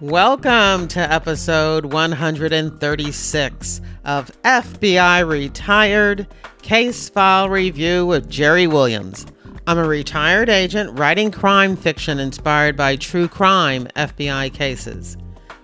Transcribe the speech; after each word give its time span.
Welcome 0.00 0.88
to 0.88 1.00
episode 1.12 1.92
136 1.92 3.80
of 4.06 4.30
FBI 4.44 5.28
Retired 5.28 6.26
Case 6.62 7.10
File 7.10 7.50
Review 7.50 8.06
with 8.06 8.30
Jerry 8.30 8.66
Williams. 8.66 9.26
I'm 9.66 9.76
a 9.76 9.86
retired 9.86 10.48
agent 10.48 10.98
writing 10.98 11.30
crime 11.30 11.76
fiction 11.76 12.18
inspired 12.18 12.78
by 12.78 12.96
true 12.96 13.28
crime 13.28 13.88
FBI 13.94 14.54
cases. 14.54 15.18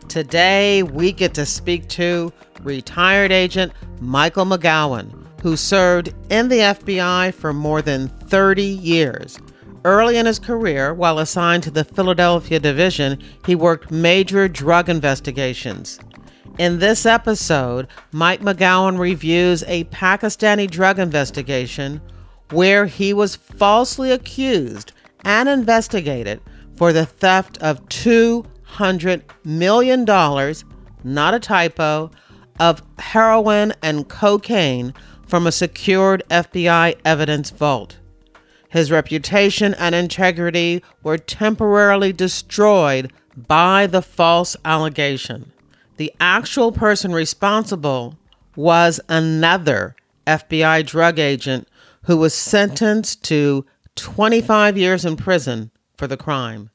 Today, 0.07 0.82
we 0.82 1.12
get 1.12 1.32
to 1.32 1.46
speak 1.46 1.89
to 1.89 2.30
retired 2.61 3.32
agent 3.32 3.73
Michael 4.03 4.45
McGowan, 4.45 5.27
who 5.41 5.57
served 5.57 6.12
in 6.29 6.50
the 6.50 6.59
FBI 6.59 7.32
for 7.32 7.55
more 7.55 7.80
than 7.80 8.09
30 8.09 8.62
years. 8.62 9.39
Early 9.87 10.16
in 10.16 10.27
his 10.27 10.41
career, 10.41 10.93
while 10.93 11.21
assigned 11.21 11.62
to 11.62 11.71
the 11.71 11.84
Philadelphia 11.84 12.59
Division, 12.59 13.23
he 13.47 13.55
worked 13.55 13.92
major 13.92 14.48
drug 14.48 14.88
investigations. 14.88 16.01
In 16.59 16.80
this 16.80 17.06
episode, 17.06 17.87
Mike 18.11 18.41
McGowan 18.41 18.98
reviews 18.98 19.62
a 19.69 19.84
Pakistani 19.84 20.69
drug 20.69 20.98
investigation 20.98 22.01
where 22.51 22.87
he 22.87 23.12
was 23.12 23.37
falsely 23.37 24.11
accused 24.11 24.91
and 25.25 25.48
investigated 25.48 26.41
for 26.75 26.92
the 26.92 27.06
theft 27.06 27.56
of 27.59 27.80
$200 27.89 29.23
million, 29.45 30.05
not 31.05 31.33
a 31.33 31.39
typo, 31.39 32.11
of 32.59 32.83
heroin 32.98 33.73
and 33.84 34.09
cocaine 34.09 34.92
from 35.28 35.47
a 35.47 35.53
secured 35.53 36.25
FBI 36.28 36.98
evidence 37.05 37.50
vault. 37.50 37.98
His 38.69 38.91
reputation 38.91 39.75
and 39.75 39.95
integrity 39.95 40.83
were 41.02 41.19
temporarily 41.19 42.12
destroyed 42.12 43.12
by 43.37 43.87
the 43.87 44.02
false 44.02 44.56
allegation. 44.65 45.53
The 45.97 46.12
actual 46.20 46.72
person 46.72 47.12
responsible 47.12 48.19
was 48.55 49.00
another 49.09 49.94
FBI 50.27 50.84
drug 50.87 51.19
agent 51.19 51.69
who 52.05 52.17
was 52.17 52.34
sentenced 52.34 53.22
to 53.25 53.64
25 53.97 54.77
years 54.77 55.05
in 55.05 55.17
prison 55.17 55.70
for 55.97 56.06
the 56.06 56.17
crime. 56.17 56.70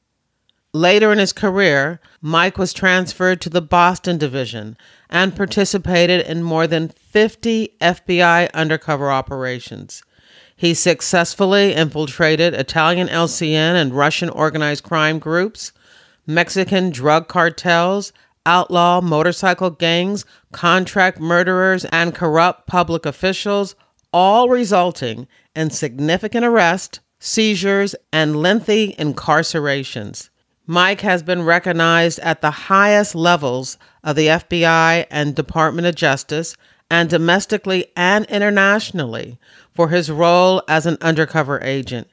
Later 0.74 1.12
in 1.12 1.18
his 1.18 1.32
career, 1.32 2.00
Mike 2.22 2.56
was 2.56 2.72
transferred 2.72 3.40
to 3.42 3.50
the 3.50 3.60
Boston 3.60 4.16
Division 4.16 4.76
and 5.10 5.36
participated 5.36 6.26
in 6.26 6.42
more 6.42 6.66
than 6.66 6.88
50 6.88 7.76
FBI 7.80 8.50
undercover 8.52 9.10
operations. 9.10 10.02
He 10.56 10.74
successfully 10.74 11.74
infiltrated 11.74 12.54
Italian 12.54 13.08
LCN 13.08 13.74
and 13.74 13.94
Russian 13.94 14.30
organized 14.30 14.84
crime 14.84 15.18
groups, 15.18 15.72
Mexican 16.26 16.90
drug 16.90 17.28
cartels, 17.28 18.12
outlaw 18.46 19.00
motorcycle 19.00 19.70
gangs, 19.70 20.24
contract 20.52 21.18
murderers, 21.20 21.84
and 21.86 22.14
corrupt 22.14 22.66
public 22.66 23.06
officials, 23.06 23.74
all 24.12 24.48
resulting 24.48 25.26
in 25.54 25.70
significant 25.70 26.44
arrest, 26.44 27.00
seizures, 27.18 27.94
and 28.12 28.36
lengthy 28.36 28.94
incarcerations. 28.98 30.28
Mike 30.66 31.00
has 31.00 31.22
been 31.22 31.42
recognized 31.42 32.18
at 32.20 32.40
the 32.40 32.50
highest 32.50 33.14
levels 33.14 33.78
of 34.04 34.16
the 34.16 34.28
FBI 34.28 35.06
and 35.10 35.34
Department 35.34 35.86
of 35.86 35.94
Justice, 35.94 36.56
and 36.90 37.08
domestically 37.08 37.86
and 37.96 38.26
internationally, 38.26 39.38
for 39.74 39.88
his 39.88 40.10
role 40.10 40.62
as 40.68 40.86
an 40.86 40.98
undercover 41.00 41.60
agent. 41.62 42.08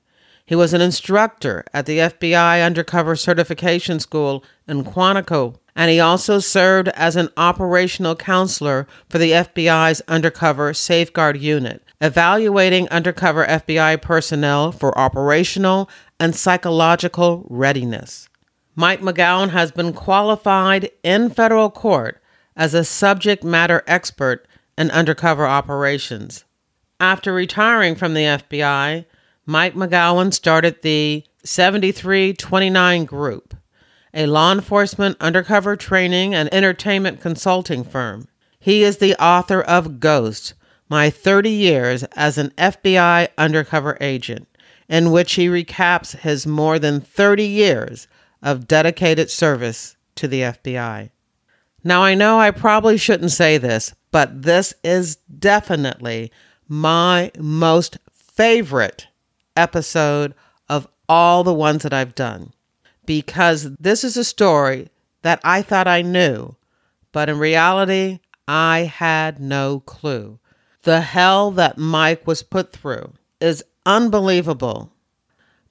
He 0.45 0.55
was 0.55 0.73
an 0.73 0.81
instructor 0.81 1.63
at 1.73 1.85
the 1.85 1.99
FBI 1.99 2.65
Undercover 2.65 3.15
Certification 3.15 3.99
School 3.99 4.43
in 4.67 4.83
Quantico, 4.83 5.55
and 5.75 5.91
he 5.91 5.99
also 5.99 6.39
served 6.39 6.87
as 6.89 7.15
an 7.15 7.29
operational 7.37 8.15
counselor 8.15 8.87
for 9.09 9.19
the 9.19 9.31
FBI's 9.31 10.01
Undercover 10.07 10.73
Safeguard 10.73 11.37
Unit, 11.37 11.83
evaluating 12.01 12.89
undercover 12.89 13.45
FBI 13.45 14.01
personnel 14.01 14.71
for 14.71 14.97
operational 14.97 15.87
and 16.19 16.35
psychological 16.35 17.45
readiness. 17.47 18.27
Mike 18.75 19.01
McGowan 19.01 19.49
has 19.49 19.71
been 19.71 19.93
qualified 19.93 20.89
in 21.03 21.29
federal 21.29 21.69
court 21.69 22.21
as 22.55 22.73
a 22.73 22.83
subject 22.83 23.43
matter 23.43 23.83
expert 23.85 24.47
in 24.77 24.89
undercover 24.91 25.45
operations. 25.45 26.43
After 26.99 27.33
retiring 27.33 27.95
from 27.95 28.13
the 28.13 28.23
FBI, 28.23 29.05
Mike 29.45 29.73
McGowan 29.73 30.33
started 30.33 30.81
the 30.81 31.23
7329 31.45 33.05
Group, 33.05 33.55
a 34.13 34.25
law 34.25 34.51
enforcement 34.51 35.15
undercover 35.21 35.77
training 35.77 36.35
and 36.35 36.53
entertainment 36.53 37.21
consulting 37.21 37.85
firm. 37.85 38.27
He 38.59 38.83
is 38.83 38.97
the 38.97 39.15
author 39.15 39.61
of 39.61 40.01
Ghost, 40.01 40.55
My 40.89 41.09
30 41.09 41.49
Years 41.49 42.03
as 42.17 42.37
an 42.37 42.51
FBI 42.57 43.29
Undercover 43.37 43.97
Agent, 44.01 44.49
in 44.89 45.11
which 45.11 45.33
he 45.33 45.47
recaps 45.47 46.17
his 46.17 46.45
more 46.45 46.79
than 46.79 46.99
30 46.99 47.45
years 47.45 48.09
of 48.43 48.67
dedicated 48.67 49.31
service 49.31 49.95
to 50.15 50.27
the 50.27 50.41
FBI. 50.41 51.11
Now, 51.81 52.03
I 52.03 52.13
know 52.13 52.39
I 52.39 52.51
probably 52.51 52.97
shouldn't 52.97 53.31
say 53.31 53.57
this, 53.57 53.95
but 54.11 54.41
this 54.41 54.73
is 54.83 55.15
definitely 55.15 56.31
my 56.69 57.31
most 57.37 57.97
favorite 58.13 59.07
episode 59.57 60.33
of 60.69 60.87
all 61.09 61.43
the 61.43 61.53
ones 61.53 61.83
that 61.83 61.93
I've 61.93 62.15
done 62.15 62.53
because 63.05 63.75
this 63.77 64.03
is 64.03 64.15
a 64.15 64.23
story 64.23 64.89
that 65.23 65.41
I 65.43 65.61
thought 65.61 65.87
I 65.87 66.01
knew, 66.01 66.55
but 67.11 67.27
in 67.27 67.39
reality, 67.39 68.19
I 68.47 68.81
had 68.81 69.41
no 69.41 69.81
clue. 69.81 70.39
The 70.83 71.01
hell 71.01 71.51
that 71.51 71.77
Mike 71.77 72.25
was 72.25 72.43
put 72.43 72.71
through 72.71 73.13
is 73.41 73.63
unbelievable 73.85 74.93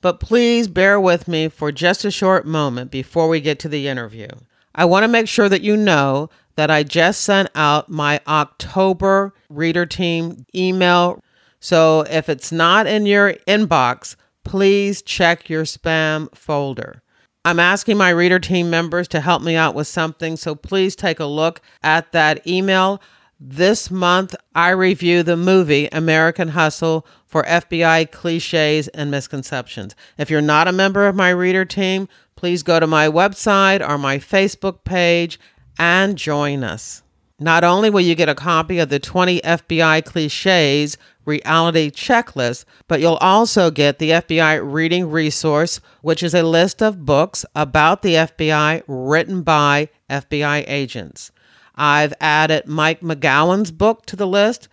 but 0.00 0.20
please 0.20 0.69
bear 0.69 1.00
with 1.00 1.26
me 1.26 1.48
for 1.48 1.72
just 1.72 2.04
a 2.04 2.10
short 2.10 2.47
moment 2.47 2.91
before 2.91 3.28
we 3.28 3.41
get 3.41 3.58
to 3.60 3.69
the 3.69 3.88
interview. 3.88 4.28
I 4.75 4.84
want 4.84 5.03
to 5.04 5.08
make 5.08 5.26
sure 5.26 5.48
that 5.48 5.62
you 5.62 5.76
know 5.76 6.31
that 6.58 6.72
I 6.72 6.82
just 6.82 7.20
sent 7.20 7.50
out 7.54 7.88
my 7.88 8.20
October 8.26 9.32
reader 9.48 9.86
team 9.86 10.44
email. 10.52 11.22
So 11.60 12.00
if 12.10 12.28
it's 12.28 12.50
not 12.50 12.88
in 12.88 13.06
your 13.06 13.34
inbox, 13.46 14.16
please 14.42 15.00
check 15.00 15.48
your 15.48 15.62
spam 15.62 16.34
folder. 16.36 17.00
I'm 17.44 17.60
asking 17.60 17.96
my 17.96 18.10
reader 18.10 18.41
team 18.41 18.70
members 18.70 19.06
to 19.08 19.20
help 19.20 19.41
me 19.41 19.54
out 19.54 19.76
with 19.76 19.86
something, 19.86 20.36
so 20.36 20.56
please 20.56 20.96
take 20.96 21.20
a 21.20 21.26
look 21.26 21.60
at 21.84 22.10
that 22.10 22.44
email. 22.44 23.00
This 23.38 23.88
month, 23.88 24.34
I 24.52 24.70
review 24.70 25.22
the 25.22 25.36
movie 25.36 25.88
American 25.92 26.48
Hustle 26.48 27.06
for 27.25 27.44
FBI 27.44 28.10
cliches 28.10 28.88
and 28.88 29.12
misconceptions. 29.12 29.94
If 30.19 30.28
you're 30.28 30.40
not 30.40 30.66
a 30.66 30.72
member 30.72 31.06
of 31.06 31.14
my 31.14 31.30
reader 31.30 31.64
team, 31.64 32.08
please 32.34 32.64
go 32.64 32.80
to 32.80 32.86
my 32.88 33.06
website 33.06 33.88
or 33.88 33.96
my 33.96 34.19
Facebook 34.19 34.82
page 34.82 35.38
and 35.78 36.16
join 36.16 36.64
us. 36.64 37.02
Not 37.40 37.62
only 37.62 37.88
will 37.88 38.00
you 38.00 38.16
get 38.16 38.28
a 38.28 38.34
copy 38.34 38.80
of 38.80 38.88
the 38.88 38.98
20 38.98 39.40
FBI 39.42 40.04
cliches 40.04 40.98
reality 41.24 41.90
checklist, 41.90 42.64
but 42.88 43.00
you'll 43.00 43.14
also 43.16 43.70
get 43.70 43.98
the 43.98 44.10
FBI 44.10 44.60
reading 44.60 45.08
resource, 45.08 45.80
which 46.02 46.22
is 46.22 46.34
a 46.34 46.42
list 46.42 46.82
of 46.82 47.04
books 47.04 47.44
about 47.54 48.02
the 48.02 48.14
FBI 48.14 48.82
written 48.88 49.42
by 49.42 49.88
FBI 50.10 50.64
agents. 50.66 51.30
I've 51.76 52.12
added 52.20 52.66
Mike 52.66 53.02
McGowan's 53.02 53.70
book 53.70 54.04
to 54.06 54.16
the 54.16 54.26
list 54.26 54.66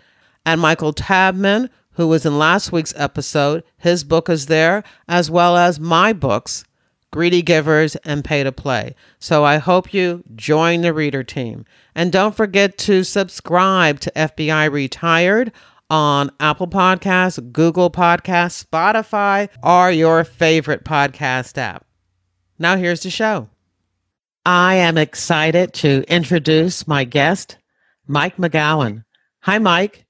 and 0.44 0.60
Michael 0.60 0.94
Tabman, 0.94 1.70
who 1.92 2.08
was 2.08 2.26
in 2.26 2.40
last 2.40 2.72
week's 2.72 2.96
episode. 2.98 3.64
His 3.78 4.04
book 4.04 4.28
is 4.28 4.48
there, 4.48 4.84
as 5.08 5.30
well 5.30 5.56
as 5.56 5.80
my 5.80 6.14
books, 6.14 6.65
Greedy 7.16 7.42
Givers 7.42 7.96
and 8.04 8.26
Pay 8.26 8.44
to 8.44 8.52
Play. 8.52 8.94
So 9.20 9.46
I 9.46 9.56
hope 9.56 9.94
you 9.94 10.22
join 10.36 10.82
the 10.82 10.92
reader 10.92 11.24
team. 11.24 11.64
And 11.96 12.12
don't 12.12 12.36
forget 12.36 12.78
to 12.80 13.06
subscribe 13.06 14.02
to 14.02 14.12
FBI 14.18 14.70
Retired 14.70 15.54
on 15.90 16.30
Apple 16.42 16.68
Podcasts, 16.68 17.54
Google 17.54 17.90
Podcasts, 17.90 18.66
Spotify, 18.66 19.48
or 19.64 19.92
your 19.92 20.26
favorite 20.26 20.84
podcast 20.84 21.58
app. 21.58 21.86
Now 22.60 22.76
here's 22.76 23.04
the 23.04 23.10
show. 23.10 23.48
I 24.46 24.76
am 24.76 24.98
excited 24.98 25.72
to 25.76 26.04
introduce 26.10 26.86
my 26.86 27.06
guest, 27.06 27.56
Mike 28.08 28.36
McGowan. 28.36 29.06
Hi, 29.44 29.58
Mike. 29.58 30.06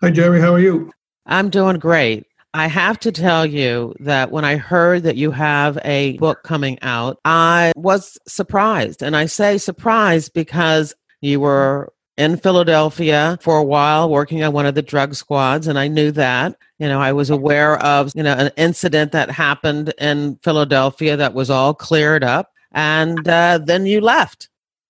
Hi, 0.00 0.12
Jerry. 0.12 0.40
How 0.40 0.54
are 0.54 0.60
you? 0.60 0.92
I'm 1.26 1.50
doing 1.50 1.80
great. 1.80 2.26
I 2.54 2.68
have 2.68 3.00
to 3.00 3.10
tell 3.10 3.44
you 3.44 3.94
that 3.98 4.30
when 4.30 4.44
I 4.44 4.56
heard 4.56 5.02
that 5.02 5.16
you 5.16 5.32
have 5.32 5.76
a 5.84 6.16
book 6.18 6.44
coming 6.44 6.78
out, 6.82 7.18
I 7.24 7.72
was 7.74 8.16
surprised. 8.28 9.02
And 9.02 9.16
I 9.16 9.26
say 9.26 9.58
surprised 9.58 10.32
because 10.34 10.94
you 11.20 11.40
were 11.40 11.92
in 12.16 12.36
Philadelphia 12.36 13.38
for 13.40 13.58
a 13.58 13.64
while 13.64 14.08
working 14.08 14.44
on 14.44 14.52
one 14.52 14.66
of 14.66 14.76
the 14.76 14.82
drug 14.82 15.16
squads, 15.16 15.66
and 15.66 15.80
I 15.80 15.88
knew 15.88 16.12
that. 16.12 16.56
You 16.78 16.86
know, 16.86 17.00
I 17.00 17.12
was 17.12 17.28
aware 17.28 17.76
of, 17.82 18.12
you 18.14 18.22
know, 18.22 18.34
an 18.34 18.52
incident 18.56 19.10
that 19.10 19.32
happened 19.32 19.92
in 19.98 20.36
Philadelphia 20.44 21.16
that 21.16 21.34
was 21.34 21.50
all 21.50 21.74
cleared 21.74 22.22
up 22.22 22.52
And 22.74 23.26
uh, 23.26 23.58
then 23.64 23.86
you 23.86 24.00
left. 24.00 24.48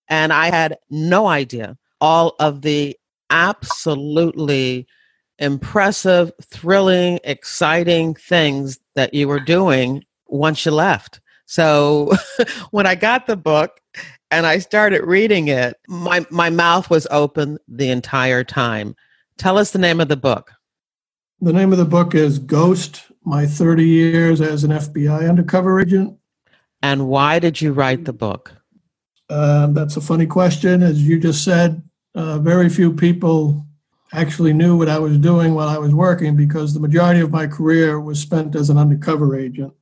And 0.08 0.32
I 0.32 0.50
had 0.50 0.76
no 0.90 1.28
idea 1.28 1.78
all 2.00 2.34
of 2.40 2.62
the 2.62 2.96
absolutely 3.31 4.87
impressive, 5.38 6.32
thrilling, 6.42 7.19
exciting 7.25 8.14
things 8.14 8.78
that 8.94 9.14
you 9.14 9.28
were 9.28 9.40
doing 9.40 10.04
once 10.26 10.64
you 10.64 10.72
left. 10.72 11.20
So 11.46 12.12
when 12.70 12.86
I 12.86 12.94
got 12.94 13.26
the 13.26 13.36
book 13.36 13.81
and 14.31 14.46
I 14.46 14.58
started 14.58 15.04
reading 15.04 15.48
it, 15.48 15.76
my, 15.88 16.25
my 16.31 16.50
mouth 16.50 16.90
was 16.90 17.06
open 17.10 17.58
the 17.69 17.90
entire 17.90 18.44
time. 18.44 18.96
Tell 19.36 19.58
us 19.58 19.72
the 19.72 19.78
name 19.78 20.00
of 20.00 20.08
the 20.08 20.16
book. 20.16 20.52
The 21.40 21.52
name 21.52 21.72
of 21.72 21.78
the 21.78 21.84
book 21.84 22.14
is 22.14 22.38
Ghost 22.38 23.02
My 23.25 23.46
30 23.46 23.84
Years 23.84 24.40
as 24.40 24.64
an 24.64 24.70
FBI 24.70 25.28
Undercover 25.28 25.81
Agent. 25.81 26.16
And 26.81 27.08
why 27.08 27.38
did 27.38 27.60
you 27.60 27.72
write 27.72 28.04
the 28.04 28.12
book? 28.12 28.52
Uh, 29.28 29.69
that's 29.69 29.96
a 29.96 30.00
funny 30.00 30.26
question. 30.26 30.82
As 30.82 31.06
you 31.06 31.19
just 31.19 31.42
said, 31.44 31.82
uh, 32.14 32.38
very 32.38 32.69
few 32.69 32.92
people 32.92 33.66
actually 34.14 34.52
knew 34.52 34.76
what 34.76 34.88
I 34.88 34.99
was 34.99 35.19
doing 35.19 35.55
while 35.55 35.69
I 35.69 35.78
was 35.78 35.94
working 35.94 36.37
because 36.37 36.72
the 36.72 36.81
majority 36.81 37.20
of 37.20 37.31
my 37.31 37.46
career 37.46 38.00
was 38.00 38.20
spent 38.20 38.55
as 38.55 38.70
an 38.70 38.78
undercover 38.78 39.37
agent. 39.37 39.72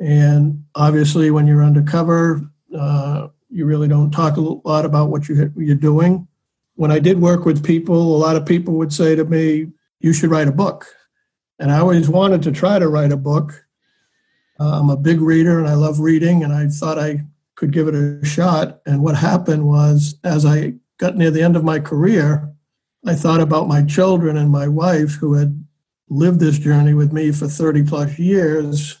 And 0.00 0.64
obviously, 0.74 1.30
when 1.30 1.46
you're 1.46 1.64
undercover, 1.64 2.42
uh, 2.76 3.28
you 3.50 3.66
really 3.66 3.88
don't 3.88 4.10
talk 4.10 4.36
a 4.36 4.40
lot 4.40 4.84
about 4.84 5.10
what 5.10 5.28
you, 5.28 5.52
you're 5.56 5.74
doing. 5.74 6.28
When 6.76 6.90
I 6.90 7.00
did 7.00 7.20
work 7.20 7.44
with 7.44 7.64
people, 7.64 8.16
a 8.16 8.18
lot 8.18 8.36
of 8.36 8.46
people 8.46 8.74
would 8.74 8.92
say 8.92 9.14
to 9.16 9.24
me, 9.24 9.72
You 9.98 10.12
should 10.12 10.30
write 10.30 10.48
a 10.48 10.52
book. 10.52 10.86
And 11.58 11.70
I 11.70 11.78
always 11.78 12.08
wanted 12.08 12.42
to 12.44 12.52
try 12.52 12.78
to 12.78 12.88
write 12.88 13.12
a 13.12 13.16
book. 13.16 13.66
Uh, 14.58 14.78
I'm 14.78 14.90
a 14.90 14.96
big 14.96 15.20
reader 15.20 15.58
and 15.58 15.68
I 15.68 15.74
love 15.74 16.00
reading, 16.00 16.42
and 16.44 16.52
I 16.52 16.68
thought 16.68 16.98
I 16.98 17.24
could 17.56 17.72
give 17.72 17.88
it 17.88 17.94
a 17.94 18.24
shot. 18.24 18.80
And 18.86 19.02
what 19.02 19.16
happened 19.16 19.66
was, 19.66 20.14
as 20.24 20.46
I 20.46 20.74
got 20.98 21.16
near 21.16 21.30
the 21.30 21.42
end 21.42 21.56
of 21.56 21.64
my 21.64 21.80
career, 21.80 22.54
I 23.06 23.14
thought 23.14 23.40
about 23.40 23.68
my 23.68 23.82
children 23.82 24.36
and 24.36 24.50
my 24.50 24.68
wife 24.68 25.14
who 25.14 25.34
had 25.34 25.64
lived 26.08 26.40
this 26.40 26.58
journey 26.58 26.92
with 26.92 27.12
me 27.12 27.32
for 27.32 27.48
30 27.48 27.84
plus 27.84 28.18
years. 28.18 29.00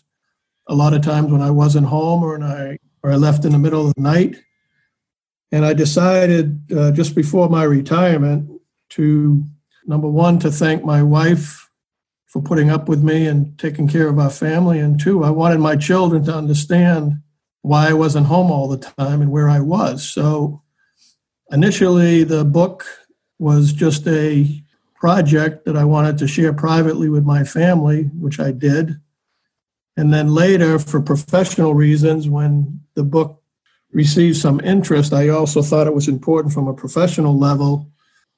A 0.68 0.74
lot 0.74 0.94
of 0.94 1.02
times 1.02 1.30
when 1.30 1.42
I 1.42 1.50
wasn't 1.50 1.88
home 1.88 2.22
or, 2.22 2.42
I, 2.42 2.78
or 3.02 3.12
I 3.12 3.16
left 3.16 3.44
in 3.44 3.52
the 3.52 3.58
middle 3.58 3.88
of 3.88 3.94
the 3.94 4.00
night. 4.00 4.36
And 5.52 5.66
I 5.66 5.74
decided 5.74 6.72
uh, 6.72 6.92
just 6.92 7.14
before 7.14 7.48
my 7.48 7.64
retirement 7.64 8.60
to, 8.90 9.44
number 9.84 10.08
one, 10.08 10.38
to 10.38 10.50
thank 10.50 10.84
my 10.84 11.02
wife 11.02 11.68
for 12.26 12.40
putting 12.40 12.70
up 12.70 12.88
with 12.88 13.02
me 13.02 13.26
and 13.26 13.58
taking 13.58 13.88
care 13.88 14.08
of 14.08 14.18
our 14.18 14.30
family. 14.30 14.78
And 14.78 15.00
two, 15.00 15.24
I 15.24 15.30
wanted 15.30 15.58
my 15.58 15.74
children 15.74 16.24
to 16.24 16.34
understand 16.34 17.20
why 17.62 17.88
I 17.88 17.92
wasn't 17.92 18.26
home 18.26 18.50
all 18.52 18.68
the 18.68 18.78
time 18.78 19.20
and 19.20 19.32
where 19.32 19.48
I 19.48 19.58
was. 19.58 20.08
So 20.08 20.62
initially, 21.50 22.22
the 22.22 22.44
book 22.44 22.86
was 23.40 23.72
just 23.72 24.06
a 24.06 24.62
project 24.94 25.64
that 25.64 25.76
I 25.76 25.84
wanted 25.84 26.18
to 26.18 26.28
share 26.28 26.52
privately 26.52 27.08
with 27.08 27.24
my 27.24 27.42
family, 27.42 28.04
which 28.18 28.38
I 28.38 28.52
did. 28.52 29.00
And 29.96 30.12
then 30.12 30.34
later, 30.34 30.78
for 30.78 31.00
professional 31.00 31.74
reasons, 31.74 32.28
when 32.28 32.80
the 32.94 33.02
book 33.02 33.42
received 33.92 34.36
some 34.36 34.60
interest, 34.60 35.12
I 35.12 35.28
also 35.28 35.62
thought 35.62 35.86
it 35.86 35.94
was 35.94 36.06
important 36.06 36.52
from 36.54 36.68
a 36.68 36.74
professional 36.74 37.36
level 37.36 37.90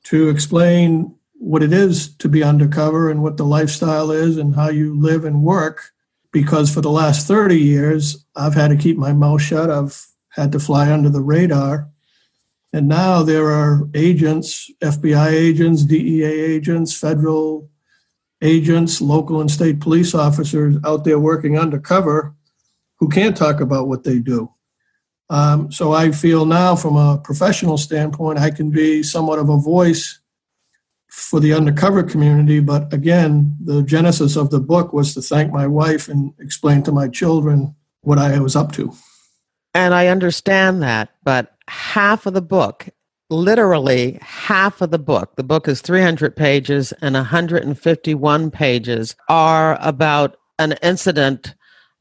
to 0.05 0.29
explain 0.29 1.15
what 1.35 1.63
it 1.63 1.73
is 1.73 2.15
to 2.17 2.29
be 2.29 2.43
undercover 2.43 3.11
and 3.11 3.23
what 3.23 3.37
the 3.37 3.45
lifestyle 3.45 4.13
is 4.13 4.39
and 4.39 4.55
how 4.55 4.69
you 4.69 4.99
live 4.99 5.25
and 5.25 5.43
work. 5.43 5.91
Because 6.31 6.73
for 6.73 6.81
the 6.81 6.91
last 6.91 7.27
30 7.27 7.59
years, 7.59 8.25
I've 8.35 8.55
had 8.55 8.69
to 8.69 8.77
keep 8.77 8.97
my 8.97 9.13
mouth 9.13 9.43
shut. 9.43 9.69
I've 9.69 10.07
had 10.31 10.53
to 10.53 10.61
fly 10.61 10.91
under 10.91 11.11
the 11.11 11.21
radar. 11.21 11.92
And 12.73 12.89
now 12.89 13.23
there 13.23 13.51
are 13.51 13.89
agents, 13.95 14.71
FBI 14.83 15.31
agents, 15.31 15.85
DEA 15.85 16.25
agents, 16.25 16.99
federal 16.99 17.71
agents, 18.41 19.01
local 19.01 19.41
and 19.41 19.51
state 19.51 19.81
police 19.81 20.15
officers 20.15 20.77
out 20.85 21.05
there 21.05 21.19
working 21.19 21.59
undercover 21.59 22.35
who 22.99 23.09
can't 23.09 23.37
talk 23.37 23.61
about 23.61 23.89
what 23.89 24.05
they 24.05 24.19
do. 24.19 24.51
Um, 25.29 25.73
so 25.73 25.93
I 25.93 26.11
feel 26.11 26.45
now, 26.45 26.77
from 26.77 26.97
a 26.97 27.19
professional 27.19 27.79
standpoint, 27.79 28.39
I 28.39 28.51
can 28.51 28.71
be 28.71 29.03
somewhat 29.03 29.39
of 29.39 29.49
a 29.49 29.57
voice 29.57 30.21
for 31.09 31.41
the 31.41 31.53
undercover 31.53 32.03
community. 32.03 32.61
But 32.61 32.93
again, 32.93 33.57
the 33.63 33.83
genesis 33.83 34.37
of 34.37 34.51
the 34.51 34.61
book 34.61 34.93
was 34.93 35.15
to 35.15 35.23
thank 35.23 35.53
my 35.53 35.67
wife 35.67 36.09
and 36.09 36.33
explain 36.39 36.83
to 36.85 36.93
my 36.93 37.09
children 37.09 37.75
what 38.01 38.19
I 38.19 38.41
was 38.41 38.57
up 38.57 38.73
to. 38.73 38.93
And 39.75 39.95
I 39.95 40.09
understand 40.09 40.83
that, 40.83 41.11
but 41.23 41.52
half 41.69 42.27
of 42.27 42.35
the 42.35 42.43
book, 42.43 42.89
literally 43.31 44.19
half 44.21 44.81
of 44.81 44.91
the 44.91 44.99
book, 44.99 45.37
the 45.37 45.45
book 45.45 45.69
is 45.69 45.81
300 45.81 46.37
pages 46.37 46.93
and 47.01 47.15
151 47.15 48.51
pages, 48.51 49.17
are 49.29 49.79
about 49.81 50.37
an 50.59 50.75
incident. 50.83 51.55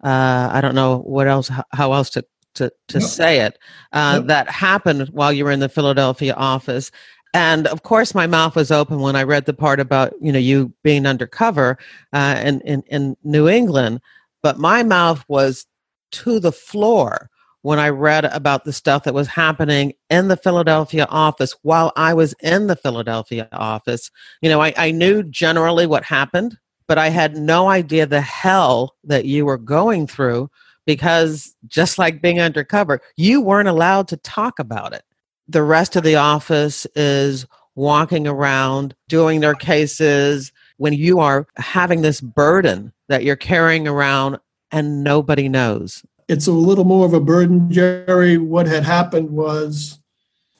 Uh, 0.04 0.50
I 0.52 0.62
don't 0.62 0.76
know 0.76 1.00
what 1.00 1.28
else, 1.28 1.50
how 1.72 1.94
else 1.94 2.10
to 2.12 2.26
to, 2.56 2.70
to 2.90 3.00
yep. 3.00 3.10
say 3.10 3.40
it, 3.40 3.58
uh, 3.94 4.16
yep. 4.18 4.28
that 4.28 4.50
happened 4.50 5.08
while 5.10 5.32
you 5.32 5.46
were 5.46 5.52
in 5.52 5.62
the 5.62 5.70
Philadelphia 5.70 6.34
office. 6.34 6.92
And 7.34 7.66
of 7.68 7.84
course, 7.84 8.14
my 8.14 8.28
mouth 8.28 8.58
was 8.58 8.72
open 8.72 9.00
when 9.00 9.16
I 9.16 9.24
read 9.24 9.46
the 9.46 9.54
part 9.54 9.80
about 9.80 10.14
you 10.22 10.32
know 10.32 10.40
you 10.40 10.74
being 10.84 11.06
undercover 11.06 11.78
uh, 12.12 12.42
in, 12.44 12.60
in 12.62 12.84
in 12.88 13.16
New 13.24 13.48
England, 13.48 14.02
but 14.44 14.60
my 14.60 14.84
mouth 14.84 15.24
was 15.30 15.66
to 16.12 16.40
the 16.40 16.52
floor 16.52 17.30
when 17.64 17.80
I 17.80 17.90
read 17.90 18.26
about 18.26 18.66
the 18.66 18.74
stuff 18.74 19.04
that 19.04 19.14
was 19.14 19.28
happening 19.28 19.94
in 20.10 20.28
the 20.28 20.38
Philadelphia 20.38 21.06
office 21.10 21.56
while 21.62 21.92
I 21.96 22.14
was 22.14 22.34
in 22.42 22.68
the 22.68 22.76
Philadelphia 22.76 23.48
office. 23.52 24.10
You 24.42 24.50
know, 24.50 24.62
I, 24.62 24.74
I 24.78 24.92
knew 24.92 25.24
generally 25.24 25.86
what 25.86 26.04
happened, 26.04 26.58
but 26.88 26.98
I 26.98 27.10
had 27.10 27.38
no 27.38 27.70
idea 27.70 28.06
the 28.06 28.22
hell 28.22 28.96
that 29.04 29.26
you 29.26 29.46
were 29.46 29.58
going 29.58 30.08
through 30.08 30.50
because 30.86 31.56
just 31.68 32.00
like 32.00 32.22
being 32.22 32.40
undercover, 32.40 33.02
you 33.16 33.42
weren't 33.42 33.70
allowed 33.70 34.08
to 34.10 34.18
talk 34.18 34.58
about 34.58 34.94
it. 34.94 35.04
The 35.48 35.64
rest 35.64 35.96
of 35.96 36.04
the 36.04 36.16
office 36.16 36.88
is 36.96 37.46
walking 37.76 38.28
around 38.28 38.96
doing 39.08 39.40
their 39.40 39.54
cases 39.54 40.52
when 40.78 40.94
you 40.94 41.20
are 41.20 41.48
having 41.58 42.02
this 42.02 42.22
burden 42.22 42.92
that 43.08 43.24
you're 43.24 43.36
carrying 43.36 43.88
around 43.88 44.40
and 44.72 45.04
nobody 45.04 45.48
knows 45.48 46.04
it's 46.32 46.48
a 46.48 46.52
little 46.54 46.86
more 46.86 47.06
of 47.06 47.14
a 47.14 47.20
burden, 47.20 47.70
Jerry. 47.70 48.38
What 48.38 48.66
had 48.66 48.84
happened 48.86 49.32
was, 49.32 50.00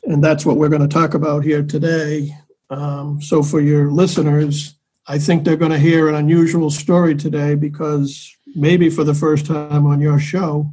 and 0.04 0.22
that's 0.22 0.46
what 0.46 0.58
we're 0.58 0.68
going 0.68 0.82
to 0.82 0.88
talk 0.88 1.14
about 1.14 1.46
here 1.46 1.64
today. 1.64 2.36
Um, 2.70 3.22
so, 3.22 3.42
for 3.42 3.62
your 3.62 3.90
listeners, 3.90 4.76
I 5.08 5.18
think 5.18 5.46
they're 5.46 5.56
going 5.56 5.72
to 5.72 5.80
hear 5.80 6.10
an 6.10 6.16
unusual 6.16 6.72
story 6.72 7.16
today 7.16 7.56
because 7.56 8.36
maybe 8.54 8.90
for 8.90 9.06
the 9.06 9.14
first 9.14 9.46
time 9.46 9.88
on 9.88 10.02
your 10.02 10.20
show, 10.20 10.70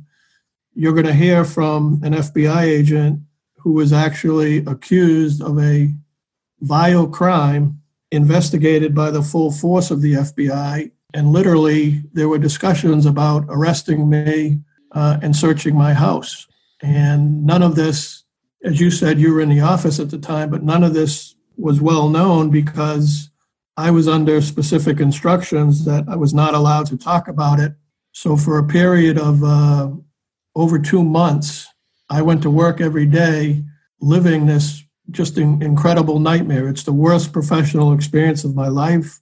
you're 0.74 0.92
going 0.92 1.06
to 1.06 1.14
hear 1.14 1.44
from 1.44 2.00
an 2.02 2.14
FBI 2.14 2.62
agent 2.62 3.20
who 3.58 3.74
was 3.74 3.92
actually 3.92 4.58
accused 4.66 5.40
of 5.40 5.60
a 5.60 5.94
vile 6.60 7.06
crime 7.06 7.80
investigated 8.10 8.96
by 8.96 9.12
the 9.12 9.22
full 9.22 9.52
force 9.52 9.92
of 9.92 10.02
the 10.02 10.14
FBI. 10.14 10.90
And 11.14 11.30
literally, 11.30 12.02
there 12.12 12.28
were 12.28 12.38
discussions 12.38 13.06
about 13.06 13.44
arresting 13.48 14.10
me 14.10 14.60
uh, 14.92 15.18
and 15.22 15.34
searching 15.34 15.76
my 15.76 15.94
house. 15.94 16.46
And 16.80 17.44
none 17.44 17.62
of 17.62 17.74
this, 17.74 18.24
as 18.62 18.80
you 18.80 18.90
said, 18.90 19.18
you 19.18 19.32
were 19.32 19.40
in 19.40 19.48
the 19.48 19.60
office 19.60 19.98
at 19.98 20.10
the 20.10 20.18
time, 20.18 20.50
but 20.50 20.62
none 20.62 20.84
of 20.84 20.94
this 20.94 21.34
was 21.56 21.80
well 21.80 22.08
known 22.08 22.50
because 22.50 23.30
I 23.76 23.90
was 23.90 24.08
under 24.08 24.40
specific 24.40 25.00
instructions 25.00 25.84
that 25.84 26.04
I 26.08 26.16
was 26.16 26.34
not 26.34 26.54
allowed 26.54 26.86
to 26.86 26.96
talk 26.96 27.28
about 27.28 27.60
it. 27.60 27.74
So 28.12 28.36
for 28.36 28.58
a 28.58 28.66
period 28.66 29.18
of 29.18 29.44
uh, 29.44 29.90
over 30.54 30.78
two 30.78 31.04
months, 31.04 31.68
I 32.10 32.22
went 32.22 32.42
to 32.42 32.50
work 32.50 32.80
every 32.80 33.06
day 33.06 33.64
living 34.00 34.46
this 34.46 34.84
just 35.10 35.38
incredible 35.38 36.18
nightmare. 36.18 36.68
It's 36.68 36.82
the 36.82 36.92
worst 36.92 37.32
professional 37.32 37.92
experience 37.92 38.44
of 38.44 38.54
my 38.54 38.68
life. 38.68 39.20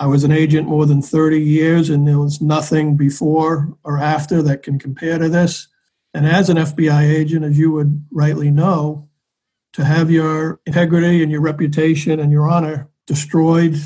I 0.00 0.06
was 0.06 0.24
an 0.24 0.32
agent 0.32 0.66
more 0.66 0.86
than 0.86 1.02
30 1.02 1.38
years, 1.38 1.90
and 1.90 2.08
there 2.08 2.18
was 2.18 2.40
nothing 2.40 2.96
before 2.96 3.76
or 3.84 3.98
after 3.98 4.40
that 4.42 4.62
can 4.62 4.78
compare 4.78 5.18
to 5.18 5.28
this. 5.28 5.68
And 6.14 6.26
as 6.26 6.48
an 6.48 6.56
FBI 6.56 7.02
agent, 7.02 7.44
as 7.44 7.58
you 7.58 7.70
would 7.72 8.06
rightly 8.10 8.50
know, 8.50 9.10
to 9.74 9.84
have 9.84 10.10
your 10.10 10.58
integrity 10.64 11.22
and 11.22 11.30
your 11.30 11.42
reputation 11.42 12.18
and 12.18 12.32
your 12.32 12.48
honor 12.48 12.88
destroyed 13.06 13.76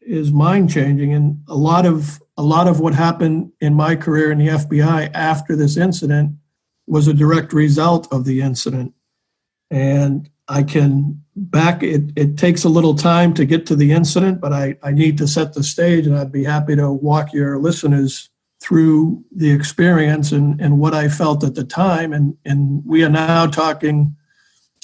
is 0.00 0.32
mind 0.32 0.70
changing. 0.70 1.14
And 1.14 1.42
a 1.46 1.54
lot 1.54 1.86
of 1.86 2.20
a 2.36 2.42
lot 2.42 2.66
of 2.66 2.80
what 2.80 2.94
happened 2.94 3.52
in 3.60 3.74
my 3.74 3.94
career 3.94 4.32
in 4.32 4.38
the 4.38 4.48
FBI 4.48 5.10
after 5.14 5.54
this 5.54 5.76
incident 5.76 6.32
was 6.86 7.06
a 7.06 7.14
direct 7.14 7.52
result 7.52 8.12
of 8.12 8.24
the 8.24 8.40
incident. 8.40 8.92
And 9.70 10.28
I 10.48 10.64
can 10.64 11.22
back 11.40 11.82
it. 11.82 12.12
It 12.16 12.36
takes 12.36 12.64
a 12.64 12.68
little 12.68 12.94
time 12.94 13.32
to 13.34 13.46
get 13.46 13.64
to 13.66 13.76
the 13.76 13.92
incident, 13.92 14.40
but 14.40 14.52
I, 14.52 14.76
I 14.82 14.92
need 14.92 15.16
to 15.18 15.26
set 15.26 15.54
the 15.54 15.64
stage, 15.64 16.06
and 16.06 16.16
I'd 16.16 16.32
be 16.32 16.44
happy 16.44 16.76
to 16.76 16.92
walk 16.92 17.32
your 17.32 17.58
listeners 17.58 18.28
through 18.60 19.24
the 19.34 19.50
experience 19.50 20.32
and, 20.32 20.60
and 20.60 20.78
what 20.78 20.94
I 20.94 21.08
felt 21.08 21.42
at 21.42 21.54
the 21.54 21.64
time. 21.64 22.12
And, 22.12 22.36
and 22.44 22.84
we 22.84 23.02
are 23.02 23.08
now 23.08 23.46
talking, 23.46 24.14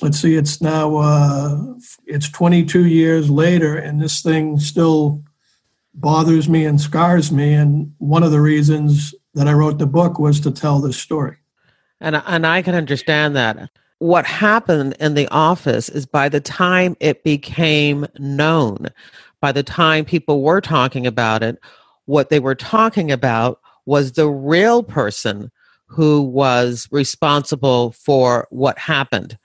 let's 0.01 0.19
see, 0.19 0.35
it's 0.35 0.63
now, 0.63 0.97
uh, 0.97 1.75
it's 2.07 2.31
22 2.31 2.87
years 2.87 3.29
later, 3.29 3.77
and 3.77 4.01
this 4.01 4.23
thing 4.23 4.59
still 4.59 5.23
bothers 5.93 6.49
me 6.49 6.65
and 6.65 6.81
scars 6.81 7.31
me. 7.31 7.53
And 7.53 7.95
one 7.99 8.23
of 8.23 8.31
the 8.31 8.41
reasons 8.41 9.15
that 9.35 9.47
I 9.47 9.53
wrote 9.53 9.79
the 9.79 9.87
book 9.87 10.19
was 10.19 10.41
to 10.41 10.51
tell 10.51 10.81
this 10.81 10.97
story. 10.97 11.37
And, 12.01 12.17
and 12.27 12.47
I 12.47 12.63
can 12.63 12.75
understand 12.75 13.37
that. 13.37 13.71
What 13.99 14.27
happened 14.27 14.95
in 15.01 15.15
the 15.15 15.29
office 15.29 15.89
is 15.89 16.05
by 16.05 16.29
the 16.29 16.41
time 16.41 16.97
it 17.01 17.25
became 17.25 18.07
known, 18.19 18.89
by 19.41 19.53
the 19.53 19.63
time 19.63 20.05
people 20.05 20.43
were 20.43 20.61
talking 20.61 21.07
about 21.07 21.43
it, 21.43 21.59
what 22.05 22.29
they 22.29 22.39
were 22.39 22.55
talking 22.55 23.11
about 23.11 23.61
was 23.87 24.13
the 24.13 24.29
real 24.29 24.83
person 24.83 25.51
who 25.87 26.23
was 26.23 26.89
responsible 26.91 27.93
for 27.93 28.47
what 28.51 28.79
happened. 28.79 29.39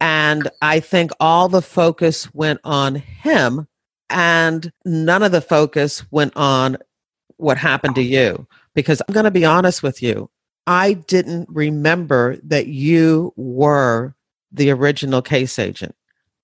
And 0.00 0.48
I 0.62 0.80
think 0.80 1.10
all 1.18 1.48
the 1.48 1.62
focus 1.62 2.32
went 2.32 2.60
on 2.62 2.96
him, 2.96 3.66
and 4.10 4.70
none 4.84 5.22
of 5.22 5.32
the 5.32 5.40
focus 5.40 6.04
went 6.12 6.34
on 6.36 6.76
what 7.38 7.58
happened 7.58 7.96
to 7.96 8.02
you. 8.02 8.46
Because 8.74 9.02
I'm 9.08 9.12
going 9.12 9.24
to 9.24 9.30
be 9.30 9.44
honest 9.44 9.82
with 9.82 10.02
you, 10.02 10.30
I 10.68 10.92
didn't 10.92 11.48
remember 11.48 12.36
that 12.44 12.66
you 12.66 13.32
were 13.36 14.14
the 14.52 14.70
original 14.70 15.22
case 15.22 15.58
agent. 15.58 15.94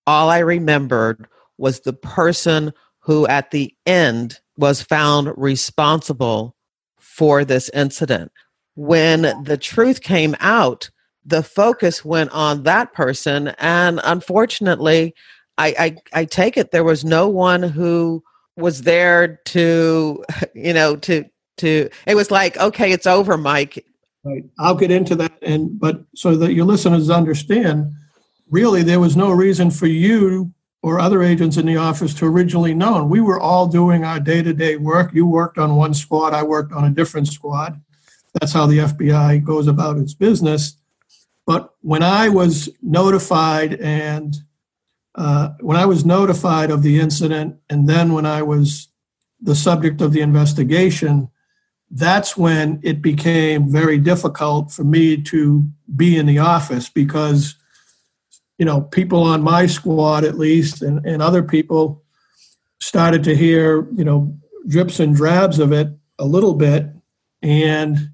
All 0.07 0.31
I 0.31 0.39
remembered 0.39 1.29
was 1.59 1.81
the 1.81 1.93
person 1.93 2.73
who, 3.01 3.27
at 3.27 3.51
the 3.51 3.75
end, 3.85 4.41
was 4.57 4.81
found 4.81 5.31
responsible 5.37 6.57
for 6.97 7.45
this 7.45 7.69
incident. 7.75 8.33
When 8.77 9.45
the 9.45 9.59
truth 9.59 10.01
came 10.01 10.35
out, 10.41 10.89
the 11.27 11.43
focus 11.43 12.03
went 12.03 12.31
on 12.31 12.63
that 12.63 12.95
person. 12.95 13.49
And 13.59 14.01
unfortunately, 14.05 15.15
I, 15.59 15.75
I, 15.79 16.21
I 16.21 16.25
take 16.25 16.57
it 16.57 16.71
there 16.71 16.83
was 16.83 17.05
no 17.05 17.29
one 17.29 17.63
who 17.63 18.23
was 18.57 18.83
there 18.83 19.39
to, 19.45 20.25
you 20.55 20.73
know, 20.73 20.97
to, 20.97 21.25
to, 21.59 21.91
it 22.07 22.15
was 22.15 22.31
like, 22.31 22.57
okay, 22.57 22.91
it's 22.91 23.07
over, 23.07 23.37
Mike. 23.37 23.85
Right. 24.25 24.45
I'll 24.59 24.75
get 24.75 24.91
into 24.91 25.15
that. 25.17 25.33
And, 25.43 25.79
but 25.79 26.05
so 26.15 26.37
that 26.37 26.55
your 26.55 26.65
listeners 26.65 27.11
understand, 27.11 27.93
really, 28.49 28.83
there 28.83 29.01
was 29.01 29.17
no 29.17 29.31
reason 29.31 29.71
for 29.71 29.87
you 29.87 30.53
or 30.83 30.99
other 30.99 31.23
agents 31.23 31.57
in 31.57 31.67
the 31.67 31.77
office 31.77 32.15
to 32.15 32.27
originally 32.27 32.75
know. 32.75 33.05
We 33.05 33.21
were 33.21 33.41
all 33.41 33.67
doing 33.67 34.05
our 34.05 34.21
day 34.21 34.43
to 34.43 34.53
day 34.53 34.77
work. 34.77 35.15
You 35.15 35.27
worked 35.27 35.59
on 35.59 35.77
one 35.77 35.95
squad, 35.95 36.35
I 36.35 36.43
worked 36.43 36.73
on 36.73 36.85
a 36.85 36.91
different 36.91 37.29
squad. 37.29 37.81
That's 38.35 38.53
how 38.53 38.67
the 38.67 38.79
FBI 38.79 39.45
goes 39.45 39.67
about 39.67 39.99
its 39.99 40.15
business. 40.15 40.77
But 41.47 41.75
when 41.81 42.03
I 42.03 42.29
was 42.29 42.69
notified 42.83 43.75
and 43.75 44.35
uh, 45.15 45.51
when 45.61 45.77
I 45.77 45.87
was 45.87 46.05
notified 46.05 46.71
of 46.71 46.83
the 46.83 46.99
incident, 46.99 47.57
and 47.71 47.89
then 47.89 48.13
when 48.13 48.27
I 48.27 48.43
was 48.43 48.89
the 49.41 49.55
subject 49.55 50.01
of 50.01 50.13
the 50.13 50.21
investigation, 50.21 51.29
that's 51.95 52.37
when 52.37 52.81
it 52.83 53.01
became 53.01 53.71
very 53.71 53.99
difficult 53.99 54.71
for 54.71 54.85
me 54.85 55.23
to 55.23 55.65
be 55.95 56.17
in 56.19 56.27
the 56.27 56.39
office 56.39 56.89
because 56.89 57.57
you 58.59 58.65
know, 58.65 58.81
people 58.81 59.23
on 59.23 59.43
my 59.43 59.67
squad 59.67 60.25
at 60.25 60.39
least 60.39 60.83
and, 60.83 61.05
and 61.05 61.21
other 61.21 61.43
people 61.43 62.03
started 62.81 63.25
to 63.25 63.35
hear, 63.35 63.89
you 63.95 64.05
know, 64.05 64.37
drips 64.67 65.01
and 65.01 65.15
drabs 65.15 65.59
of 65.59 65.73
it 65.73 65.89
a 66.19 66.25
little 66.25 66.55
bit. 66.55 66.87
And 67.43 68.11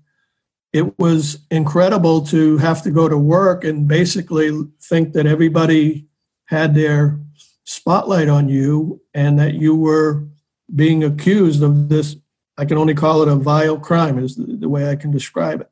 it 0.73 0.99
was 0.99 1.39
incredible 1.51 2.25
to 2.27 2.59
have 2.59 2.83
to 2.83 2.91
go 2.91 3.09
to 3.09 3.19
work 3.19 3.65
and 3.65 3.87
basically 3.87 4.51
think 4.81 5.13
that 5.13 5.27
everybody 5.27 6.07
had 6.47 6.75
their 6.75 7.21
spotlight 7.65 8.29
on 8.29 8.49
you 8.49 9.01
and 9.15 9.39
that 9.39 9.55
you 9.55 9.75
were 9.77 10.27
being 10.75 11.05
accused 11.05 11.63
of 11.63 11.89
this. 11.89 12.17
I 12.61 12.67
can 12.67 12.77
only 12.77 12.95
call 12.95 13.23
it 13.23 13.29
a 13.29 13.37
vile 13.37 13.79
crime, 13.79 14.19
is 14.19 14.37
the, 14.37 14.45
the 14.45 14.69
way 14.69 14.91
I 14.91 14.95
can 14.95 15.11
describe 15.11 15.63
it. 15.63 15.71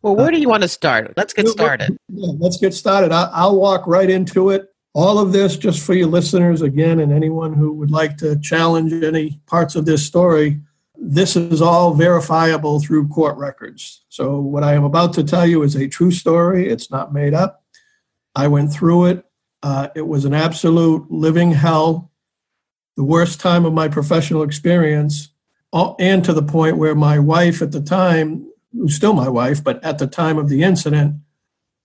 Well, 0.00 0.16
where 0.16 0.30
do 0.30 0.40
you 0.40 0.48
want 0.48 0.62
to 0.62 0.68
start? 0.68 1.12
Let's 1.14 1.34
get 1.34 1.46
started. 1.48 1.98
Yeah, 2.08 2.32
let's 2.38 2.56
get 2.56 2.72
started. 2.72 3.12
I'll 3.12 3.56
walk 3.56 3.86
right 3.86 4.08
into 4.08 4.48
it. 4.48 4.72
All 4.94 5.18
of 5.18 5.32
this, 5.32 5.58
just 5.58 5.84
for 5.84 5.92
your 5.92 6.06
listeners 6.06 6.62
again, 6.62 6.98
and 6.98 7.12
anyone 7.12 7.52
who 7.52 7.74
would 7.74 7.90
like 7.90 8.16
to 8.18 8.40
challenge 8.40 8.90
any 9.04 9.38
parts 9.46 9.76
of 9.76 9.84
this 9.84 10.04
story, 10.06 10.62
this 10.96 11.36
is 11.36 11.60
all 11.60 11.92
verifiable 11.92 12.80
through 12.80 13.08
court 13.08 13.36
records. 13.36 14.02
So, 14.08 14.40
what 14.40 14.64
I 14.64 14.72
am 14.72 14.84
about 14.84 15.12
to 15.14 15.22
tell 15.22 15.46
you 15.46 15.62
is 15.62 15.76
a 15.76 15.88
true 15.88 16.10
story. 16.10 16.70
It's 16.70 16.90
not 16.90 17.12
made 17.12 17.34
up. 17.34 17.62
I 18.34 18.48
went 18.48 18.72
through 18.72 19.06
it. 19.06 19.24
Uh, 19.62 19.88
it 19.94 20.06
was 20.08 20.24
an 20.24 20.32
absolute 20.32 21.10
living 21.10 21.52
hell, 21.52 22.10
the 22.96 23.04
worst 23.04 23.40
time 23.40 23.66
of 23.66 23.74
my 23.74 23.88
professional 23.88 24.42
experience, 24.42 25.28
and 25.72 26.24
to 26.24 26.32
the 26.32 26.42
point 26.42 26.76
where 26.76 26.94
my 26.94 27.18
wife 27.18 27.62
at 27.62 27.72
the 27.72 27.80
time 27.80 28.50
who's 28.72 28.94
still 28.94 29.12
my 29.12 29.28
wife, 29.28 29.62
but 29.62 29.82
at 29.84 29.98
the 29.98 30.06
time 30.06 30.38
of 30.38 30.48
the 30.48 30.62
incident, 30.62 31.16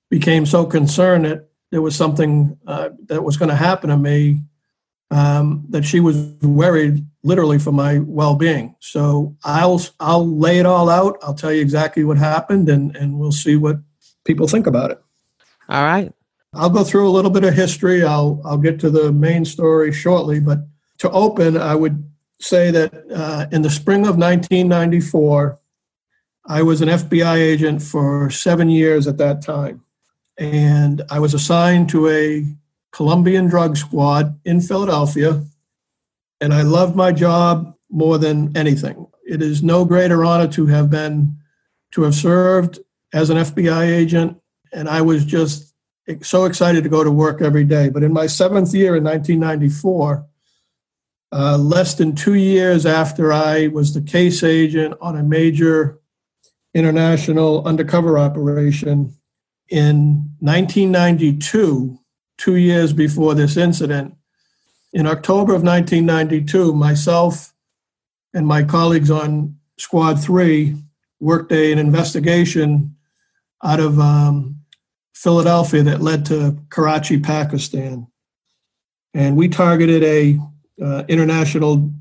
became 0.09 0.45
so 0.45 0.65
concerned 0.65 1.25
that 1.25 1.49
there 1.71 1.81
was 1.81 1.95
something 1.95 2.57
uh, 2.67 2.89
that 3.07 3.23
was 3.23 3.37
going 3.37 3.49
to 3.49 3.55
happen 3.55 3.89
to 3.89 3.97
me 3.97 4.41
um, 5.11 5.65
that 5.69 5.83
she 5.83 5.99
was 5.99 6.17
worried 6.41 7.05
literally 7.23 7.59
for 7.59 7.71
my 7.71 7.99
well-being. 7.99 8.75
So 8.79 9.35
I'll 9.43 9.81
I'll 9.99 10.27
lay 10.27 10.59
it 10.59 10.65
all 10.65 10.89
out. 10.89 11.17
I'll 11.21 11.33
tell 11.33 11.51
you 11.51 11.61
exactly 11.61 12.03
what 12.03 12.17
happened, 12.17 12.69
and 12.69 12.95
and 12.95 13.19
we'll 13.19 13.31
see 13.31 13.55
what 13.55 13.77
people 14.25 14.47
think 14.47 14.67
about 14.67 14.91
it. 14.91 15.01
All 15.69 15.83
right. 15.83 16.11
I'll 16.53 16.69
go 16.69 16.83
through 16.83 17.09
a 17.09 17.11
little 17.11 17.31
bit 17.31 17.43
of 17.43 17.53
history. 17.53 18.03
I'll 18.03 18.41
I'll 18.45 18.57
get 18.57 18.79
to 18.81 18.89
the 18.89 19.11
main 19.11 19.43
story 19.45 19.91
shortly, 19.91 20.39
but 20.39 20.59
to 20.99 21.09
open, 21.11 21.57
I 21.57 21.75
would 21.75 22.09
say 22.39 22.71
that 22.71 22.93
uh, 23.11 23.47
in 23.51 23.61
the 23.61 23.69
spring 23.69 24.01
of 24.01 24.17
1994, 24.17 25.59
I 26.47 26.61
was 26.61 26.81
an 26.81 26.89
FBI 26.89 27.37
agent 27.37 27.81
for 27.81 28.29
seven 28.29 28.69
years 28.69 29.07
at 29.07 29.17
that 29.17 29.41
time. 29.41 29.83
And 30.37 31.01
I 31.09 31.19
was 31.19 31.33
assigned 31.33 31.89
to 31.89 32.07
a 32.09 32.45
Colombian 32.91 33.47
drug 33.47 33.77
squad 33.77 34.39
in 34.45 34.61
Philadelphia. 34.61 35.43
And 36.39 36.53
I 36.53 36.61
loved 36.61 36.95
my 36.95 37.11
job 37.11 37.75
more 37.89 38.17
than 38.17 38.55
anything. 38.55 39.07
It 39.27 39.41
is 39.41 39.63
no 39.63 39.85
greater 39.85 40.23
honor 40.23 40.47
to 40.49 40.67
have 40.67 40.89
been, 40.89 41.37
to 41.91 42.03
have 42.03 42.13
served 42.13 42.79
as 43.13 43.29
an 43.29 43.37
FBI 43.37 43.87
agent. 43.87 44.37
And 44.71 44.87
I 44.87 45.01
was 45.01 45.25
just 45.25 45.73
so 46.21 46.45
excited 46.45 46.83
to 46.83 46.89
go 46.89 47.03
to 47.03 47.09
work 47.09 47.41
every 47.41 47.63
day. 47.63 47.89
But 47.89 48.03
in 48.03 48.13
my 48.13 48.27
seventh 48.27 48.73
year 48.73 48.95
in 48.95 49.03
1994, 49.03 50.25
uh, 51.35 51.57
less 51.57 51.95
than 51.95 52.15
two 52.15 52.35
years 52.35 52.85
after 52.85 53.33
I 53.33 53.67
was 53.67 53.93
the 53.93 53.99
case 53.99 54.41
agent 54.41 54.95
on 55.01 55.17
a 55.17 55.23
major 55.23 55.99
international 56.73 57.67
undercover 57.67 58.17
operation 58.17 59.13
in 59.67 60.29
1992, 60.39 61.99
two 62.37 62.55
years 62.55 62.93
before 62.93 63.35
this 63.35 63.57
incident. 63.57 64.15
In 64.93 65.05
October 65.05 65.53
of 65.53 65.61
1992, 65.61 66.73
myself 66.73 67.53
and 68.33 68.47
my 68.47 68.63
colleagues 68.63 69.11
on 69.11 69.57
Squad 69.77 70.23
3 70.23 70.77
worked 71.19 71.51
a, 71.51 71.73
an 71.73 71.79
investigation 71.79 72.95
out 73.61 73.81
of 73.81 73.99
um, 73.99 74.61
Philadelphia 75.13 75.83
that 75.83 76.01
led 76.01 76.25
to 76.27 76.57
Karachi, 76.69 77.19
Pakistan. 77.19 78.07
And 79.13 79.35
we 79.35 79.49
targeted 79.49 80.01
a 80.01 80.39
uh, 80.81 81.03
international 81.07 81.91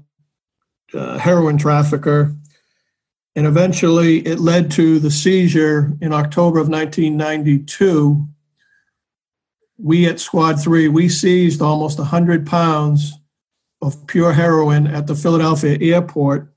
uh, 0.93 1.19
heroin 1.19 1.59
trafficker 1.59 2.35
and 3.37 3.47
eventually 3.47 4.19
it 4.19 4.39
led 4.39 4.71
to 4.73 4.99
the 4.99 5.11
seizure 5.11 5.97
in 6.01 6.13
October 6.13 6.61
of 6.61 6.69
1992. 6.69 8.29
We 9.77 10.07
at 10.07 10.21
Squad 10.21 10.63
3, 10.63 10.89
we 10.89 11.09
seized 11.09 11.61
almost 11.61 11.99
100 11.99 12.47
pounds 12.47 13.13
of 13.83 14.07
pure 14.07 14.33
heroin 14.33 14.87
at 14.87 15.09
the 15.09 15.17
Philadelphia 15.17 15.77
airport 15.81 16.53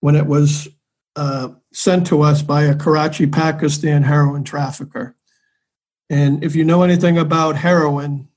when 0.00 0.16
it 0.16 0.26
was 0.26 0.68
uh, 1.16 1.50
sent 1.72 2.08
to 2.08 2.22
us 2.22 2.42
by 2.42 2.64
a 2.64 2.74
Karachi, 2.74 3.26
Pakistan 3.26 4.02
heroin 4.02 4.42
trafficker. 4.42 5.14
And 6.10 6.42
if 6.42 6.56
you 6.56 6.64
know 6.64 6.82
anything 6.82 7.16
about 7.16 7.56
heroin, 7.56 8.28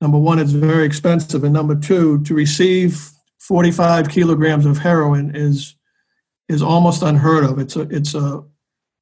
number 0.00 0.18
one, 0.18 0.38
it's 0.38 0.52
very 0.52 0.84
expensive. 0.84 1.44
And 1.44 1.52
number 1.52 1.74
two, 1.74 2.22
to 2.24 2.34
receive 2.34 3.10
45 3.38 4.08
kilograms 4.08 4.66
of 4.66 4.78
heroin 4.78 5.34
is 5.34 5.76
is 6.48 6.62
almost 6.62 7.02
unheard 7.02 7.44
of. 7.44 7.58
It's 7.58 7.76
a 7.76 7.82
it's 7.82 8.14
a 8.14 8.42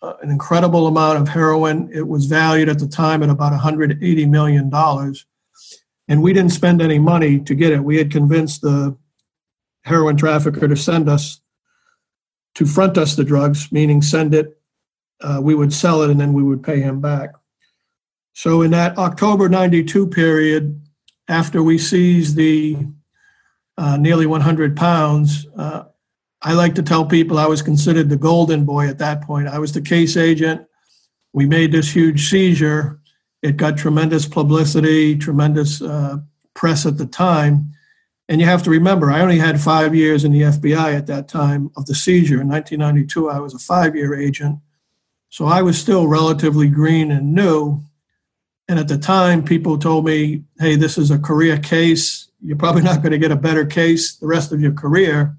an 0.03 0.31
incredible 0.31 0.87
amount 0.87 1.19
of 1.19 1.29
heroin. 1.29 1.91
It 1.93 2.07
was 2.07 2.27
valued 2.27 2.69
at 2.69 2.79
the 2.79 2.89
time 2.89 3.23
at 3.23 3.31
about 3.31 3.53
180 3.53 4.27
million 4.27 4.71
dollars, 4.71 5.27
and 6.07 6.23
we 6.23 6.33
didn't 6.33 6.53
spend 6.53 6.81
any 6.81 6.99
money 6.99 7.41
to 7.41 7.55
get 7.55 7.73
it. 7.73 7.85
We 7.85 7.97
had 7.97 8.11
convinced 8.11 8.63
the 8.63 8.97
heroin 9.85 10.17
trafficker 10.17 10.69
to 10.69 10.77
send 10.77 11.09
us 11.09 11.41
to 12.55 12.67
front 12.67 12.99
us 12.99 13.15
the 13.15 13.25
drugs, 13.25 13.71
meaning 13.71 14.03
send 14.03 14.35
it, 14.35 14.61
uh, 15.21 15.41
we 15.43 15.55
would 15.55 15.73
sell 15.73 16.03
it, 16.03 16.11
and 16.11 16.21
then 16.21 16.33
we 16.33 16.43
would 16.43 16.63
pay 16.63 16.81
him 16.81 17.01
back. 17.01 17.31
So 18.33 18.63
in 18.63 18.71
that 18.73 18.99
October 18.99 19.49
92 19.49 20.09
period, 20.09 20.81
after 21.29 21.63
we 21.63 21.79
seized 21.79 22.37
the 22.37 22.77
uh, 23.77 23.97
nearly 23.97 24.27
100 24.27 24.77
pounds, 24.77 25.47
uh, 25.57 25.85
I 26.41 26.55
like 26.55 26.75
to 26.77 26.83
tell 26.83 27.05
people 27.05 27.39
I 27.39 27.47
was 27.47 27.63
considered 27.63 28.09
the 28.09 28.17
golden 28.17 28.65
boy 28.65 28.89
at 28.89 28.99
that 28.99 29.23
point. 29.23 29.49
I 29.49 29.59
was 29.59 29.73
the 29.73 29.81
case 29.81 30.17
agent. 30.17 30.67
We 31.33 31.47
made 31.47 31.73
this 31.73 31.95
huge 31.95 32.29
seizure. 32.29 33.01
It 33.43 33.57
got 33.57 33.77
tremendous 33.77 34.27
publicity, 34.27 35.17
tremendous 35.17 35.83
uh, 35.83 36.19
press 36.55 36.87
at 36.87 36.99
the 36.99 37.07
time. 37.07 37.73
And 38.29 38.41
you 38.41 38.47
have 38.47 38.63
to 38.65 38.71
remember, 38.71 39.11
I 39.11 39.21
only 39.21 39.39
had 39.39 39.61
five 39.61 39.95
years 39.95 40.25
in 40.25 40.33
the 40.33 40.43
FBI 40.43 40.95
at 40.95 41.07
that 41.07 41.29
time 41.29 41.71
of 41.77 41.87
the 41.87 41.95
seizure. 41.95 42.41
In 42.41 42.49
1992, 42.49 43.31
I 43.31 43.41
was 43.41 43.55
a 43.55 43.59
five 43.59 43.97
year 43.97 44.15
agent. 44.15 44.59
So 45.31 45.47
I 45.47 45.63
was 45.63 45.79
still 45.79 46.07
relatively 46.07 46.69
green 46.69 47.11
and 47.11 47.35
new. 47.35 47.83
And 48.69 48.79
at 48.79 48.89
the 48.89 48.99
time, 48.99 49.43
people 49.43 49.79
told 49.79 50.05
me, 50.05 50.45
hey, 50.59 50.77
this 50.77 50.99
is 50.99 51.11
a 51.11 51.19
career 51.19 51.59
case. 51.59 52.31
You're 52.43 52.59
probably 52.59 52.83
not 52.83 53.03
going 53.03 53.13
to 53.13 53.19
get 53.19 53.33
a 53.33 53.37
better 53.37 53.65
case 53.65 54.17
the 54.17 54.27
rest 54.27 54.53
of 54.53 54.61
your 54.61 54.73
career. 54.73 55.37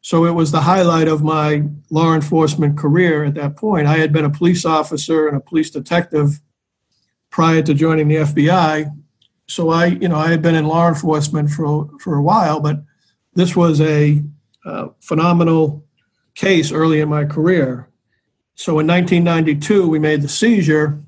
So 0.00 0.24
it 0.26 0.32
was 0.32 0.50
the 0.50 0.62
highlight 0.62 1.08
of 1.08 1.22
my 1.22 1.64
law 1.90 2.14
enforcement 2.14 2.76
career 2.76 3.24
at 3.24 3.34
that 3.34 3.56
point. 3.56 3.86
I 3.86 3.98
had 3.98 4.12
been 4.12 4.24
a 4.24 4.30
police 4.30 4.64
officer 4.64 5.28
and 5.28 5.36
a 5.36 5.40
police 5.40 5.70
detective 5.70 6.40
prior 7.30 7.62
to 7.62 7.74
joining 7.74 8.08
the 8.08 8.16
FBI. 8.16 8.90
So 9.46 9.70
I, 9.70 9.86
you 9.86 10.08
know, 10.08 10.16
I 10.16 10.30
had 10.30 10.42
been 10.42 10.54
in 10.54 10.66
law 10.66 10.88
enforcement 10.88 11.50
for 11.50 11.90
for 12.00 12.16
a 12.16 12.22
while, 12.22 12.60
but 12.60 12.82
this 13.34 13.54
was 13.54 13.80
a 13.80 14.22
uh, 14.64 14.88
phenomenal 15.00 15.84
case 16.34 16.72
early 16.72 17.00
in 17.00 17.08
my 17.08 17.24
career. 17.24 17.88
So 18.54 18.78
in 18.78 18.86
1992, 18.86 19.88
we 19.88 19.98
made 19.98 20.22
the 20.22 20.28
seizure. 20.28 21.02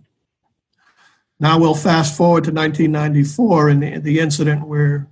Now 1.38 1.59
we'll 1.59 1.75
fast 1.75 2.16
forward 2.16 2.45
to 2.45 2.50
1994 2.50 3.69
and 3.69 3.83
the, 3.83 3.99
the 3.99 4.21
incident 4.21 4.66
we're 4.66 5.09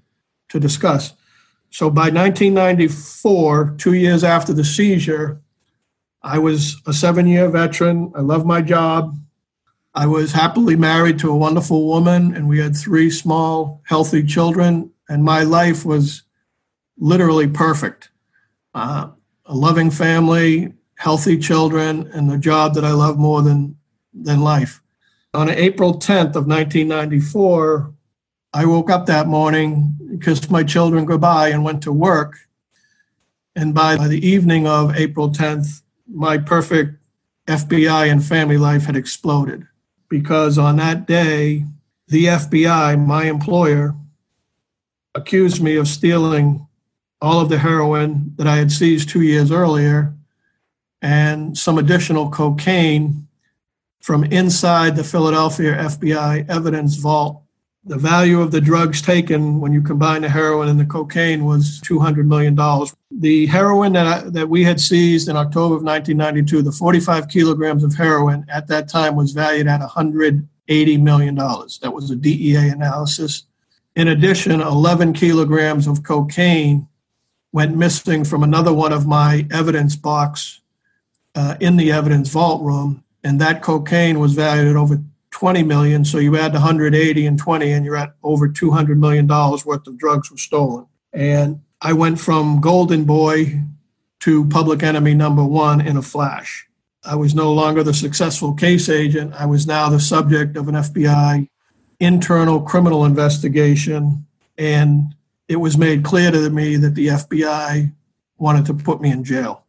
to 0.49 0.61
discuss. 0.61 1.13
So 1.71 1.91
by 1.91 2.09
1994, 2.11 3.75
two 3.79 3.95
years 3.95 4.23
after 4.23 4.53
the 4.53 4.65
seizure, 4.65 5.41
I 6.23 6.39
was 6.39 6.81
a 6.87 6.93
seven 6.93 7.27
year 7.27 7.49
veteran. 7.49 8.13
I 8.15 8.21
loved 8.21 8.47
my 8.47 8.63
job. 8.63 9.19
I 9.95 10.07
was 10.07 10.33
happily 10.33 10.77
married 10.77 11.19
to 11.21 11.31
a 11.31 11.37
wonderful 11.37 11.87
woman, 11.87 12.35
and 12.35 12.49
we 12.49 12.59
had 12.59 12.77
three 12.77 13.11
small, 13.11 13.83
healthy 13.85 14.25
children. 14.25 14.91
And 15.09 15.23
my 15.23 15.43
life 15.43 15.85
was 15.85 16.23
literally 16.97 17.47
perfect 17.47 18.11
uh, 18.75 19.09
a 19.47 19.55
loving 19.55 19.91
family, 19.91 20.73
healthy 20.97 21.39
children, 21.39 22.09
and 22.13 22.31
a 22.31 22.39
job 22.39 22.75
that 22.75 22.85
I 22.85 22.93
love 22.93 23.19
more 23.19 23.43
than, 23.43 23.77
than 24.13 24.41
life. 24.41 24.83
On 25.35 25.51
April 25.51 25.95
10th 25.95 26.37
of 26.37 26.47
1994, 26.47 27.93
I 28.53 28.65
woke 28.67 28.89
up 28.89 29.07
that 29.07 29.27
morning, 29.27 30.19
kissed 30.23 30.49
my 30.49 30.63
children 30.63 31.05
goodbye, 31.05 31.49
and 31.49 31.65
went 31.65 31.83
to 31.83 31.93
work. 31.93 32.37
And 33.57 33.75
by 33.75 33.97
the 33.97 34.25
evening 34.25 34.69
of 34.69 34.95
April 34.97 35.31
10th, 35.31 35.83
my 36.07 36.39
perfect 36.39 36.99
FBI 37.49 38.11
and 38.11 38.25
family 38.25 38.57
life 38.57 38.85
had 38.85 38.95
exploded 38.95 39.67
because 40.09 40.57
on 40.57 40.77
that 40.77 41.07
day, 41.07 41.65
the 42.07 42.27
FBI, 42.27 43.05
my 43.05 43.25
employer, 43.25 43.97
accused 45.17 45.61
me 45.61 45.77
of 45.77 45.89
stealing 45.89 46.67
all 47.21 47.41
of 47.41 47.49
the 47.49 47.59
heroin 47.59 48.33
that 48.37 48.47
I 48.47 48.57
had 48.57 48.71
seized 48.71 49.09
two 49.09 49.23
years 49.23 49.51
earlier 49.51 50.15
and 51.03 51.59
some 51.59 51.79
additional 51.79 52.31
cocaine 52.31 53.24
from 54.05 54.23
inside 54.25 54.95
the 54.97 55.03
Philadelphia 55.03 55.75
FBI 55.77 56.47
evidence 56.51 56.97
vault 56.97 57.41
the 57.87 57.97
value 57.97 58.39
of 58.43 58.51
the 58.51 58.61
drugs 58.61 59.01
taken 59.01 59.61
when 59.61 59.73
you 59.73 59.81
combine 59.81 60.21
the 60.21 60.29
heroin 60.29 60.69
and 60.69 60.79
the 60.79 60.85
cocaine 60.85 61.47
was 61.47 61.81
$200 61.81 62.27
million. 62.27 62.55
The 63.11 63.47
heroin 63.47 63.95
that, 63.95 64.07
I, 64.07 64.29
that 64.29 64.51
we 64.51 64.63
had 64.63 64.79
seized 64.79 65.31
in 65.31 65.37
October 65.37 65.77
of 65.77 65.83
1992, 65.83 66.61
the 66.61 66.71
45 66.71 67.29
kilograms 67.29 67.83
of 67.83 67.95
heroin 67.95 68.45
at 68.51 68.69
that 68.69 68.91
time 68.91 69.17
was 69.17 69.33
valued 69.33 69.69
at 69.69 69.81
$180 69.81 70.47
million. 71.01 71.35
That 71.35 71.93
was 71.95 72.11
a 72.11 72.17
DEA 72.17 72.69
analysis. 72.69 73.45
In 73.97 74.09
addition, 74.09 74.61
11 74.61 75.15
kilograms 75.15 75.87
of 75.87 76.03
cocaine 76.03 76.89
went 77.53 77.75
missing 77.75 78.25
from 78.25 78.43
another 78.43 78.75
one 78.75 78.93
of 78.93 79.07
my 79.07 79.47
evidence 79.51 79.97
box 79.97 80.61
uh, 81.35 81.57
in 81.61 81.77
the 81.77 81.91
evidence 81.91 82.29
vault 82.29 82.63
room, 82.63 83.04
and 83.25 83.41
that 83.41 83.63
cocaine 83.63 84.21
was 84.21 84.35
valued 84.35 84.69
at 84.69 84.77
over 84.77 85.03
20 85.31 85.63
million. 85.65 86.05
So 86.05 86.19
you 86.19 86.37
add 86.37 86.53
the 86.53 86.61
180 86.61 87.27
and 87.27 87.39
20, 87.39 87.73
and 87.73 87.85
you're 87.85 87.97
at 87.97 88.15
over 88.23 88.47
200 88.47 89.01
million 89.01 89.27
dollars 89.27 89.67
worth 89.67 89.87
of 89.87 89.99
drugs 89.99 90.31
were 90.31 90.37
stolen. 90.37 90.87
And 91.13 91.63
I 91.81 91.93
went 91.93 92.21
from 92.21 92.61
golden 92.61 93.05
boy 93.05 93.63
to 94.21 94.49
public 94.49 94.83
enemy 94.83 95.15
number 95.15 95.45
one 95.45 95.81
in 95.81 95.97
a 95.97 96.03
flash. 96.03 96.69
I 97.05 97.17
was 97.17 97.35
no 97.35 97.53
longer 97.53 97.83
the 97.83 97.93
successful 97.93 98.55
case 98.55 98.89
agent. 98.89 99.35
I 99.35 99.47
was 99.47 99.67
now 99.67 99.89
the 99.89 100.01
subject 100.01 100.57
of 100.57 100.69
an 100.69 100.75
FBI 100.75 101.49
internal 102.01 102.61
criminal 102.61 103.05
investigation. 103.05 104.27
And 104.57 105.15
it 105.49 105.57
was 105.57 105.77
made 105.77 106.05
clear 106.05 106.31
to 106.31 106.51
me 106.51 106.77
that 106.77 106.95
the 106.95 107.09
FBI 107.09 107.93
wanted 108.39 108.67
to 108.67 108.75
put 108.75 109.01
me 109.01 109.11
in 109.11 109.25
jail. 109.25 109.65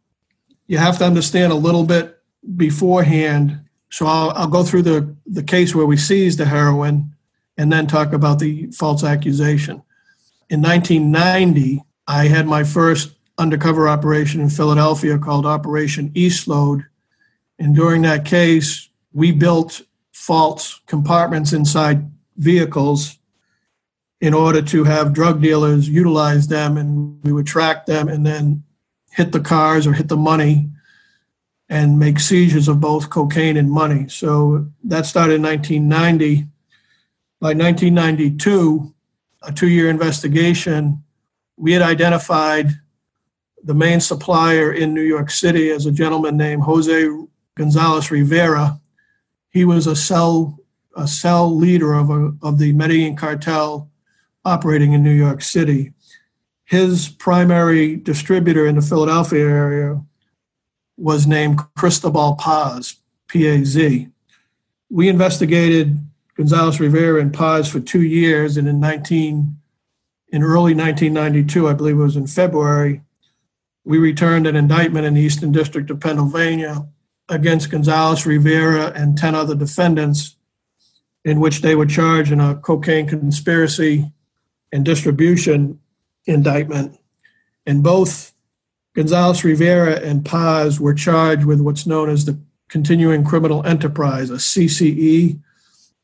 You 0.66 0.78
have 0.78 0.98
to 0.98 1.04
understand 1.04 1.52
a 1.52 1.56
little 1.56 1.84
bit 1.84 2.15
beforehand 2.56 3.66
so 3.90 4.06
I'll, 4.06 4.30
I'll 4.30 4.48
go 4.48 4.64
through 4.64 4.82
the, 4.82 5.16
the 5.26 5.42
case 5.42 5.74
where 5.74 5.86
we 5.86 5.96
seized 5.96 6.38
the 6.38 6.46
heroin 6.46 7.14
and 7.56 7.72
then 7.72 7.86
talk 7.86 8.12
about 8.12 8.38
the 8.38 8.66
false 8.66 9.02
accusation. 9.02 9.82
In 10.50 10.60
1990, 10.62 11.82
I 12.06 12.26
had 12.26 12.46
my 12.46 12.64
first 12.64 13.12
undercover 13.38 13.88
operation 13.88 14.40
in 14.40 14.50
Philadelphia 14.50 15.18
called 15.18 15.46
Operation 15.46 16.10
Eastload. 16.10 16.86
And 17.58 17.74
during 17.74 18.02
that 18.02 18.24
case, 18.24 18.88
we 19.12 19.32
built 19.32 19.82
false 20.12 20.80
compartments 20.86 21.52
inside 21.52 22.10
vehicles 22.36 23.18
in 24.20 24.34
order 24.34 24.62
to 24.62 24.84
have 24.84 25.12
drug 25.12 25.40
dealers 25.40 25.88
utilize 25.88 26.48
them 26.48 26.76
and 26.76 27.22
we 27.22 27.32
would 27.32 27.46
track 27.46 27.86
them 27.86 28.08
and 28.08 28.26
then 28.26 28.62
hit 29.10 29.32
the 29.32 29.40
cars 29.40 29.86
or 29.86 29.92
hit 29.92 30.08
the 30.08 30.16
money 30.16 30.70
and 31.68 31.98
make 31.98 32.20
seizures 32.20 32.68
of 32.68 32.80
both 32.80 33.10
cocaine 33.10 33.56
and 33.56 33.70
money. 33.70 34.08
So 34.08 34.66
that 34.84 35.06
started 35.06 35.34
in 35.34 35.42
1990. 35.42 36.46
By 37.40 37.48
1992, 37.48 38.94
a 39.42 39.52
two 39.52 39.68
year 39.68 39.90
investigation, 39.90 41.02
we 41.56 41.72
had 41.72 41.82
identified 41.82 42.70
the 43.62 43.74
main 43.74 44.00
supplier 44.00 44.72
in 44.72 44.94
New 44.94 45.02
York 45.02 45.30
City 45.30 45.70
as 45.70 45.86
a 45.86 45.92
gentleman 45.92 46.36
named 46.36 46.62
Jose 46.62 47.08
Gonzalez 47.56 48.10
Rivera. 48.10 48.80
He 49.50 49.64
was 49.64 49.86
a 49.86 49.96
cell 49.96 50.58
a 50.96 51.06
cell 51.06 51.54
leader 51.54 51.92
of, 51.92 52.10
a, 52.10 52.32
of 52.42 52.58
the 52.58 52.72
Medellin 52.72 53.16
cartel 53.16 53.90
operating 54.44 54.92
in 54.92 55.04
New 55.04 55.12
York 55.12 55.42
City. 55.42 55.92
His 56.64 57.08
primary 57.08 57.96
distributor 57.96 58.66
in 58.66 58.76
the 58.76 58.82
Philadelphia 58.82 59.46
area 59.46 60.02
was 60.96 61.26
named 61.26 61.60
Cristobal 61.76 62.36
Paz, 62.36 62.96
P 63.28 63.46
A 63.46 63.64
Z. 63.64 64.08
We 64.90 65.08
investigated 65.08 65.98
Gonzalez 66.36 66.80
Rivera 66.80 67.20
and 67.20 67.32
Paz 67.32 67.70
for 67.70 67.80
two 67.80 68.02
years, 68.02 68.56
and 68.56 68.68
in 68.68 68.78
19, 68.80 69.56
in 70.28 70.42
early 70.42 70.74
1992, 70.74 71.68
I 71.68 71.72
believe 71.72 71.96
it 71.96 72.02
was 72.02 72.16
in 72.16 72.26
February, 72.26 73.02
we 73.84 73.98
returned 73.98 74.46
an 74.46 74.56
indictment 74.56 75.06
in 75.06 75.14
the 75.14 75.20
Eastern 75.20 75.52
District 75.52 75.90
of 75.90 76.00
Pennsylvania 76.00 76.86
against 77.28 77.70
Gonzalez 77.70 78.26
Rivera 78.26 78.92
and 78.94 79.16
10 79.16 79.34
other 79.34 79.54
defendants, 79.54 80.36
in 81.24 81.40
which 81.40 81.60
they 81.62 81.74
were 81.74 81.86
charged 81.86 82.32
in 82.32 82.40
a 82.40 82.56
cocaine 82.56 83.08
conspiracy 83.08 84.12
and 84.72 84.84
distribution 84.84 85.80
indictment. 86.26 86.98
And 87.64 87.82
both 87.82 88.32
Gonzalez 88.96 89.44
Rivera 89.44 90.00
and 90.00 90.24
Paz 90.24 90.80
were 90.80 90.94
charged 90.94 91.44
with 91.44 91.60
what's 91.60 91.86
known 91.86 92.08
as 92.08 92.24
the 92.24 92.40
Continuing 92.68 93.24
Criminal 93.24 93.64
Enterprise, 93.66 94.30
a 94.30 94.36
CCE. 94.36 95.38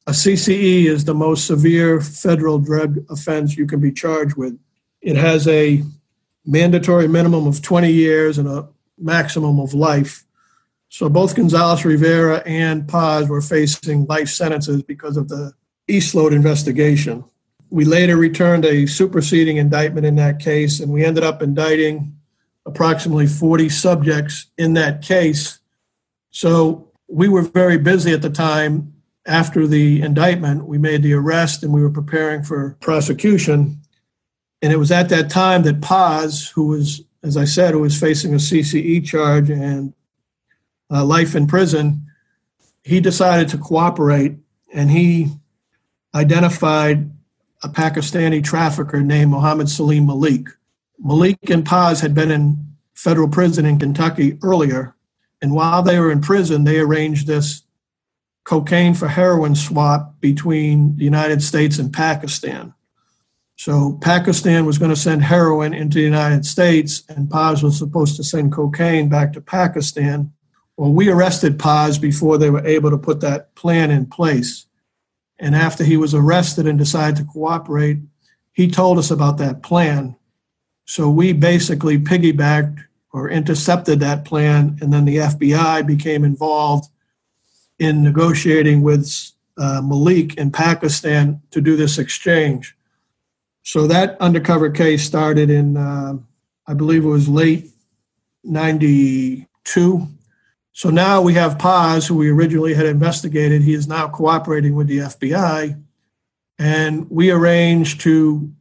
A 0.06 0.10
CCE 0.10 0.84
is 0.84 1.06
the 1.06 1.14
most 1.14 1.46
severe 1.46 2.02
federal 2.02 2.58
drug 2.58 3.02
offense 3.08 3.56
you 3.56 3.66
can 3.66 3.80
be 3.80 3.92
charged 3.92 4.36
with. 4.36 4.58
It 5.00 5.16
has 5.16 5.48
a 5.48 5.82
mandatory 6.44 7.08
minimum 7.08 7.46
of 7.46 7.62
20 7.62 7.90
years 7.90 8.36
and 8.36 8.46
a 8.46 8.68
maximum 8.98 9.58
of 9.58 9.72
life. 9.72 10.26
So 10.90 11.08
both 11.08 11.34
Gonzalez 11.34 11.86
Rivera 11.86 12.42
and 12.44 12.86
Paz 12.86 13.26
were 13.26 13.40
facing 13.40 14.04
life 14.04 14.28
sentences 14.28 14.82
because 14.82 15.16
of 15.16 15.28
the 15.28 15.54
Eastload 15.88 16.32
investigation. 16.32 17.24
We 17.70 17.86
later 17.86 18.18
returned 18.18 18.66
a 18.66 18.84
superseding 18.84 19.56
indictment 19.56 20.04
in 20.04 20.16
that 20.16 20.40
case, 20.40 20.78
and 20.78 20.92
we 20.92 21.06
ended 21.06 21.24
up 21.24 21.40
indicting 21.40 22.18
approximately 22.66 23.26
40 23.26 23.68
subjects 23.68 24.46
in 24.56 24.74
that 24.74 25.02
case. 25.02 25.58
So 26.30 26.88
we 27.08 27.28
were 27.28 27.42
very 27.42 27.78
busy 27.78 28.12
at 28.12 28.22
the 28.22 28.30
time. 28.30 28.94
After 29.24 29.66
the 29.66 30.02
indictment, 30.02 30.66
we 30.66 30.78
made 30.78 31.02
the 31.02 31.12
arrest 31.12 31.62
and 31.62 31.72
we 31.72 31.82
were 31.82 31.90
preparing 31.90 32.42
for 32.42 32.76
prosecution. 32.80 33.80
And 34.60 34.72
it 34.72 34.78
was 34.78 34.90
at 34.90 35.08
that 35.10 35.30
time 35.30 35.62
that 35.62 35.80
Paz, 35.80 36.48
who 36.48 36.66
was, 36.68 37.02
as 37.22 37.36
I 37.36 37.44
said, 37.44 37.74
who 37.74 37.80
was 37.80 37.98
facing 37.98 38.32
a 38.32 38.38
CCE 38.38 39.04
charge 39.04 39.50
and 39.50 39.92
uh, 40.90 41.04
life 41.04 41.34
in 41.36 41.46
prison, 41.46 42.06
he 42.82 43.00
decided 43.00 43.48
to 43.48 43.58
cooperate 43.58 44.36
and 44.72 44.90
he 44.90 45.28
identified 46.14 47.10
a 47.62 47.68
Pakistani 47.68 48.42
trafficker 48.42 49.00
named 49.00 49.30
Mohammed 49.30 49.68
Salim 49.68 50.06
Malik. 50.06 50.48
Malik 51.02 51.50
and 51.50 51.66
Paz 51.66 52.00
had 52.00 52.14
been 52.14 52.30
in 52.30 52.74
federal 52.94 53.28
prison 53.28 53.66
in 53.66 53.78
Kentucky 53.78 54.38
earlier, 54.42 54.94
and 55.40 55.52
while 55.52 55.82
they 55.82 55.98
were 55.98 56.12
in 56.12 56.20
prison, 56.20 56.64
they 56.64 56.78
arranged 56.78 57.26
this 57.26 57.62
cocaine 58.44 58.94
for 58.94 59.08
heroin 59.08 59.54
swap 59.54 60.20
between 60.20 60.96
the 60.96 61.04
United 61.04 61.42
States 61.42 61.78
and 61.78 61.92
Pakistan. 61.92 62.74
So 63.56 63.98
Pakistan 64.00 64.64
was 64.66 64.78
going 64.78 64.90
to 64.90 64.96
send 64.96 65.24
heroin 65.24 65.74
into 65.74 65.98
the 65.98 66.04
United 66.04 66.46
States, 66.46 67.02
and 67.08 67.30
Paz 67.30 67.62
was 67.62 67.78
supposed 67.78 68.16
to 68.16 68.24
send 68.24 68.52
cocaine 68.52 69.08
back 69.08 69.32
to 69.32 69.40
Pakistan. 69.40 70.32
Well, 70.76 70.92
we 70.92 71.08
arrested 71.08 71.58
Paz 71.58 71.98
before 71.98 72.38
they 72.38 72.50
were 72.50 72.66
able 72.66 72.90
to 72.90 72.98
put 72.98 73.20
that 73.20 73.54
plan 73.54 73.90
in 73.90 74.06
place. 74.06 74.66
And 75.38 75.54
after 75.54 75.84
he 75.84 75.96
was 75.96 76.14
arrested 76.14 76.66
and 76.66 76.78
decided 76.78 77.16
to 77.16 77.24
cooperate, 77.24 77.98
he 78.52 78.68
told 78.68 78.98
us 78.98 79.10
about 79.10 79.38
that 79.38 79.62
plan. 79.62 80.16
So 80.92 81.08
we 81.08 81.32
basically 81.32 81.98
piggybacked 81.98 82.84
or 83.14 83.30
intercepted 83.30 83.98
that 84.00 84.26
plan, 84.26 84.76
and 84.82 84.92
then 84.92 85.06
the 85.06 85.16
FBI 85.16 85.86
became 85.86 86.22
involved 86.22 86.90
in 87.78 88.02
negotiating 88.04 88.82
with 88.82 89.10
uh, 89.56 89.80
Malik 89.82 90.34
in 90.34 90.52
Pakistan 90.52 91.40
to 91.50 91.62
do 91.62 91.76
this 91.76 91.96
exchange. 91.96 92.76
So 93.62 93.86
that 93.86 94.20
undercover 94.20 94.68
case 94.68 95.02
started 95.02 95.48
in, 95.48 95.78
uh, 95.78 96.18
I 96.66 96.74
believe 96.74 97.06
it 97.06 97.08
was 97.08 97.26
late 97.26 97.70
92. 98.44 100.08
So 100.72 100.90
now 100.90 101.22
we 101.22 101.32
have 101.32 101.58
Paz, 101.58 102.06
who 102.06 102.16
we 102.16 102.28
originally 102.28 102.74
had 102.74 102.84
investigated. 102.84 103.62
He 103.62 103.72
is 103.72 103.88
now 103.88 104.08
cooperating 104.08 104.74
with 104.74 104.88
the 104.88 104.98
FBI. 104.98 105.82
And 106.58 107.10
we 107.10 107.30
arranged 107.30 108.02
to 108.02 108.52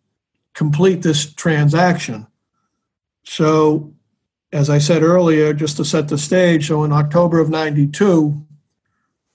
complete 0.54 1.02
this 1.02 1.34
transaction. 1.34 2.28
So, 3.24 3.94
as 4.52 4.70
I 4.70 4.80
said 4.80 5.04
earlier, 5.04 5.54
just 5.54 5.78
to 5.78 5.86
set 5.86 6.10
the 6.10 6.18
stage, 6.18 6.68
so 6.68 6.84
in 6.84 6.92
October 6.92 7.40
of 7.40 7.50
92, 7.50 8.46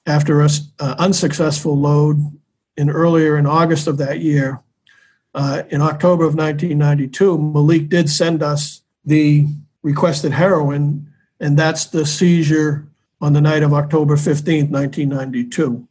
after 0.04 0.40
an 0.40 0.50
uh, 0.78 0.94
unsuccessful 0.98 1.76
load 1.76 2.18
in 2.76 2.90
earlier 2.90 3.38
in 3.38 3.46
August 3.46 3.86
of 3.86 3.96
that 3.98 4.20
year, 4.20 4.60
uh, 5.34 5.62
in 5.70 5.82
October 5.82 6.24
of 6.24 6.34
1992, 6.34 7.38
Malik 7.38 7.88
did 7.88 8.10
send 8.10 8.42
us 8.42 8.82
the 9.04 9.46
requested 9.82 10.32
heroin 10.32 11.06
and 11.40 11.58
that's 11.58 11.86
the 11.86 12.06
seizure 12.06 12.88
on 13.20 13.32
the 13.32 13.40
night 13.40 13.62
of 13.62 13.72
October 13.72 14.16
15th, 14.16 14.70
1992. 14.70 15.86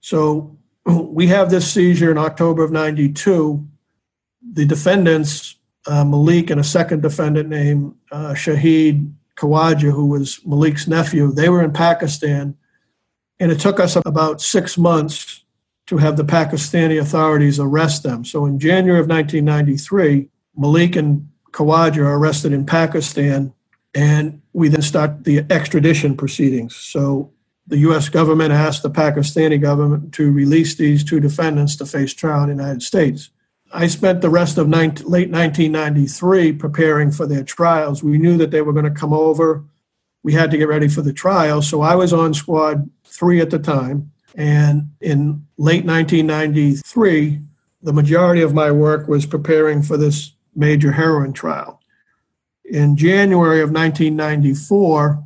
So 0.00 0.56
we 0.86 1.26
have 1.28 1.50
this 1.50 1.70
seizure 1.70 2.10
in 2.10 2.18
October 2.18 2.64
of 2.64 2.72
92. 2.72 3.66
The 4.54 4.64
defendants, 4.64 5.56
uh, 5.86 6.04
Malik 6.04 6.50
and 6.50 6.60
a 6.60 6.64
second 6.64 7.02
defendant 7.02 7.48
named 7.48 7.94
uh, 8.10 8.34
Shahid 8.34 9.12
Khawaja, 9.36 9.92
who 9.92 10.06
was 10.06 10.40
Malik's 10.46 10.86
nephew, 10.86 11.32
they 11.32 11.48
were 11.48 11.62
in 11.62 11.72
Pakistan. 11.72 12.56
And 13.40 13.50
it 13.50 13.58
took 13.58 13.80
us 13.80 13.96
about 14.06 14.40
six 14.40 14.78
months 14.78 15.44
to 15.86 15.98
have 15.98 16.16
the 16.16 16.24
Pakistani 16.24 17.00
authorities 17.00 17.58
arrest 17.58 18.04
them. 18.04 18.24
So 18.24 18.46
in 18.46 18.58
January 18.58 19.00
of 19.00 19.08
1993, 19.08 20.28
Malik 20.56 20.96
and 20.96 21.28
Khawaja 21.50 21.98
are 21.98 22.16
arrested 22.16 22.52
in 22.52 22.64
Pakistan 22.64 23.52
and 23.94 24.40
we 24.52 24.68
then 24.68 24.82
start 24.82 25.24
the 25.24 25.44
extradition 25.50 26.16
proceedings. 26.16 26.76
So 26.76 27.32
the 27.66 27.78
U.S. 27.78 28.08
government 28.08 28.52
asked 28.52 28.82
the 28.82 28.90
Pakistani 28.90 29.60
government 29.60 30.12
to 30.14 30.30
release 30.30 30.74
these 30.74 31.04
two 31.04 31.20
defendants 31.20 31.76
to 31.76 31.86
face 31.86 32.12
trial 32.12 32.44
in 32.44 32.56
the 32.56 32.62
United 32.62 32.82
States. 32.82 33.30
I 33.74 33.86
spent 33.88 34.20
the 34.20 34.30
rest 34.30 34.56
of 34.56 34.68
19, 34.68 35.06
late 35.06 35.30
1993 35.30 36.52
preparing 36.52 37.10
for 37.10 37.26
their 37.26 37.44
trials. 37.44 38.02
We 38.02 38.18
knew 38.18 38.36
that 38.38 38.50
they 38.50 38.62
were 38.62 38.72
going 38.72 38.84
to 38.84 38.90
come 38.90 39.12
over. 39.12 39.64
We 40.22 40.32
had 40.32 40.50
to 40.52 40.56
get 40.56 40.68
ready 40.68 40.88
for 40.88 41.02
the 41.02 41.12
trial. 41.12 41.60
So 41.60 41.82
I 41.82 41.94
was 41.94 42.12
on 42.12 42.34
squad 42.34 42.88
three 43.04 43.40
at 43.40 43.50
the 43.50 43.58
time. 43.58 44.12
And 44.36 44.90
in 45.00 45.46
late 45.58 45.84
1993, 45.84 47.40
the 47.82 47.92
majority 47.92 48.42
of 48.42 48.54
my 48.54 48.70
work 48.70 49.08
was 49.08 49.26
preparing 49.26 49.82
for 49.82 49.96
this 49.96 50.32
major 50.54 50.92
heroin 50.92 51.32
trial 51.32 51.80
in 52.64 52.96
January 52.96 53.60
of 53.60 53.70
1994, 53.70 55.22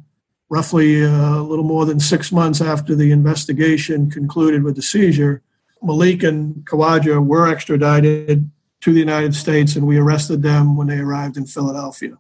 roughly 0.48 1.04
uh, 1.04 1.37
a 1.37 1.42
little 1.42 1.64
more 1.64 1.87
than 1.87 2.00
six 2.00 2.32
months 2.32 2.61
after 2.61 2.94
the 2.94 3.12
investigation 3.12 4.11
concluded 4.11 4.62
with 4.62 4.76
the 4.76 4.82
seizure, 4.82 5.42
Malik 5.83 6.23
and 6.23 6.64
Khawaja 6.64 7.25
were 7.25 7.49
extradited 7.49 8.51
to 8.81 8.93
the 8.93 8.99
United 9.01 9.35
States 9.35 9.77
and 9.77 9.87
we 9.87 9.99
arrested 9.99 10.43
them 10.43 10.77
when 10.77 10.87
they 10.87 10.99
arrived 10.99 11.37
in 11.37 11.47
Philadelphia. 11.47 12.19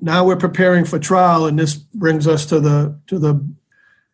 Now 0.00 0.24
we're 0.24 0.36
preparing 0.36 0.84
for 0.84 0.98
trial, 0.98 1.46
and 1.46 1.58
this 1.58 1.74
brings 1.74 2.26
us 2.26 2.44
to 2.46 2.60
the 2.60 2.98
to 3.06 3.18
the 3.18 3.46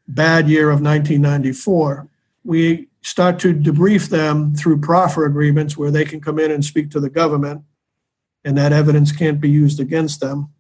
bad 0.06 0.48
year 0.48 0.70
of 0.70 0.80
1994. 0.80 2.08
We 2.44 2.88
start 3.02 3.38
to 3.40 3.54
debrief 3.54 4.08
them 4.08 4.54
through 4.54 4.80
proffer 4.80 5.24
agreements 5.24 5.76
where 5.76 5.90
they 5.90 6.04
can 6.04 6.20
come 6.20 6.38
in 6.38 6.50
and 6.50 6.64
speak 6.64 6.90
to 6.90 7.00
the 7.00 7.10
government 7.10 7.64
and 8.44 8.56
that 8.56 8.72
evidence 8.72 9.12
can't 9.12 9.40
be 9.40 9.50
used 9.50 9.80
against 9.80 10.20
them. 10.20 10.50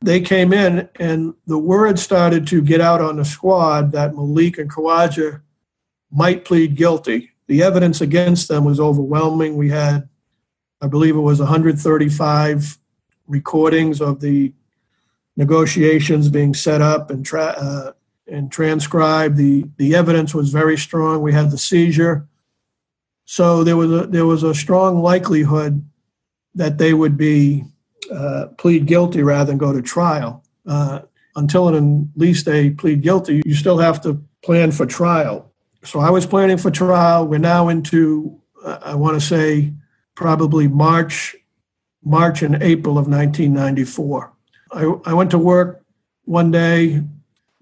They 0.00 0.20
came 0.20 0.52
in, 0.52 0.88
and 0.96 1.34
the 1.46 1.58
word 1.58 1.98
started 1.98 2.46
to 2.48 2.62
get 2.62 2.80
out 2.80 3.00
on 3.00 3.16
the 3.16 3.24
squad 3.24 3.92
that 3.92 4.14
Malik 4.14 4.58
and 4.58 4.70
Khawaja 4.70 5.40
might 6.10 6.44
plead 6.44 6.76
guilty. 6.76 7.32
The 7.48 7.62
evidence 7.62 8.00
against 8.00 8.48
them 8.48 8.64
was 8.64 8.80
overwhelming. 8.80 9.56
We 9.56 9.70
had, 9.70 10.08
I 10.80 10.88
believe 10.88 11.16
it 11.16 11.20
was 11.20 11.38
135 11.38 12.78
recordings 13.26 14.00
of 14.00 14.20
the 14.20 14.52
negotiations 15.36 16.28
being 16.28 16.54
set 16.54 16.82
up 16.82 17.10
and, 17.10 17.24
tra- 17.24 17.56
uh, 17.58 17.92
and 18.26 18.50
transcribed. 18.50 19.36
The, 19.36 19.68
the 19.76 19.94
evidence 19.94 20.34
was 20.34 20.50
very 20.50 20.76
strong. 20.76 21.22
We 21.22 21.32
had 21.32 21.50
the 21.50 21.58
seizure. 21.58 22.26
So 23.24 23.64
there 23.64 23.76
was 23.76 23.92
a, 23.92 24.06
there 24.06 24.26
was 24.26 24.42
a 24.42 24.54
strong 24.54 25.02
likelihood 25.02 25.84
that 26.54 26.78
they 26.78 26.94
would 26.94 27.16
be 27.16 27.64
uh, 28.10 28.46
plead 28.56 28.86
guilty 28.86 29.22
rather 29.22 29.46
than 29.46 29.58
go 29.58 29.72
to 29.72 29.82
trial. 29.82 30.44
Uh, 30.66 31.00
until 31.36 31.68
and 31.68 32.08
at 32.14 32.20
least 32.20 32.46
they 32.46 32.70
plead 32.70 33.02
guilty, 33.02 33.42
you 33.44 33.54
still 33.54 33.78
have 33.78 34.00
to 34.02 34.22
plan 34.42 34.72
for 34.72 34.86
trial. 34.86 35.52
So 35.86 36.00
I 36.00 36.10
was 36.10 36.26
planning 36.26 36.58
for 36.58 36.70
trial. 36.70 37.26
We're 37.26 37.38
now 37.38 37.68
into, 37.68 38.40
uh, 38.64 38.78
I 38.82 38.94
want 38.96 39.14
to 39.14 39.24
say, 39.24 39.72
probably 40.16 40.66
March, 40.66 41.36
March 42.04 42.42
and 42.42 42.60
April 42.60 42.98
of 42.98 43.06
1994. 43.06 44.32
I, 44.72 44.82
I 45.04 45.14
went 45.14 45.30
to 45.30 45.38
work 45.38 45.84
one 46.24 46.50
day 46.50 47.02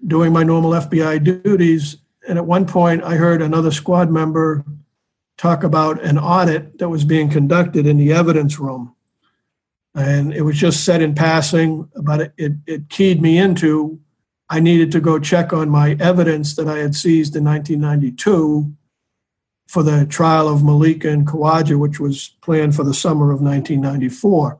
doing 0.05 0.33
my 0.33 0.43
normal 0.43 0.71
FBI 0.71 1.43
duties, 1.43 1.97
and 2.27 2.39
at 2.39 2.45
one 2.45 2.65
point 2.65 3.03
I 3.03 3.15
heard 3.15 3.43
another 3.43 3.71
squad 3.71 4.09
member 4.09 4.65
talk 5.37 5.63
about 5.63 6.03
an 6.03 6.17
audit 6.17 6.79
that 6.79 6.89
was 6.89 7.05
being 7.05 7.29
conducted 7.29 7.85
in 7.85 7.97
the 7.97 8.11
evidence 8.11 8.57
room. 8.57 8.95
And 9.93 10.33
it 10.33 10.41
was 10.41 10.57
just 10.57 10.83
said 10.83 11.01
in 11.01 11.13
passing, 11.13 11.89
but 11.95 12.21
it, 12.21 12.33
it, 12.37 12.51
it 12.65 12.89
keyed 12.89 13.21
me 13.21 13.37
into 13.37 13.99
I 14.49 14.59
needed 14.59 14.91
to 14.91 14.99
go 14.99 15.19
check 15.19 15.53
on 15.53 15.69
my 15.69 15.97
evidence 15.99 16.55
that 16.55 16.67
I 16.67 16.77
had 16.77 16.95
seized 16.95 17.35
in 17.35 17.43
1992 17.43 18.71
for 19.67 19.83
the 19.83 20.05
trial 20.05 20.47
of 20.47 20.63
Malika 20.63 21.09
and 21.09 21.25
Khawaja, 21.25 21.79
which 21.79 21.99
was 21.99 22.29
planned 22.41 22.75
for 22.75 22.83
the 22.83 22.93
summer 22.93 23.31
of 23.31 23.41
1994. 23.41 24.59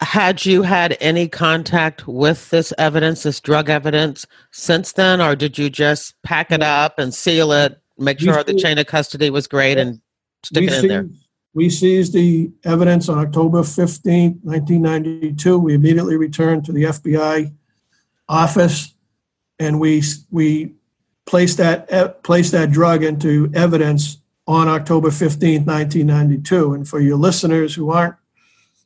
Had 0.00 0.46
you 0.46 0.62
had 0.62 0.96
any 1.00 1.28
contact 1.28 2.08
with 2.08 2.50
this 2.50 2.72
evidence, 2.78 3.22
this 3.22 3.38
drug 3.38 3.68
evidence, 3.68 4.26
since 4.50 4.92
then, 4.92 5.20
or 5.20 5.36
did 5.36 5.58
you 5.58 5.70
just 5.70 6.20
pack 6.22 6.50
it 6.50 6.62
up 6.62 6.98
and 6.98 7.14
seal 7.14 7.52
it, 7.52 7.78
make 7.98 8.18
sure 8.18 8.42
the 8.42 8.54
chain 8.54 8.78
of 8.78 8.86
custody 8.86 9.30
was 9.30 9.46
great, 9.46 9.78
and 9.78 10.00
stick 10.42 10.64
it 10.64 10.84
in 10.84 10.88
there. 10.88 11.08
We 11.52 11.68
seized 11.68 12.14
the 12.14 12.50
evidence 12.64 13.08
on 13.08 13.18
October 13.18 13.62
15, 13.62 14.40
1992. 14.42 15.58
We 15.58 15.74
immediately 15.74 16.16
returned 16.16 16.64
to 16.64 16.72
the 16.72 16.84
FBI 16.84 17.52
office 18.28 18.94
and 19.60 19.78
we, 19.78 20.02
we 20.30 20.74
placed, 21.26 21.58
that, 21.58 22.22
placed 22.24 22.50
that 22.52 22.72
drug 22.72 23.04
into 23.04 23.50
evidence 23.54 24.18
on 24.46 24.66
October 24.66 25.12
15, 25.12 25.64
1992. 25.64 26.74
And 26.74 26.88
for 26.88 26.98
your 26.98 27.16
listeners 27.16 27.74
who 27.74 27.90
aren't 27.90 28.16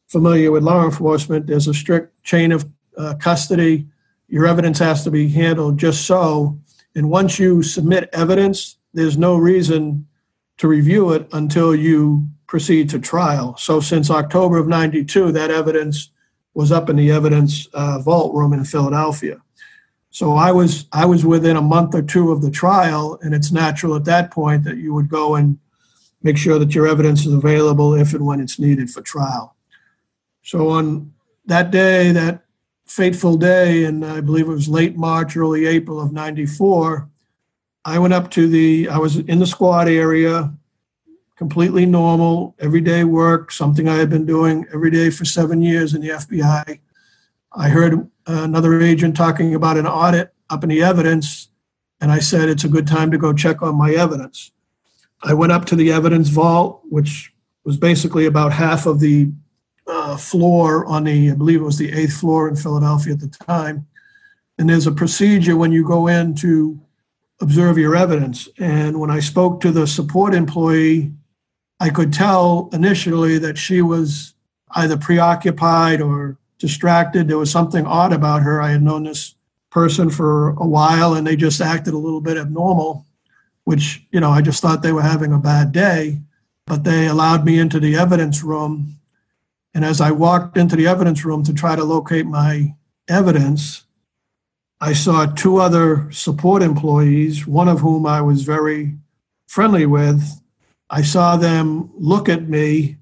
familiar 0.08 0.50
with 0.50 0.62
law 0.62 0.84
enforcement, 0.84 1.46
there's 1.46 1.68
a 1.68 1.72
strict 1.72 2.22
chain 2.24 2.52
of 2.52 2.68
uh, 2.98 3.14
custody. 3.14 3.86
Your 4.28 4.46
evidence 4.46 4.78
has 4.80 5.04
to 5.04 5.10
be 5.10 5.28
handled 5.28 5.78
just 5.78 6.06
so. 6.06 6.58
And 6.94 7.08
once 7.08 7.38
you 7.38 7.62
submit 7.62 8.10
evidence, 8.12 8.76
there's 8.92 9.16
no 9.16 9.36
reason 9.36 10.06
to 10.58 10.68
review 10.68 11.12
it 11.12 11.28
until 11.32 11.74
you 11.74 12.28
proceed 12.46 12.90
to 12.90 12.98
trial. 12.98 13.56
So 13.56 13.80
since 13.80 14.10
October 14.10 14.58
of 14.58 14.68
92, 14.68 15.32
that 15.32 15.50
evidence 15.50 16.10
was 16.52 16.70
up 16.70 16.88
in 16.88 16.96
the 16.96 17.10
evidence 17.10 17.66
uh, 17.74 17.98
vault 18.00 18.34
room 18.34 18.52
in 18.52 18.64
Philadelphia. 18.64 19.40
So 20.14 20.34
I 20.34 20.52
was 20.52 20.86
I 20.92 21.06
was 21.06 21.26
within 21.26 21.56
a 21.56 21.60
month 21.60 21.92
or 21.92 22.00
two 22.00 22.30
of 22.30 22.40
the 22.40 22.50
trial, 22.50 23.18
and 23.20 23.34
it's 23.34 23.50
natural 23.50 23.96
at 23.96 24.04
that 24.04 24.30
point 24.30 24.62
that 24.62 24.76
you 24.76 24.94
would 24.94 25.08
go 25.08 25.34
and 25.34 25.58
make 26.22 26.38
sure 26.38 26.56
that 26.60 26.72
your 26.72 26.86
evidence 26.86 27.26
is 27.26 27.32
available 27.32 27.94
if 27.94 28.14
and 28.14 28.24
when 28.24 28.38
it's 28.38 28.56
needed 28.56 28.90
for 28.90 29.02
trial. 29.02 29.56
So 30.42 30.68
on 30.68 31.12
that 31.46 31.72
day, 31.72 32.12
that 32.12 32.44
fateful 32.86 33.36
day, 33.36 33.86
and 33.86 34.06
I 34.06 34.20
believe 34.20 34.46
it 34.46 34.52
was 34.52 34.68
late 34.68 34.96
March, 34.96 35.36
early 35.36 35.66
April 35.66 36.00
of 36.00 36.12
'94, 36.12 37.08
I 37.84 37.98
went 37.98 38.14
up 38.14 38.30
to 38.32 38.46
the. 38.46 38.88
I 38.88 38.98
was 38.98 39.16
in 39.16 39.40
the 39.40 39.48
squad 39.48 39.88
area, 39.88 40.54
completely 41.34 41.86
normal, 41.86 42.54
everyday 42.60 43.02
work, 43.02 43.50
something 43.50 43.88
I 43.88 43.96
had 43.96 44.10
been 44.10 44.26
doing 44.26 44.64
every 44.72 44.92
day 44.92 45.10
for 45.10 45.24
seven 45.24 45.60
years 45.60 45.92
in 45.92 46.02
the 46.02 46.10
FBI. 46.10 46.78
I 47.50 47.68
heard 47.68 48.08
another 48.26 48.80
agent 48.80 49.16
talking 49.16 49.54
about 49.54 49.76
an 49.76 49.86
audit 49.86 50.32
up 50.50 50.62
in 50.62 50.70
the 50.70 50.82
evidence, 50.82 51.48
and 52.00 52.10
I 52.10 52.18
said 52.18 52.48
it's 52.48 52.64
a 52.64 52.68
good 52.68 52.86
time 52.86 53.10
to 53.10 53.18
go 53.18 53.32
check 53.32 53.62
on 53.62 53.76
my 53.76 53.92
evidence. 53.92 54.50
I 55.22 55.34
went 55.34 55.52
up 55.52 55.64
to 55.66 55.76
the 55.76 55.90
evidence 55.90 56.28
vault, 56.28 56.82
which 56.88 57.32
was 57.64 57.76
basically 57.76 58.26
about 58.26 58.52
half 58.52 58.86
of 58.86 59.00
the 59.00 59.30
uh, 59.86 60.16
floor 60.16 60.84
on 60.86 61.04
the, 61.04 61.30
I 61.30 61.34
believe 61.34 61.60
it 61.60 61.64
was 61.64 61.78
the 61.78 61.92
eighth 61.92 62.14
floor 62.14 62.48
in 62.48 62.56
Philadelphia 62.56 63.14
at 63.14 63.20
the 63.20 63.28
time. 63.28 63.86
And 64.58 64.68
there's 64.68 64.86
a 64.86 64.92
procedure 64.92 65.56
when 65.56 65.72
you 65.72 65.86
go 65.86 66.06
in 66.06 66.34
to 66.36 66.80
observe 67.40 67.78
your 67.78 67.96
evidence. 67.96 68.48
And 68.58 69.00
when 69.00 69.10
I 69.10 69.20
spoke 69.20 69.60
to 69.60 69.72
the 69.72 69.86
support 69.86 70.34
employee, 70.34 71.12
I 71.80 71.90
could 71.90 72.12
tell 72.12 72.68
initially 72.72 73.38
that 73.38 73.58
she 73.58 73.82
was 73.82 74.34
either 74.70 74.96
preoccupied 74.96 76.00
or 76.00 76.38
distracted. 76.58 77.28
There 77.28 77.38
was 77.38 77.50
something 77.50 77.86
odd 77.86 78.12
about 78.12 78.42
her. 78.42 78.60
I 78.60 78.72
had 78.72 78.82
known 78.82 79.04
this 79.04 79.34
person 79.70 80.10
for 80.10 80.50
a 80.50 80.66
while 80.66 81.14
and 81.14 81.26
they 81.26 81.36
just 81.36 81.60
acted 81.60 81.94
a 81.94 81.98
little 81.98 82.20
bit 82.20 82.36
abnormal, 82.36 83.06
which, 83.64 84.04
you 84.12 84.20
know, 84.20 84.30
I 84.30 84.40
just 84.40 84.62
thought 84.62 84.82
they 84.82 84.92
were 84.92 85.02
having 85.02 85.32
a 85.32 85.38
bad 85.38 85.72
day. 85.72 86.20
But 86.66 86.84
they 86.84 87.06
allowed 87.06 87.44
me 87.44 87.58
into 87.58 87.78
the 87.78 87.96
evidence 87.96 88.42
room. 88.42 88.98
And 89.74 89.84
as 89.84 90.00
I 90.00 90.12
walked 90.12 90.56
into 90.56 90.76
the 90.76 90.86
evidence 90.86 91.24
room 91.24 91.44
to 91.44 91.52
try 91.52 91.76
to 91.76 91.84
locate 91.84 92.24
my 92.24 92.74
evidence, 93.06 93.84
I 94.80 94.92
saw 94.92 95.26
two 95.26 95.58
other 95.58 96.10
support 96.10 96.62
employees, 96.62 97.46
one 97.46 97.68
of 97.68 97.80
whom 97.80 98.06
I 98.06 98.22
was 98.22 98.44
very 98.44 98.94
friendly 99.46 99.86
with. 99.86 100.40
I 100.88 101.02
saw 101.02 101.36
them 101.36 101.90
look 101.96 102.28
at 102.28 102.48
me 102.48 102.98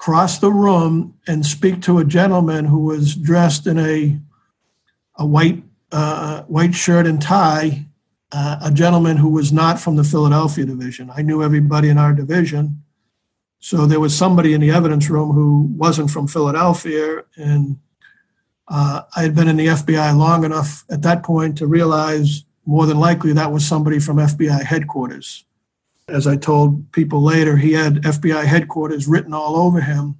cross 0.00 0.38
the 0.38 0.50
room 0.50 1.14
and 1.26 1.44
speak 1.44 1.82
to 1.82 1.98
a 1.98 2.04
gentleman 2.04 2.64
who 2.64 2.78
was 2.78 3.14
dressed 3.14 3.66
in 3.66 3.78
a 3.78 4.18
a 5.16 5.26
white 5.26 5.62
uh, 5.92 6.42
white 6.44 6.74
shirt 6.74 7.06
and 7.06 7.20
tie, 7.20 7.84
uh, 8.32 8.56
a 8.62 8.70
gentleman 8.70 9.18
who 9.18 9.28
was 9.28 9.52
not 9.52 9.78
from 9.78 9.96
the 9.96 10.04
Philadelphia 10.04 10.64
division. 10.64 11.10
I 11.14 11.20
knew 11.20 11.42
everybody 11.42 11.90
in 11.90 11.98
our 11.98 12.14
division, 12.14 12.82
so 13.58 13.84
there 13.84 14.00
was 14.00 14.16
somebody 14.16 14.54
in 14.54 14.62
the 14.62 14.70
evidence 14.70 15.10
room 15.10 15.32
who 15.32 15.68
wasn't 15.76 16.10
from 16.10 16.26
Philadelphia, 16.26 17.24
and 17.36 17.78
uh, 18.68 19.02
I 19.14 19.22
had 19.22 19.34
been 19.34 19.48
in 19.48 19.58
the 19.58 19.66
FBI 19.66 20.16
long 20.16 20.44
enough 20.44 20.84
at 20.90 21.02
that 21.02 21.22
point 21.22 21.58
to 21.58 21.66
realize 21.66 22.44
more 22.64 22.86
than 22.86 22.98
likely 22.98 23.34
that 23.34 23.52
was 23.52 23.66
somebody 23.66 23.98
from 23.98 24.16
FBI 24.16 24.62
headquarters 24.64 25.44
as 26.10 26.26
I 26.26 26.36
told 26.36 26.90
people 26.92 27.22
later, 27.22 27.56
he 27.56 27.72
had 27.72 28.02
FBI 28.02 28.44
headquarters 28.44 29.06
written 29.06 29.32
all 29.32 29.56
over 29.56 29.80
him. 29.80 30.18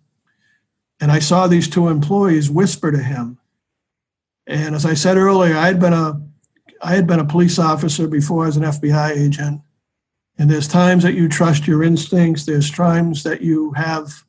And 1.01 1.11
I 1.11 1.19
saw 1.19 1.47
these 1.47 1.69
two 1.69 1.89
employees 1.89 2.51
whisper 2.51 2.91
to 2.93 3.03
him. 3.03 3.39
And 4.47 4.75
as 4.75 4.85
I 4.85 4.95
said 4.95 5.17
earlier, 5.17 5.57
I 5.57 5.67
had 5.67 5.81
been 5.81 5.93
a 5.93 6.21
I 6.83 6.95
had 6.95 7.07
been 7.07 7.21
a 7.21 7.27
police 7.27 7.59
officer 7.59 8.09
before 8.09 8.47
as 8.47 8.57
an 8.57 8.63
FBI 8.63 9.11
agent. 9.11 9.61
And 10.39 10.51
there's 10.51 10.67
times 10.67 11.03
that 11.03 11.13
you 11.13 11.29
trust 11.29 11.67
your 11.67 11.83
instincts. 11.83 12.47
There's 12.47 12.71
times 12.71 13.23
that 13.25 13.43
you 13.43 13.73
have 13.73 14.25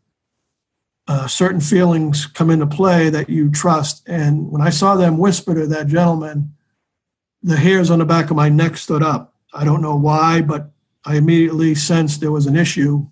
uh, 1.07 1.27
certain 1.27 1.61
feelings 1.61 2.25
come 2.25 2.49
into 2.49 2.67
play 2.67 3.09
that 3.09 3.29
you 3.29 3.49
trust. 3.49 4.07
And 4.07 4.51
when 4.51 4.61
I 4.61 4.69
saw 4.69 4.95
them 4.95 5.17
whisper 5.17 5.55
to 5.55 5.65
that 5.67 5.87
gentleman, 5.87 6.53
the 7.41 7.57
hairs 7.57 7.89
on 7.89 7.99
the 7.99 8.05
back 8.05 8.29
of 8.29 8.35
my 8.35 8.49
neck 8.49 8.75
stood 8.77 9.01
up. 9.01 9.33
I 9.53 9.63
don't 9.63 9.81
know 9.81 9.95
why, 9.95 10.41
but 10.41 10.71
I 11.05 11.15
immediately 11.15 11.75
sensed 11.75 12.21
there 12.21 12.31
was 12.31 12.45
an 12.45 12.55
issue. 12.55 13.07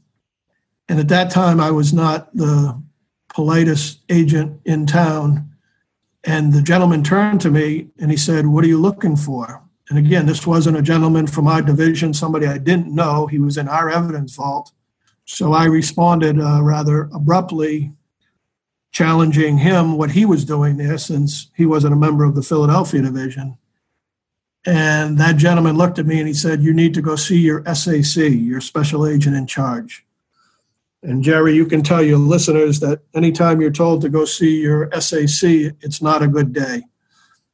And 0.88 1.00
at 1.00 1.08
that 1.10 1.32
time, 1.32 1.60
I 1.60 1.72
was 1.72 1.94
not 1.94 2.36
the 2.36 2.82
politest 3.30 4.00
agent 4.10 4.62
in 4.66 4.86
town. 4.86 5.50
And 6.24 6.54
the 6.54 6.62
gentleman 6.62 7.04
turned 7.04 7.42
to 7.42 7.52
me 7.52 7.90
and 8.00 8.12
he 8.12 8.18
said, 8.18 8.48
What 8.48 8.64
are 8.64 8.68
you 8.68 8.80
looking 8.80 9.16
for? 9.16 9.64
And 9.90 9.98
again, 9.98 10.26
this 10.26 10.46
wasn't 10.46 10.78
a 10.78 10.84
gentleman 10.84 11.26
from 11.26 11.48
our 11.48 11.62
division, 11.62 12.14
somebody 12.14 12.46
I 12.46 12.60
didn't 12.60 12.94
know. 12.94 13.26
He 13.26 13.40
was 13.40 13.58
in 13.58 13.68
our 13.68 13.90
evidence 13.90 14.36
vault. 14.36 14.72
So 15.26 15.54
I 15.54 15.66
responded 15.66 16.40
uh, 16.40 16.62
rather 16.64 17.10
abruptly, 17.14 17.94
challenging 18.92 19.60
him 19.60 19.98
what 19.98 20.12
he 20.12 20.26
was 20.26 20.44
doing 20.44 20.78
there 20.78 20.98
since 20.98 21.52
he 21.56 21.66
wasn't 21.66 21.94
a 21.94 21.98
member 21.98 22.24
of 22.24 22.36
the 22.36 22.42
Philadelphia 22.42 23.04
division. 23.04 23.59
And 24.66 25.18
that 25.18 25.38
gentleman 25.38 25.78
looked 25.78 26.00
at 26.00 26.06
me 26.06 26.20
and 26.20 26.28
he 26.28 26.34
said, 26.34 26.62
You 26.62 26.74
need 26.74 26.94
to 26.96 27.02
go 27.02 27.16
see 27.16 27.40
your 27.40 27.64
SAC, 27.74 28.32
your 28.32 28.62
special 28.62 29.08
agent 29.08 29.36
in 29.36 29.48
charge. 29.48 30.06
And 31.02 31.24
Jerry, 31.24 31.56
you 31.56 31.66
can 31.66 31.82
tell 31.82 32.04
your 32.04 32.18
listeners 32.18 32.82
that 32.82 33.02
anytime 33.14 33.62
you're 33.62 33.72
told 33.72 34.02
to 34.02 34.10
go 34.10 34.26
see 34.26 34.62
your 34.62 34.92
SAC, 35.00 35.74
it's 35.82 36.02
not 36.02 36.22
a 36.22 36.28
good 36.28 36.52
day. 36.52 36.84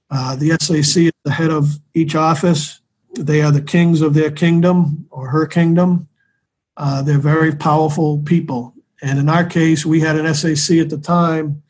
Uh, 0.10 0.36
the 0.36 0.58
SAC 0.60 1.04
is 1.04 1.12
the 1.24 1.32
head 1.32 1.52
of 1.52 1.80
each 1.94 2.16
office. 2.16 2.82
They 3.14 3.42
are 3.42 3.52
the 3.52 3.62
kings 3.62 4.02
of 4.02 4.14
their 4.14 4.32
kingdom 4.32 5.08
or 5.12 5.30
her 5.30 5.46
kingdom. 5.46 6.08
Uh, 6.76 7.04
they're 7.04 7.20
very 7.20 7.56
powerful 7.56 8.20
people. 8.20 8.74
And 9.02 9.20
in 9.20 9.30
our 9.30 9.46
case, 9.46 9.86
we 9.86 10.00
had 10.00 10.16
an 10.16 10.34
SAC 10.34 10.78
at 10.78 10.90
the 10.90 10.98
time 10.98 11.62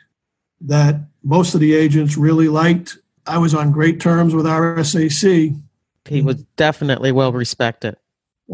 that 0.62 1.02
most 1.24 1.54
of 1.54 1.60
the 1.60 1.74
agents 1.74 2.16
really 2.16 2.48
liked 2.48 2.98
I 3.28 3.38
was 3.38 3.54
on 3.54 3.72
great 3.72 4.00
terms 4.00 4.36
with 4.36 4.46
our 4.46 4.84
SAC. 4.84 5.52
He 6.08 6.22
was 6.22 6.44
definitely 6.56 7.12
well 7.12 7.32
respected. 7.32 7.98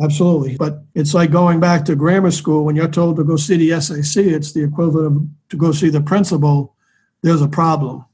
Absolutely. 0.02 0.56
But 0.56 0.84
it's 0.96 1.14
like 1.14 1.32
going 1.32 1.60
back 1.60 1.84
to 1.86 1.96
grammar 1.96 2.32
school 2.32 2.64
when 2.64 2.76
you're 2.76 2.88
told 2.88 3.18
to 3.18 3.24
go 3.24 3.36
see 3.36 3.58
the 3.58 3.82
SAC, 3.82 4.24
it's 4.24 4.54
the 4.54 4.64
equivalent 4.64 5.18
of 5.18 5.28
to 5.50 5.58
go 5.58 5.72
see 5.74 5.90
the 5.90 6.02
principal. 6.02 6.76
There's 7.22 7.42
a 7.42 7.48
problem. 7.48 8.06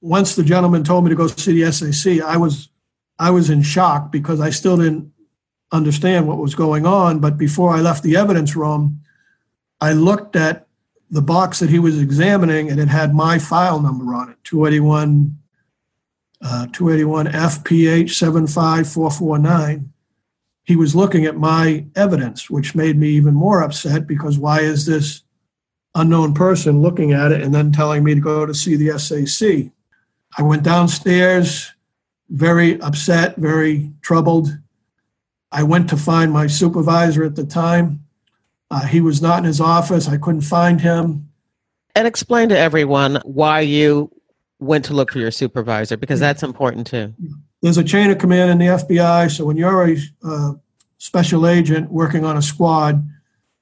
Once 0.00 0.36
the 0.36 0.44
gentleman 0.44 0.84
told 0.84 1.04
me 1.04 1.10
to 1.10 1.16
go 1.16 1.26
see 1.26 1.60
the 1.60 1.72
SAC, 1.72 2.20
I 2.20 2.36
was 2.36 2.68
I 3.18 3.30
was 3.30 3.50
in 3.50 3.62
shock 3.62 4.12
because 4.12 4.40
I 4.40 4.50
still 4.50 4.76
didn't 4.76 5.12
understand 5.72 6.28
what 6.28 6.38
was 6.38 6.54
going 6.54 6.86
on. 6.86 7.18
But 7.18 7.38
before 7.38 7.70
I 7.70 7.80
left 7.80 8.02
the 8.02 8.16
evidence 8.16 8.54
room, 8.54 9.00
I 9.80 9.92
looked 9.92 10.36
at 10.36 10.66
the 11.10 11.22
box 11.22 11.58
that 11.58 11.70
he 11.70 11.78
was 11.78 12.00
examining 12.00 12.70
and 12.70 12.80
it 12.80 12.88
had 12.88 13.14
my 13.14 13.38
file 13.38 13.80
number 13.80 14.14
on 14.14 14.30
it, 14.30 14.36
281 14.44 15.38
uh, 16.44 16.66
281 16.72 17.26
FPH 17.28 18.10
75449, 18.10 19.90
he 20.64 20.76
was 20.76 20.94
looking 20.94 21.24
at 21.24 21.36
my 21.36 21.86
evidence, 21.96 22.50
which 22.50 22.74
made 22.74 22.98
me 22.98 23.08
even 23.08 23.34
more 23.34 23.62
upset 23.62 24.06
because 24.06 24.38
why 24.38 24.60
is 24.60 24.84
this 24.84 25.22
unknown 25.94 26.34
person 26.34 26.82
looking 26.82 27.12
at 27.12 27.32
it 27.32 27.42
and 27.42 27.54
then 27.54 27.72
telling 27.72 28.04
me 28.04 28.14
to 28.14 28.20
go 28.20 28.44
to 28.44 28.54
see 28.54 28.76
the 28.76 28.98
SAC? 28.98 29.72
I 30.36 30.42
went 30.42 30.62
downstairs, 30.62 31.72
very 32.28 32.80
upset, 32.80 33.36
very 33.36 33.90
troubled. 34.02 34.48
I 35.50 35.62
went 35.62 35.88
to 35.90 35.96
find 35.96 36.30
my 36.30 36.46
supervisor 36.46 37.24
at 37.24 37.36
the 37.36 37.46
time. 37.46 38.04
Uh, 38.70 38.86
he 38.86 39.00
was 39.00 39.22
not 39.22 39.38
in 39.38 39.44
his 39.44 39.60
office. 39.60 40.08
I 40.08 40.18
couldn't 40.18 40.42
find 40.42 40.80
him. 40.80 41.30
And 41.94 42.06
explain 42.06 42.48
to 42.48 42.58
everyone 42.58 43.20
why 43.24 43.60
you 43.60 44.10
went 44.64 44.84
to 44.86 44.94
look 44.94 45.12
for 45.12 45.18
your 45.18 45.30
supervisor 45.30 45.96
because 45.96 46.20
that's 46.20 46.42
important 46.42 46.86
too. 46.86 47.14
There's 47.62 47.78
a 47.78 47.84
chain 47.84 48.10
of 48.10 48.18
command 48.18 48.50
in 48.50 48.58
the 48.58 48.66
FBI. 48.66 49.30
So 49.34 49.44
when 49.44 49.56
you're 49.56 49.90
a 49.90 49.96
uh, 50.24 50.52
special 50.98 51.46
agent 51.46 51.90
working 51.90 52.24
on 52.24 52.36
a 52.36 52.42
squad, 52.42 53.06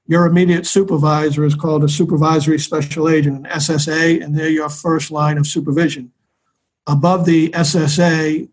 your 0.06 0.26
immediate 0.26 0.66
supervisor 0.66 1.44
is 1.44 1.54
called 1.54 1.84
a 1.84 1.88
supervisory 1.88 2.58
special 2.58 3.08
agent, 3.08 3.46
an 3.46 3.52
SSA, 3.52 4.22
and 4.22 4.36
they're 4.36 4.48
your 4.48 4.68
first 4.68 5.10
line 5.10 5.38
of 5.38 5.46
supervision. 5.46 6.12
Above 6.86 7.24
the 7.24 7.50
SSA 7.50 8.48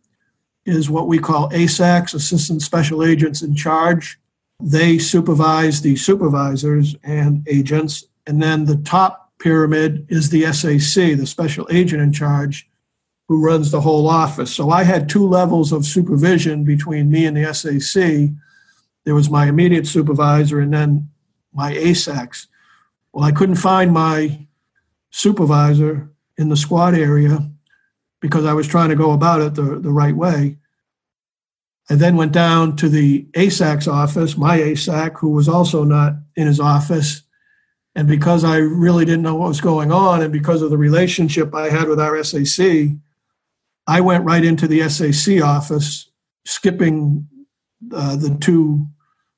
is 0.65 0.89
what 0.89 1.07
we 1.07 1.17
call 1.17 1.49
ASACs, 1.49 2.13
Assistant 2.13 2.61
Special 2.61 3.03
Agents 3.03 3.41
in 3.41 3.55
Charge. 3.55 4.19
They 4.61 4.97
supervise 4.97 5.81
the 5.81 5.95
supervisors 5.95 6.95
and 7.03 7.47
agents. 7.47 8.05
And 8.27 8.41
then 8.41 8.65
the 8.65 8.77
top 8.77 9.28
pyramid 9.39 10.05
is 10.09 10.29
the 10.29 10.51
SAC, 10.51 11.17
the 11.17 11.25
special 11.25 11.67
agent 11.71 12.01
in 12.01 12.13
charge, 12.13 12.69
who 13.27 13.43
runs 13.43 13.71
the 13.71 13.81
whole 13.81 14.09
office. 14.09 14.53
So 14.53 14.69
I 14.69 14.83
had 14.83 15.07
two 15.07 15.27
levels 15.27 15.71
of 15.71 15.85
supervision 15.85 16.63
between 16.63 17.09
me 17.09 17.25
and 17.25 17.37
the 17.37 17.53
SAC. 17.53 18.29
There 19.05 19.15
was 19.15 19.29
my 19.29 19.47
immediate 19.47 19.87
supervisor 19.87 20.59
and 20.59 20.73
then 20.73 21.09
my 21.53 21.73
ASACs. 21.73 22.47
Well, 23.13 23.25
I 23.25 23.31
couldn't 23.31 23.55
find 23.55 23.91
my 23.91 24.47
supervisor 25.09 26.09
in 26.37 26.49
the 26.49 26.57
squad 26.57 26.95
area 26.95 27.49
because 28.19 28.45
I 28.45 28.53
was 28.53 28.67
trying 28.67 28.89
to 28.89 28.95
go 28.95 29.11
about 29.11 29.41
it 29.41 29.55
the, 29.55 29.79
the 29.79 29.91
right 29.91 30.15
way. 30.15 30.57
I 31.89 31.95
then 31.95 32.17
went 32.17 32.31
down 32.31 32.75
to 32.77 32.89
the 32.89 33.23
ASAC's 33.33 33.87
office, 33.87 34.37
my 34.37 34.59
ASAC, 34.59 35.19
who 35.19 35.29
was 35.29 35.49
also 35.49 35.83
not 35.83 36.13
in 36.35 36.45
his 36.45 36.59
office. 36.59 37.23
And 37.95 38.07
because 38.07 38.43
I 38.43 38.57
really 38.57 39.03
didn't 39.03 39.23
know 39.23 39.35
what 39.35 39.49
was 39.49 39.61
going 39.61 39.91
on, 39.91 40.21
and 40.21 40.31
because 40.31 40.61
of 40.61 40.69
the 40.69 40.77
relationship 40.77 41.53
I 41.53 41.69
had 41.69 41.87
with 41.87 41.99
our 41.99 42.23
SAC, 42.23 42.89
I 43.87 44.01
went 44.01 44.25
right 44.25 44.45
into 44.45 44.67
the 44.67 44.87
SAC 44.87 45.41
office, 45.41 46.09
skipping 46.45 47.27
uh, 47.93 48.15
the 48.15 48.37
two 48.39 48.87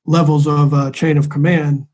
levels 0.06 0.48
of 0.48 0.74
uh, 0.74 0.92
chain 0.92 1.18
of 1.18 1.30
command. 1.30 1.88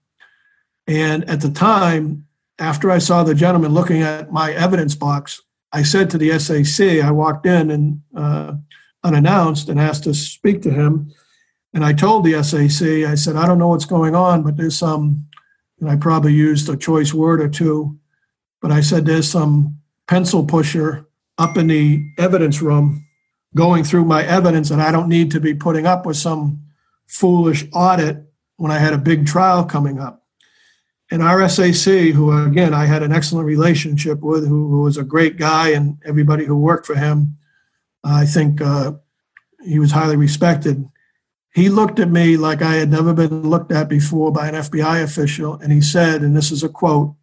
And 0.88 1.30
at 1.30 1.42
the 1.42 1.52
time, 1.52 2.26
after 2.60 2.90
I 2.90 2.98
saw 2.98 3.24
the 3.24 3.36
gentleman 3.36 3.74
looking 3.74 4.02
at 4.02 4.32
my 4.32 4.54
evidence 4.54 4.96
box, 4.96 5.42
I 5.72 5.84
said 5.84 6.10
to 6.10 6.18
the 6.18 6.38
SAC, 6.40 7.04
I 7.04 7.12
walked 7.12 7.46
in 7.46 7.70
and 7.70 8.02
uh, 8.16 8.54
unannounced 9.04 9.70
and 9.70 9.80
asked 9.80 10.06
to 10.06 10.14
speak 10.14 10.62
to 10.64 10.72
him. 10.72 11.14
And 11.74 11.86
I 11.86 11.94
told 11.94 12.24
the 12.24 12.42
SAC, 12.42 12.88
I 13.08 13.16
said, 13.16 13.36
I 13.36 13.46
don't 13.46 13.60
know 13.60 13.68
what's 13.68 13.86
going 13.86 14.16
on, 14.16 14.42
but 14.42 14.58
there's 14.58 14.78
some, 14.78 15.27
and 15.80 15.90
I 15.90 15.96
probably 15.96 16.34
used 16.34 16.70
a 16.70 16.78
choice 16.78 17.14
word 17.14 17.42
or 17.42 17.50
two, 17.50 17.98
but 18.62 18.72
I 18.72 18.82
said, 18.82 19.06
there's 19.06 19.30
some 19.30 19.78
pencil 20.08 20.46
pusher 20.46 21.08
up 21.38 21.58
in 21.58 21.68
the 21.68 22.10
evidence 22.18 22.62
room 22.62 23.06
going 23.56 23.84
through 23.84 24.06
my 24.06 24.24
evidence, 24.26 24.72
and 24.72 24.82
I 24.82 24.92
don't 24.92 25.10
need 25.10 25.32
to 25.32 25.40
be 25.40 25.54
putting 25.54 25.86
up 25.86 26.06
with 26.06 26.18
some 26.18 26.62
foolish 27.06 27.66
audit 27.74 28.24
when 28.58 28.72
I 28.72 28.80
had 28.80 28.94
a 28.94 28.98
big 28.98 29.28
trial 29.28 29.64
coming 29.64 30.00
up. 30.00 30.24
And 31.10 31.22
RSAC, 31.22 32.12
who 32.12 32.32
again 32.46 32.74
I 32.74 32.86
had 32.86 33.04
an 33.04 33.14
excellent 33.14 33.48
relationship 33.48 34.20
with, 34.22 34.48
who, 34.48 34.70
who 34.70 34.82
was 34.82 34.98
a 34.98 35.04
great 35.04 35.38
guy, 35.38 35.70
and 35.70 35.98
everybody 36.06 36.46
who 36.46 36.58
worked 36.58 36.86
for 36.86 36.96
him, 36.96 37.38
I 38.04 38.26
think 38.26 38.62
uh, 38.62 38.94
he 39.64 39.80
was 39.80 39.92
highly 39.92 40.18
respected. 40.18 40.86
He 41.58 41.70
looked 41.70 41.98
at 41.98 42.12
me 42.12 42.38
like 42.38 42.62
I 42.62 42.76
had 42.76 42.92
never 42.92 43.16
been 43.16 43.42
looked 43.42 43.72
at 43.72 43.90
before 43.90 44.32
by 44.32 44.48
an 44.48 44.54
FBI 44.54 45.02
official, 45.02 45.56
and 45.56 45.72
he 45.72 45.82
said, 45.82 46.22
and 46.22 46.38
this 46.38 46.52
is 46.52 46.62
a 46.62 46.70
quote 46.70 47.16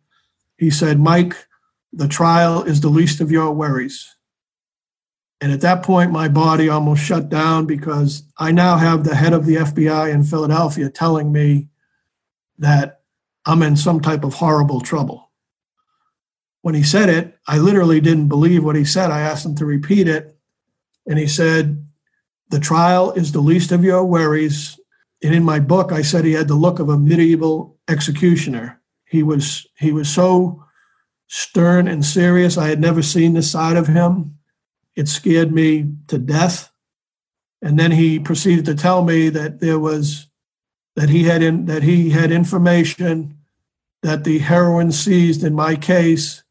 he 0.58 0.70
said, 0.70 0.98
Mike, 0.98 1.46
the 1.92 2.08
trial 2.08 2.64
is 2.64 2.80
the 2.80 2.88
least 2.88 3.20
of 3.20 3.30
your 3.30 3.52
worries. 3.52 4.16
And 5.40 5.52
at 5.52 5.60
that 5.60 5.84
point, 5.84 6.10
my 6.10 6.26
body 6.26 6.68
almost 6.68 7.04
shut 7.04 7.28
down 7.28 7.66
because 7.66 8.24
I 8.36 8.50
now 8.50 8.76
have 8.76 9.04
the 9.04 9.14
head 9.14 9.34
of 9.34 9.46
the 9.46 9.54
FBI 9.54 10.12
in 10.12 10.24
Philadelphia 10.24 10.90
telling 10.90 11.30
me 11.30 11.68
that 12.58 13.02
I'm 13.46 13.62
in 13.62 13.76
some 13.76 14.00
type 14.00 14.24
of 14.24 14.34
horrible 14.34 14.80
trouble. 14.80 15.30
When 16.62 16.74
he 16.74 16.82
said 16.82 17.08
it, 17.08 17.38
I 17.46 17.58
literally 17.58 18.00
didn't 18.00 18.26
believe 18.26 18.64
what 18.64 18.74
he 18.74 18.84
said. 18.84 19.12
I 19.12 19.20
asked 19.20 19.46
him 19.46 19.54
to 19.54 19.64
repeat 19.64 20.08
it, 20.08 20.36
and 21.06 21.20
he 21.20 21.28
said, 21.28 21.86
The 22.50 22.60
trial 22.60 23.12
is 23.12 23.32
the 23.32 23.40
least 23.40 23.72
of 23.72 23.84
your 23.84 24.04
worries. 24.04 24.78
And 25.22 25.34
in 25.34 25.42
my 25.44 25.58
book, 25.58 25.92
I 25.92 26.02
said 26.02 26.24
he 26.24 26.32
had 26.32 26.48
the 26.48 26.54
look 26.54 26.78
of 26.78 26.88
a 26.88 26.98
medieval 26.98 27.78
executioner. 27.88 28.80
He 29.06 29.22
was 29.22 29.66
he 29.78 29.92
was 29.92 30.08
so 30.08 30.64
stern 31.26 31.88
and 31.88 32.04
serious. 32.04 32.58
I 32.58 32.68
had 32.68 32.80
never 32.80 33.02
seen 33.02 33.32
this 33.32 33.50
side 33.50 33.76
of 33.76 33.86
him. 33.86 34.38
It 34.96 35.08
scared 35.08 35.52
me 35.52 35.92
to 36.08 36.18
death. 36.18 36.70
And 37.62 37.78
then 37.78 37.92
he 37.92 38.18
proceeded 38.18 38.66
to 38.66 38.74
tell 38.74 39.02
me 39.02 39.30
that 39.30 39.60
there 39.60 39.78
was 39.78 40.28
that 40.96 41.08
he 41.08 41.24
had 41.24 41.42
in, 41.42 41.66
that 41.66 41.82
he 41.82 42.10
had 42.10 42.30
information 42.30 43.38
that 44.02 44.24
the 44.24 44.38
heroin 44.38 44.92
seized 44.92 45.42
in 45.42 45.54
my 45.54 45.74
case 45.74 46.44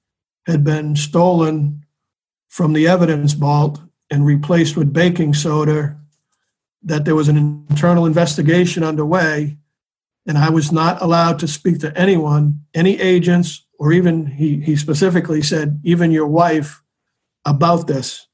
had 0.45 0.63
been 0.63 0.95
stolen 0.95 1.85
from 2.49 2.73
the 2.73 2.87
evidence 2.87 3.33
vault 3.33 3.79
and 4.13 4.25
replaced 4.25 4.77
with 4.77 4.93
baking 4.93 5.33
soda 5.33 5.97
that 6.83 7.05
there 7.05 7.15
was 7.15 7.27
an 7.27 7.37
internal 7.37 8.05
investigation 8.05 8.83
underway 8.83 9.57
and 10.27 10.37
i 10.37 10.49
was 10.49 10.71
not 10.71 11.01
allowed 11.01 11.39
to 11.39 11.47
speak 11.47 11.79
to 11.79 11.97
anyone 11.97 12.63
any 12.73 12.99
agents 12.99 13.65
or 13.83 13.91
even 13.91 14.27
he, 14.27 14.61
he 14.61 14.75
specifically 14.77 15.41
said 15.41 15.81
even 15.83 16.09
your 16.11 16.27
wife 16.27 16.81
about 17.45 17.87
this. 17.87 18.27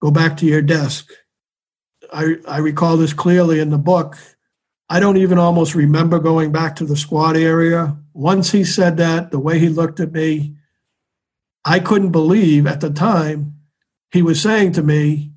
Go 0.00 0.10
back 0.10 0.36
to 0.38 0.46
your 0.46 0.62
desk. 0.62 1.10
I, 2.12 2.36
I 2.46 2.58
recall 2.58 2.96
this 2.96 3.12
clearly 3.12 3.60
in 3.60 3.70
the 3.70 3.78
book. 3.78 4.18
I 4.88 5.00
don't 5.00 5.16
even 5.16 5.38
almost 5.38 5.74
remember 5.74 6.18
going 6.18 6.52
back 6.52 6.76
to 6.76 6.84
the 6.84 6.96
squad 6.96 7.36
area. 7.36 7.96
Once 8.12 8.52
he 8.52 8.64
said 8.64 8.98
that, 8.98 9.30
the 9.30 9.38
way 9.38 9.58
he 9.58 9.68
looked 9.68 10.00
at 10.00 10.12
me, 10.12 10.56
I 11.64 11.78
couldn't 11.78 12.10
believe 12.10 12.66
at 12.66 12.80
the 12.80 12.90
time 12.90 13.54
he 14.12 14.22
was 14.22 14.40
saying 14.40 14.72
to 14.72 14.82
me, 14.82 15.32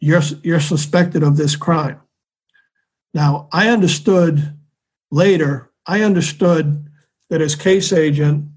You're, 0.00 0.22
you're 0.42 0.60
suspected 0.60 1.22
of 1.22 1.36
this 1.36 1.56
crime. 1.56 2.00
Now, 3.14 3.48
I 3.52 3.68
understood 3.68 4.56
later, 5.10 5.70
I 5.86 6.02
understood 6.02 6.88
that 7.30 7.40
as 7.40 7.54
case 7.54 7.92
agent 7.92 8.50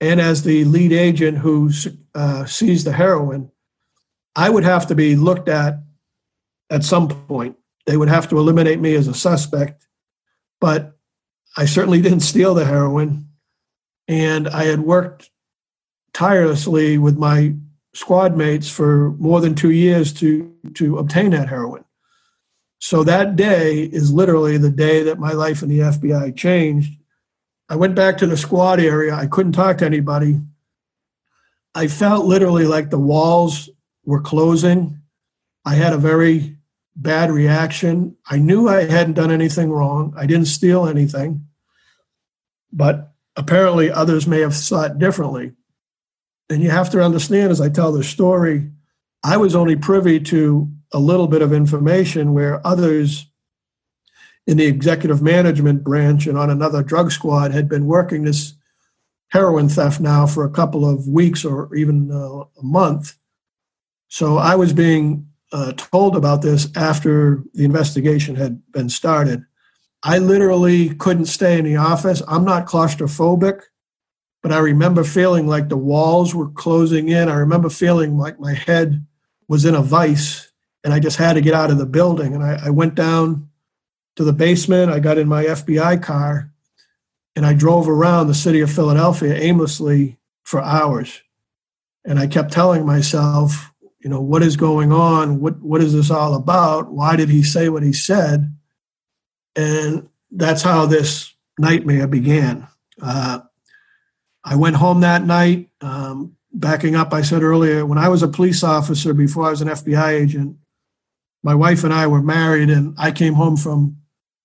and 0.00 0.20
as 0.20 0.42
the 0.42 0.64
lead 0.64 0.92
agent 0.92 1.38
who 1.38 1.70
uh, 2.14 2.44
seized 2.46 2.86
the 2.86 2.92
heroin, 2.92 3.50
I 4.36 4.50
would 4.50 4.64
have 4.64 4.86
to 4.86 4.94
be 4.94 5.16
looked 5.16 5.48
at 5.48 5.80
at 6.70 6.84
some 6.84 7.08
point 7.08 7.56
they 7.86 7.96
would 7.96 8.10
have 8.10 8.28
to 8.28 8.38
eliminate 8.38 8.80
me 8.80 8.94
as 8.94 9.08
a 9.08 9.14
suspect. 9.14 9.88
But 10.60 10.98
I 11.56 11.64
certainly 11.64 12.02
didn't 12.02 12.20
steal 12.20 12.52
the 12.52 12.66
heroin. 12.66 13.30
And 14.06 14.46
I 14.46 14.64
had 14.64 14.80
worked 14.80 15.30
tirelessly 16.12 16.98
with 16.98 17.16
my 17.16 17.54
squad 17.98 18.36
mates 18.36 18.70
for 18.70 19.10
more 19.18 19.40
than 19.40 19.56
two 19.56 19.72
years 19.72 20.12
to, 20.12 20.54
to 20.74 20.98
obtain 20.98 21.32
that 21.32 21.48
heroin. 21.48 21.84
So 22.78 23.02
that 23.02 23.34
day 23.34 23.82
is 23.82 24.12
literally 24.12 24.56
the 24.56 24.70
day 24.70 25.02
that 25.02 25.18
my 25.18 25.32
life 25.32 25.64
in 25.64 25.68
the 25.68 25.80
FBI 25.80 26.36
changed. 26.36 26.92
I 27.68 27.74
went 27.74 27.96
back 27.96 28.16
to 28.18 28.26
the 28.28 28.36
squad 28.36 28.78
area. 28.78 29.12
I 29.12 29.26
couldn't 29.26 29.52
talk 29.52 29.78
to 29.78 29.84
anybody. 29.84 30.40
I 31.74 31.88
felt 31.88 32.24
literally 32.24 32.66
like 32.66 32.90
the 32.90 33.00
walls 33.00 33.68
were 34.04 34.20
closing. 34.20 35.02
I 35.64 35.74
had 35.74 35.92
a 35.92 35.98
very 35.98 36.56
bad 36.94 37.32
reaction. 37.32 38.16
I 38.30 38.38
knew 38.38 38.68
I 38.68 38.84
hadn't 38.84 39.14
done 39.14 39.32
anything 39.32 39.72
wrong. 39.72 40.14
I 40.16 40.26
didn't 40.26 40.46
steal 40.46 40.86
anything. 40.86 41.48
But 42.72 43.12
apparently 43.34 43.90
others 43.90 44.24
may 44.24 44.38
have 44.38 44.54
thought 44.54 45.00
differently. 45.00 45.54
And 46.50 46.62
you 46.62 46.70
have 46.70 46.90
to 46.90 47.02
understand 47.02 47.50
as 47.50 47.60
I 47.60 47.68
tell 47.68 47.92
the 47.92 48.04
story, 48.04 48.70
I 49.22 49.36
was 49.36 49.54
only 49.54 49.76
privy 49.76 50.20
to 50.20 50.70
a 50.92 50.98
little 50.98 51.28
bit 51.28 51.42
of 51.42 51.52
information 51.52 52.32
where 52.32 52.66
others 52.66 53.26
in 54.46 54.56
the 54.56 54.64
executive 54.64 55.20
management 55.20 55.84
branch 55.84 56.26
and 56.26 56.38
on 56.38 56.48
another 56.48 56.82
drug 56.82 57.12
squad 57.12 57.52
had 57.52 57.68
been 57.68 57.86
working 57.86 58.24
this 58.24 58.54
heroin 59.28 59.68
theft 59.68 60.00
now 60.00 60.26
for 60.26 60.44
a 60.44 60.50
couple 60.50 60.88
of 60.88 61.06
weeks 61.06 61.44
or 61.44 61.74
even 61.74 62.10
uh, 62.10 62.44
a 62.58 62.62
month. 62.62 63.16
So 64.08 64.38
I 64.38 64.54
was 64.54 64.72
being 64.72 65.28
uh, 65.52 65.72
told 65.76 66.16
about 66.16 66.40
this 66.40 66.74
after 66.74 67.42
the 67.52 67.64
investigation 67.64 68.36
had 68.36 68.62
been 68.72 68.88
started. 68.88 69.44
I 70.02 70.18
literally 70.18 70.94
couldn't 70.94 71.26
stay 71.26 71.58
in 71.58 71.64
the 71.64 71.76
office. 71.76 72.22
I'm 72.26 72.44
not 72.44 72.66
claustrophobic, 72.66 73.60
but 74.42 74.52
I 74.52 74.58
remember 74.58 75.04
feeling 75.04 75.46
like 75.46 75.68
the 75.68 75.76
walls 75.76 76.34
were 76.34 76.50
closing 76.50 77.08
in. 77.08 77.28
I 77.28 77.34
remember 77.34 77.68
feeling 77.68 78.16
like 78.16 78.38
my 78.38 78.54
head 78.54 79.04
was 79.48 79.64
in 79.64 79.74
a 79.74 79.82
vice 79.82 80.52
and 80.84 80.94
I 80.94 81.00
just 81.00 81.16
had 81.16 81.34
to 81.34 81.40
get 81.40 81.54
out 81.54 81.70
of 81.70 81.78
the 81.78 81.86
building. 81.86 82.34
And 82.34 82.42
I, 82.42 82.66
I 82.66 82.70
went 82.70 82.94
down 82.94 83.48
to 84.16 84.24
the 84.24 84.32
basement. 84.32 84.92
I 84.92 85.00
got 85.00 85.18
in 85.18 85.28
my 85.28 85.44
FBI 85.44 86.02
car 86.02 86.52
and 87.34 87.44
I 87.44 87.52
drove 87.52 87.88
around 87.88 88.28
the 88.28 88.34
city 88.34 88.60
of 88.60 88.70
Philadelphia 88.70 89.34
aimlessly 89.34 90.18
for 90.44 90.62
hours. 90.62 91.20
And 92.04 92.18
I 92.18 92.26
kept 92.26 92.52
telling 92.52 92.86
myself, 92.86 93.72
you 94.00 94.08
know 94.08 94.20
what 94.20 94.42
is 94.42 94.56
going 94.56 94.92
on 94.92 95.40
what 95.40 95.60
what 95.60 95.82
is 95.82 95.92
this 95.92 96.10
all 96.10 96.34
about 96.34 96.90
why 96.90 97.16
did 97.16 97.28
he 97.28 97.42
say 97.42 97.68
what 97.68 97.82
he 97.82 97.92
said 97.92 98.56
and 99.56 100.08
that's 100.30 100.62
how 100.62 100.86
this 100.86 101.34
nightmare 101.58 102.06
began 102.06 102.66
uh, 103.02 103.40
i 104.44 104.56
went 104.56 104.76
home 104.76 105.00
that 105.00 105.24
night 105.24 105.68
um, 105.80 106.36
backing 106.52 106.94
up 106.96 107.12
i 107.12 107.22
said 107.22 107.42
earlier 107.42 107.84
when 107.86 107.98
i 107.98 108.08
was 108.08 108.22
a 108.22 108.28
police 108.28 108.62
officer 108.62 109.14
before 109.14 109.46
i 109.46 109.50
was 109.50 109.60
an 109.60 109.68
fbi 109.68 110.08
agent 110.10 110.56
my 111.42 111.54
wife 111.54 111.84
and 111.84 111.92
i 111.94 112.06
were 112.06 112.22
married 112.22 112.70
and 112.70 112.94
i 112.98 113.10
came 113.10 113.34
home 113.34 113.56
from 113.56 113.96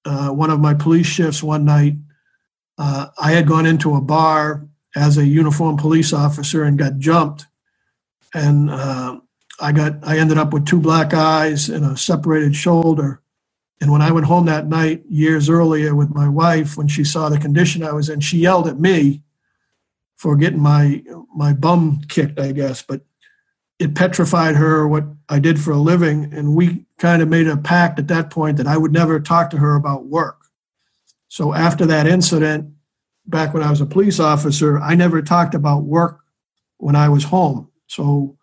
uh, 0.06 0.30
one 0.30 0.50
of 0.50 0.60
my 0.60 0.74
police 0.74 1.08
shifts 1.08 1.41
one 1.41 1.66
night 1.66 1.96
uh, 2.78 3.08
i 3.20 3.32
had 3.32 3.48
gone 3.48 3.66
into 3.66 3.96
a 3.96 4.02
bar 4.02 4.68
as 4.96 5.18
a 5.18 5.26
uniformed 5.26 5.80
police 5.80 6.14
officer 6.14 6.64
and 6.64 6.78
got 6.78 6.98
jumped. 6.98 7.48
And 8.34 8.70
uh, 8.70 9.20
I 9.60 9.72
got 9.72 9.96
I 10.04 10.18
ended 10.18 10.38
up 10.38 10.54
with 10.54 10.66
two 10.66 10.80
black 10.80 11.14
eyes 11.14 11.70
and 11.70 11.86
a 11.86 11.98
separated 11.98 12.56
shoulder. 12.56 13.22
And 13.82 13.91
when 13.91 14.02
I 14.02 14.12
went 14.12 14.28
home 14.28 14.46
that 14.46 14.68
night 14.68 15.04
years 15.10 15.50
earlier 15.50 15.94
with 15.94 16.10
my 16.10 16.28
wife, 16.28 16.78
when 16.78 16.88
she 16.88 17.04
saw 17.04 17.30
the 17.30 17.39
condition 17.39 17.84
I 17.84 17.91
was 17.91 18.10
in, 18.10 18.22
she 18.22 18.38
yelled 18.38 18.68
at 18.68 18.80
me 18.80 19.22
for 20.24 20.38
getting 20.38 20.61
my 20.61 21.03
my 21.36 21.51
bum 21.51 21.99
kicked, 22.07 22.39
I 22.39 22.53
guess. 22.53 22.82
But 22.82 23.01
it 23.78 23.93
petrified 23.93 24.55
her 24.55 24.88
what 24.88 25.03
I 25.28 25.38
did 25.39 25.59
for 25.59 25.71
a 25.71 25.78
living, 25.78 26.34
and 26.34 26.55
we 26.55 26.86
kind 26.97 27.21
of 27.21 27.28
made 27.28 27.45
a 27.45 27.57
pact 27.57 27.99
at 27.99 28.07
that 28.07 28.30
point 28.30 28.55
that 28.55 28.65
I 28.65 28.78
would 28.78 28.93
never 28.93 29.19
talk 29.19 29.49
to 29.49 29.57
her 29.57 29.76
about 29.76 30.05
work. 30.05 30.45
So 31.28 31.53
after 31.53 31.86
that 31.88 32.07
incident, 32.07 32.74
back 33.26 33.53
when 33.53 33.63
I 33.63 33.69
was 33.69 33.82
a 33.82 33.86
police 33.86 34.17
officer, 34.17 34.80
I 34.80 34.95
never 34.95 35.21
talked 35.21 35.55
about 35.55 35.84
work 35.84 36.21
when 36.78 36.95
I 36.95 37.09
was 37.09 37.26
home. 37.26 37.69
So 37.88 38.38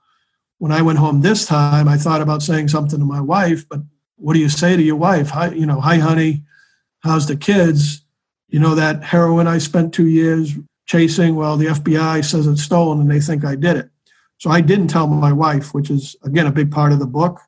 when 0.58 0.72
I 0.72 0.82
went 0.82 0.98
home 0.98 1.22
this 1.22 1.46
time, 1.46 1.88
I 1.88 1.96
thought 1.96 2.20
about 2.20 2.42
saying 2.42 2.68
something 2.68 2.98
to 2.98 3.06
my 3.06 3.22
wife, 3.22 3.66
but 3.66 3.80
what 4.16 4.34
do 4.34 4.40
you 4.40 4.50
say 4.50 4.76
to 4.76 4.82
your 4.82 4.96
wife? 4.96 5.30
Hi, 5.30 5.48
you 5.48 5.64
know, 5.64 5.80
hi, 5.80 5.96
honey, 5.96 6.42
how's 6.98 7.26
the 7.26 7.36
kids? 7.36 8.02
You 8.48 8.60
know, 8.60 8.74
that 8.74 9.02
heroin 9.02 9.46
I 9.46 9.56
spent 9.56 9.94
two 9.94 10.08
years 10.08 10.58
chasing, 10.90 11.36
well, 11.36 11.56
the 11.56 11.66
FBI 11.66 12.24
says 12.24 12.48
it's 12.48 12.64
stolen 12.64 13.00
and 13.00 13.08
they 13.08 13.20
think 13.20 13.44
I 13.44 13.54
did 13.54 13.76
it. 13.76 13.90
So 14.38 14.50
I 14.50 14.60
didn't 14.60 14.88
tell 14.88 15.06
my 15.06 15.32
wife, 15.32 15.72
which 15.72 15.88
is, 15.88 16.16
again, 16.24 16.48
a 16.48 16.52
big 16.52 16.72
part 16.72 16.90
of 16.90 16.98
the 16.98 17.06
book. 17.06 17.40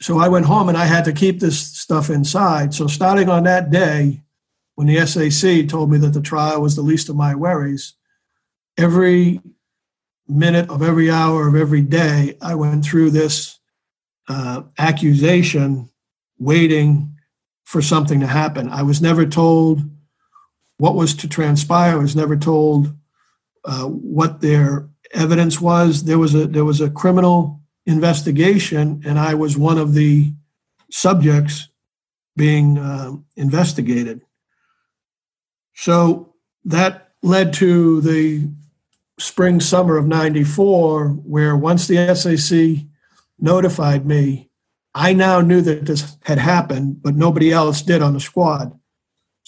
So 0.00 0.18
I 0.18 0.26
went 0.26 0.46
home 0.46 0.68
and 0.68 0.76
I 0.76 0.86
had 0.86 1.04
to 1.04 1.12
keep 1.12 1.38
this 1.38 1.60
stuff 1.60 2.10
inside. 2.10 2.74
So 2.74 2.88
starting 2.88 3.28
on 3.28 3.44
that 3.44 3.70
day, 3.70 4.22
when 4.74 4.88
the 4.88 5.06
SAC 5.06 5.68
told 5.68 5.92
me 5.92 5.98
that 5.98 6.12
the 6.12 6.20
trial 6.20 6.60
was 6.60 6.74
the 6.74 6.82
least 6.82 7.08
of 7.08 7.14
my 7.14 7.36
worries, 7.36 7.94
every 8.76 9.40
minute 10.26 10.68
of 10.68 10.82
every 10.82 11.08
hour 11.08 11.46
of 11.46 11.54
every 11.54 11.82
day, 11.82 12.36
I 12.42 12.56
went 12.56 12.84
through 12.84 13.10
this 13.10 13.60
uh, 14.28 14.62
accusation, 14.76 15.88
waiting 16.36 17.16
for 17.62 17.80
something 17.80 18.18
to 18.18 18.26
happen. 18.26 18.70
I 18.70 18.82
was 18.82 19.00
never 19.00 19.24
told 19.24 19.82
what 20.78 20.94
was 20.94 21.14
to 21.14 21.28
transpire. 21.28 21.98
Was 21.98 22.16
never 22.16 22.36
told 22.36 22.94
uh, 23.64 23.84
what 23.84 24.40
their 24.40 24.88
evidence 25.12 25.60
was. 25.60 26.04
There 26.04 26.18
was 26.18 26.34
a 26.34 26.46
there 26.46 26.64
was 26.64 26.80
a 26.80 26.90
criminal 26.90 27.60
investigation, 27.86 29.02
and 29.04 29.18
I 29.18 29.34
was 29.34 29.56
one 29.56 29.78
of 29.78 29.94
the 29.94 30.32
subjects 30.90 31.68
being 32.36 32.78
uh, 32.78 33.12
investigated. 33.36 34.22
So 35.74 36.34
that 36.64 37.12
led 37.22 37.52
to 37.54 38.00
the 38.00 38.48
spring 39.18 39.60
summer 39.60 39.96
of 39.96 40.06
94 40.06 41.08
where 41.08 41.56
once 41.56 41.86
the 41.86 42.14
SAC 42.14 42.86
notified 43.38 44.04
me 44.06 44.50
I 44.94 45.12
now 45.12 45.40
knew 45.40 45.62
that 45.62 45.86
this 45.86 46.16
had 46.24 46.38
happened 46.38 47.02
but 47.02 47.14
nobody 47.14 47.50
else 47.50 47.80
did 47.80 48.02
on 48.02 48.12
the 48.12 48.20
squad 48.20 48.78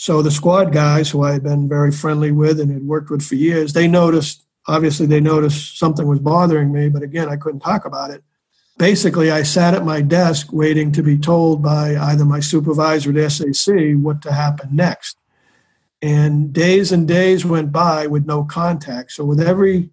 so 0.01 0.23
the 0.23 0.31
squad 0.31 0.73
guys 0.73 1.11
who 1.11 1.25
I 1.25 1.33
had 1.33 1.43
been 1.43 1.69
very 1.69 1.91
friendly 1.91 2.31
with 2.31 2.61
and 2.61 2.71
had 2.71 2.87
worked 2.87 3.11
with 3.11 3.21
for 3.21 3.35
years 3.35 3.73
they 3.73 3.89
noticed 3.89 4.45
obviously 4.69 5.07
they 5.07 5.21
noticed 5.21 5.77
something 5.77 6.07
was 6.07 6.21
bothering 6.21 6.73
me 6.73 6.89
but 6.89 7.03
again 7.03 7.29
I 7.29 7.35
couldn't 7.35 7.61
talk 7.61 7.85
about 7.85 8.11
it. 8.11 8.23
Basically 8.79 9.33
I 9.33 9.43
sat 9.43 9.75
at 9.75 9.85
my 9.85 10.01
desk 10.01 10.53
waiting 10.53 10.93
to 10.93 11.03
be 11.03 11.19
told 11.19 11.65
by 11.65 11.97
either 11.97 12.25
my 12.25 12.39
supervisor 12.39 13.11
at 13.19 13.33
SAC 13.33 13.75
what 13.97 14.23
to 14.23 14.33
happen 14.33 14.69
next. 14.73 15.19
And 16.01 16.53
days 16.53 16.93
and 16.93 17.09
days 17.09 17.45
went 17.45 17.73
by 17.73 18.07
with 18.07 18.25
no 18.25 18.45
contact. 18.45 19.11
So 19.11 19.25
with 19.25 19.41
every 19.41 19.91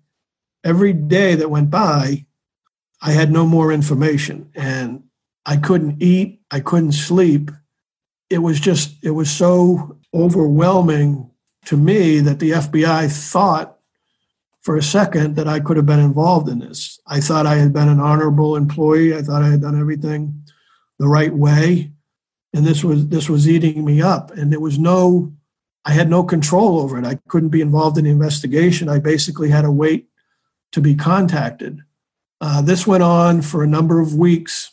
every 0.64 0.94
day 0.94 1.36
that 1.36 1.50
went 1.50 1.70
by 1.70 2.26
i 3.02 3.12
had 3.12 3.32
no 3.32 3.46
more 3.46 3.72
information 3.72 4.52
and 4.56 5.04
i 5.46 5.56
couldn't 5.56 6.02
eat 6.02 6.42
i 6.52 6.60
couldn't 6.60 6.92
sleep 6.92 7.52
it 8.30 8.40
was 8.40 8.60
just 8.60 8.96
it 9.04 9.12
was 9.12 9.30
so 9.30 9.98
overwhelming 10.14 11.30
to 11.66 11.78
me 11.78 12.20
that 12.20 12.40
the 12.40 12.52
fbi 12.52 13.12
thought 13.32 13.78
for 14.62 14.76
a 14.76 14.84
second 14.84 15.36
that 15.36 15.48
i 15.48 15.60
could 15.60 15.78
have 15.78 15.86
been 15.86 16.00
involved 16.00 16.50
in 16.50 16.60
this 16.60 17.00
i 17.08 17.20
thought 17.20 17.46
i 17.46 17.56
had 17.56 17.74
been 17.74 17.90
an 17.90 18.00
honorable 18.00 18.56
employee 18.56 19.16
i 19.16 19.22
thought 19.22 19.44
i 19.44 19.50
had 19.50 19.62
done 19.62 19.80
everything 19.80 20.44
the 21.00 21.08
right 21.08 21.34
way 21.34 21.92
and 22.54 22.66
this 22.66 22.84
was 22.84 23.10
this 23.10 23.30
was 23.30 23.50
eating 23.50 23.84
me 23.84 24.02
up 24.02 24.32
and 24.32 24.52
there 24.52 24.60
was 24.60 24.80
no 24.80 25.34
I 25.86 25.92
had 25.92 26.10
no 26.10 26.24
control 26.24 26.80
over 26.80 26.98
it. 26.98 27.06
I 27.06 27.20
couldn't 27.28 27.50
be 27.50 27.62
involved 27.62 27.98
in 27.98 28.06
the 28.06 28.10
investigation. 28.10 28.90
I 28.90 28.98
basically 28.98 29.50
had 29.50 29.62
to 29.62 29.72
wait 29.72 30.08
to 30.72 30.82
be 30.82 30.96
contacted. 30.96 31.82
Uh, 32.42 32.62
this 32.62 32.88
went 32.88 33.04
on 33.04 33.44
for 33.44 33.64
a 33.64 33.68
number 33.68 34.02
of 34.02 34.16
weeks. 34.16 34.72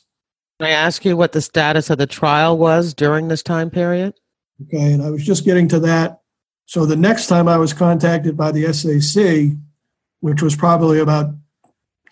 Can 0.63 0.71
I 0.71 0.75
ask 0.75 1.05
you 1.05 1.17
what 1.17 1.33
the 1.33 1.41
status 1.41 1.91
of 1.91 1.99
the 1.99 2.07
trial 2.07 2.57
was 2.57 2.95
during 2.95 3.27
this 3.27 3.43
time 3.43 3.69
period? 3.69 4.15
Okay, 4.63 4.93
and 4.93 5.03
I 5.03 5.11
was 5.11 5.25
just 5.25 5.45
getting 5.45 5.67
to 5.67 5.81
that. 5.81 6.21
So 6.67 6.87
the 6.87 6.95
next 6.95 7.27
time 7.27 7.49
I 7.49 7.57
was 7.57 7.73
contacted 7.73 8.37
by 8.37 8.53
the 8.53 8.73
SAC, 8.73 9.59
which 10.21 10.41
was 10.41 10.55
probably 10.55 11.01
about 11.01 11.35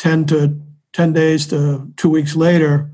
10 0.01 0.27
to 0.27 0.61
10 0.93 1.13
days 1.13 1.47
to 1.47 1.93
two 1.97 2.11
weeks 2.11 2.35
later, 2.35 2.91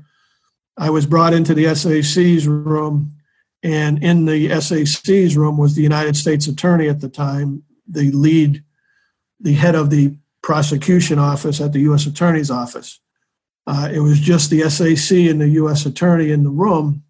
I 0.77 0.91
was 0.91 1.07
brought 1.07 1.33
into 1.33 1.55
the 1.55 1.73
SAC's 1.73 2.47
room 2.47 3.15
and 3.63 4.03
in 4.03 4.25
the 4.25 4.61
SAC's 4.61 5.35
room 5.35 5.57
was 5.57 5.73
the 5.73 5.81
United 5.81 6.15
States 6.15 6.45
Attorney 6.45 6.87
at 6.87 7.01
the 7.01 7.09
time, 7.09 7.63
the 7.87 8.11
lead, 8.11 8.63
the 9.39 9.53
head 9.53 9.73
of 9.73 9.89
the 9.89 10.19
prosecution 10.43 11.17
office 11.17 11.59
at 11.59 11.73
the 11.73 11.79
U.S. 11.79 12.05
Attorney's 12.05 12.51
office. 12.51 12.99
Uh, 13.67 13.89
it 13.91 13.99
was 13.99 14.19
just 14.19 14.49
the 14.49 14.67
SAC 14.69 15.17
and 15.29 15.41
the 15.41 15.49
U.S. 15.49 15.85
Attorney 15.85 16.31
in 16.31 16.43
the 16.43 16.49
room, 16.49 17.03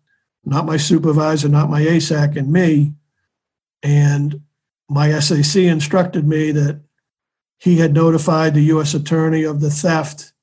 not 0.44 0.66
my 0.66 0.76
supervisor, 0.76 1.48
not 1.48 1.70
my 1.70 1.82
ASAC, 1.82 2.36
and 2.36 2.52
me. 2.52 2.94
And 3.84 4.42
my 4.90 5.18
SAC 5.20 5.64
instructed 5.64 6.28
me 6.28 6.52
that 6.52 6.82
he 7.60 7.78
had 7.78 7.94
notified 7.94 8.56
the 8.56 8.64
U.S. 8.64 8.96
Attorney 8.96 9.44
of 9.44 9.62
the 9.62 9.70
theft 9.70 10.34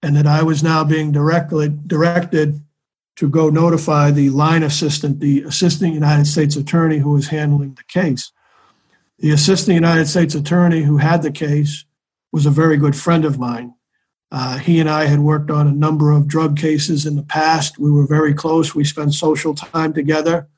and 0.00 0.14
that 0.16 0.28
I 0.28 0.44
was 0.44 0.62
now 0.62 0.84
being 0.84 1.10
directly 1.10 1.68
directed 1.68 2.62
to 3.16 3.28
go 3.28 3.50
notify 3.50 4.12
the 4.12 4.30
line 4.30 4.62
assistant, 4.62 5.18
the 5.18 5.42
assistant 5.42 5.92
United 5.92 6.26
States 6.26 6.54
attorney 6.54 6.98
who 6.98 7.10
was 7.10 7.28
handling 7.28 7.74
the 7.74 7.82
case. 7.84 8.30
The 9.18 9.32
assistant 9.32 9.74
United 9.74 10.06
States 10.06 10.36
attorney 10.36 10.82
who 10.82 10.98
had 10.98 11.22
the 11.22 11.32
case 11.32 11.84
was 12.30 12.46
a 12.46 12.50
very 12.50 12.76
good 12.76 12.94
friend 12.94 13.24
of 13.24 13.36
mine. 13.36 13.74
Uh, 14.30 14.58
he 14.58 14.78
and 14.78 14.90
I 14.90 15.06
had 15.06 15.20
worked 15.20 15.50
on 15.50 15.66
a 15.66 15.72
number 15.72 16.12
of 16.12 16.28
drug 16.28 16.58
cases 16.58 17.06
in 17.06 17.16
the 17.16 17.22
past. 17.22 17.78
We 17.78 17.90
were 17.90 18.06
very 18.06 18.34
close. 18.34 18.74
We 18.74 18.84
spent 18.84 19.14
social 19.14 19.54
time 19.54 19.94
together. 19.94 20.48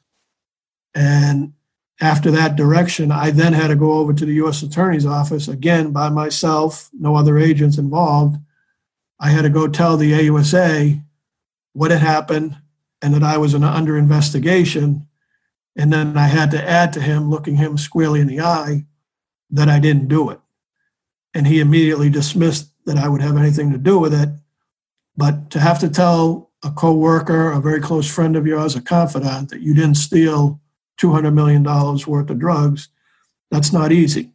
And 0.95 1.53
after 2.01 2.31
that 2.33 2.57
direction, 2.57 3.13
I 3.13 3.31
then 3.31 3.53
had 3.53 3.69
to 3.69 3.77
go 3.77 3.93
over 3.93 4.13
to 4.13 4.25
the 4.25 4.35
U.S. 4.35 4.63
Attorney's 4.63 5.07
Office, 5.07 5.49
again 5.49 5.93
by 5.93 6.09
myself, 6.09 6.91
no 6.99 7.15
other 7.15 7.39
agents 7.39 7.79
involved. 7.79 8.39
I 9.21 9.31
had 9.31 9.43
to 9.43 9.51
go 9.51 9.69
tell 9.69 9.97
the 9.97 10.13
AUSA 10.13 11.03
what 11.75 11.91
had 11.91 12.01
happened 12.01 12.57
and 13.03 13.15
that 13.15 13.23
I 13.23 13.37
was 13.37 13.55
under 13.55 13.97
investigation. 13.97 15.07
And 15.77 15.93
then 15.93 16.17
I 16.17 16.27
had 16.27 16.51
to 16.53 16.69
add 16.69 16.93
to 16.95 17.01
him, 17.01 17.31
looking 17.31 17.57
him 17.57 17.79
squarely 17.79 18.21
in 18.21 18.27
the 18.27 18.41
eye, 18.41 18.87
that 19.51 19.69
I 19.69 19.79
didn't 19.79 20.09
do 20.09 20.31
it. 20.31 20.41
And 21.35 21.47
he 21.47 21.61
immediately 21.61 22.11
dismissed 22.11 22.71
that 22.91 22.99
I 22.99 23.09
would 23.09 23.23
have 23.23 23.37
anything 23.37 23.71
to 23.71 23.79
do 23.79 24.01
with 24.01 24.13
it. 24.13 24.31
But 25.17 25.51
to 25.51 25.61
have 25.61 25.79
to 25.79 25.89
tell 25.89 26.51
a 26.65 26.73
coworker, 26.73 27.53
a 27.53 27.61
very 27.61 27.81
close 27.81 28.13
friend 28.13 28.35
of 28.35 28.49
yours, 28.49 28.75
a 28.75 28.83
confidant, 28.83 29.51
that 29.51 29.61
you 29.61 29.75
didn't 29.75 29.95
steal 29.95 30.61
$200 31.01 31.33
million 31.33 31.63
worth 31.63 32.31
of 32.31 32.39
drugs, 32.39 32.89
that's 33.49 33.73
not 33.73 33.93
easy. 33.93 34.33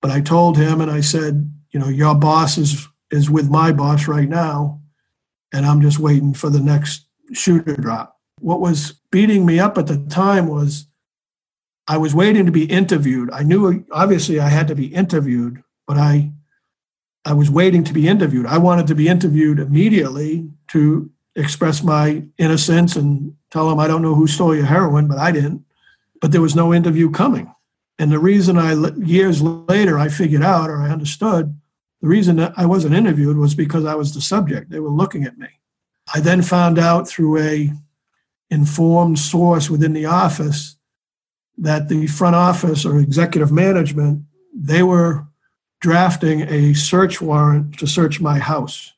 But 0.00 0.12
I 0.12 0.20
told 0.20 0.56
him 0.56 0.80
and 0.80 0.90
I 0.90 1.00
said, 1.00 1.52
you 1.72 1.80
know, 1.80 1.88
your 1.88 2.14
boss 2.14 2.56
is, 2.56 2.86
is 3.10 3.28
with 3.28 3.50
my 3.50 3.72
boss 3.72 4.06
right 4.06 4.28
now 4.28 4.80
and 5.52 5.66
I'm 5.66 5.80
just 5.80 5.98
waiting 5.98 6.34
for 6.34 6.50
the 6.50 6.60
next 6.60 7.06
shoe 7.32 7.62
to 7.62 7.74
drop. 7.74 8.18
What 8.38 8.60
was 8.60 8.94
beating 9.10 9.44
me 9.44 9.58
up 9.58 9.76
at 9.76 9.88
the 9.88 9.98
time 10.08 10.46
was 10.46 10.86
I 11.88 11.96
was 11.96 12.14
waiting 12.14 12.46
to 12.46 12.52
be 12.52 12.66
interviewed. 12.66 13.30
I 13.32 13.42
knew 13.42 13.84
obviously 13.90 14.38
I 14.38 14.48
had 14.48 14.68
to 14.68 14.76
be 14.76 14.94
interviewed, 14.94 15.64
but 15.86 15.96
I 15.96 16.30
I 17.30 17.32
was 17.32 17.48
waiting 17.48 17.84
to 17.84 17.92
be 17.92 18.08
interviewed. 18.08 18.44
I 18.46 18.58
wanted 18.58 18.88
to 18.88 18.96
be 18.96 19.06
interviewed 19.06 19.60
immediately 19.60 20.50
to 20.68 21.08
express 21.36 21.80
my 21.80 22.24
innocence 22.38 22.96
and 22.96 23.36
tell 23.52 23.68
them 23.68 23.78
I 23.78 23.86
don't 23.86 24.02
know 24.02 24.16
who 24.16 24.26
stole 24.26 24.52
your 24.52 24.64
heroin, 24.64 25.06
but 25.06 25.18
I 25.18 25.30
didn't. 25.30 25.64
But 26.20 26.32
there 26.32 26.40
was 26.40 26.56
no 26.56 26.74
interview 26.74 27.08
coming. 27.08 27.54
And 28.00 28.10
the 28.10 28.18
reason 28.18 28.58
I 28.58 28.72
years 28.96 29.40
later 29.42 29.96
I 29.96 30.08
figured 30.08 30.42
out 30.42 30.70
or 30.70 30.82
I 30.82 30.90
understood 30.90 31.56
the 32.02 32.08
reason 32.08 32.34
that 32.36 32.52
I 32.56 32.66
wasn't 32.66 32.96
interviewed 32.96 33.36
was 33.36 33.54
because 33.54 33.84
I 33.84 33.94
was 33.94 34.12
the 34.12 34.20
subject. 34.20 34.70
They 34.70 34.80
were 34.80 34.90
looking 34.90 35.22
at 35.22 35.38
me. 35.38 35.60
I 36.12 36.18
then 36.18 36.42
found 36.42 36.80
out 36.80 37.08
through 37.08 37.38
a 37.38 37.72
informed 38.50 39.20
source 39.20 39.70
within 39.70 39.92
the 39.92 40.06
office 40.06 40.74
that 41.58 41.88
the 41.88 42.08
front 42.08 42.34
office 42.34 42.84
or 42.84 42.98
executive 42.98 43.52
management 43.52 44.24
they 44.52 44.82
were 44.82 45.28
drafting 45.80 46.42
a 46.42 46.74
search 46.74 47.20
warrant 47.20 47.78
to 47.78 47.86
search 47.86 48.20
my 48.20 48.38
house. 48.38 48.92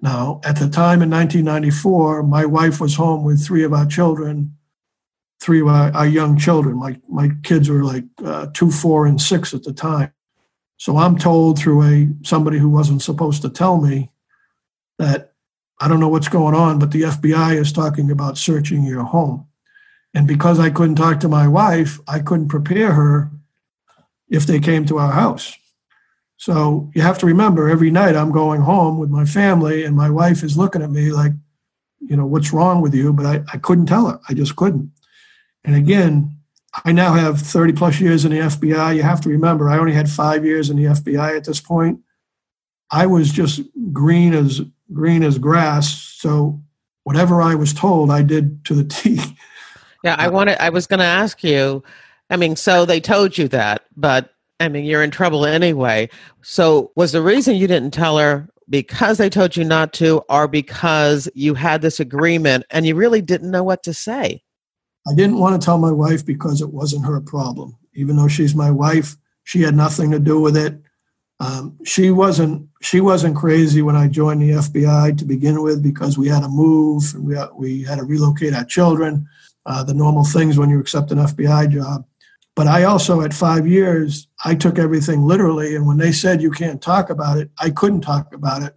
Now, 0.00 0.40
at 0.44 0.56
the 0.56 0.68
time 0.68 1.02
in 1.02 1.10
1994, 1.10 2.22
my 2.22 2.46
wife 2.46 2.80
was 2.80 2.96
home 2.96 3.22
with 3.22 3.44
three 3.44 3.64
of 3.64 3.74
our 3.74 3.84
children, 3.84 4.56
three 5.40 5.60
of 5.60 5.68
our, 5.68 5.90
our 5.92 6.06
young 6.06 6.38
children. 6.38 6.76
My, 6.76 6.98
my 7.08 7.30
kids 7.42 7.68
were 7.68 7.84
like 7.84 8.04
uh, 8.24 8.46
two, 8.54 8.70
four, 8.70 9.06
and 9.06 9.20
six 9.20 9.52
at 9.52 9.64
the 9.64 9.74
time. 9.74 10.12
So 10.78 10.96
I'm 10.96 11.18
told 11.18 11.58
through 11.58 11.82
a 11.82 12.08
somebody 12.22 12.58
who 12.58 12.70
wasn't 12.70 13.02
supposed 13.02 13.42
to 13.42 13.50
tell 13.50 13.78
me 13.78 14.10
that 14.98 15.34
I 15.78 15.88
don't 15.88 16.00
know 16.00 16.08
what's 16.08 16.28
going 16.28 16.54
on, 16.54 16.78
but 16.78 16.90
the 16.90 17.02
FBI 17.02 17.56
is 17.56 17.72
talking 17.72 18.10
about 18.10 18.38
searching 18.38 18.84
your 18.84 19.04
home. 19.04 19.46
And 20.14 20.26
because 20.26 20.58
I 20.58 20.70
couldn't 20.70 20.96
talk 20.96 21.20
to 21.20 21.28
my 21.28 21.46
wife, 21.46 22.00
I 22.08 22.20
couldn't 22.20 22.48
prepare 22.48 22.92
her 22.92 23.30
if 24.30 24.46
they 24.46 24.58
came 24.58 24.86
to 24.86 24.98
our 24.98 25.12
house. 25.12 25.54
So 26.40 26.90
you 26.94 27.02
have 27.02 27.18
to 27.18 27.26
remember 27.26 27.68
every 27.68 27.90
night 27.90 28.16
I'm 28.16 28.32
going 28.32 28.62
home 28.62 28.96
with 28.96 29.10
my 29.10 29.26
family 29.26 29.84
and 29.84 29.94
my 29.94 30.08
wife 30.08 30.42
is 30.42 30.56
looking 30.56 30.80
at 30.80 30.90
me 30.90 31.12
like, 31.12 31.32
you 31.98 32.16
know, 32.16 32.24
what's 32.24 32.50
wrong 32.50 32.80
with 32.80 32.94
you? 32.94 33.12
But 33.12 33.26
I, 33.26 33.44
I 33.52 33.58
couldn't 33.58 33.84
tell 33.84 34.06
her. 34.06 34.18
I 34.26 34.32
just 34.32 34.56
couldn't. 34.56 34.90
And 35.64 35.76
again, 35.76 36.38
I 36.86 36.92
now 36.92 37.12
have 37.12 37.42
30 37.42 37.74
plus 37.74 38.00
years 38.00 38.24
in 38.24 38.30
the 38.30 38.38
FBI. 38.38 38.96
You 38.96 39.02
have 39.02 39.20
to 39.20 39.28
remember, 39.28 39.68
I 39.68 39.76
only 39.76 39.92
had 39.92 40.08
five 40.08 40.42
years 40.46 40.70
in 40.70 40.78
the 40.78 40.84
FBI 40.84 41.36
at 41.36 41.44
this 41.44 41.60
point. 41.60 42.00
I 42.90 43.04
was 43.04 43.30
just 43.30 43.60
green 43.92 44.32
as 44.32 44.62
green 44.94 45.22
as 45.22 45.36
grass. 45.36 45.92
So 45.92 46.58
whatever 47.04 47.42
I 47.42 47.54
was 47.54 47.74
told, 47.74 48.10
I 48.10 48.22
did 48.22 48.64
to 48.64 48.74
the 48.74 48.84
T. 48.88 49.20
Yeah, 50.02 50.16
I 50.18 50.28
uh, 50.28 50.30
wanted. 50.30 50.56
I 50.58 50.70
was 50.70 50.86
going 50.86 51.00
to 51.00 51.04
ask 51.04 51.44
you. 51.44 51.82
I 52.30 52.38
mean, 52.38 52.56
so 52.56 52.86
they 52.86 52.98
told 52.98 53.36
you 53.36 53.46
that, 53.48 53.82
but 53.94 54.32
I 54.60 54.68
mean, 54.68 54.84
you're 54.84 55.02
in 55.02 55.10
trouble 55.10 55.46
anyway. 55.46 56.10
So 56.42 56.92
was 56.94 57.12
the 57.12 57.22
reason 57.22 57.56
you 57.56 57.66
didn't 57.66 57.92
tell 57.92 58.18
her 58.18 58.48
because 58.68 59.18
they 59.18 59.30
told 59.30 59.56
you 59.56 59.64
not 59.64 59.92
to, 59.94 60.22
or 60.28 60.46
because 60.46 61.28
you 61.34 61.54
had 61.54 61.82
this 61.82 61.98
agreement 61.98 62.64
and 62.70 62.86
you 62.86 62.94
really 62.94 63.22
didn't 63.22 63.50
know 63.50 63.64
what 63.64 63.82
to 63.84 63.94
say? 63.94 64.42
I 65.08 65.14
didn't 65.14 65.38
want 65.38 65.60
to 65.60 65.64
tell 65.64 65.78
my 65.78 65.90
wife 65.90 66.24
because 66.24 66.60
it 66.60 66.72
wasn't 66.72 67.06
her 67.06 67.20
problem. 67.20 67.76
Even 67.94 68.16
though 68.16 68.28
she's 68.28 68.54
my 68.54 68.70
wife, 68.70 69.16
she 69.44 69.62
had 69.62 69.74
nothing 69.74 70.10
to 70.10 70.20
do 70.20 70.38
with 70.38 70.56
it. 70.56 70.78
Um, 71.40 71.78
she 71.84 72.10
wasn't 72.10 72.68
she 72.82 73.00
wasn't 73.00 73.34
crazy 73.34 73.80
when 73.80 73.96
I 73.96 74.08
joined 74.08 74.42
the 74.42 74.50
FBI 74.50 75.16
to 75.16 75.24
begin 75.24 75.62
with 75.62 75.82
because 75.82 76.18
we 76.18 76.28
had 76.28 76.40
to 76.40 76.48
move 76.48 77.14
and 77.14 77.24
we 77.24 77.34
had, 77.34 77.48
we 77.54 77.82
had 77.82 77.98
to 77.98 78.04
relocate 78.04 78.52
our 78.52 78.64
children, 78.64 79.26
uh, 79.64 79.82
the 79.82 79.94
normal 79.94 80.24
things 80.24 80.58
when 80.58 80.68
you 80.68 80.78
accept 80.78 81.10
an 81.12 81.18
FBI 81.18 81.72
job. 81.72 82.04
But 82.60 82.68
I 82.68 82.84
also, 82.84 83.22
at 83.22 83.32
five 83.32 83.66
years, 83.66 84.28
I 84.44 84.54
took 84.54 84.78
everything 84.78 85.22
literally. 85.22 85.74
And 85.74 85.86
when 85.86 85.96
they 85.96 86.12
said 86.12 86.42
you 86.42 86.50
can't 86.50 86.82
talk 86.82 87.08
about 87.08 87.38
it, 87.38 87.48
I 87.58 87.70
couldn't 87.70 88.02
talk 88.02 88.34
about 88.34 88.60
it, 88.60 88.74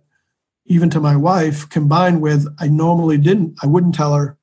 even 0.66 0.90
to 0.92 1.02
my 1.02 1.18
wife, 1.18 1.68
combined 1.68 2.22
with 2.22 2.48
I 2.58 2.70
normally 2.70 3.18
didn't, 3.18 3.58
I 3.62 3.68
wouldn't 3.68 3.94
tell 3.94 4.14
her 4.14 4.38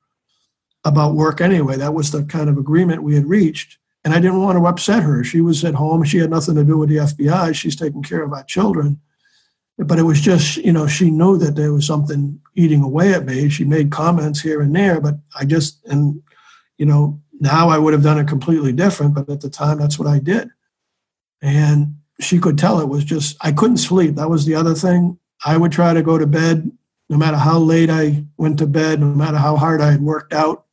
about 0.85 1.15
work 1.15 1.41
anyway. 1.41 1.75
That 1.75 1.95
was 1.95 2.11
the 2.11 2.23
kind 2.23 2.51
of 2.51 2.59
agreement 2.59 3.01
we 3.01 3.15
had 3.15 3.25
reached. 3.25 3.79
And 4.05 4.13
I 4.13 4.19
didn't 4.19 4.43
want 4.43 4.59
to 4.59 4.67
upset 4.67 5.01
her. 5.01 5.23
She 5.23 5.41
was 5.41 5.65
at 5.65 5.73
home. 5.73 6.03
She 6.03 6.19
had 6.19 6.29
nothing 6.29 6.53
to 6.53 6.63
do 6.63 6.77
with 6.77 6.89
the 6.89 6.97
FBI. 6.97 7.55
She's 7.55 7.75
taking 7.75 8.03
care 8.03 8.21
of 8.21 8.33
our 8.33 8.43
children. 8.43 8.99
But 9.75 9.97
it 9.97 10.03
was 10.03 10.21
just, 10.21 10.57
you 10.57 10.71
know, 10.71 10.85
she 10.85 11.09
knew 11.09 11.35
that 11.39 11.55
there 11.55 11.73
was 11.73 11.87
something 11.87 12.39
eating 12.53 12.83
away 12.83 13.15
at 13.15 13.25
me. 13.25 13.49
She 13.49 13.63
made 13.63 13.89
comments 13.89 14.41
here 14.41 14.61
and 14.61 14.75
there, 14.75 15.01
but 15.01 15.15
I 15.35 15.45
just, 15.45 15.83
and, 15.87 16.21
you 16.77 16.85
know, 16.85 17.19
now 17.41 17.69
I 17.69 17.79
would 17.79 17.93
have 17.93 18.03
done 18.03 18.19
it 18.19 18.27
completely 18.27 18.71
different. 18.71 19.15
But 19.15 19.27
at 19.27 19.41
the 19.41 19.49
time, 19.49 19.79
that's 19.79 19.97
what 19.97 20.07
I 20.07 20.19
did. 20.19 20.49
And 21.41 21.95
she 22.19 22.39
could 22.39 22.57
tell 22.57 22.79
it 22.79 22.87
was 22.87 23.03
just, 23.03 23.35
I 23.41 23.51
couldn't 23.51 23.77
sleep. 23.77 24.15
That 24.15 24.29
was 24.29 24.45
the 24.45 24.53
other 24.53 24.75
thing. 24.75 25.17
I 25.43 25.57
would 25.57 25.71
try 25.71 25.93
to 25.93 26.03
go 26.03 26.19
to 26.19 26.27
bed 26.27 26.71
no 27.09 27.17
matter 27.17 27.37
how 27.37 27.57
late 27.57 27.89
I 27.89 28.23
went 28.37 28.59
to 28.59 28.67
bed, 28.67 29.01
no 29.01 29.07
matter 29.07 29.37
how 29.37 29.57
hard 29.57 29.81
I 29.81 29.91
had 29.91 30.01
worked 30.01 30.33
out. 30.33 30.65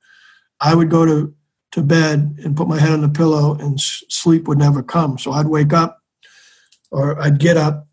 I 0.61 0.75
would 0.75 0.91
go 0.91 1.07
to, 1.07 1.35
to 1.73 1.83
bed 1.83 2.39
and 2.45 2.57
put 2.57 2.69
my 2.69 2.79
head 2.79 2.93
on 2.93 3.01
the 3.01 3.09
pillow 3.09 3.55
and 3.55 3.81
sleep 3.81 4.47
would 4.47 4.59
never 4.59 4.83
come. 4.83 5.19
So 5.19 5.33
I'd 5.33 5.47
wake 5.47 5.73
up 5.73 6.03
or 6.91 7.21
I'd 7.21 7.39
get 7.39 7.57
up 7.57 7.89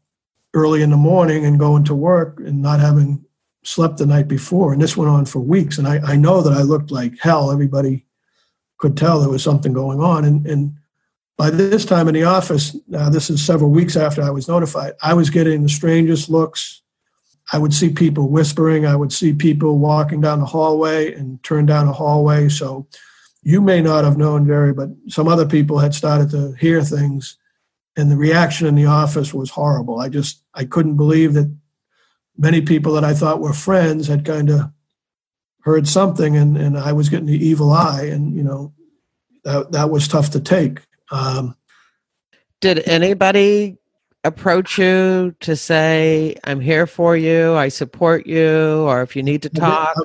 early 0.53 0.81
in 0.81 0.89
the 0.89 0.97
morning 0.97 1.45
and 1.45 1.57
go 1.57 1.77
into 1.77 1.95
work 1.95 2.39
and 2.39 2.61
not 2.61 2.81
having 2.81 3.25
slept 3.63 3.97
the 3.97 4.05
night 4.05 4.27
before. 4.27 4.73
And 4.73 4.81
this 4.81 4.97
went 4.97 5.09
on 5.09 5.25
for 5.25 5.39
weeks. 5.39 5.77
And 5.77 5.87
I, 5.87 5.99
I 5.99 6.15
know 6.15 6.41
that 6.41 6.53
I 6.53 6.61
looked 6.61 6.91
like 6.91 7.13
hell. 7.19 7.51
Everybody 7.51 8.05
could 8.77 8.97
tell 8.97 9.19
there 9.19 9.29
was 9.29 9.43
something 9.43 9.73
going 9.73 9.99
on. 9.99 10.25
And, 10.25 10.45
and 10.45 10.75
by 11.37 11.49
this 11.49 11.85
time 11.85 12.07
in 12.07 12.13
the 12.13 12.23
office, 12.23 12.75
now 12.87 13.09
this 13.09 13.29
is 13.29 13.45
several 13.45 13.71
weeks 13.71 13.95
after 13.95 14.21
I 14.21 14.29
was 14.29 14.47
notified, 14.47 14.93
I 15.01 15.13
was 15.13 15.29
getting 15.29 15.63
the 15.63 15.69
strangest 15.69 16.29
looks. 16.29 16.81
I 17.53 17.59
would 17.59 17.73
see 17.73 17.89
people 17.89 18.29
whispering. 18.29 18.85
I 18.85 18.95
would 18.95 19.13
see 19.13 19.31
people 19.31 19.77
walking 19.77 20.19
down 20.19 20.39
the 20.39 20.45
hallway 20.45 21.13
and 21.13 21.43
turn 21.43 21.67
down 21.67 21.87
a 21.87 21.93
hallway. 21.93 22.49
So 22.49 22.87
you 23.43 23.61
may 23.61 23.81
not 23.81 24.03
have 24.03 24.17
known, 24.17 24.47
Jerry, 24.47 24.73
but 24.73 24.89
some 25.07 25.27
other 25.27 25.45
people 25.45 25.77
had 25.77 25.93
started 25.93 26.31
to 26.31 26.53
hear 26.53 26.81
things, 26.81 27.37
and 27.95 28.09
the 28.09 28.17
reaction 28.17 28.65
in 28.65 28.73
the 28.73 28.87
office 28.87 29.33
was 29.33 29.51
horrible. 29.51 29.99
I 29.99 30.09
just 30.09 30.41
I 30.55 30.65
couldn't 30.65 30.97
believe 30.97 31.33
that 31.35 31.55
many 32.35 32.61
people 32.61 32.93
that 32.93 33.03
I 33.03 33.13
thought 33.13 33.39
were 33.39 33.53
friends 33.53 34.07
had 34.07 34.25
kind 34.25 34.49
of 34.49 34.71
heard 35.65 35.87
something, 35.87 36.37
and 36.37 36.55
and 36.57 36.77
I 36.77 36.93
was 36.93 37.09
getting 37.09 37.25
the 37.25 37.45
evil 37.45 37.73
eye, 37.73 38.03
and 38.03 38.35
you 38.35 38.43
know 38.43 38.73
that 39.43 39.71
that 39.71 39.89
was 39.89 40.07
tough 40.07 40.29
to 40.31 40.39
take. 40.39 40.79
Um, 41.11 41.57
Did 42.61 42.87
anybody 42.87 43.77
approach 44.23 44.79
you 44.79 45.35
to 45.39 45.55
say, 45.55 46.35
I'm 46.45 46.59
here 46.59 46.87
for 46.87 47.15
you, 47.15 47.53
I 47.53 47.67
support 47.69 48.25
you, 48.25 48.83
or 48.87 49.03
if 49.03 49.15
you 49.15 49.21
need 49.21 49.43
to 49.43 49.49
talk? 49.49 49.95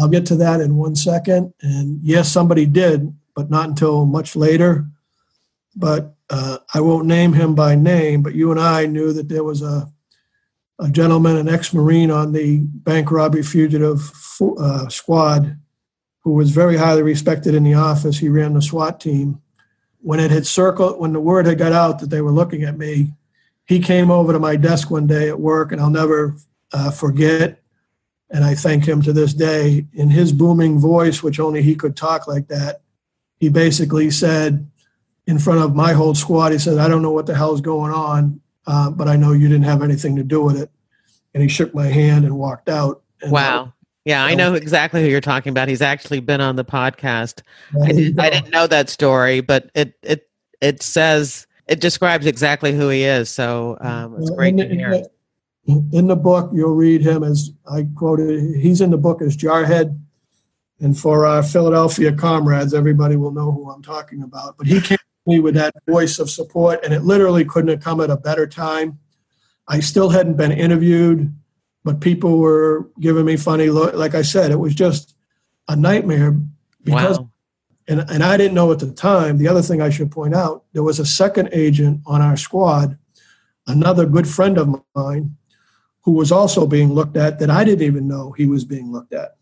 I'll 0.00 0.08
get 0.08 0.26
to 0.26 0.36
that 0.36 0.60
in 0.60 0.76
one 0.76 0.96
second. 0.96 1.54
And 1.62 2.00
yes, 2.02 2.30
somebody 2.30 2.66
did, 2.66 3.14
but 3.36 3.50
not 3.50 3.68
until 3.68 4.04
much 4.04 4.34
later. 4.34 4.86
But 5.76 6.14
uh, 6.28 6.58
I 6.74 6.80
won't 6.80 7.06
name 7.06 7.32
him 7.32 7.54
by 7.54 7.76
name, 7.76 8.22
but 8.22 8.34
you 8.34 8.50
and 8.50 8.60
I 8.60 8.86
knew 8.86 9.12
that 9.12 9.28
there 9.28 9.44
was 9.44 9.62
a, 9.62 9.88
a 10.78 10.88
gentleman, 10.90 11.36
an 11.36 11.48
ex 11.48 11.72
Marine 11.72 12.10
on 12.10 12.32
the 12.32 12.58
bank 12.58 13.10
robbery 13.10 13.42
fugitive 13.42 14.10
uh, 14.58 14.88
squad 14.88 15.58
who 16.20 16.32
was 16.32 16.50
very 16.50 16.76
highly 16.76 17.02
respected 17.02 17.54
in 17.54 17.64
the 17.64 17.74
office. 17.74 18.18
He 18.18 18.28
ran 18.28 18.54
the 18.54 18.62
SWAT 18.62 19.00
team. 19.00 19.40
When 20.00 20.20
it 20.20 20.30
had 20.30 20.46
circled, 20.46 20.98
when 21.00 21.12
the 21.12 21.20
word 21.20 21.46
had 21.46 21.58
got 21.58 21.72
out 21.72 22.00
that 22.00 22.10
they 22.10 22.20
were 22.20 22.32
looking 22.32 22.64
at 22.64 22.78
me, 22.78 23.12
he 23.66 23.80
came 23.80 24.10
over 24.10 24.32
to 24.32 24.38
my 24.38 24.56
desk 24.56 24.90
one 24.90 25.06
day 25.06 25.28
at 25.28 25.40
work, 25.40 25.72
and 25.72 25.80
I'll 25.80 25.90
never 25.90 26.36
uh, 26.72 26.90
forget. 26.90 27.60
And 28.30 28.44
I 28.44 28.54
thank 28.54 28.86
him 28.86 29.02
to 29.02 29.12
this 29.12 29.34
day. 29.34 29.86
In 29.92 30.10
his 30.10 30.32
booming 30.32 30.78
voice, 30.78 31.22
which 31.22 31.38
only 31.38 31.62
he 31.62 31.74
could 31.74 31.96
talk 31.96 32.26
like 32.26 32.48
that, 32.48 32.82
he 33.38 33.48
basically 33.48 34.10
said, 34.10 34.68
in 35.26 35.38
front 35.38 35.60
of 35.60 35.74
my 35.76 35.92
whole 35.92 36.14
squad, 36.14 36.52
he 36.52 36.58
said, 36.58 36.78
I 36.78 36.88
don't 36.88 37.02
know 37.02 37.12
what 37.12 37.26
the 37.26 37.36
hell 37.36 37.54
is 37.54 37.60
going 37.60 37.92
on, 37.92 38.40
uh, 38.66 38.90
but 38.90 39.08
I 39.08 39.16
know 39.16 39.32
you 39.32 39.48
didn't 39.48 39.64
have 39.64 39.82
anything 39.82 40.16
to 40.16 40.22
do 40.22 40.42
with 40.42 40.60
it. 40.60 40.70
And 41.34 41.42
he 41.42 41.48
shook 41.48 41.74
my 41.74 41.86
hand 41.86 42.24
and 42.24 42.38
walked 42.38 42.68
out. 42.68 43.02
And 43.22 43.32
wow. 43.32 43.72
Yeah, 44.04 44.24
I 44.24 44.34
know 44.34 44.54
exactly 44.54 45.00
who 45.00 45.08
you're 45.08 45.20
talking 45.20 45.50
about. 45.50 45.68
He's 45.68 45.82
actually 45.82 46.20
been 46.20 46.40
on 46.40 46.56
the 46.56 46.64
podcast. 46.64 47.42
I, 47.82 47.92
did, 47.92 48.18
I 48.18 48.30
didn't 48.30 48.50
know 48.50 48.66
that 48.66 48.88
story, 48.88 49.40
but 49.40 49.70
it 49.74 49.96
it 50.02 50.28
it 50.60 50.82
says 50.82 51.46
it 51.68 51.80
describes 51.80 52.26
exactly 52.26 52.72
who 52.72 52.88
he 52.88 53.04
is. 53.04 53.30
So 53.30 53.78
um, 53.80 54.16
it's 54.18 54.30
great 54.30 54.58
in, 54.58 54.68
to 54.68 54.74
hear. 54.74 55.04
In 55.92 56.08
the 56.08 56.16
book, 56.16 56.50
you'll 56.52 56.74
read 56.74 57.02
him 57.02 57.22
as 57.22 57.52
I 57.70 57.86
quoted. 57.94 58.56
He's 58.56 58.80
in 58.80 58.90
the 58.90 58.98
book 58.98 59.22
as 59.22 59.36
Jarhead, 59.36 59.96
and 60.80 60.98
for 60.98 61.24
our 61.24 61.44
Philadelphia 61.44 62.12
comrades, 62.12 62.74
everybody 62.74 63.14
will 63.14 63.30
know 63.30 63.52
who 63.52 63.70
I'm 63.70 63.82
talking 63.82 64.22
about. 64.22 64.56
But 64.58 64.66
he 64.66 64.80
came 64.80 64.98
me 65.26 65.40
with 65.40 65.54
that 65.54 65.74
voice 65.88 66.18
of 66.18 66.30
support, 66.30 66.84
and 66.84 66.92
it 66.92 67.02
literally 67.02 67.44
couldn't 67.44 67.70
have 67.70 67.80
come 67.80 68.00
at 68.00 68.10
a 68.10 68.16
better 68.16 68.46
time. 68.46 68.98
I 69.68 69.80
still 69.80 70.10
hadn't 70.10 70.36
been 70.36 70.52
interviewed, 70.52 71.32
but 71.84 72.00
people 72.00 72.38
were 72.38 72.90
giving 73.00 73.24
me 73.24 73.36
funny 73.36 73.70
look. 73.70 73.94
Like 73.94 74.14
I 74.14 74.22
said, 74.22 74.50
it 74.50 74.58
was 74.58 74.74
just 74.74 75.14
a 75.68 75.76
nightmare 75.76 76.36
because 76.82 77.18
wow 77.18 77.28
and, 77.88 78.00
and 78.08 78.22
I 78.22 78.36
didn't 78.36 78.54
know 78.54 78.70
at 78.72 78.78
the 78.78 78.92
time. 78.92 79.38
The 79.38 79.48
other 79.48 79.62
thing 79.62 79.80
I 79.80 79.90
should 79.90 80.10
point 80.10 80.34
out 80.34 80.64
there 80.72 80.82
was 80.82 80.98
a 80.98 81.06
second 81.06 81.48
agent 81.52 82.00
on 82.06 82.22
our 82.22 82.36
squad, 82.36 82.98
another 83.66 84.06
good 84.06 84.28
friend 84.28 84.58
of 84.58 84.82
mine, 84.94 85.36
who 86.02 86.12
was 86.12 86.32
also 86.32 86.66
being 86.66 86.92
looked 86.92 87.16
at 87.16 87.38
that 87.38 87.50
I 87.50 87.64
didn't 87.64 87.86
even 87.86 88.08
know 88.08 88.32
he 88.32 88.46
was 88.46 88.64
being 88.64 88.92
looked 88.92 89.12
at. 89.12 89.36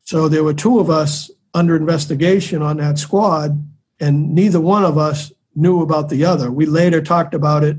So 0.00 0.28
there 0.28 0.44
were 0.44 0.54
two 0.54 0.78
of 0.80 0.90
us 0.90 1.30
under 1.52 1.76
investigation 1.76 2.62
on 2.62 2.78
that 2.78 2.98
squad, 2.98 3.62
and 4.04 4.34
neither 4.34 4.60
one 4.60 4.84
of 4.84 4.98
us 4.98 5.32
knew 5.54 5.80
about 5.80 6.08
the 6.08 6.24
other. 6.24 6.50
We 6.50 6.66
later 6.66 7.00
talked 7.00 7.34
about 7.34 7.64
it, 7.64 7.78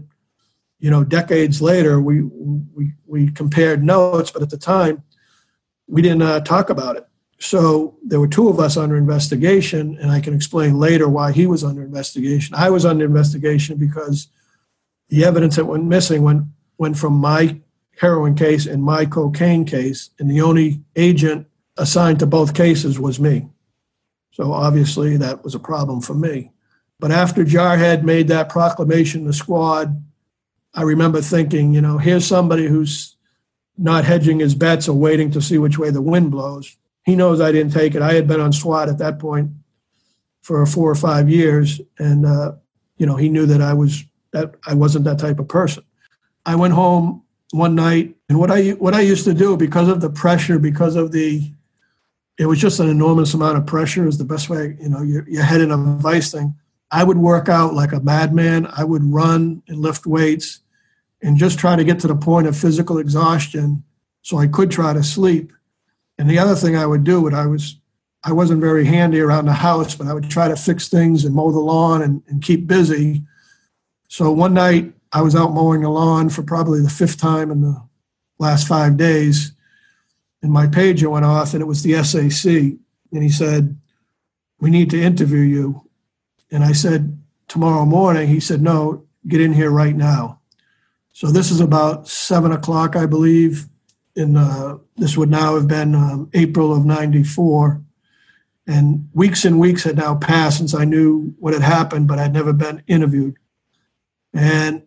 you 0.80 0.90
know, 0.90 1.04
decades 1.04 1.62
later. 1.62 2.02
We 2.02 2.24
we 2.24 2.94
we 3.06 3.32
compared 3.32 3.84
notes, 3.84 4.32
but 4.32 4.42
at 4.42 4.50
the 4.50 4.58
time, 4.58 5.04
we 5.88 6.02
didn't 6.02 6.24
uh, 6.24 6.40
talk 6.40 6.70
about 6.70 6.96
it. 6.98 7.08
So 7.38 7.98
there 8.04 8.20
were 8.20 8.28
two 8.28 8.50
of 8.50 8.60
us 8.60 8.76
under 8.76 8.98
investigation, 8.98 9.98
and 10.02 10.10
I 10.12 10.20
can 10.20 10.34
explain 10.34 10.80
later 10.80 11.08
why 11.08 11.32
he 11.32 11.46
was 11.46 11.64
under 11.64 11.84
investigation. 11.84 12.56
I 12.56 12.70
was 12.70 12.86
under 12.86 13.06
investigation 13.06 13.78
because 13.78 14.28
the 15.10 15.26
evidence 15.26 15.58
that 15.58 15.66
went 15.66 15.86
missing 15.86 16.24
went, 16.24 16.44
went 16.78 16.98
from 16.98 17.14
my 17.14 17.60
heroin 18.00 18.36
case 18.36 18.66
and 18.66 18.82
my 18.84 19.06
cocaine 19.06 19.66
case, 19.66 20.10
and 20.18 20.32
the 20.32 20.42
only 20.42 20.82
agent 20.96 21.48
assigned 21.78 22.20
to 22.20 22.26
both 22.26 22.56
cases 22.56 23.00
was 23.00 23.20
me. 23.20 23.50
So 24.36 24.52
obviously 24.52 25.16
that 25.16 25.46
was 25.46 25.56
a 25.56 25.60
problem 25.60 26.02
for 26.02 26.14
me. 26.14 26.52
But 27.00 27.12
after 27.12 27.46
Jarhead 27.46 28.04
made 28.04 28.28
that 28.28 28.50
proclamation 28.50 29.24
the 29.24 29.32
squad, 29.32 30.04
I 30.74 30.82
remember 30.82 31.22
thinking, 31.22 31.74
you 31.74 31.80
know, 31.80 31.98
here's 31.98 32.28
somebody 32.28 32.68
who's 32.68 33.16
not 33.78 34.04
hedging 34.04 34.40
his 34.40 34.54
bets 34.54 34.90
or 34.90 34.98
waiting 34.98 35.32
to 35.32 35.42
see 35.42 35.58
which 35.58 35.78
way 35.78 35.90
the 35.90 36.02
wind 36.02 36.32
blows. 36.32 36.76
He 37.06 37.16
knows 37.16 37.40
I 37.40 37.54
didn't 37.54 37.72
take 37.72 37.96
it. 37.96 38.02
I 38.02 38.14
had 38.14 38.28
been 38.28 38.42
on 38.42 38.52
SWAT 38.52 38.90
at 38.90 38.98
that 38.98 39.20
point 39.20 39.52
for 40.42 40.66
four 40.66 40.92
or 40.92 40.96
five 40.96 41.30
years, 41.30 41.80
and 41.98 42.26
uh, 42.26 42.54
you 42.98 43.06
know, 43.06 43.16
he 43.16 43.30
knew 43.30 43.46
that 43.46 43.62
I 43.62 43.74
was 43.74 44.04
that 44.32 44.56
I 44.68 44.74
wasn't 44.74 45.06
that 45.06 45.20
type 45.20 45.40
of 45.40 45.48
person. 45.48 45.84
I 46.46 46.56
went 46.56 46.74
home 46.74 47.24
one 47.52 47.76
night, 47.76 48.16
and 48.28 48.38
what 48.38 48.52
I 48.52 48.72
what 48.72 48.94
I 48.94 49.00
used 49.00 49.24
to 49.26 49.34
do 49.34 49.56
because 49.56 49.88
of 49.88 50.02
the 50.02 50.10
pressure, 50.10 50.60
because 50.60 50.98
of 50.98 51.14
the 51.14 51.54
it 52.38 52.46
was 52.48 52.60
just 52.60 52.80
an 52.80 52.90
enormous 52.90 53.34
amount 53.34 53.58
of 53.58 53.66
pressure 53.66 54.08
is 54.08 54.18
the 54.18 54.26
best 54.26 54.50
way 54.50 54.78
you 54.82 54.90
know 54.90 55.02
you're, 55.02 55.28
you're 55.28 55.44
head 55.44 55.62
in 55.62 55.72
a 55.72 55.78
vice 55.78 56.32
thing. 56.32 56.56
I 56.92 57.04
would 57.04 57.18
work 57.18 57.50
out 57.50 57.74
like 57.74 57.92
a 57.92 58.00
madman. 58.00 58.68
I 58.68 58.84
would 58.84 59.04
run 59.04 59.64
and 59.68 59.80
lift 59.80 60.06
weights 60.06 60.62
and 61.22 61.38
just 61.38 61.58
try 61.58 61.76
to 61.76 61.84
get 61.84 62.00
to 62.00 62.08
the 62.08 62.16
point 62.16 62.48
of 62.48 62.58
physical 62.58 62.98
exhaustion 62.98 63.84
so 64.22 64.38
i 64.38 64.48
could 64.48 64.72
try 64.72 64.94
to 64.94 65.04
sleep. 65.04 65.54
And 66.18 66.30
the 66.30 66.40
other 66.40 66.56
thing 66.56 66.76
i 66.76 66.86
would 66.86 67.04
do 67.04 67.22
when 67.22 67.34
i 67.34 67.46
was 67.46 67.78
i 68.24 68.32
wasn't 68.32 68.62
very 68.62 68.86
handy 68.86 69.20
around 69.20 69.46
the 69.46 69.54
house 69.54 69.96
but 69.96 70.08
i 70.08 70.14
would 70.14 70.30
try 70.30 70.48
to 70.48 70.56
fix 70.56 70.90
things 70.90 71.26
and 71.26 71.36
mow 71.36 71.52
the 71.52 71.60
lawn 71.60 72.02
and, 72.02 72.24
and 72.28 72.42
keep 72.42 72.68
busy. 72.68 73.24
So 74.08 74.32
one 74.32 74.54
night 74.54 74.94
i 75.12 75.22
was 75.22 75.36
out 75.36 75.54
mowing 75.54 75.82
the 75.82 75.90
lawn 75.90 76.30
for 76.30 76.44
probably 76.44 76.82
the 76.82 76.90
fifth 76.90 77.18
time 77.18 77.50
in 77.50 77.62
the 77.62 77.82
last 78.40 78.68
five 78.68 78.98
days 78.98 79.55
and 80.46 80.54
my 80.54 80.68
pager 80.68 81.10
went 81.10 81.26
off 81.26 81.54
and 81.54 81.62
it 81.62 81.66
was 81.66 81.82
the 81.82 82.04
SAC. 82.04 82.46
And 82.52 83.24
he 83.24 83.30
said, 83.30 83.76
We 84.60 84.70
need 84.70 84.92
to 84.92 85.02
interview 85.02 85.40
you. 85.40 85.90
And 86.52 86.64
I 86.64 86.72
said, 86.72 87.20
Tomorrow 87.48 87.86
morning. 87.86 88.28
He 88.28 88.40
said, 88.40 88.62
No, 88.62 89.08
get 89.28 89.42
in 89.42 89.54
here 89.54 89.72
right 89.72 89.96
now. 89.96 90.40
So 91.14 91.32
this 91.32 91.50
is 91.50 91.62
about 91.62 92.08
seven 92.08 92.52
o'clock, 92.52 92.96
I 92.96 93.08
believe. 93.08 93.66
In 94.16 94.38
uh, 94.38 94.78
this 94.98 95.18
would 95.18 95.32
now 95.32 95.56
have 95.56 95.68
been 95.68 95.96
um, 95.96 96.30
April 96.36 96.72
of 96.76 96.86
'94, 96.86 97.82
and 98.68 99.10
weeks 99.14 99.46
and 99.46 99.60
weeks 99.60 99.84
had 99.84 99.98
now 99.98 100.14
passed 100.14 100.60
since 100.60 100.76
I 100.76 100.86
knew 100.86 101.34
what 101.40 101.54
had 101.54 101.64
happened, 101.64 102.08
but 102.08 102.20
I'd 102.20 102.34
never 102.34 102.54
been 102.54 102.84
interviewed. 102.86 103.36
And 104.32 104.84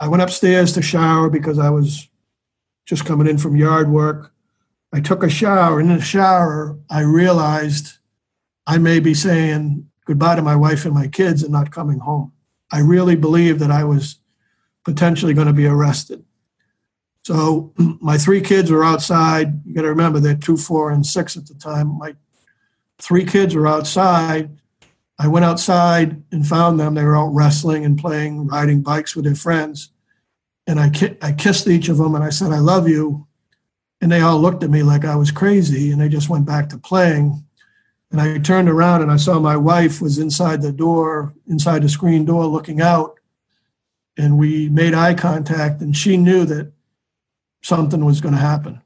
I 0.00 0.08
went 0.08 0.22
upstairs 0.22 0.72
to 0.72 0.82
shower 0.82 1.30
because 1.30 1.60
I 1.60 1.70
was 1.70 2.08
just 2.84 3.04
coming 3.04 3.28
in 3.28 3.38
from 3.38 3.54
yard 3.54 3.90
work. 3.90 4.32
I 4.92 5.00
took 5.00 5.22
a 5.22 5.28
shower. 5.28 5.80
And 5.80 5.90
in 5.90 5.98
the 5.98 6.02
shower, 6.02 6.78
I 6.90 7.00
realized 7.00 7.98
I 8.66 8.78
may 8.78 9.00
be 9.00 9.14
saying 9.14 9.88
goodbye 10.06 10.36
to 10.36 10.42
my 10.42 10.56
wife 10.56 10.84
and 10.84 10.94
my 10.94 11.08
kids 11.08 11.42
and 11.42 11.52
not 11.52 11.70
coming 11.70 11.98
home. 11.98 12.32
I 12.72 12.80
really 12.80 13.16
believed 13.16 13.60
that 13.60 13.70
I 13.70 13.84
was 13.84 14.16
potentially 14.84 15.34
going 15.34 15.46
to 15.46 15.52
be 15.52 15.66
arrested. 15.66 16.24
So 17.22 17.74
my 18.00 18.16
three 18.16 18.40
kids 18.40 18.70
were 18.70 18.84
outside. 18.84 19.60
You 19.66 19.74
got 19.74 19.82
to 19.82 19.88
remember 19.88 20.18
they're 20.18 20.34
two, 20.34 20.56
four, 20.56 20.90
and 20.90 21.04
six 21.04 21.36
at 21.36 21.46
the 21.46 21.54
time. 21.54 21.98
My 21.98 22.16
three 22.98 23.26
kids 23.26 23.54
were 23.54 23.66
outside. 23.66 24.58
I 25.18 25.28
went 25.28 25.44
outside 25.44 26.22
and 26.32 26.46
found 26.46 26.80
them. 26.80 26.94
They 26.94 27.04
were 27.04 27.16
out 27.16 27.34
wrestling 27.34 27.84
and 27.84 27.98
playing, 27.98 28.46
riding 28.46 28.82
bikes 28.82 29.14
with 29.14 29.26
their 29.26 29.34
friends. 29.34 29.90
And 30.66 30.80
I, 30.80 30.88
ki- 30.88 31.18
I 31.20 31.32
kissed 31.32 31.68
each 31.68 31.90
of 31.90 31.98
them 31.98 32.14
and 32.14 32.24
I 32.24 32.30
said, 32.30 32.52
I 32.52 32.60
love 32.60 32.88
you. 32.88 33.27
And 34.00 34.12
they 34.12 34.20
all 34.20 34.40
looked 34.40 34.62
at 34.62 34.70
me 34.70 34.82
like 34.82 35.04
I 35.04 35.16
was 35.16 35.30
crazy 35.30 35.90
and 35.90 36.00
they 36.00 36.08
just 36.08 36.28
went 36.28 36.46
back 36.46 36.68
to 36.68 36.78
playing. 36.78 37.44
And 38.10 38.20
I 38.20 38.38
turned 38.38 38.68
around 38.68 39.02
and 39.02 39.10
I 39.10 39.16
saw 39.16 39.38
my 39.38 39.56
wife 39.56 40.00
was 40.00 40.18
inside 40.18 40.62
the 40.62 40.72
door, 40.72 41.34
inside 41.46 41.82
the 41.82 41.88
screen 41.88 42.24
door, 42.24 42.46
looking 42.46 42.80
out. 42.80 43.18
And 44.16 44.38
we 44.38 44.68
made 44.68 44.94
eye 44.94 45.14
contact 45.14 45.80
and 45.80 45.96
she 45.96 46.16
knew 46.16 46.44
that 46.44 46.72
something 47.62 48.04
was 48.04 48.20
going 48.20 48.34
to 48.34 48.40
happen. 48.40 48.80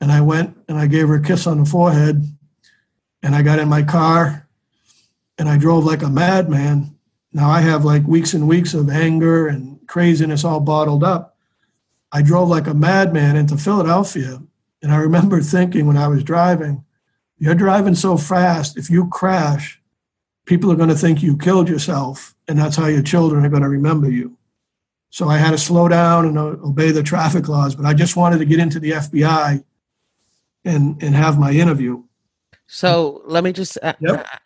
And 0.00 0.12
I 0.12 0.20
went 0.20 0.56
and 0.68 0.78
I 0.78 0.86
gave 0.86 1.08
her 1.08 1.16
a 1.16 1.22
kiss 1.22 1.46
on 1.46 1.58
the 1.58 1.64
forehead 1.64 2.24
and 3.22 3.34
I 3.34 3.42
got 3.42 3.58
in 3.58 3.68
my 3.68 3.82
car 3.82 4.48
and 5.38 5.48
I 5.48 5.58
drove 5.58 5.84
like 5.84 6.02
a 6.02 6.08
madman. 6.08 6.96
Now 7.32 7.50
I 7.50 7.60
have 7.60 7.84
like 7.84 8.06
weeks 8.06 8.34
and 8.34 8.48
weeks 8.48 8.74
of 8.74 8.88
anger 8.88 9.46
and 9.46 9.78
craziness 9.86 10.44
all 10.44 10.60
bottled 10.60 11.04
up. 11.04 11.36
I 12.12 12.22
drove 12.22 12.48
like 12.48 12.66
a 12.66 12.74
madman 12.74 13.36
into 13.36 13.56
Philadelphia 13.56 14.42
and 14.82 14.92
I 14.92 14.96
remember 14.96 15.40
thinking 15.40 15.86
when 15.86 15.96
I 15.96 16.08
was 16.08 16.22
driving, 16.24 16.84
you're 17.38 17.54
driving 17.54 17.94
so 17.94 18.16
fast, 18.16 18.76
if 18.76 18.90
you 18.90 19.08
crash, 19.08 19.80
people 20.46 20.70
are 20.72 20.76
going 20.76 20.88
to 20.88 20.94
think 20.94 21.22
you 21.22 21.36
killed 21.36 21.68
yourself, 21.68 22.34
and 22.48 22.58
that's 22.58 22.76
how 22.76 22.86
your 22.86 23.02
children 23.02 23.44
are 23.44 23.48
going 23.50 23.62
to 23.62 23.68
remember 23.68 24.10
you. 24.10 24.36
So 25.10 25.28
I 25.28 25.38
had 25.38 25.50
to 25.50 25.58
slow 25.58 25.88
down 25.88 26.26
and 26.26 26.38
obey 26.38 26.92
the 26.92 27.02
traffic 27.02 27.48
laws, 27.48 27.74
but 27.74 27.84
I 27.86 27.94
just 27.94 28.16
wanted 28.16 28.38
to 28.38 28.44
get 28.44 28.60
into 28.60 28.78
the 28.78 28.92
FBI 28.92 29.64
and 30.64 31.02
and 31.02 31.14
have 31.14 31.38
my 31.38 31.50
interview. 31.52 32.02
So 32.66 33.22
let 33.24 33.42
me 33.42 33.52
just 33.52 33.76
uh, 33.82 33.94
Yep. 34.00 34.20
uh, 34.20 34.36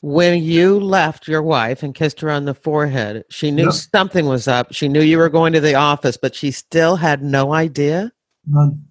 when 0.00 0.42
you 0.42 0.80
left 0.80 1.28
your 1.28 1.42
wife 1.42 1.82
and 1.82 1.94
kissed 1.94 2.20
her 2.20 2.30
on 2.30 2.46
the 2.46 2.54
forehead, 2.54 3.24
she 3.30 3.50
knew 3.50 3.64
Yep. 3.66 3.72
something 3.74 4.26
was 4.26 4.48
up. 4.48 4.72
She 4.72 4.88
knew 4.88 5.00
you 5.02 5.18
were 5.18 5.28
going 5.28 5.52
to 5.52 5.60
the 5.60 5.74
office, 5.74 6.16
but 6.16 6.34
she 6.34 6.50
still 6.50 6.96
had 6.96 7.22
no 7.22 7.52
idea. 7.52 8.10
None. 8.46 8.84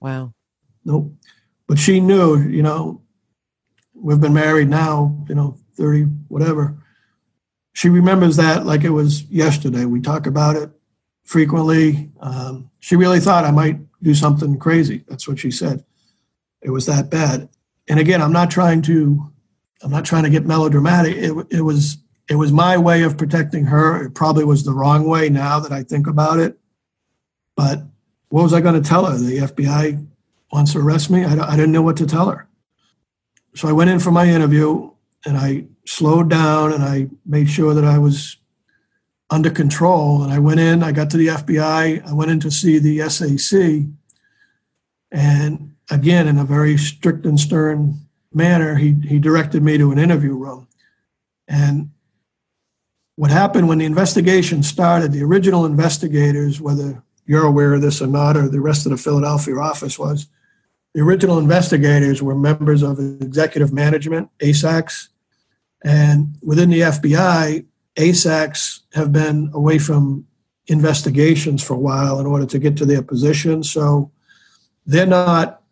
Wow. 0.00 0.34
Nope. 0.88 1.12
But 1.66 1.78
she 1.78 2.00
knew, 2.00 2.38
you 2.38 2.62
know, 2.62 3.02
we've 3.92 4.22
been 4.22 4.32
married 4.32 4.70
now, 4.70 5.22
you 5.28 5.34
know, 5.34 5.58
30, 5.76 6.04
whatever. 6.28 6.78
She 7.74 7.90
remembers 7.90 8.36
that 8.36 8.64
like 8.64 8.84
it 8.84 8.90
was 8.90 9.24
yesterday. 9.24 9.84
We 9.84 10.00
talk 10.00 10.26
about 10.26 10.56
it 10.56 10.70
frequently. 11.24 12.10
Um, 12.20 12.70
she 12.80 12.96
really 12.96 13.20
thought 13.20 13.44
I 13.44 13.50
might 13.50 13.80
do 14.02 14.14
something 14.14 14.58
crazy. 14.58 15.04
That's 15.08 15.28
what 15.28 15.38
she 15.38 15.50
said. 15.50 15.84
It 16.62 16.70
was 16.70 16.86
that 16.86 17.10
bad. 17.10 17.50
And 17.86 18.00
again, 18.00 18.22
I'm 18.22 18.32
not 18.32 18.50
trying 18.50 18.80
to, 18.82 19.30
I'm 19.82 19.90
not 19.90 20.06
trying 20.06 20.24
to 20.24 20.30
get 20.30 20.46
melodramatic. 20.46 21.16
It, 21.16 21.34
it 21.50 21.60
was, 21.60 21.98
it 22.30 22.36
was 22.36 22.50
my 22.50 22.78
way 22.78 23.02
of 23.02 23.18
protecting 23.18 23.66
her. 23.66 24.06
It 24.06 24.14
probably 24.14 24.44
was 24.44 24.64
the 24.64 24.72
wrong 24.72 25.06
way 25.06 25.28
now 25.28 25.60
that 25.60 25.70
I 25.70 25.82
think 25.82 26.06
about 26.06 26.38
it. 26.38 26.58
But 27.56 27.82
what 28.30 28.42
was 28.42 28.54
I 28.54 28.62
going 28.62 28.82
to 28.82 28.88
tell 28.88 29.04
her? 29.04 29.18
The 29.18 29.38
FBI 29.38 30.08
wants 30.52 30.72
to 30.72 30.78
arrest 30.78 31.10
me. 31.10 31.24
I, 31.24 31.52
I 31.52 31.56
didn't 31.56 31.72
know 31.72 31.82
what 31.82 31.96
to 31.98 32.06
tell 32.06 32.30
her. 32.30 32.48
So 33.54 33.68
I 33.68 33.72
went 33.72 33.90
in 33.90 33.98
for 33.98 34.10
my 34.10 34.26
interview 34.26 34.90
and 35.24 35.36
I 35.36 35.64
slowed 35.84 36.30
down 36.30 36.72
and 36.72 36.82
I 36.82 37.08
made 37.26 37.50
sure 37.50 37.74
that 37.74 37.84
I 37.84 37.98
was 37.98 38.36
under 39.30 39.50
control. 39.50 40.22
And 40.22 40.32
I 40.32 40.38
went 40.38 40.60
in, 40.60 40.82
I 40.82 40.92
got 40.92 41.10
to 41.10 41.16
the 41.16 41.28
FBI, 41.28 42.06
I 42.06 42.12
went 42.12 42.30
in 42.30 42.40
to 42.40 42.50
see 42.50 42.78
the 42.78 43.08
SAC. 43.08 43.86
And 45.10 45.74
again, 45.90 46.28
in 46.28 46.38
a 46.38 46.44
very 46.44 46.76
strict 46.76 47.26
and 47.26 47.38
stern 47.38 48.00
manner, 48.32 48.76
he, 48.76 48.94
he 49.06 49.18
directed 49.18 49.62
me 49.62 49.78
to 49.78 49.92
an 49.92 49.98
interview 49.98 50.34
room. 50.34 50.68
And 51.46 51.90
what 53.16 53.30
happened 53.30 53.68
when 53.68 53.78
the 53.78 53.84
investigation 53.84 54.62
started, 54.62 55.12
the 55.12 55.24
original 55.24 55.66
investigators, 55.66 56.60
whether 56.60 57.02
you're 57.26 57.46
aware 57.46 57.74
of 57.74 57.82
this 57.82 58.00
or 58.00 58.06
not, 58.06 58.36
or 58.36 58.48
the 58.48 58.60
rest 58.60 58.86
of 58.86 58.92
the 58.92 58.98
Philadelphia 58.98 59.56
office 59.56 59.98
was, 59.98 60.28
the 60.98 61.04
original 61.04 61.38
investigators 61.38 62.20
were 62.20 62.34
members 62.34 62.82
of 62.82 62.98
executive 62.98 63.72
management, 63.72 64.30
ASACs. 64.40 65.06
And 65.84 66.36
within 66.42 66.70
the 66.70 66.80
FBI, 66.80 67.64
ASACs 67.94 68.80
have 68.94 69.12
been 69.12 69.48
away 69.54 69.78
from 69.78 70.26
investigations 70.66 71.62
for 71.62 71.74
a 71.74 71.78
while 71.78 72.18
in 72.18 72.26
order 72.26 72.46
to 72.46 72.58
get 72.58 72.76
to 72.78 72.84
their 72.84 73.00
position. 73.00 73.62
So 73.62 74.10
they're 74.86 75.06
not 75.06 75.62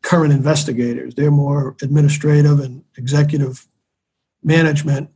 current 0.00 0.32
investigators, 0.32 1.14
they're 1.14 1.30
more 1.30 1.76
administrative 1.82 2.58
and 2.60 2.82
executive 2.96 3.68
management. 4.42 5.10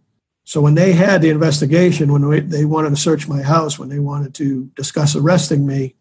So 0.44 0.60
when 0.60 0.74
they 0.74 0.92
had 0.92 1.22
the 1.22 1.30
investigation, 1.30 2.12
when 2.12 2.50
they 2.50 2.66
wanted 2.66 2.90
to 2.90 2.96
search 2.96 3.28
my 3.28 3.40
house, 3.40 3.78
when 3.78 3.88
they 3.88 3.98
wanted 3.98 4.34
to 4.34 4.70
discuss 4.76 5.16
arresting 5.16 5.66
me, 5.66 5.94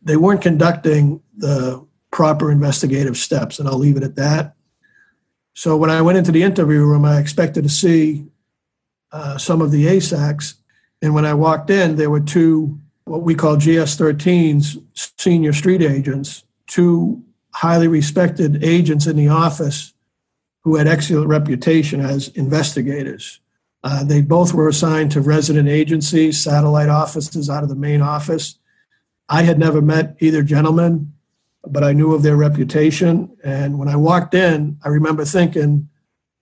they 0.00 0.16
weren't 0.16 0.40
conducting 0.40 1.20
the 1.36 1.84
proper 2.18 2.50
investigative 2.50 3.16
steps, 3.16 3.60
and 3.60 3.68
I'll 3.68 3.78
leave 3.78 3.96
it 3.96 4.02
at 4.02 4.16
that. 4.16 4.56
So 5.54 5.76
when 5.76 5.88
I 5.88 6.02
went 6.02 6.18
into 6.18 6.32
the 6.32 6.42
interview 6.42 6.84
room, 6.84 7.04
I 7.04 7.20
expected 7.20 7.62
to 7.62 7.68
see 7.68 8.26
uh, 9.12 9.38
some 9.38 9.62
of 9.62 9.70
the 9.70 9.86
ASACs, 9.86 10.54
and 11.00 11.14
when 11.14 11.24
I 11.24 11.34
walked 11.34 11.70
in, 11.70 11.94
there 11.94 12.10
were 12.10 12.18
two 12.18 12.80
what 13.04 13.22
we 13.22 13.36
call 13.36 13.54
GS13s, 13.54 14.84
senior 15.16 15.52
street 15.52 15.80
agents, 15.80 16.42
two 16.66 17.22
highly 17.54 17.86
respected 17.86 18.64
agents 18.64 19.06
in 19.06 19.14
the 19.14 19.28
office 19.28 19.94
who 20.64 20.74
had 20.74 20.88
excellent 20.88 21.28
reputation 21.28 22.00
as 22.00 22.26
investigators. 22.30 23.38
Uh, 23.84 24.02
they 24.02 24.22
both 24.22 24.52
were 24.52 24.66
assigned 24.66 25.12
to 25.12 25.20
resident 25.20 25.68
agencies, 25.68 26.42
satellite 26.42 26.88
offices 26.88 27.48
out 27.48 27.62
of 27.62 27.68
the 27.68 27.76
main 27.76 28.02
office. 28.02 28.58
I 29.28 29.42
had 29.42 29.60
never 29.60 29.80
met 29.80 30.16
either 30.18 30.42
gentleman, 30.42 31.14
but 31.72 31.84
I 31.84 31.92
knew 31.92 32.14
of 32.14 32.22
their 32.22 32.36
reputation. 32.36 33.36
And 33.44 33.78
when 33.78 33.88
I 33.88 33.96
walked 33.96 34.34
in, 34.34 34.78
I 34.84 34.88
remember 34.88 35.24
thinking, 35.24 35.88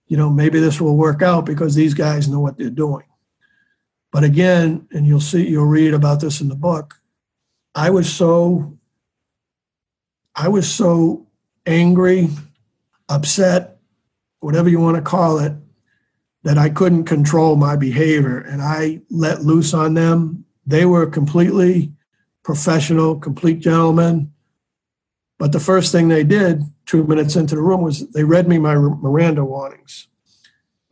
you 0.07 0.17
know, 0.17 0.29
maybe 0.29 0.59
this 0.59 0.79
will 0.79 0.97
work 0.97 1.21
out 1.21 1.45
because 1.45 1.75
these 1.75 1.93
guys 1.93 2.27
know 2.27 2.39
what 2.39 2.57
they're 2.57 2.69
doing. 2.69 3.05
But 4.11 4.23
again, 4.23 4.87
and 4.91 5.05
you'll 5.05 5.19
see, 5.19 5.47
you'll 5.47 5.65
read 5.65 5.93
about 5.93 6.21
this 6.21 6.41
in 6.41 6.47
the 6.47 6.55
book, 6.55 6.95
I 7.75 7.89
was 7.89 8.11
so, 8.11 8.77
I 10.35 10.47
was 10.47 10.69
so 10.69 11.27
angry, 11.65 12.29
upset, 13.09 13.77
whatever 14.39 14.69
you 14.69 14.79
want 14.79 14.95
to 14.95 15.01
call 15.01 15.39
it, 15.39 15.53
that 16.43 16.57
I 16.57 16.69
couldn't 16.69 17.03
control 17.03 17.55
my 17.55 17.75
behavior 17.75 18.39
and 18.39 18.61
I 18.61 19.01
let 19.09 19.43
loose 19.43 19.73
on 19.73 19.93
them. 19.93 20.45
They 20.65 20.85
were 20.85 21.05
completely 21.05 21.91
professional, 22.43 23.19
complete 23.19 23.59
gentlemen. 23.59 24.31
But 25.37 25.51
the 25.51 25.59
first 25.59 25.91
thing 25.91 26.07
they 26.07 26.23
did 26.23 26.63
two 26.85 27.03
minutes 27.03 27.35
into 27.35 27.55
the 27.55 27.61
room 27.61 27.81
was 27.81 28.09
they 28.09 28.23
read 28.23 28.47
me 28.47 28.57
my 28.57 28.75
Miranda 28.75 29.45
warnings. 29.45 30.07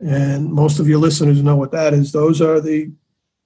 And 0.00 0.52
most 0.52 0.78
of 0.78 0.88
your 0.88 0.98
listeners 0.98 1.42
know 1.42 1.56
what 1.56 1.72
that 1.72 1.94
is. 1.94 2.12
Those 2.12 2.40
are 2.40 2.60
the 2.60 2.92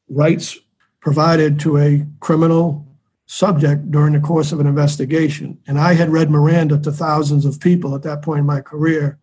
rights 0.08 0.58
provided 1.00 1.58
to 1.60 1.78
a 1.78 2.06
criminal 2.18 2.86
subject 3.26 3.90
during 3.90 4.12
the 4.12 4.20
course 4.20 4.50
of 4.50 4.58
an 4.60 4.66
investigation. 4.66 5.58
And 5.66 5.78
I 5.78 5.94
had 5.94 6.10
read 6.10 6.30
Miranda 6.30 6.78
to 6.80 6.92
thousands 6.92 7.44
of 7.46 7.60
people 7.60 7.94
at 7.94 8.02
that 8.02 8.22
point 8.22 8.40
in 8.40 8.46
my 8.46 8.60
career. 8.60 9.18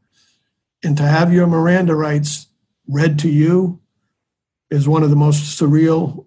And 0.84 0.95
to 0.97 1.03
have 1.03 1.34
your 1.34 1.45
Miranda 1.45 1.93
rights 1.93 2.47
read 2.88 3.19
to 3.19 3.30
you 3.30 3.82
is 4.71 4.88
one 4.88 5.03
of 5.03 5.09
the 5.09 5.15
most 5.15 5.59
surreal 5.59 6.25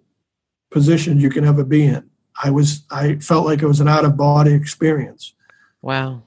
positions 0.71 1.23
you 1.23 1.31
can 1.31 1.45
ever 1.45 1.65
be 1.65 1.87
in. 1.87 2.09
I 2.43 2.51
was 2.51 2.85
I 2.91 3.17
felt 3.17 3.47
like 3.47 3.63
it 3.63 3.67
was 3.67 3.81
an 3.81 3.89
out 3.89 4.05
of 4.05 4.17
body 4.17 4.53
experience. 4.53 5.35
Wow. 5.83 6.23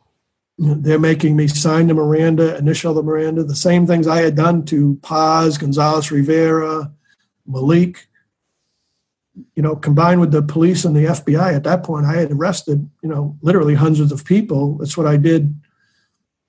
They're 0.57 0.99
making 0.99 1.35
me 1.35 1.47
sign 1.47 1.87
the 1.87 1.93
Miranda, 1.93 2.57
initial 2.57 2.93
the 2.93 3.01
Miranda, 3.01 3.43
the 3.43 3.55
same 3.55 3.87
things 3.87 4.07
I 4.07 4.21
had 4.21 4.35
done 4.35 4.65
to 4.65 4.99
Paz, 5.01 5.57
Gonzalez 5.57 6.11
Rivera, 6.11 6.91
Malik. 7.47 8.07
You 9.55 9.63
know, 9.63 9.75
combined 9.75 10.21
with 10.21 10.31
the 10.31 10.43
police 10.43 10.85
and 10.85 10.95
the 10.95 11.05
FBI 11.05 11.55
at 11.55 11.63
that 11.63 11.83
point, 11.83 12.05
I 12.05 12.17
had 12.17 12.31
arrested, 12.31 12.87
you 13.01 13.09
know, 13.09 13.35
literally 13.41 13.73
hundreds 13.73 14.11
of 14.11 14.25
people. 14.25 14.77
That's 14.77 14.95
what 14.95 15.07
I 15.07 15.17
did 15.17 15.55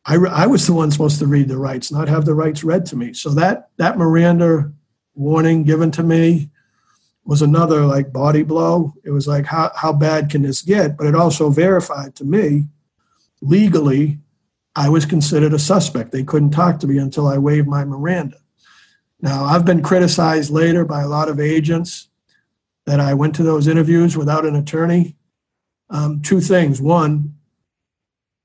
I, 0.06 0.16
I 0.16 0.46
was 0.46 0.66
the 0.66 0.74
one 0.74 0.90
supposed 0.90 1.18
to 1.20 1.26
read 1.26 1.48
the 1.48 1.56
rights, 1.56 1.90
not 1.90 2.08
have 2.08 2.24
the 2.24 2.34
rights 2.34 2.62
read 2.62 2.84
to 2.86 2.96
me. 2.96 3.14
So 3.14 3.30
that 3.30 3.70
that 3.78 3.96
Miranda 3.96 4.72
warning 5.14 5.64
given 5.64 5.90
to 5.92 6.02
me 6.02 6.50
was 7.24 7.40
another 7.40 7.86
like 7.86 8.12
body 8.12 8.42
blow. 8.42 8.92
It 9.02 9.10
was 9.10 9.26
like 9.26 9.46
how 9.46 9.72
how 9.74 9.92
bad 9.92 10.30
can 10.30 10.42
this 10.42 10.60
get? 10.60 10.96
But 10.96 11.06
it 11.06 11.14
also 11.14 11.48
verified 11.48 12.14
to 12.16 12.24
me 12.24 12.68
legally 13.44 14.18
I 14.76 14.88
was 14.88 15.06
considered 15.06 15.52
a 15.52 15.58
suspect. 15.58 16.10
They 16.10 16.24
couldn't 16.24 16.50
talk 16.50 16.80
to 16.80 16.86
me 16.86 16.98
until 16.98 17.28
I 17.28 17.38
waived 17.38 17.68
my 17.68 17.84
Miranda. 17.84 18.38
Now 19.20 19.44
I've 19.44 19.64
been 19.64 19.82
criticized 19.82 20.50
later 20.50 20.84
by 20.84 21.02
a 21.02 21.08
lot 21.08 21.28
of 21.28 21.38
agents 21.38 22.08
that 22.86 23.00
I 23.00 23.14
went 23.14 23.34
to 23.36 23.42
those 23.42 23.68
interviews 23.68 24.16
without 24.16 24.44
an 24.44 24.56
attorney. 24.56 25.16
Um, 25.90 26.22
two 26.22 26.40
things. 26.40 26.80
One, 26.80 27.36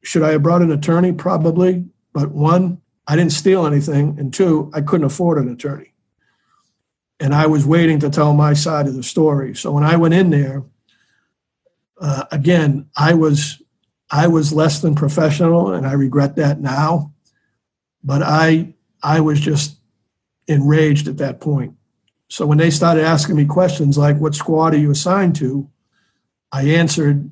should 0.03 0.23
I 0.23 0.31
have 0.31 0.43
brought 0.43 0.61
an 0.61 0.71
attorney? 0.71 1.11
Probably. 1.11 1.85
But 2.13 2.31
one, 2.31 2.81
I 3.07 3.15
didn't 3.15 3.31
steal 3.31 3.65
anything. 3.65 4.17
And 4.19 4.33
two, 4.33 4.71
I 4.73 4.81
couldn't 4.81 5.05
afford 5.05 5.39
an 5.39 5.51
attorney. 5.51 5.93
And 7.19 7.33
I 7.33 7.47
was 7.47 7.65
waiting 7.65 7.99
to 7.99 8.09
tell 8.09 8.33
my 8.33 8.53
side 8.53 8.87
of 8.87 8.93
the 8.93 9.03
story. 9.03 9.55
So 9.55 9.71
when 9.71 9.83
I 9.83 9.97
went 9.97 10.13
in 10.13 10.29
there, 10.29 10.63
uh, 11.99 12.25
again, 12.31 12.89
I 12.95 13.13
was 13.13 13.61
I 14.11 14.27
was 14.27 14.53
less 14.53 14.81
than 14.81 14.95
professional, 14.95 15.73
and 15.73 15.85
I 15.85 15.93
regret 15.93 16.35
that 16.35 16.59
now. 16.59 17.13
But 18.03 18.23
I 18.23 18.73
I 19.03 19.19
was 19.19 19.39
just 19.39 19.77
enraged 20.47 21.07
at 21.07 21.17
that 21.17 21.39
point. 21.39 21.75
So 22.27 22.45
when 22.45 22.57
they 22.57 22.69
started 22.69 23.03
asking 23.03 23.35
me 23.35 23.45
questions 23.45 23.97
like, 23.97 24.19
"What 24.19 24.35
squad 24.35 24.73
are 24.73 24.77
you 24.77 24.91
assigned 24.91 25.35
to?" 25.37 25.69
I 26.51 26.63
answered 26.63 27.29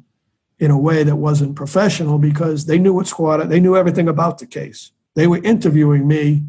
in 0.60 0.72
a 0.72 0.78
way 0.78 1.04
that 1.04 1.16
wasn't 1.16 1.56
professional 1.56 2.18
because 2.18 2.66
they 2.66 2.80
knew 2.80 2.94
what 2.94 3.08
squad, 3.08 3.38
they 3.44 3.60
knew 3.60 3.76
everything 3.76 4.08
about 4.08 4.40
the 4.40 4.46
case. 4.46 4.92
They 5.16 5.28
were 5.28 5.44
interviewing 5.44 6.08
me 6.08 6.44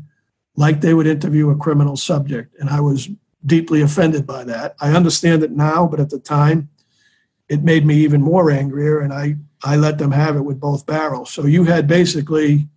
like 0.57 0.81
they 0.81 0.95
would 0.95 1.07
interview 1.07 1.51
a 1.51 1.57
criminal 1.57 1.97
subject. 1.97 2.55
And 2.59 2.70
I 2.70 2.81
was 2.81 3.09
deeply 3.45 3.81
offended 3.81 4.26
by 4.26 4.45
that. 4.45 4.74
I 4.81 4.95
understand 4.95 5.43
it 5.43 5.53
now, 5.53 5.87
but 5.87 6.01
at 6.01 6.11
the 6.11 6.18
time, 6.18 6.70
it 7.49 7.62
made 7.62 7.87
me 7.87 7.97
even 7.97 8.20
more 8.20 8.51
angrier. 8.51 9.01
And 9.01 9.12
I, 9.12 9.37
I 9.63 9.77
let 9.77 9.99
them 9.99 10.13
have 10.13 10.37
it 10.37 10.45
with 10.45 10.61
both 10.61 10.87
barrels. 10.87 11.31
So 11.31 11.47
you 11.47 11.65
had 11.65 11.87
basically 11.87 12.69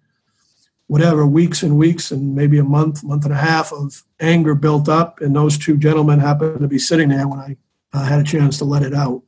whatever 0.87 1.25
weeks 1.25 1.63
and 1.63 1.77
weeks 1.77 2.11
and 2.11 2.35
maybe 2.35 2.57
a 2.57 2.63
month, 2.63 3.03
month 3.03 3.23
and 3.23 3.33
a 3.33 3.37
half 3.37 3.71
of 3.71 4.03
anger 4.19 4.53
built 4.53 4.89
up. 4.89 5.21
And 5.21 5.35
those 5.35 5.57
two 5.57 5.77
gentlemen 5.77 6.19
happened 6.19 6.59
to 6.59 6.67
be 6.67 6.79
sitting 6.79 7.09
there 7.09 7.27
when 7.27 7.39
I 7.39 7.57
uh, 7.93 8.03
had 8.03 8.19
a 8.19 8.25
chance 8.25 8.57
to 8.57 8.65
let 8.65 8.83
it 8.83 8.93
out. 8.93 9.23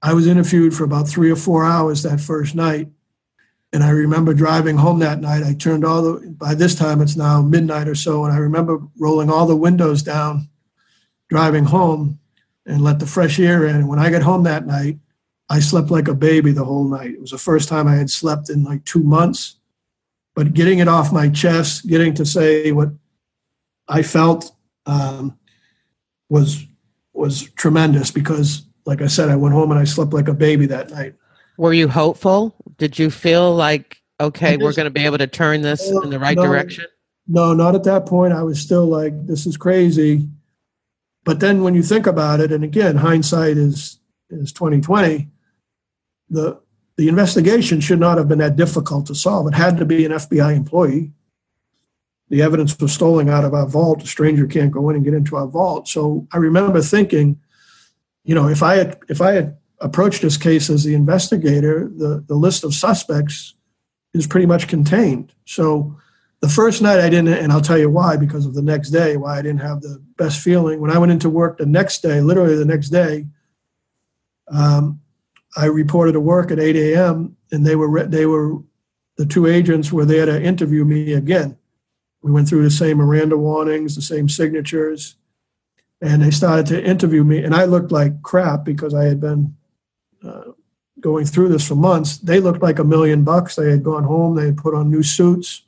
I 0.00 0.14
was 0.14 0.26
interviewed 0.26 0.74
for 0.74 0.84
about 0.84 1.08
three 1.08 1.30
or 1.30 1.36
four 1.36 1.64
hours 1.64 2.02
that 2.02 2.20
first 2.20 2.54
night. 2.54 2.88
And 3.72 3.82
I 3.82 3.90
remember 3.90 4.32
driving 4.32 4.76
home 4.76 5.00
that 5.00 5.20
night. 5.20 5.42
I 5.42 5.52
turned 5.54 5.84
all 5.84 6.00
the, 6.00 6.30
by 6.30 6.54
this 6.54 6.74
time 6.74 7.02
it's 7.02 7.16
now 7.16 7.42
midnight 7.42 7.88
or 7.88 7.94
so. 7.94 8.24
And 8.24 8.32
I 8.32 8.38
remember 8.38 8.80
rolling 8.98 9.30
all 9.30 9.46
the 9.46 9.56
windows 9.56 10.02
down, 10.02 10.48
driving 11.28 11.64
home 11.64 12.20
and 12.64 12.82
let 12.82 13.00
the 13.00 13.06
fresh 13.06 13.38
air 13.38 13.66
in. 13.66 13.76
And 13.76 13.88
when 13.88 13.98
I 13.98 14.10
got 14.10 14.22
home 14.22 14.44
that 14.44 14.66
night, 14.66 14.98
I 15.48 15.60
slept 15.60 15.90
like 15.90 16.08
a 16.08 16.14
baby 16.14 16.52
the 16.52 16.64
whole 16.64 16.88
night. 16.88 17.10
It 17.12 17.20
was 17.20 17.30
the 17.30 17.38
first 17.38 17.68
time 17.68 17.86
I 17.86 17.96
had 17.96 18.10
slept 18.10 18.50
in 18.50 18.64
like 18.64 18.84
two 18.84 19.02
months. 19.02 19.56
But 20.34 20.52
getting 20.52 20.80
it 20.80 20.88
off 20.88 21.12
my 21.12 21.28
chest, 21.28 21.86
getting 21.86 22.14
to 22.14 22.26
say 22.26 22.72
what 22.72 22.90
I 23.86 24.02
felt 24.02 24.50
um, 24.86 25.38
was 26.28 26.64
was 27.12 27.50
tremendous 27.52 28.10
because 28.10 28.66
like 28.86 29.00
I 29.00 29.06
said, 29.06 29.28
I 29.28 29.36
went 29.36 29.54
home 29.54 29.70
and 29.70 29.80
I 29.80 29.84
slept 29.84 30.12
like 30.12 30.28
a 30.28 30.34
baby 30.34 30.66
that 30.66 30.90
night. 30.90 31.14
Were 31.56 31.72
you 31.72 31.88
hopeful? 31.88 32.54
Did 32.78 32.98
you 32.98 33.10
feel 33.10 33.54
like, 33.54 34.02
okay, 34.20 34.52
just, 34.52 34.62
we're 34.62 34.72
going 34.72 34.86
to 34.86 34.90
be 34.90 35.04
able 35.04 35.18
to 35.18 35.26
turn 35.26 35.62
this 35.62 35.88
in 35.88 36.10
the 36.10 36.18
right 36.18 36.36
no, 36.36 36.42
direction? 36.42 36.86
No, 37.26 37.54
not 37.54 37.74
at 37.74 37.84
that 37.84 38.06
point. 38.06 38.32
I 38.32 38.42
was 38.42 38.60
still 38.60 38.86
like, 38.86 39.26
this 39.26 39.46
is 39.46 39.56
crazy. 39.56 40.28
But 41.24 41.40
then 41.40 41.62
when 41.62 41.74
you 41.74 41.82
think 41.82 42.06
about 42.06 42.40
it, 42.40 42.52
and 42.52 42.64
again, 42.64 42.96
hindsight 42.96 43.56
is 43.56 43.98
is 44.30 44.52
twenty 44.52 44.80
twenty. 44.80 45.28
The 46.30 46.60
the 46.96 47.08
investigation 47.08 47.80
should 47.80 47.98
not 47.98 48.18
have 48.18 48.28
been 48.28 48.38
that 48.38 48.56
difficult 48.56 49.06
to 49.06 49.14
solve. 49.14 49.48
It 49.48 49.54
had 49.54 49.76
to 49.78 49.84
be 49.84 50.04
an 50.04 50.12
FBI 50.12 50.54
employee. 50.56 51.12
The 52.28 52.40
evidence 52.40 52.78
was 52.78 52.92
stolen 52.92 53.28
out 53.28 53.44
of 53.44 53.52
our 53.52 53.66
vault. 53.66 54.02
A 54.02 54.06
stranger 54.06 54.46
can't 54.46 54.70
go 54.70 54.88
in 54.90 54.96
and 54.96 55.04
get 55.04 55.14
into 55.14 55.36
our 55.36 55.46
vault. 55.46 55.88
So 55.88 56.28
I 56.32 56.36
remember 56.36 56.80
thinking, 56.80 57.40
you 58.22 58.34
know, 58.34 58.48
if 58.48 58.62
I 58.62 58.76
had 58.76 58.98
if 59.08 59.20
I 59.20 59.32
had 59.32 59.56
approached 59.80 60.22
this 60.22 60.36
case 60.36 60.70
as 60.70 60.84
the 60.84 60.94
investigator, 60.94 61.88
the, 61.88 62.24
the 62.26 62.34
list 62.34 62.64
of 62.64 62.74
suspects 62.74 63.54
is 64.14 64.26
pretty 64.26 64.46
much 64.46 64.68
contained. 64.68 65.34
So 65.44 65.98
the 66.40 66.48
first 66.48 66.80
night 66.80 67.00
I 67.00 67.10
didn't, 67.10 67.28
and 67.28 67.52
I'll 67.52 67.60
tell 67.60 67.78
you 67.78 67.90
why, 67.90 68.16
because 68.16 68.46
of 68.46 68.54
the 68.54 68.62
next 68.62 68.90
day, 68.90 69.16
why 69.16 69.38
I 69.38 69.42
didn't 69.42 69.60
have 69.60 69.80
the 69.80 70.02
best 70.16 70.40
feeling. 70.40 70.80
When 70.80 70.90
I 70.90 70.98
went 70.98 71.12
into 71.12 71.28
work 71.28 71.58
the 71.58 71.66
next 71.66 72.02
day, 72.02 72.20
literally 72.20 72.56
the 72.56 72.64
next 72.64 72.90
day, 72.90 73.26
um, 74.48 75.00
I 75.56 75.66
reported 75.66 76.12
to 76.12 76.20
work 76.20 76.50
at 76.50 76.58
8 76.58 76.76
a.m. 76.76 77.36
and 77.52 77.64
they 77.64 77.76
were 77.76 78.04
they 78.04 78.26
were 78.26 78.58
the 79.16 79.26
two 79.26 79.46
agents 79.46 79.92
were 79.92 80.04
there 80.04 80.26
to 80.26 80.42
interview 80.42 80.84
me 80.84 81.12
again. 81.12 81.56
We 82.22 82.32
went 82.32 82.48
through 82.48 82.64
the 82.64 82.70
same 82.70 82.96
Miranda 82.98 83.36
warnings, 83.36 83.94
the 83.94 84.02
same 84.02 84.28
signatures 84.28 85.16
and 86.04 86.22
they 86.22 86.30
started 86.30 86.66
to 86.66 86.84
interview 86.84 87.24
me 87.24 87.42
and 87.42 87.54
i 87.54 87.64
looked 87.64 87.90
like 87.90 88.22
crap 88.22 88.64
because 88.64 88.94
i 88.94 89.04
had 89.04 89.20
been 89.20 89.56
uh, 90.24 90.52
going 91.00 91.24
through 91.24 91.48
this 91.48 91.66
for 91.66 91.74
months 91.74 92.18
they 92.18 92.40
looked 92.40 92.62
like 92.62 92.78
a 92.78 92.84
million 92.84 93.24
bucks 93.24 93.56
they 93.56 93.70
had 93.70 93.82
gone 93.82 94.04
home 94.04 94.34
they 94.36 94.46
had 94.46 94.56
put 94.56 94.74
on 94.74 94.90
new 94.90 95.02
suits 95.02 95.62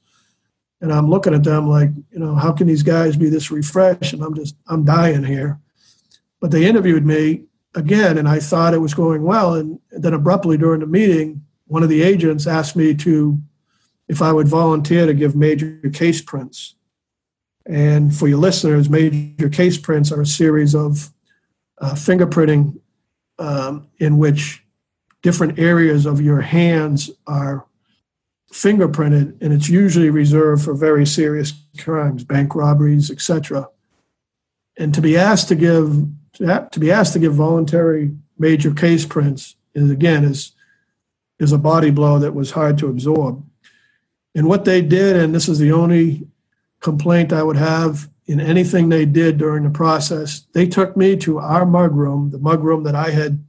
and 0.80 0.93
i'm 0.93 1.09
looking 1.09 1.34
at 1.34 1.45
them 1.45 1.68
like 1.68 1.91
you 2.11 2.18
know 2.18 2.34
how 2.34 2.53
can 2.53 2.66
these 2.66 2.82
guys 2.82 3.16
be 3.16 3.28
this 3.28 3.51
refreshed 3.51 4.12
and 4.12 4.22
i'm 4.22 4.34
just 4.34 4.55
i'm 4.68 4.84
dying 4.84 5.24
here 5.24 5.59
but 6.41 6.51
they 6.51 6.66
interviewed 6.66 7.05
me 7.05 7.43
again 7.76 8.18
and 8.18 8.28
i 8.28 8.40
thought 8.40 8.74
it 8.74 8.80
was 8.80 8.94
going 8.94 9.22
well 9.22 9.54
and 9.54 9.78
then 9.90 10.12
abruptly 10.12 10.56
during 10.56 10.80
the 10.80 10.86
meeting 10.86 11.44
one 11.68 11.84
of 11.84 11.88
the 11.88 12.02
agents 12.02 12.46
asked 12.46 12.74
me 12.74 12.94
to 12.94 13.38
if 14.08 14.20
i 14.20 14.32
would 14.32 14.48
volunteer 14.48 15.06
to 15.06 15.14
give 15.14 15.36
major 15.36 15.78
case 15.92 16.20
prints 16.20 16.76
and 17.66 18.14
for 18.14 18.28
your 18.28 18.38
listeners, 18.38 18.88
major 18.88 19.48
case 19.48 19.76
prints 19.76 20.12
are 20.12 20.20
a 20.20 20.26
series 20.26 20.74
of 20.74 21.12
uh, 21.78 21.92
fingerprinting 21.92 22.78
um, 23.38 23.88
in 23.98 24.18
which 24.18 24.64
different 25.22 25.58
areas 25.58 26.06
of 26.06 26.20
your 26.20 26.42
hands 26.42 27.10
are 27.26 27.66
fingerprinted, 28.52 29.36
and 29.42 29.52
it's 29.52 29.68
usually 29.68 30.10
reserved 30.10 30.64
for 30.64 30.74
very 30.74 31.04
serious 31.04 31.52
crimes, 31.78 32.22
bank 32.22 32.54
robberies, 32.54 33.10
etc. 33.10 33.68
And 34.78 34.94
to 34.94 35.00
be 35.00 35.16
asked 35.16 35.48
to 35.48 35.56
give 35.56 36.06
to 36.39 36.80
be 36.80 36.91
asked 36.91 37.12
to 37.14 37.18
give 37.18 37.34
voluntary 37.34 38.14
major 38.39 38.72
case 38.72 39.05
prints 39.05 39.57
is 39.74 39.91
again 39.91 40.24
is 40.24 40.53
is 41.39 41.53
a 41.53 41.59
body 41.59 41.91
blow 41.91 42.18
that 42.18 42.34
was 42.34 42.53
hard 42.53 42.78
to 42.78 42.89
absorb. 42.89 43.45
And 44.34 44.47
what 44.47 44.64
they 44.64 44.80
did, 44.80 45.16
and 45.16 45.34
this 45.34 45.49
is 45.49 45.59
the 45.59 45.72
only 45.72 46.26
complaint 46.80 47.32
I 47.32 47.43
would 47.43 47.57
have 47.57 48.09
in 48.26 48.41
anything 48.41 48.89
they 48.89 49.05
did 49.05 49.39
during 49.39 49.64
the 49.64 49.70
process, 49.70 50.47
they 50.53 50.66
took 50.66 50.97
me 50.97 51.16
to 51.18 51.39
our 51.39 51.64
mug 51.64 51.95
room, 51.95 52.30
the 52.30 52.39
mug 52.39 52.62
room 52.64 52.84
that 52.84 52.95
I 52.95 53.11
had 53.11 53.45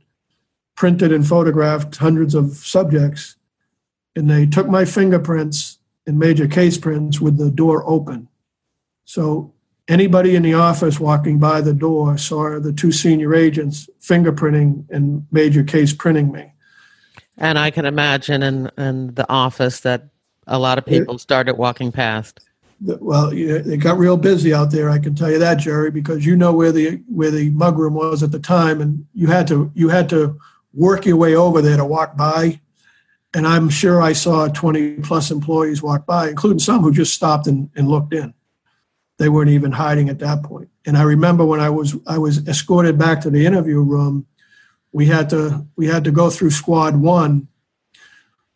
printed 0.76 1.12
and 1.12 1.28
photographed 1.28 1.96
hundreds 1.96 2.36
of 2.36 2.56
subjects, 2.58 3.36
and 4.16 4.30
they 4.30 4.46
took 4.46 4.68
my 4.68 4.86
fingerprints 4.86 5.80
and 6.06 6.20
major 6.20 6.48
case 6.48 6.78
prints 6.78 7.20
with 7.20 7.38
the 7.38 7.52
door 7.52 7.84
open. 7.88 8.28
So 9.04 9.54
anybody 9.88 10.36
in 10.36 10.44
the 10.44 10.54
office 10.54 11.00
walking 11.00 11.40
by 11.40 11.62
the 11.62 11.74
door 11.74 12.18
saw 12.18 12.60
the 12.60 12.74
two 12.74 12.92
senior 12.92 13.34
agents 13.34 13.90
fingerprinting 14.02 14.86
and 14.90 15.26
major 15.32 15.64
case 15.64 15.94
printing 15.94 16.32
me. 16.32 16.54
And 17.38 17.60
I 17.60 17.72
can 17.72 17.86
imagine 17.86 18.44
in, 18.44 18.72
in 18.78 19.14
the 19.14 19.30
office 19.30 19.82
that 19.82 20.10
a 20.48 20.58
lot 20.58 20.78
of 20.78 20.86
people 20.86 21.18
started 21.18 21.56
walking 21.56 21.92
past. 21.92 22.40
Well, 22.82 23.32
it 23.34 23.78
got 23.78 23.98
real 23.98 24.18
busy 24.18 24.54
out 24.54 24.72
there. 24.72 24.90
I 24.90 25.00
can 25.00 25.16
tell 25.16 25.32
you 25.32 25.40
that, 25.40 25.56
Jerry, 25.56 25.90
because 25.90 26.26
you 26.26 26.36
know 26.36 26.54
where 26.54 26.72
the 26.72 27.02
where 27.08 27.32
the 27.32 27.52
mugroom 27.52 27.94
was 27.94 28.22
at 28.22 28.32
the 28.32 28.40
time, 28.40 28.82
and 28.82 29.06
you 29.16 29.28
had 29.28 29.48
to 29.48 29.72
you 29.74 29.90
had 29.90 30.10
to 30.10 30.38
work 30.74 31.06
your 31.06 31.18
way 31.18 31.36
over 31.36 31.62
there 31.62 31.78
to 31.78 31.86
walk 31.86 32.16
by. 32.16 32.60
And 33.34 33.48
I'm 33.48 33.70
sure 33.70 34.02
I 34.02 34.14
saw 34.14 34.48
20 34.48 34.98
plus 34.98 35.32
employees 35.32 35.82
walk 35.82 36.06
by, 36.06 36.30
including 36.30 36.60
some 36.60 36.82
who 36.82 36.92
just 36.92 37.14
stopped 37.14 37.46
and, 37.48 37.70
and 37.76 37.88
looked 37.88 38.14
in. 38.14 38.34
They 39.18 39.30
weren't 39.30 39.50
even 39.50 39.72
hiding 39.72 40.10
at 40.10 40.20
that 40.20 40.44
point. 40.44 40.70
And 40.86 40.98
I 40.98 41.04
remember 41.04 41.46
when 41.46 41.60
I 41.60 41.70
was 41.70 41.96
I 42.06 42.18
was 42.18 42.48
escorted 42.48 42.98
back 42.98 43.22
to 43.22 43.30
the 43.30 43.46
interview 43.46 43.82
room, 43.82 44.28
we 44.92 45.08
had 45.08 45.30
to 45.32 45.66
we 45.76 45.88
had 45.88 46.04
to 46.04 46.12
go 46.12 46.30
through 46.30 46.52
squad 46.52 46.96
one. 46.98 47.48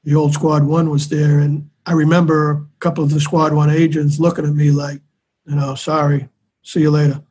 The 0.03 0.15
old 0.15 0.33
squad 0.33 0.63
one 0.63 0.89
was 0.89 1.09
there, 1.09 1.39
and 1.39 1.69
I 1.85 1.93
remember 1.93 2.51
a 2.51 2.65
couple 2.79 3.03
of 3.03 3.11
the 3.11 3.19
squad 3.19 3.53
one 3.53 3.69
agents 3.69 4.19
looking 4.19 4.45
at 4.45 4.53
me 4.53 4.71
like, 4.71 5.01
you 5.45 5.55
know, 5.55 5.75
sorry, 5.75 6.29
see 6.63 6.81
you 6.81 6.91
later. 6.91 7.21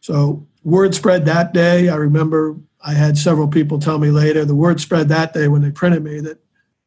So 0.00 0.46
word 0.62 0.94
spread 0.94 1.24
that 1.26 1.52
day. 1.52 1.88
I 1.88 1.96
remember 1.96 2.56
I 2.80 2.94
had 2.94 3.18
several 3.18 3.48
people 3.48 3.78
tell 3.78 3.98
me 3.98 4.10
later 4.10 4.44
the 4.44 4.54
word 4.54 4.80
spread 4.80 5.08
that 5.08 5.32
day 5.32 5.48
when 5.48 5.62
they 5.62 5.70
printed 5.70 6.02
me 6.02 6.20
that 6.20 6.38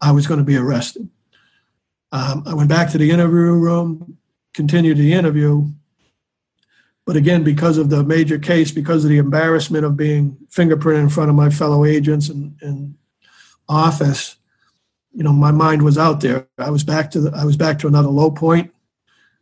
I 0.02 0.12
was 0.12 0.28
going 0.28 0.40
to 0.40 0.44
be 0.44 0.58
arrested. 0.58 1.10
Um, 2.12 2.44
I 2.46 2.54
went 2.54 2.70
back 2.70 2.92
to 2.92 2.98
the 2.98 3.12
interview 3.12 3.54
room, 3.54 4.18
continued 4.54 4.98
the 4.98 5.14
interview. 5.14 5.68
But 7.06 7.16
again, 7.16 7.44
because 7.44 7.78
of 7.78 7.90
the 7.90 8.04
major 8.04 8.40
case, 8.40 8.72
because 8.72 9.04
of 9.04 9.10
the 9.10 9.18
embarrassment 9.18 9.84
of 9.84 9.98
being 9.98 10.38
fingerprinted 10.50 11.02
in 11.02 11.10
front 11.10 11.30
of 11.30 11.36
my 11.36 11.50
fellow 11.50 11.84
agents 11.84 12.30
and, 12.30 12.56
and 12.62 12.96
office, 13.68 14.38
you 15.12 15.24
know, 15.24 15.34
my 15.34 15.52
mind 15.52 15.82
was 15.82 15.98
out 15.98 16.22
there. 16.22 16.48
I 16.58 16.70
was 16.70 16.84
back 16.84 17.12
to 17.12 17.22
the, 17.22 17.32
I 17.36 17.46
was 17.46 17.58
back 17.58 17.80
to 17.80 17.88
another 17.88 18.08
low 18.08 18.32
point. 18.32 18.74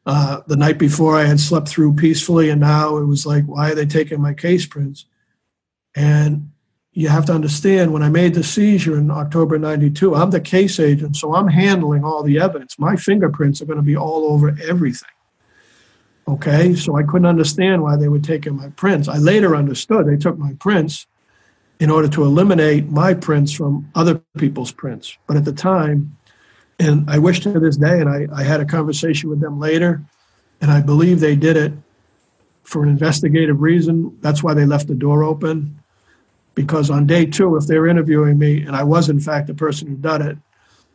Uh, 0.05 0.41
the 0.47 0.57
night 0.57 0.79
before, 0.79 1.15
I 1.15 1.25
had 1.25 1.39
slept 1.39 1.67
through 1.67 1.95
peacefully, 1.95 2.49
and 2.49 2.59
now 2.59 2.97
it 2.97 3.05
was 3.05 3.25
like, 3.25 3.45
why 3.45 3.71
are 3.71 3.75
they 3.75 3.85
taking 3.85 4.19
my 4.19 4.33
case 4.33 4.65
prints? 4.65 5.05
And 5.95 6.50
you 6.93 7.07
have 7.07 7.25
to 7.25 7.33
understand 7.33 7.93
when 7.93 8.03
I 8.03 8.09
made 8.09 8.33
the 8.33 8.43
seizure 8.43 8.97
in 8.97 9.09
October 9.09 9.57
92, 9.57 10.13
I'm 10.13 10.31
the 10.31 10.41
case 10.41 10.79
agent, 10.79 11.15
so 11.15 11.33
I'm 11.33 11.47
handling 11.47 12.03
all 12.03 12.21
the 12.21 12.39
evidence. 12.39 12.77
My 12.77 12.97
fingerprints 12.97 13.61
are 13.61 13.65
going 13.65 13.77
to 13.77 13.83
be 13.83 13.95
all 13.95 14.25
over 14.25 14.55
everything. 14.67 15.09
Okay, 16.27 16.75
so 16.75 16.97
I 16.97 17.03
couldn't 17.03 17.27
understand 17.27 17.81
why 17.81 17.95
they 17.95 18.09
were 18.09 18.19
taking 18.19 18.55
my 18.55 18.69
prints. 18.69 19.07
I 19.07 19.17
later 19.17 19.55
understood 19.55 20.05
they 20.05 20.17
took 20.17 20.37
my 20.37 20.53
prints 20.59 21.07
in 21.79 21.89
order 21.89 22.07
to 22.09 22.23
eliminate 22.23 22.89
my 22.89 23.13
prints 23.13 23.51
from 23.53 23.89
other 23.95 24.21
people's 24.37 24.71
prints. 24.71 25.17
But 25.27 25.37
at 25.37 25.45
the 25.45 25.53
time, 25.53 26.17
and 26.77 27.09
I 27.09 27.19
wish 27.19 27.39
to 27.41 27.59
this 27.59 27.77
day, 27.77 27.99
and 28.01 28.09
I, 28.09 28.27
I 28.33 28.43
had 28.43 28.59
a 28.59 28.65
conversation 28.65 29.29
with 29.29 29.39
them 29.39 29.59
later, 29.59 30.01
and 30.59 30.69
I 30.69 30.81
believe 30.81 31.21
they 31.21 31.35
did 31.35 31.55
it 31.57 31.73
for 32.63 32.83
an 32.83 32.89
investigative 32.89 33.61
reason. 33.61 34.17
That's 34.21 34.43
why 34.43 34.53
they 34.53 34.65
left 34.65 34.87
the 34.87 34.95
door 34.95 35.23
open 35.23 35.80
because 36.55 36.89
on 36.89 37.07
day 37.07 37.25
two, 37.25 37.55
if 37.55 37.67
they 37.67 37.79
were 37.79 37.87
interviewing 37.87 38.37
me 38.37 38.61
and 38.61 38.75
I 38.75 38.83
was 38.83 39.09
in 39.09 39.19
fact 39.19 39.47
the 39.47 39.53
person 39.53 39.87
who 39.87 39.95
done 39.95 40.21
it, 40.21 40.37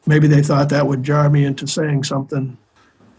maybe 0.07 0.27
they 0.27 0.43
thought 0.43 0.69
that 0.71 0.87
would 0.87 1.03
jar 1.03 1.29
me 1.29 1.45
into 1.45 1.67
saying 1.67 2.05
something 2.05 2.57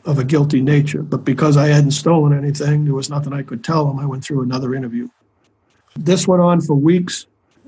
of 0.05 0.19
a 0.19 0.23
guilty 0.23 0.61
nature. 0.61 1.03
But 1.03 1.25
because 1.25 1.57
I 1.57 1.67
hadn't 1.67 1.91
stolen 1.91 2.37
anything, 2.37 2.85
there 2.85 2.93
was 2.93 3.09
nothing 3.09 3.33
I 3.33 3.43
could 3.43 3.63
tell 3.63 3.85
them. 3.85 3.99
I 3.99 4.05
went 4.05 4.23
through 4.23 4.41
another 4.41 4.73
interview. 4.73 5.09
This 5.95 6.27
went 6.27 6.41
on 6.41 6.61
for 6.61 6.75
weeks. 6.75 7.25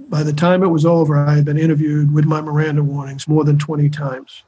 By 0.07 0.23
the 0.23 0.33
time 0.33 0.63
it 0.63 0.67
was 0.67 0.85
over, 0.85 1.17
I 1.17 1.35
had 1.35 1.45
been 1.45 1.57
interviewed 1.57 2.13
with 2.13 2.25
my 2.25 2.41
Miranda 2.41 2.81
warnings 2.81 3.27
more 3.27 3.43
than 3.43 3.59
20 3.59 3.89
times. 3.89 4.43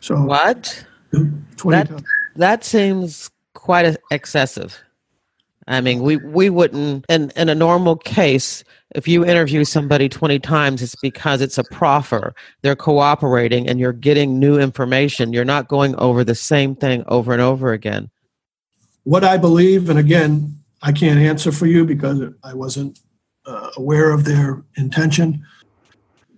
So 0.00 0.16
what? 0.22 0.84
20 1.12 1.36
that, 1.68 1.88
times. 1.88 2.02
That 2.36 2.64
seems 2.64 3.30
quite 3.52 3.96
excessive. 4.10 4.82
I 5.66 5.80
mean, 5.80 6.02
we, 6.02 6.16
we 6.16 6.50
wouldn't, 6.50 7.06
in, 7.08 7.30
in 7.36 7.48
a 7.48 7.54
normal 7.54 7.96
case, 7.96 8.64
if 8.94 9.08
you 9.08 9.24
interview 9.24 9.64
somebody 9.64 10.08
20 10.08 10.38
times, 10.40 10.82
it's 10.82 10.94
because 10.96 11.40
it's 11.40 11.58
a 11.58 11.64
proffer. 11.64 12.34
They're 12.62 12.76
cooperating 12.76 13.68
and 13.68 13.80
you're 13.80 13.92
getting 13.92 14.38
new 14.38 14.58
information. 14.58 15.32
You're 15.32 15.44
not 15.44 15.68
going 15.68 15.96
over 15.96 16.22
the 16.22 16.34
same 16.34 16.76
thing 16.76 17.02
over 17.08 17.32
and 17.32 17.40
over 17.40 17.72
again. 17.72 18.10
What 19.04 19.24
I 19.24 19.36
believe, 19.36 19.88
and 19.88 19.98
again, 19.98 20.58
I 20.82 20.92
can't 20.92 21.18
answer 21.18 21.50
for 21.50 21.66
you 21.66 21.84
because 21.84 22.22
I 22.42 22.54
wasn't 22.54 23.00
uh, 23.46 23.70
aware 23.76 24.10
of 24.10 24.24
their 24.24 24.62
intention. 24.76 25.46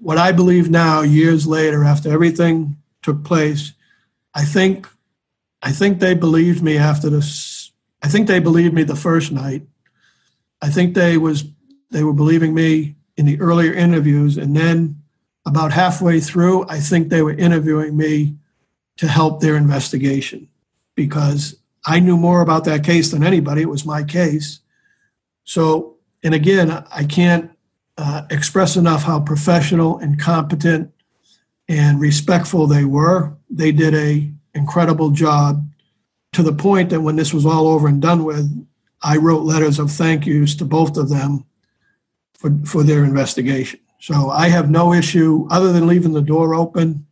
What 0.01 0.18
I 0.18 0.31
believe 0.33 0.70
now, 0.70 1.03
years 1.03 1.47
later, 1.47 1.85
after 1.85 2.11
everything 2.11 2.77
took 3.03 3.24
place, 3.24 3.72
I 4.35 4.45
think, 4.45 4.89
I 5.62 5.72
think 5.72 5.99
they 5.99 6.14
believed 6.14 6.62
me 6.62 6.77
after 6.79 7.11
this 7.11 7.56
I 8.07 8.09
think 8.09 8.29
they 8.29 8.39
believed 8.39 8.73
me 8.73 8.85
the 8.85 8.95
first 8.95 9.33
night. 9.33 9.67
I 10.63 10.71
think 10.71 10.95
they 10.95 11.19
was 11.19 11.43
they 11.91 12.05
were 12.05 12.13
believing 12.13 12.55
me 12.55 12.95
in 13.17 13.27
the 13.27 13.41
earlier 13.41 13.73
interviews, 13.73 14.37
and 14.37 14.57
then 14.57 15.03
about 15.45 15.73
halfway 15.73 16.21
through, 16.21 16.69
I 16.69 16.79
think 16.79 17.09
they 17.09 17.21
were 17.21 17.33
interviewing 17.33 17.97
me 17.97 18.37
to 18.99 19.09
help 19.09 19.41
their 19.41 19.57
investigation 19.57 20.47
because 20.95 21.57
I 21.85 21.99
knew 21.99 22.17
more 22.17 22.43
about 22.43 22.63
that 22.67 22.85
case 22.85 23.11
than 23.11 23.25
anybody. 23.25 23.63
It 23.63 23.69
was 23.69 23.85
my 23.85 24.05
case. 24.05 24.61
So, 25.43 25.97
and 26.23 26.33
again, 26.33 26.71
I 26.71 27.03
can't 27.03 27.51
uh, 27.99 28.23
express 28.31 28.77
enough 28.77 29.03
how 29.03 29.19
professional 29.19 29.99
and 29.99 30.17
competent 30.17 30.93
and 31.69 32.01
respectful 32.01 32.69
they 32.69 32.85
were. 32.85 33.37
They 33.51 33.73
did 33.73 33.95
a 33.97 34.31
incredible 34.55 35.11
job 35.11 35.67
to 36.37 36.43
the 36.43 36.53
point 36.53 36.91
that 36.91 37.01
when 37.01 37.16
this 37.16 37.32
was 37.32 37.47
all 37.47 37.66
over 37.66 37.89
and 37.89 38.03
done 38.03 38.22
with, 38.22 38.47
I 39.03 39.16
wrote 39.16 39.45
letters 39.45 39.78
of 39.78 39.91
thank 39.91 40.26
yous 40.26 40.55
to 40.57 40.66
both 40.66 40.99
of 40.99 41.09
them 41.09 41.47
for, 42.34 42.51
for 42.66 42.82
their 42.82 43.05
investigation. 43.05 43.80
So 44.01 44.28
I 44.28 44.49
have 44.49 44.68
no 44.68 44.93
issue 44.93 45.49
other 45.51 45.72
than 45.72 45.87
leaving 45.87 46.12
the 46.12 46.20
door 46.20 46.55
open, 46.55 47.07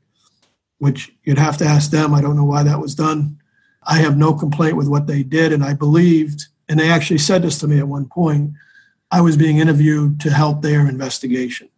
which 0.76 1.10
you'd 1.24 1.38
have 1.38 1.56
to 1.56 1.64
ask 1.64 1.90
them. 1.90 2.12
I 2.12 2.20
don't 2.20 2.36
know 2.36 2.44
why 2.44 2.64
that 2.64 2.78
was 2.78 2.94
done. 2.94 3.38
I 3.84 3.96
have 3.96 4.18
no 4.18 4.34
complaint 4.34 4.76
with 4.76 4.88
what 4.88 5.06
they 5.06 5.22
did. 5.22 5.54
And 5.54 5.64
I 5.64 5.72
believed, 5.72 6.48
and 6.68 6.78
they 6.78 6.90
actually 6.90 7.16
said 7.16 7.40
this 7.40 7.58
to 7.60 7.66
me 7.66 7.78
at 7.78 7.88
one 7.88 8.06
point, 8.06 8.52
I 9.10 9.22
was 9.22 9.38
being 9.38 9.56
interviewed 9.56 10.20
to 10.20 10.30
help 10.30 10.60
their 10.60 10.86
investigation. 10.86 11.70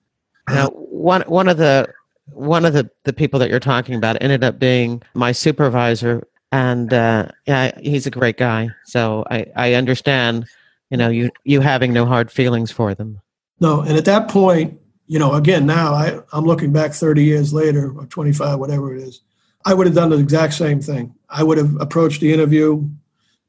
Now, 0.48 0.70
one, 0.70 1.22
one 1.22 1.48
of 1.48 1.58
the 1.58 1.86
one 2.32 2.64
of 2.64 2.72
the, 2.72 2.90
the 3.04 3.12
people 3.12 3.38
that 3.38 3.50
you're 3.50 3.60
talking 3.60 3.94
about 3.94 4.20
ended 4.20 4.42
up 4.42 4.58
being 4.58 5.00
my 5.14 5.30
supervisor 5.30 6.26
and 6.52 6.92
uh, 6.92 7.28
yeah, 7.46 7.78
he's 7.80 8.06
a 8.06 8.10
great 8.10 8.36
guy. 8.36 8.70
So 8.84 9.24
I, 9.30 9.46
I 9.56 9.74
understand, 9.74 10.46
you 10.90 10.96
know, 10.96 11.08
you 11.08 11.30
you 11.44 11.60
having 11.60 11.92
no 11.92 12.06
hard 12.06 12.30
feelings 12.30 12.70
for 12.70 12.94
them. 12.94 13.20
No, 13.60 13.80
and 13.80 13.96
at 13.96 14.04
that 14.04 14.28
point, 14.28 14.78
you 15.06 15.18
know, 15.18 15.34
again, 15.34 15.66
now 15.66 15.94
I, 15.94 16.20
I'm 16.32 16.44
looking 16.44 16.72
back 16.72 16.92
30 16.92 17.22
years 17.22 17.52
later 17.52 17.92
or 17.96 18.06
25, 18.06 18.58
whatever 18.58 18.94
it 18.94 19.02
is, 19.02 19.22
I 19.64 19.74
would 19.74 19.86
have 19.86 19.96
done 19.96 20.10
the 20.10 20.18
exact 20.18 20.54
same 20.54 20.80
thing. 20.80 21.14
I 21.28 21.42
would 21.42 21.58
have 21.58 21.74
approached 21.80 22.20
the 22.20 22.32
interview 22.32 22.88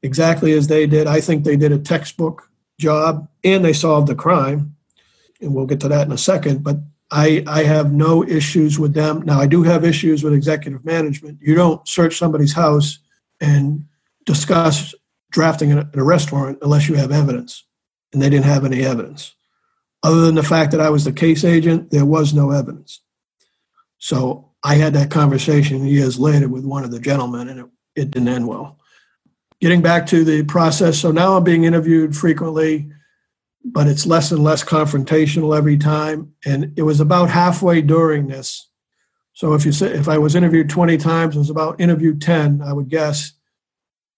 exactly 0.02 0.52
as 0.52 0.68
they 0.68 0.86
did. 0.86 1.06
I 1.06 1.20
think 1.20 1.44
they 1.44 1.56
did 1.56 1.72
a 1.72 1.78
textbook 1.78 2.50
job 2.78 3.28
and 3.44 3.64
they 3.64 3.72
solved 3.72 4.08
the 4.08 4.14
crime. 4.14 4.76
And 5.40 5.54
we'll 5.54 5.66
get 5.66 5.80
to 5.80 5.88
that 5.88 6.06
in 6.06 6.12
a 6.12 6.18
second. 6.18 6.64
But 6.64 6.78
I, 7.10 7.42
I 7.46 7.62
have 7.64 7.92
no 7.92 8.22
issues 8.24 8.78
with 8.78 8.92
them. 8.92 9.22
Now, 9.22 9.40
I 9.40 9.46
do 9.46 9.62
have 9.62 9.84
issues 9.84 10.22
with 10.22 10.34
executive 10.34 10.84
management. 10.84 11.38
You 11.40 11.54
don't 11.54 11.86
search 11.88 12.18
somebody's 12.18 12.52
house 12.52 12.98
and 13.40 13.86
discuss 14.26 14.94
drafting 15.30 15.72
an 15.72 15.90
arrest 15.94 16.32
warrant 16.32 16.58
unless 16.60 16.88
you 16.88 16.96
have 16.96 17.12
evidence. 17.12 17.64
And 18.12 18.20
they 18.20 18.30
didn't 18.30 18.44
have 18.46 18.64
any 18.64 18.84
evidence. 18.84 19.34
Other 20.02 20.20
than 20.20 20.34
the 20.34 20.42
fact 20.42 20.72
that 20.72 20.80
I 20.80 20.90
was 20.90 21.04
the 21.04 21.12
case 21.12 21.44
agent, 21.44 21.90
there 21.90 22.06
was 22.06 22.32
no 22.34 22.50
evidence. 22.50 23.00
So 23.98 24.52
I 24.62 24.76
had 24.76 24.94
that 24.94 25.10
conversation 25.10 25.86
years 25.86 26.18
later 26.18 26.48
with 26.48 26.64
one 26.64 26.84
of 26.84 26.90
the 26.90 27.00
gentlemen, 27.00 27.48
and 27.48 27.60
it, 27.60 27.66
it 27.96 28.10
didn't 28.10 28.28
end 28.28 28.46
well. 28.46 28.78
Getting 29.60 29.82
back 29.82 30.06
to 30.06 30.24
the 30.24 30.44
process, 30.44 30.98
so 30.98 31.10
now 31.10 31.36
I'm 31.36 31.44
being 31.44 31.64
interviewed 31.64 32.16
frequently, 32.16 32.92
but 33.72 33.86
it's 33.86 34.06
less 34.06 34.30
and 34.32 34.42
less 34.42 34.64
confrontational 34.64 35.56
every 35.56 35.76
time. 35.76 36.32
And 36.44 36.72
it 36.76 36.82
was 36.82 37.00
about 37.00 37.30
halfway 37.30 37.82
during 37.82 38.26
this. 38.28 38.68
So 39.32 39.54
if 39.54 39.64
you 39.64 39.72
say 39.72 39.92
if 39.92 40.08
I 40.08 40.18
was 40.18 40.34
interviewed 40.34 40.68
20 40.68 40.96
times, 40.96 41.36
it 41.36 41.38
was 41.38 41.50
about 41.50 41.80
interview 41.80 42.16
10, 42.18 42.62
I 42.62 42.72
would 42.72 42.88
guess, 42.88 43.32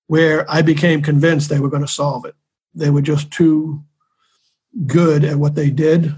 where 0.07 0.51
I 0.51 0.63
became 0.63 1.03
convinced 1.03 1.49
they 1.49 1.61
were 1.61 1.69
going 1.69 1.83
to 1.83 1.89
solve 1.89 2.25
it. 2.25 2.35
They 2.75 2.91
were 2.91 3.03
just 3.03 3.31
too 3.31 3.85
good 4.87 5.25
at 5.25 5.37
what 5.37 5.55
they 5.55 5.71
did 5.71 6.15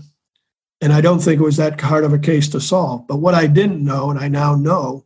and 0.82 0.92
I 0.92 1.00
don't 1.00 1.20
think 1.20 1.40
it 1.40 1.44
was 1.44 1.58
that 1.58 1.80
hard 1.80 2.02
of 2.02 2.12
a 2.12 2.18
case 2.18 2.48
to 2.48 2.60
solve. 2.60 3.06
But 3.06 3.18
what 3.18 3.34
I 3.34 3.46
didn't 3.46 3.84
know, 3.84 4.10
and 4.10 4.18
I 4.18 4.26
now 4.26 4.56
know, 4.56 5.04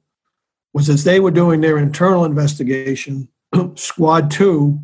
was 0.73 0.89
as 0.89 1.05
they 1.05 1.21
were 1.21 1.31
doing 1.31 1.61
their 1.61 1.77
internal 1.77 2.25
investigation, 2.25 3.29
Squad 3.75 4.31
2, 4.31 4.81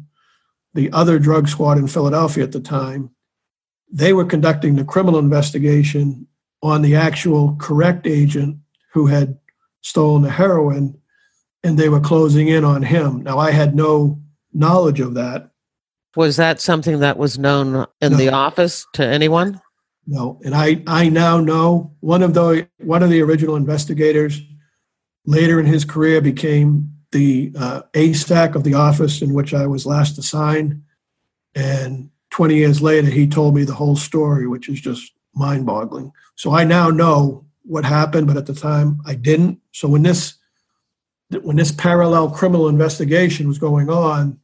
the 0.74 0.92
other 0.92 1.18
drug 1.18 1.48
squad 1.48 1.78
in 1.78 1.88
Philadelphia 1.88 2.44
at 2.44 2.52
the 2.52 2.60
time, 2.60 3.10
they 3.92 4.14
were 4.14 4.24
conducting 4.24 4.74
the 4.74 4.84
criminal 4.84 5.20
investigation 5.20 6.26
on 6.62 6.82
the 6.82 6.96
actual 6.96 7.54
correct 7.56 8.06
agent 8.06 8.56
who 8.92 9.06
had 9.06 9.38
stolen 9.82 10.22
the 10.22 10.30
heroin, 10.30 10.98
and 11.62 11.78
they 11.78 11.88
were 11.88 12.00
closing 12.00 12.48
in 12.48 12.64
on 12.64 12.82
him. 12.82 13.22
Now, 13.22 13.38
I 13.38 13.50
had 13.50 13.74
no 13.76 14.20
knowledge 14.52 15.00
of 15.00 15.14
that. 15.14 15.50
Was 16.16 16.36
that 16.36 16.60
something 16.60 17.00
that 17.00 17.18
was 17.18 17.38
known 17.38 17.86
in 18.00 18.12
no. 18.12 18.18
the 18.18 18.30
office 18.30 18.86
to 18.94 19.06
anyone? 19.06 19.60
No, 20.06 20.40
and 20.44 20.54
I 20.54 20.82
I 20.86 21.08
now 21.08 21.38
know 21.38 21.94
one 22.00 22.22
of 22.22 22.34
the 22.34 22.68
one 22.78 23.02
of 23.02 23.10
the 23.10 23.22
original 23.22 23.56
investigators. 23.56 24.40
Later 25.24 25.60
in 25.60 25.66
his 25.66 25.84
career, 25.84 26.20
became 26.20 26.92
the 27.12 27.52
uh, 27.56 27.82
ASAC 27.92 28.56
of 28.56 28.64
the 28.64 28.74
office 28.74 29.22
in 29.22 29.32
which 29.32 29.54
I 29.54 29.68
was 29.68 29.86
last 29.86 30.18
assigned, 30.18 30.82
and 31.54 32.10
20 32.32 32.56
years 32.56 32.82
later, 32.82 33.08
he 33.08 33.26
told 33.26 33.54
me 33.54 33.62
the 33.62 33.74
whole 33.74 33.94
story, 33.94 34.46
which 34.46 34.68
is 34.68 34.80
just 34.80 35.12
mind-boggling. 35.34 36.10
So 36.34 36.52
I 36.52 36.64
now 36.64 36.88
know 36.88 37.44
what 37.62 37.84
happened, 37.84 38.26
but 38.26 38.36
at 38.36 38.46
the 38.46 38.54
time 38.54 39.00
I 39.06 39.14
didn't. 39.14 39.60
So 39.72 39.88
when 39.88 40.02
this 40.02 40.34
when 41.42 41.56
this 41.56 41.72
parallel 41.72 42.30
criminal 42.30 42.68
investigation 42.68 43.48
was 43.48 43.58
going 43.58 43.88
on, 43.88 44.38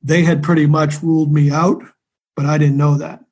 they 0.00 0.22
had 0.22 0.44
pretty 0.44 0.66
much 0.66 1.02
ruled 1.02 1.32
me 1.32 1.50
out, 1.50 1.82
but 2.36 2.46
I 2.46 2.56
didn't 2.56 2.76
know 2.76 2.96
that. 2.98 3.24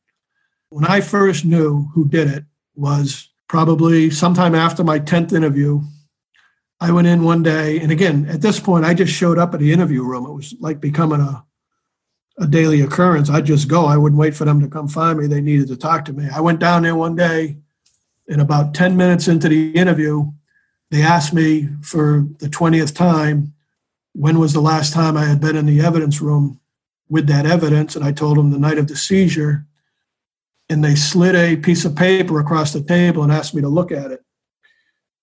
When 0.71 0.85
I 0.85 1.01
first 1.01 1.45
knew 1.45 1.89
who 1.95 2.09
did 2.09 2.27
it 2.27 2.45
was 2.75 3.29
probably 3.49 4.11
sometime 4.11 4.55
after 4.55 4.85
my 4.85 5.01
10th 5.01 5.33
interview. 5.33 5.81
I 6.81 6.93
went 6.93 7.09
in 7.09 7.25
one 7.25 7.43
day, 7.43 7.81
and 7.81 7.91
again, 7.91 8.27
at 8.27 8.41
this 8.41 8.61
point, 8.61 8.85
I 8.85 8.95
just 8.95 9.13
showed 9.13 9.39
up 9.39 9.53
at 9.53 9.59
the 9.59 9.73
interview 9.73 10.05
room. 10.05 10.27
It 10.27 10.33
was 10.33 10.55
like 10.61 10.81
becoming 10.81 11.21
a, 11.21 11.45
a 12.39 12.47
daily 12.47 12.81
occurrence. 12.81 13.29
I'd 13.31 13.47
just 13.47 13.69
go. 13.69 13.87
I 13.87 13.97
wouldn't 13.97 14.19
wait 14.19 14.35
for 14.35 14.45
them 14.45 14.61
to 14.61 14.69
come 14.69 14.89
find 14.89 15.19
me. 15.19 15.27
They 15.27 15.41
needed 15.41 15.69
to 15.69 15.77
talk 15.77 16.05
to 16.07 16.13
me. 16.13 16.29
I 16.33 16.41
went 16.41 16.61
down 16.61 16.83
there 16.83 16.95
one 16.95 17.17
day, 17.17 17.57
and 18.29 18.41
about 18.41 18.75
10 18.75 18.97
minutes 18.97 19.29
into 19.29 19.49
the 19.49 19.73
interview, 19.73 20.31
they 20.91 21.03
asked 21.03 21.35
me 21.35 21.69
for 21.83 22.27
the 22.39 22.49
20th 22.49 22.95
time 22.95 23.55
when 24.13 24.39
was 24.39 24.53
the 24.53 24.61
last 24.61 24.93
time 24.93 25.17
I 25.17 25.27
had 25.27 25.41
been 25.41 25.57
in 25.57 25.67
the 25.67 25.81
evidence 25.81 26.21
room 26.21 26.61
with 27.09 27.27
that 27.27 27.47
evidence. 27.47 27.95
And 27.95 28.05
I 28.05 28.13
told 28.13 28.37
them 28.37 28.51
the 28.51 28.59
night 28.59 28.79
of 28.79 28.89
the 28.89 28.97
seizure 28.97 29.67
and 30.69 30.85
they 30.85 30.95
slid 30.95 31.35
a 31.35 31.57
piece 31.57 31.85
of 31.85 31.97
paper 31.97 32.41
across 32.41 32.73
the 32.73 32.83
table 32.83 33.23
and 33.23 33.33
asked 33.33 33.55
me 33.55 33.63
to 33.63 33.69
look 33.69 33.91
at 33.91 34.11
it. 34.11 34.25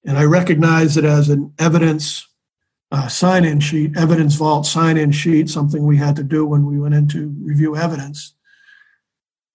And 0.03 0.17
I 0.17 0.23
recognized 0.23 0.97
it 0.97 1.03
as 1.03 1.29
an 1.29 1.53
evidence 1.59 2.27
uh, 2.91 3.07
sign 3.07 3.45
in 3.45 3.59
sheet, 3.59 3.97
evidence 3.97 4.35
vault 4.35 4.65
sign 4.65 4.97
in 4.97 5.11
sheet, 5.11 5.49
something 5.49 5.85
we 5.85 5.97
had 5.97 6.15
to 6.15 6.23
do 6.23 6.45
when 6.45 6.65
we 6.65 6.79
went 6.79 6.93
in 6.93 7.07
to 7.09 7.35
review 7.41 7.75
evidence. 7.75 8.33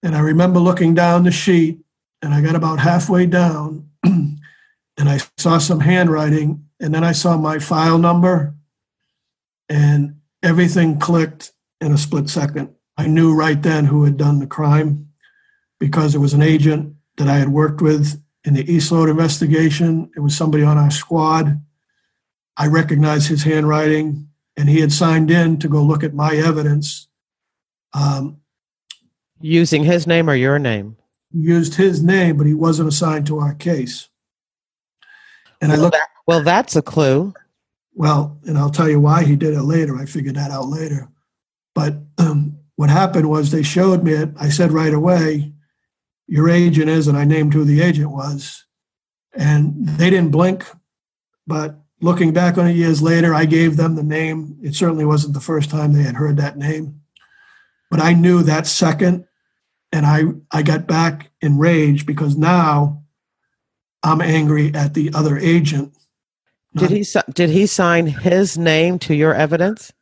And 0.03 0.15
I 0.15 0.21
remember 0.21 0.59
looking 0.59 0.95
down 0.95 1.25
the 1.25 1.31
sheet, 1.31 1.79
and 2.23 2.35
I 2.35 2.41
got 2.41 2.55
about 2.55 2.81
halfway 2.81 3.27
down, 3.27 3.89
and 4.03 4.39
I 4.99 5.21
saw 5.37 5.59
some 5.59 5.81
handwriting, 5.81 6.67
and 6.81 6.95
then 6.95 7.05
I 7.05 7.13
saw 7.13 7.37
my 7.37 7.59
file 7.59 7.99
number, 7.99 8.55
and 9.69 10.17
everything 10.43 10.99
clicked 10.99 11.53
in 11.81 11.93
a 11.93 11.99
split 11.99 12.29
second. 12.29 12.75
I 12.97 13.07
knew 13.07 13.35
right 13.35 13.61
then 13.61 13.87
who 13.87 14.05
had 14.05 14.17
done 14.17 14.41
the 14.41 14.47
crime 14.47 15.09
because 15.79 16.15
it 16.15 16.19
was 16.19 16.35
an 16.35 16.43
agent 16.43 16.95
that 17.17 17.29
I 17.29 17.37
had 17.37 17.49
worked 17.49 17.81
with 17.81 18.23
in 18.45 18.55
the 18.55 18.71
East 18.71 18.93
Load 18.93 19.09
investigation. 19.09 20.11
It 20.17 20.21
was 20.21 20.37
somebody 20.37 20.63
on 20.63 20.79
our 20.79 20.91
squad. 20.91 21.61
I 22.61 22.67
recognized 22.67 23.29
his 23.29 23.45
handwriting, 23.45 24.29
and 24.55 24.69
he 24.69 24.81
had 24.81 24.93
signed 24.93 25.31
in 25.31 25.59
to 25.61 25.69
go 25.69 25.83
look 25.83 26.05
at 26.05 26.13
my 26.13 26.37
evidence. 26.37 27.09
Um, 27.95 28.43
Using 29.41 29.83
his 29.83 30.07
name 30.07 30.29
or 30.29 30.35
your 30.35 30.59
name? 30.59 30.99
Used 31.33 31.77
his 31.77 32.03
name, 32.03 32.37
but 32.37 32.47
he 32.47 32.53
wasn't 32.53 32.91
assigned 32.91 33.27
to 33.29 33.39
our 33.39 33.55
case. 33.55 34.11
And 35.63 35.73
well, 35.73 35.81
I 35.81 35.83
looked. 35.83 35.95
That, 35.95 36.09
well, 36.27 36.43
that's 36.43 36.77
a 36.77 36.83
clue. 36.83 37.33
Well, 37.95 38.39
and 38.45 38.59
I'll 38.59 38.69
tell 38.69 38.91
you 38.91 39.01
why 39.01 39.25
he 39.25 39.37
did 39.37 39.55
it 39.55 39.63
later. 39.63 39.97
I 39.97 40.05
figured 40.05 40.35
that 40.35 40.51
out 40.51 40.69
later. 40.69 41.09
But 41.75 41.97
um, 42.19 42.59
what 42.77 42.91
happened 42.91 43.31
was 43.31 43.51
they 43.51 43.63
showed 43.63 44.05
me 44.05 44.13
it. 44.13 44.29
I 44.39 44.51
said 44.51 44.71
right 44.71 44.93
away, 44.93 45.55
your 46.27 46.51
agent 46.51 46.91
is, 46.91 47.09
and 47.09 47.17
I 47.17 47.25
named 47.25 47.55
who 47.55 47.65
the 47.65 47.81
agent 47.81 48.11
was. 48.11 48.67
And 49.35 49.89
they 49.89 50.11
didn't 50.11 50.31
blink. 50.31 50.67
But 51.47 51.80
looking 52.01 52.33
back 52.33 52.59
on 52.59 52.67
it 52.67 52.77
years 52.77 53.03
later, 53.03 53.35
I 53.35 53.45
gave 53.45 53.77
them 53.77 53.95
the 53.95 54.03
name. 54.03 54.59
It 54.63 54.75
certainly 54.75 55.05
wasn't 55.05 55.35
the 55.35 55.41
first 55.41 55.71
time 55.71 55.93
they 55.93 56.03
had 56.03 56.17
heard 56.17 56.37
that 56.37 56.57
name. 56.57 57.01
But 57.91 58.01
I 58.01 58.13
knew 58.13 58.43
that 58.43 58.67
second, 58.67 59.27
and 59.93 60.07
I, 60.07 60.25
I 60.51 60.63
got 60.63 60.87
back 60.87 61.31
enraged 61.41 62.07
because 62.07 62.37
now 62.37 63.03
I'm 64.03 64.21
angry 64.21 64.73
at 64.75 64.95
the 64.95 65.11
other 65.15 65.37
agent. 65.39 65.93
Did 66.77 66.91
he 66.91 67.05
did 67.33 67.51
he 67.51 67.67
sign 67.67 68.07
his 68.07 68.57
name 68.57 69.01
to 69.01 69.15
your 69.15 69.35
evidence? 69.35 69.93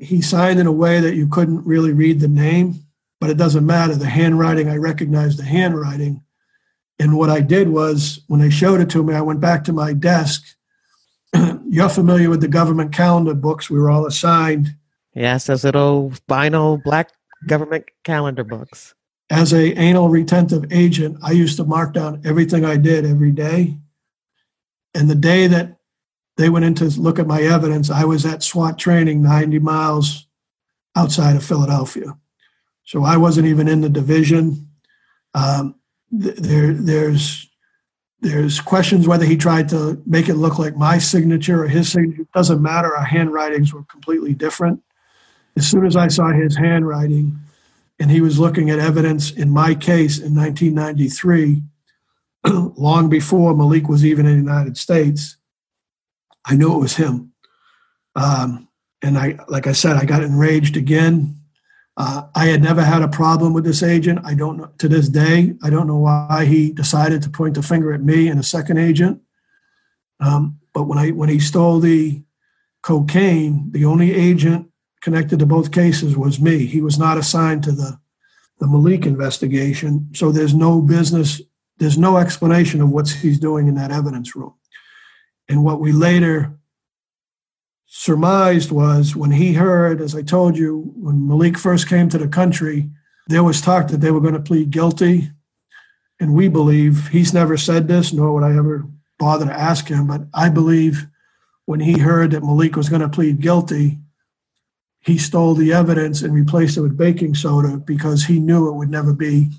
He 0.00 0.22
signed 0.22 0.58
in 0.58 0.66
a 0.66 0.72
way 0.72 1.00
that 1.00 1.14
you 1.14 1.28
couldn't 1.28 1.66
really 1.66 1.92
read 1.92 2.20
the 2.20 2.28
name 2.28 2.84
but 3.24 3.30
it 3.30 3.38
doesn't 3.38 3.64
matter. 3.64 3.94
The 3.94 4.04
handwriting, 4.04 4.68
I 4.68 4.76
recognized 4.76 5.38
the 5.38 5.44
handwriting. 5.44 6.22
And 6.98 7.16
what 7.16 7.30
I 7.30 7.40
did 7.40 7.70
was 7.70 8.20
when 8.26 8.38
they 8.38 8.50
showed 8.50 8.82
it 8.82 8.90
to 8.90 9.02
me, 9.02 9.14
I 9.14 9.22
went 9.22 9.40
back 9.40 9.64
to 9.64 9.72
my 9.72 9.94
desk. 9.94 10.44
You're 11.68 11.88
familiar 11.88 12.30
with 12.30 12.40
the 12.40 12.48
government 12.48 12.92
calendar 12.92 13.34
books 13.34 13.68
we 13.68 13.78
were 13.78 13.90
all 13.90 14.06
assigned. 14.06 14.76
Yes, 15.14 15.46
those 15.46 15.64
little 15.64 16.12
vinyl 16.28 16.82
black 16.82 17.10
government 17.46 17.84
calendar 18.02 18.44
books. 18.44 18.94
As 19.30 19.52
a 19.52 19.78
anal 19.78 20.08
retentive 20.08 20.72
agent, 20.72 21.18
I 21.22 21.32
used 21.32 21.56
to 21.56 21.64
mark 21.64 21.94
down 21.94 22.20
everything 22.24 22.64
I 22.64 22.76
did 22.76 23.04
every 23.04 23.32
day. 23.32 23.78
And 24.94 25.08
the 25.08 25.14
day 25.14 25.46
that 25.46 25.78
they 26.36 26.48
went 26.48 26.64
in 26.64 26.74
to 26.76 26.84
look 27.00 27.18
at 27.18 27.26
my 27.26 27.42
evidence, 27.42 27.90
I 27.90 28.04
was 28.04 28.26
at 28.26 28.42
SWAT 28.42 28.78
training 28.78 29.22
90 29.22 29.58
miles 29.60 30.26
outside 30.96 31.36
of 31.36 31.44
Philadelphia. 31.44 32.16
So 32.84 33.04
I 33.04 33.16
wasn't 33.16 33.46
even 33.46 33.66
in 33.66 33.80
the 33.80 33.88
division. 33.88 34.68
Um, 35.32 35.76
th- 36.10 36.36
there, 36.36 36.72
there's 36.72 37.48
there's 38.24 38.58
questions 38.58 39.06
whether 39.06 39.26
he 39.26 39.36
tried 39.36 39.68
to 39.68 40.02
make 40.06 40.30
it 40.30 40.34
look 40.34 40.58
like 40.58 40.76
my 40.76 40.96
signature 40.96 41.62
or 41.62 41.68
his 41.68 41.92
signature. 41.92 42.22
It 42.22 42.32
doesn't 42.32 42.62
matter. 42.62 42.96
Our 42.96 43.04
handwritings 43.04 43.74
were 43.74 43.84
completely 43.84 44.32
different. 44.32 44.82
As 45.56 45.70
soon 45.70 45.84
as 45.84 45.94
I 45.94 46.08
saw 46.08 46.32
his 46.32 46.56
handwriting, 46.56 47.38
and 48.00 48.10
he 48.10 48.22
was 48.22 48.38
looking 48.38 48.70
at 48.70 48.78
evidence 48.78 49.30
in 49.30 49.50
my 49.50 49.74
case 49.74 50.18
in 50.18 50.34
1993, 50.34 51.62
long 52.76 53.08
before 53.08 53.54
Malik 53.54 53.88
was 53.88 54.04
even 54.04 54.26
in 54.26 54.32
the 54.32 54.50
United 54.52 54.78
States, 54.78 55.36
I 56.46 56.56
knew 56.56 56.74
it 56.74 56.80
was 56.80 56.96
him. 56.96 57.32
Um, 58.16 58.68
and 59.02 59.18
I, 59.18 59.38
like 59.48 59.66
I 59.66 59.72
said, 59.72 59.96
I 59.96 60.06
got 60.06 60.24
enraged 60.24 60.78
again. 60.78 61.40
Uh, 61.96 62.26
I 62.34 62.46
had 62.46 62.62
never 62.62 62.82
had 62.82 63.02
a 63.02 63.08
problem 63.08 63.52
with 63.52 63.64
this 63.64 63.82
agent. 63.82 64.20
I 64.24 64.34
don't 64.34 64.56
know 64.56 64.70
to 64.78 64.88
this 64.88 65.08
day. 65.08 65.54
I 65.62 65.70
don't 65.70 65.86
know 65.86 65.98
why 65.98 66.44
he 66.44 66.72
decided 66.72 67.22
to 67.22 67.30
point 67.30 67.54
the 67.54 67.62
finger 67.62 67.92
at 67.92 68.02
me 68.02 68.28
and 68.28 68.40
a 68.40 68.42
second 68.42 68.78
agent. 68.78 69.20
Um, 70.18 70.58
but 70.72 70.84
when 70.84 70.98
I 70.98 71.10
when 71.10 71.28
he 71.28 71.38
stole 71.38 71.78
the 71.78 72.22
cocaine, 72.82 73.70
the 73.70 73.84
only 73.84 74.12
agent 74.12 74.70
connected 75.02 75.38
to 75.38 75.46
both 75.46 75.70
cases 75.70 76.16
was 76.16 76.40
me. 76.40 76.66
He 76.66 76.80
was 76.80 76.98
not 76.98 77.16
assigned 77.16 77.62
to 77.64 77.72
the 77.72 77.98
the 78.58 78.66
Malik 78.66 79.06
investigation. 79.06 80.08
So 80.14 80.32
there's 80.32 80.54
no 80.54 80.80
business. 80.80 81.40
There's 81.78 81.98
no 81.98 82.16
explanation 82.16 82.80
of 82.80 82.90
what 82.90 83.08
he's 83.08 83.38
doing 83.38 83.68
in 83.68 83.74
that 83.76 83.90
evidence 83.90 84.34
room. 84.34 84.54
And 85.48 85.64
what 85.64 85.80
we 85.80 85.92
later 85.92 86.58
surmised 87.96 88.72
was 88.72 89.14
when 89.14 89.30
he 89.30 89.52
heard, 89.52 90.00
as 90.00 90.16
I 90.16 90.22
told 90.22 90.58
you, 90.58 90.92
when 90.96 91.28
Malik 91.28 91.56
first 91.56 91.88
came 91.88 92.08
to 92.08 92.18
the 92.18 92.26
country, 92.26 92.90
there 93.28 93.44
was 93.44 93.60
talk 93.60 93.86
that 93.88 94.00
they 94.00 94.10
were 94.10 94.20
going 94.20 94.34
to 94.34 94.40
plead 94.40 94.72
guilty. 94.72 95.30
And 96.18 96.34
we 96.34 96.48
believe 96.48 97.08
he's 97.08 97.32
never 97.32 97.56
said 97.56 97.86
this, 97.86 98.12
nor 98.12 98.34
would 98.34 98.42
I 98.42 98.56
ever 98.56 98.84
bother 99.20 99.46
to 99.46 99.52
ask 99.52 99.86
him, 99.86 100.08
but 100.08 100.22
I 100.34 100.48
believe 100.48 101.06
when 101.66 101.78
he 101.78 102.00
heard 102.00 102.32
that 102.32 102.42
Malik 102.42 102.74
was 102.74 102.88
going 102.88 103.00
to 103.00 103.08
plead 103.08 103.40
guilty, 103.40 104.00
he 104.98 105.16
stole 105.16 105.54
the 105.54 105.72
evidence 105.72 106.20
and 106.20 106.34
replaced 106.34 106.76
it 106.76 106.80
with 106.80 106.96
baking 106.96 107.36
soda 107.36 107.76
because 107.76 108.24
he 108.24 108.40
knew 108.40 108.68
it 108.68 108.74
would 108.74 108.90
never 108.90 109.12
be 109.12 109.50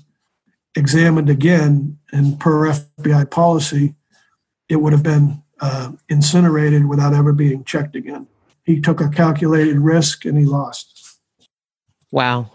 examined 0.76 1.30
again. 1.30 1.98
And 2.12 2.38
per 2.38 2.70
FBI 2.70 3.30
policy, 3.30 3.94
it 4.68 4.76
would 4.76 4.92
have 4.92 5.02
been 5.02 5.42
uh, 5.60 5.92
incinerated 6.08 6.86
without 6.86 7.14
ever 7.14 7.32
being 7.32 7.64
checked 7.64 7.96
again. 7.96 8.26
He 8.64 8.80
took 8.80 9.00
a 9.00 9.08
calculated 9.08 9.78
risk 9.78 10.24
and 10.24 10.36
he 10.36 10.44
lost. 10.44 11.18
Wow. 12.10 12.50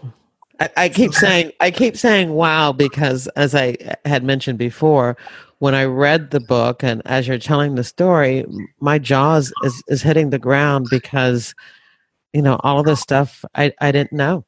I, 0.60 0.70
I 0.76 0.88
keep 0.88 1.14
saying 1.14 1.52
I 1.60 1.70
keep 1.70 1.96
saying 1.96 2.32
wow 2.32 2.72
because 2.72 3.26
as 3.28 3.54
I 3.54 3.76
had 4.04 4.22
mentioned 4.22 4.58
before, 4.58 5.16
when 5.58 5.74
I 5.74 5.84
read 5.84 6.30
the 6.30 6.40
book 6.40 6.82
and 6.82 7.02
as 7.04 7.26
you're 7.26 7.38
telling 7.38 7.74
the 7.74 7.84
story, 7.84 8.44
my 8.80 8.98
jaws 8.98 9.52
is, 9.64 9.82
is 9.88 10.02
hitting 10.02 10.30
the 10.30 10.38
ground 10.38 10.86
because 10.90 11.54
you 12.32 12.42
know 12.42 12.60
all 12.62 12.80
of 12.80 12.86
this 12.86 13.00
stuff 13.00 13.44
I, 13.54 13.72
I 13.80 13.92
didn't 13.92 14.12
know. 14.12 14.44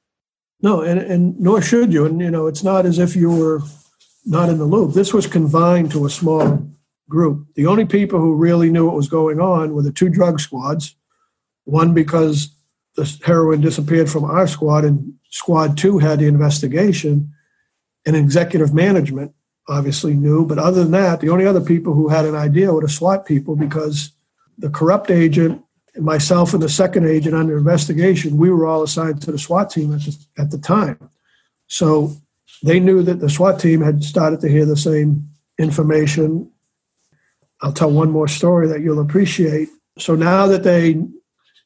No, 0.61 0.81
and, 0.81 0.99
and 0.99 1.39
nor 1.39 1.61
should 1.61 1.93
you. 1.93 2.07
And 2.07 2.21
you 2.21 2.31
know, 2.31 2.47
it's 2.47 2.65
not 2.65 2.87
as 2.87 2.99
if 2.99 3.17
you 3.17 3.31
were 3.31 3.61
not 4.25 4.49
in 4.49 4.59
the 4.59 4.65
loop. 4.65 4.95
This 4.95 5.13
was 5.13 5.27
confined 5.27 5.91
to 5.93 6.07
a 6.07 6.11
small 6.11 6.67
group. 7.15 7.47
The 7.55 7.67
only 7.67 7.87
people 7.87 8.21
who 8.21 8.35
really 8.35 8.71
knew 8.71 8.87
what 8.87 8.97
was 8.97 9.09
going 9.09 9.41
on 9.41 9.75
were 9.75 9.83
the 9.83 9.93
two 9.93 10.09
drug 10.09 10.41
squads. 10.41 10.95
One 11.65 11.95
because 11.95 12.51
the 12.97 13.05
heroin 13.25 13.61
disappeared 13.61 14.11
from 14.11 14.25
our 14.25 14.47
squad, 14.47 14.85
and 14.85 15.15
squad 15.31 15.79
two 15.79 15.99
had 15.99 16.19
the 16.19 16.27
investigation, 16.27 17.33
and 18.05 18.15
executive 18.15 18.75
management 18.75 19.33
obviously 19.69 20.15
knew. 20.15 20.47
But 20.47 20.59
other 20.59 20.83
than 20.83 20.93
that, 20.93 21.21
the 21.21 21.31
only 21.31 21.47
other 21.47 21.61
people 21.61 21.95
who 21.95 22.09
had 22.09 22.27
an 22.27 22.35
idea 22.35 22.73
were 22.73 22.83
the 22.83 22.89
SWAT 22.89 23.25
people 23.25 23.57
because 23.57 24.11
the 24.59 24.69
corrupt 24.69 25.11
agent 25.11 25.63
and 25.95 26.05
myself 26.05 26.53
and 26.53 26.63
the 26.63 26.69
second 26.69 27.07
agent 27.07 27.35
under 27.35 27.57
investigation, 27.57 28.37
we 28.37 28.51
were 28.51 28.67
all 28.67 28.83
assigned 28.83 29.23
to 29.23 29.33
the 29.33 29.39
SWAT 29.39 29.71
team 29.71 29.95
at 29.95 30.01
the, 30.01 30.17
at 30.39 30.51
the 30.51 30.59
time. 30.59 30.99
So 31.67 32.17
they 32.63 32.79
knew 32.81 33.03
that 33.03 33.21
the 33.21 33.31
SWAT 33.31 33.59
team 33.59 33.81
had 33.81 34.05
started 34.05 34.41
to 34.41 34.49
hear 34.49 34.67
the 34.67 34.77
same 34.77 35.29
information. 35.59 36.51
I'll 37.63 37.73
tell 37.73 37.91
one 37.91 38.11
more 38.11 38.29
story 38.29 38.69
that 38.69 38.81
you'll 38.81 39.01
appreciate. 39.01 39.69
So 39.99 40.15
now 40.15 40.47
that 40.49 40.65
they 40.65 41.03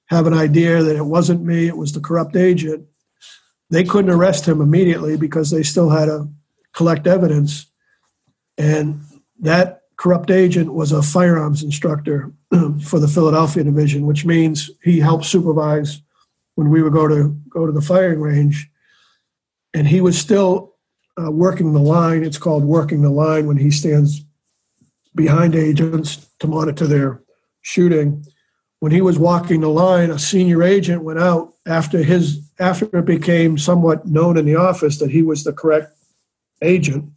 have 0.06 0.26
an 0.26 0.34
idea 0.34 0.82
that 0.82 0.96
it 0.96 1.06
wasn't 1.06 1.44
me, 1.44 1.66
it 1.66 1.76
was 1.76 1.92
the 1.92 2.00
corrupt 2.00 2.36
agent, 2.36 2.86
they 3.70 3.84
couldn't 3.84 4.10
arrest 4.10 4.46
him 4.46 4.60
immediately 4.60 5.16
because 5.16 5.50
they 5.50 5.62
still 5.62 5.90
had 5.90 6.06
to 6.06 6.28
collect 6.72 7.06
evidence. 7.06 7.66
And 8.56 9.00
that 9.40 9.82
corrupt 9.96 10.30
agent 10.30 10.72
was 10.72 10.92
a 10.92 11.02
firearms 11.02 11.62
instructor 11.62 12.32
for 12.82 12.98
the 12.98 13.08
Philadelphia 13.08 13.64
division, 13.64 14.06
which 14.06 14.24
means 14.24 14.70
he 14.82 15.00
helped 15.00 15.26
supervise 15.26 16.00
when 16.54 16.70
we 16.70 16.82
would 16.82 16.92
go 16.92 17.06
to 17.06 17.36
go 17.50 17.66
to 17.66 17.72
the 17.72 17.82
firing 17.82 18.20
range, 18.20 18.68
and 19.74 19.86
he 19.86 20.00
was 20.00 20.18
still 20.18 20.74
uh, 21.20 21.30
working 21.30 21.72
the 21.72 21.80
line. 21.80 22.24
It's 22.24 22.38
called 22.38 22.64
working 22.64 23.02
the 23.02 23.10
line 23.10 23.46
when 23.46 23.58
he 23.58 23.70
stands 23.70 24.24
behind 25.18 25.56
agents 25.56 26.30
to 26.38 26.46
monitor 26.46 26.86
their 26.86 27.20
shooting. 27.60 28.24
When 28.78 28.92
he 28.92 29.02
was 29.02 29.18
walking 29.18 29.60
the 29.60 29.68
line, 29.68 30.10
a 30.10 30.18
senior 30.18 30.62
agent 30.62 31.02
went 31.02 31.18
out 31.18 31.52
after 31.66 32.04
his 32.04 32.48
after 32.60 32.84
it 32.96 33.04
became 33.04 33.58
somewhat 33.58 34.06
known 34.06 34.38
in 34.38 34.46
the 34.46 34.54
office 34.54 34.98
that 34.98 35.10
he 35.10 35.22
was 35.22 35.42
the 35.42 35.52
correct 35.52 35.92
agent. 36.62 37.10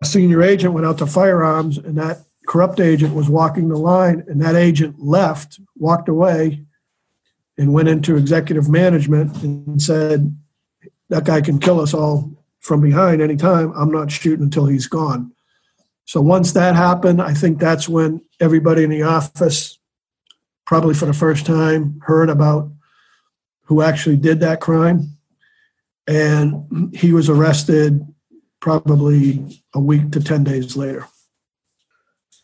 A 0.00 0.06
senior 0.06 0.42
agent 0.42 0.72
went 0.72 0.86
out 0.86 0.98
to 0.98 1.06
firearms, 1.06 1.78
and 1.78 1.98
that 1.98 2.18
corrupt 2.46 2.78
agent 2.78 3.14
was 3.14 3.28
walking 3.28 3.68
the 3.68 3.76
line, 3.76 4.24
and 4.28 4.40
that 4.40 4.54
agent 4.54 4.96
left, 5.00 5.60
walked 5.76 6.08
away, 6.08 6.64
and 7.58 7.72
went 7.72 7.88
into 7.88 8.16
executive 8.16 8.68
management 8.68 9.42
and 9.42 9.82
said, 9.82 10.36
That 11.08 11.24
guy 11.24 11.40
can 11.40 11.58
kill 11.58 11.80
us 11.80 11.92
all 11.92 12.32
from 12.60 12.80
behind 12.80 13.20
anytime. 13.20 13.72
I'm 13.76 13.90
not 13.90 14.12
shooting 14.12 14.44
until 14.44 14.66
he's 14.66 14.86
gone. 14.86 15.32
So 16.04 16.20
once 16.20 16.52
that 16.52 16.74
happened, 16.74 17.22
I 17.22 17.34
think 17.34 17.58
that's 17.58 17.88
when 17.88 18.20
everybody 18.40 18.84
in 18.84 18.90
the 18.90 19.02
office, 19.02 19.78
probably 20.66 20.94
for 20.94 21.06
the 21.06 21.12
first 21.12 21.46
time, 21.46 22.00
heard 22.04 22.28
about 22.28 22.70
who 23.62 23.82
actually 23.82 24.16
did 24.16 24.40
that 24.40 24.60
crime. 24.60 25.16
And 26.06 26.94
he 26.94 27.12
was 27.12 27.28
arrested 27.28 28.04
probably 28.60 29.62
a 29.74 29.80
week 29.80 30.10
to 30.12 30.20
10 30.20 30.44
days 30.44 30.76
later 30.76 31.06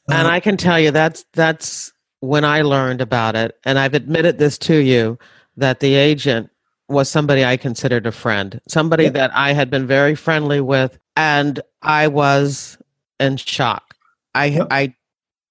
and 0.09 0.26
uh, 0.26 0.30
I 0.30 0.40
can 0.40 0.56
tell 0.56 0.80
you 0.80 0.90
that's 0.90 1.24
that's 1.32 1.92
when 2.20 2.44
I 2.44 2.62
learned 2.62 3.00
about 3.00 3.36
it, 3.36 3.56
and 3.64 3.78
I've 3.78 3.94
admitted 3.94 4.38
this 4.38 4.59
to 4.59 4.76
you 4.76 5.18
that 5.56 5.80
the 5.80 5.94
agent 5.94 6.50
was 6.88 7.11
somebody 7.11 7.44
I 7.44 7.56
considered 7.56 8.06
a 8.06 8.12
friend, 8.12 8.61
somebody 8.66 9.04
yeah. 9.04 9.11
that 9.11 9.30
I 9.34 9.52
had 9.52 9.70
been 9.70 9.86
very 9.86 10.14
friendly 10.14 10.61
with, 10.61 10.98
and 11.16 11.61
I 11.82 12.09
was 12.09 12.77
in 13.20 13.36
shock. 13.36 13.94
I 14.34 14.46
yeah. 14.46 14.66
I 14.70 14.94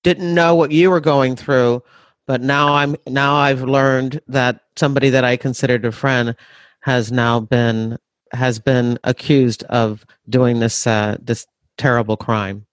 didn't 0.03 0.33
know 0.33 0.55
what 0.55 0.71
you 0.71 0.89
were 0.89 0.99
going 0.99 1.35
through, 1.35 1.83
but 2.25 2.41
now 2.41 2.73
I'm 2.75 2.95
now 3.07 3.35
I've 3.35 3.61
learned 3.61 4.21
that 4.27 4.61
somebody 4.75 5.09
that 5.09 5.23
I 5.23 5.37
considered 5.37 5.85
a 5.85 5.91
friend 5.91 6.35
has 6.81 7.11
now 7.11 7.39
been 7.39 7.97
has 8.33 8.59
been 8.59 8.99
accused 9.03 9.63
of 9.65 10.05
doing 10.29 10.59
this 10.59 10.87
uh, 10.87 11.17
this 11.21 11.45
terrible 11.77 12.17
crime 12.17 12.67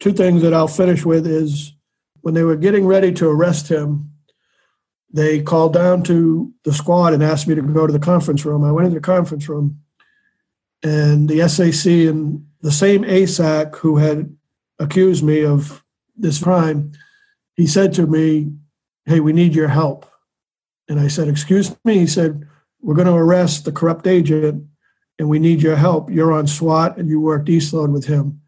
two 0.00 0.12
things 0.12 0.42
that 0.42 0.54
I'll 0.54 0.68
finish 0.68 1.04
with 1.04 1.26
is 1.26 1.72
when 2.20 2.34
they 2.34 2.42
were 2.42 2.56
getting 2.56 2.86
ready 2.86 3.12
to 3.12 3.28
arrest 3.28 3.68
him, 3.68 4.10
they 5.12 5.40
called 5.42 5.72
down 5.72 6.02
to 6.04 6.52
the 6.64 6.72
squad 6.72 7.14
and 7.14 7.22
asked 7.22 7.48
me 7.48 7.54
to 7.54 7.62
go 7.62 7.86
to 7.86 7.92
the 7.92 7.98
conference 7.98 8.44
room. 8.44 8.64
I 8.64 8.72
went 8.72 8.86
into 8.86 8.96
the 8.96 9.04
conference 9.04 9.48
room, 9.48 9.80
and 10.82 11.28
the 11.28 11.48
SAC 11.48 11.86
and 11.86 12.44
the 12.66 12.72
same 12.72 13.04
ASAC 13.04 13.76
who 13.76 13.98
had 13.98 14.36
accused 14.80 15.22
me 15.22 15.44
of 15.44 15.84
this 16.16 16.42
crime, 16.42 16.90
he 17.54 17.64
said 17.64 17.92
to 17.94 18.08
me, 18.08 18.50
Hey, 19.04 19.20
we 19.20 19.32
need 19.32 19.54
your 19.54 19.68
help. 19.68 20.04
And 20.88 20.98
I 20.98 21.06
said, 21.06 21.28
Excuse 21.28 21.76
me. 21.84 21.98
He 21.98 22.08
said, 22.08 22.44
We're 22.80 22.96
going 22.96 23.06
to 23.06 23.12
arrest 23.12 23.66
the 23.66 23.70
corrupt 23.70 24.08
agent 24.08 24.66
and 25.16 25.28
we 25.28 25.38
need 25.38 25.62
your 25.62 25.76
help. 25.76 26.10
You're 26.10 26.32
on 26.32 26.48
SWAT 26.48 26.98
and 26.98 27.08
you 27.08 27.20
worked 27.20 27.48
East 27.48 27.72
Load 27.72 27.92
with 27.92 28.06
him. 28.06 28.40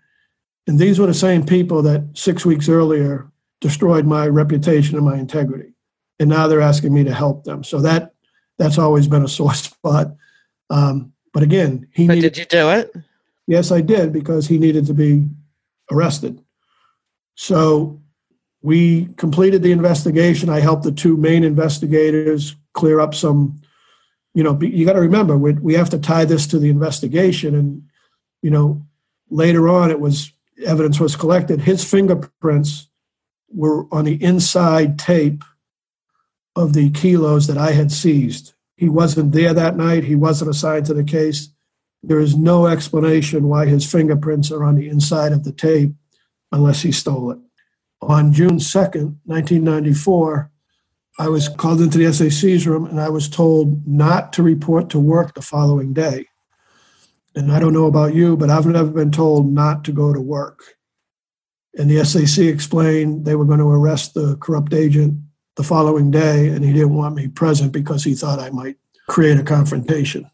And 0.66 0.80
these 0.80 0.98
were 0.98 1.06
the 1.06 1.14
same 1.14 1.46
people 1.46 1.80
that 1.82 2.02
six 2.14 2.44
weeks 2.44 2.68
earlier 2.68 3.30
destroyed 3.60 4.04
my 4.04 4.26
reputation 4.26 4.96
and 4.96 5.06
my 5.06 5.16
integrity. 5.16 5.74
And 6.18 6.28
now 6.28 6.48
they're 6.48 6.60
asking 6.60 6.92
me 6.92 7.04
to 7.04 7.14
help 7.14 7.44
them. 7.44 7.62
So 7.62 7.80
that 7.82 8.14
that's 8.58 8.78
always 8.78 9.06
been 9.06 9.22
a 9.22 9.28
sore 9.28 9.54
spot. 9.54 10.16
Um, 10.70 11.12
but 11.32 11.44
again, 11.44 11.86
he 11.92 12.08
but 12.08 12.14
needed, 12.16 12.32
did 12.32 12.40
you 12.40 12.46
do 12.46 12.70
it? 12.70 12.92
Yes, 13.48 13.72
I 13.72 13.80
did 13.80 14.12
because 14.12 14.46
he 14.46 14.58
needed 14.58 14.86
to 14.86 14.94
be 14.94 15.26
arrested. 15.90 16.44
So 17.34 18.00
we 18.60 19.06
completed 19.16 19.62
the 19.62 19.72
investigation. 19.72 20.50
I 20.50 20.60
helped 20.60 20.84
the 20.84 20.92
two 20.92 21.16
main 21.16 21.42
investigators 21.42 22.54
clear 22.74 23.00
up 23.00 23.14
some. 23.14 23.60
You 24.34 24.44
know, 24.44 24.60
you 24.60 24.84
got 24.84 24.92
to 24.92 25.00
remember 25.00 25.36
we 25.38 25.54
we 25.54 25.74
have 25.74 25.90
to 25.90 25.98
tie 25.98 26.26
this 26.26 26.46
to 26.48 26.58
the 26.58 26.68
investigation, 26.68 27.54
and 27.54 27.82
you 28.42 28.50
know, 28.50 28.86
later 29.30 29.66
on 29.66 29.90
it 29.90 29.98
was 29.98 30.30
evidence 30.64 31.00
was 31.00 31.16
collected, 31.16 31.62
his 31.62 31.88
fingerprints 31.88 32.88
were 33.50 33.86
on 33.92 34.04
the 34.04 34.22
inside 34.22 34.98
tape 34.98 35.42
of 36.54 36.74
the 36.74 36.90
kilos 36.90 37.46
that 37.46 37.56
I 37.56 37.72
had 37.72 37.90
seized. 37.90 38.52
He 38.76 38.88
wasn't 38.88 39.32
there 39.32 39.54
that 39.54 39.76
night. 39.76 40.04
He 40.04 40.14
wasn't 40.14 40.50
assigned 40.50 40.86
to 40.86 40.94
the 40.94 41.04
case. 41.04 41.48
There 42.02 42.20
is 42.20 42.36
no 42.36 42.66
explanation 42.66 43.48
why 43.48 43.66
his 43.66 43.90
fingerprints 43.90 44.50
are 44.50 44.64
on 44.64 44.76
the 44.76 44.88
inside 44.88 45.32
of 45.32 45.44
the 45.44 45.52
tape 45.52 45.92
unless 46.52 46.82
he 46.82 46.92
stole 46.92 47.30
it. 47.30 47.38
On 48.00 48.32
June 48.32 48.58
2nd, 48.58 49.16
1994, 49.24 50.50
I 51.18 51.28
was 51.28 51.48
called 51.48 51.80
into 51.80 51.98
the 51.98 52.12
SAC's 52.12 52.66
room 52.66 52.86
and 52.86 53.00
I 53.00 53.08
was 53.08 53.28
told 53.28 53.86
not 53.86 54.32
to 54.34 54.42
report 54.42 54.88
to 54.90 55.00
work 55.00 55.34
the 55.34 55.42
following 55.42 55.92
day. 55.92 56.26
And 57.34 57.50
I 57.50 57.58
don't 57.58 57.72
know 57.72 57.86
about 57.86 58.14
you, 58.14 58.36
but 58.36 58.50
I've 58.50 58.66
never 58.66 58.90
been 58.90 59.10
told 59.10 59.52
not 59.52 59.84
to 59.84 59.92
go 59.92 60.12
to 60.12 60.20
work. 60.20 60.76
And 61.76 61.90
the 61.90 62.04
SAC 62.04 62.44
explained 62.46 63.24
they 63.24 63.34
were 63.34 63.44
going 63.44 63.58
to 63.58 63.68
arrest 63.68 64.14
the 64.14 64.36
corrupt 64.36 64.72
agent 64.72 65.20
the 65.56 65.62
following 65.62 66.10
day, 66.10 66.48
and 66.48 66.64
he 66.64 66.72
didn't 66.72 66.94
want 66.94 67.14
me 67.14 67.28
present 67.28 67.72
because 67.72 68.04
he 68.04 68.14
thought 68.14 68.38
I 68.38 68.50
might 68.50 68.76
create 69.08 69.38
a 69.38 69.42
confrontation. 69.42 70.30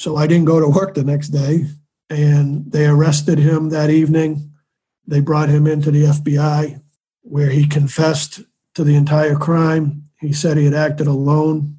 So 0.00 0.16
I 0.16 0.26
didn't 0.26 0.46
go 0.46 0.60
to 0.60 0.68
work 0.68 0.94
the 0.94 1.04
next 1.04 1.28
day, 1.28 1.66
and 2.08 2.72
they 2.72 2.86
arrested 2.86 3.38
him 3.38 3.68
that 3.68 3.90
evening. 3.90 4.50
They 5.06 5.20
brought 5.20 5.50
him 5.50 5.66
into 5.66 5.90
the 5.90 6.04
FBI, 6.04 6.80
where 7.20 7.50
he 7.50 7.68
confessed 7.68 8.40
to 8.76 8.82
the 8.82 8.94
entire 8.94 9.36
crime. 9.36 10.08
He 10.18 10.32
said 10.32 10.56
he 10.56 10.64
had 10.64 10.74
acted 10.74 11.06
alone 11.06 11.76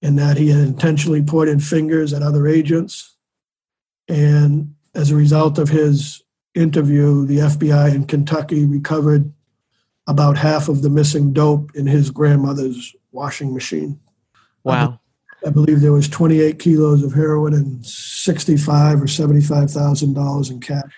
and 0.00 0.18
that 0.18 0.38
he 0.38 0.48
had 0.48 0.60
intentionally 0.60 1.22
pointed 1.22 1.62
fingers 1.62 2.14
at 2.14 2.22
other 2.22 2.46
agents 2.46 3.16
and 4.08 4.74
as 4.94 5.10
a 5.10 5.16
result 5.16 5.58
of 5.58 5.68
his 5.68 6.22
interview, 6.54 7.26
the 7.26 7.38
FBI 7.38 7.94
in 7.94 8.04
Kentucky 8.04 8.64
recovered 8.64 9.30
about 10.06 10.38
half 10.38 10.68
of 10.68 10.82
the 10.82 10.90
missing 10.90 11.32
dope 11.32 11.74
in 11.74 11.86
his 11.86 12.10
grandmother's 12.10 12.96
washing 13.12 13.52
machine. 13.52 14.00
Wow. 14.64 15.00
I 15.46 15.50
believe 15.50 15.80
there 15.80 15.92
was 15.92 16.08
28 16.08 16.58
kilos 16.58 17.02
of 17.02 17.14
heroin 17.14 17.54
and 17.54 17.84
65 17.86 19.02
or 19.02 19.06
75 19.06 19.70
thousand 19.70 20.14
dollars 20.14 20.50
in 20.50 20.60
cash. 20.60 20.92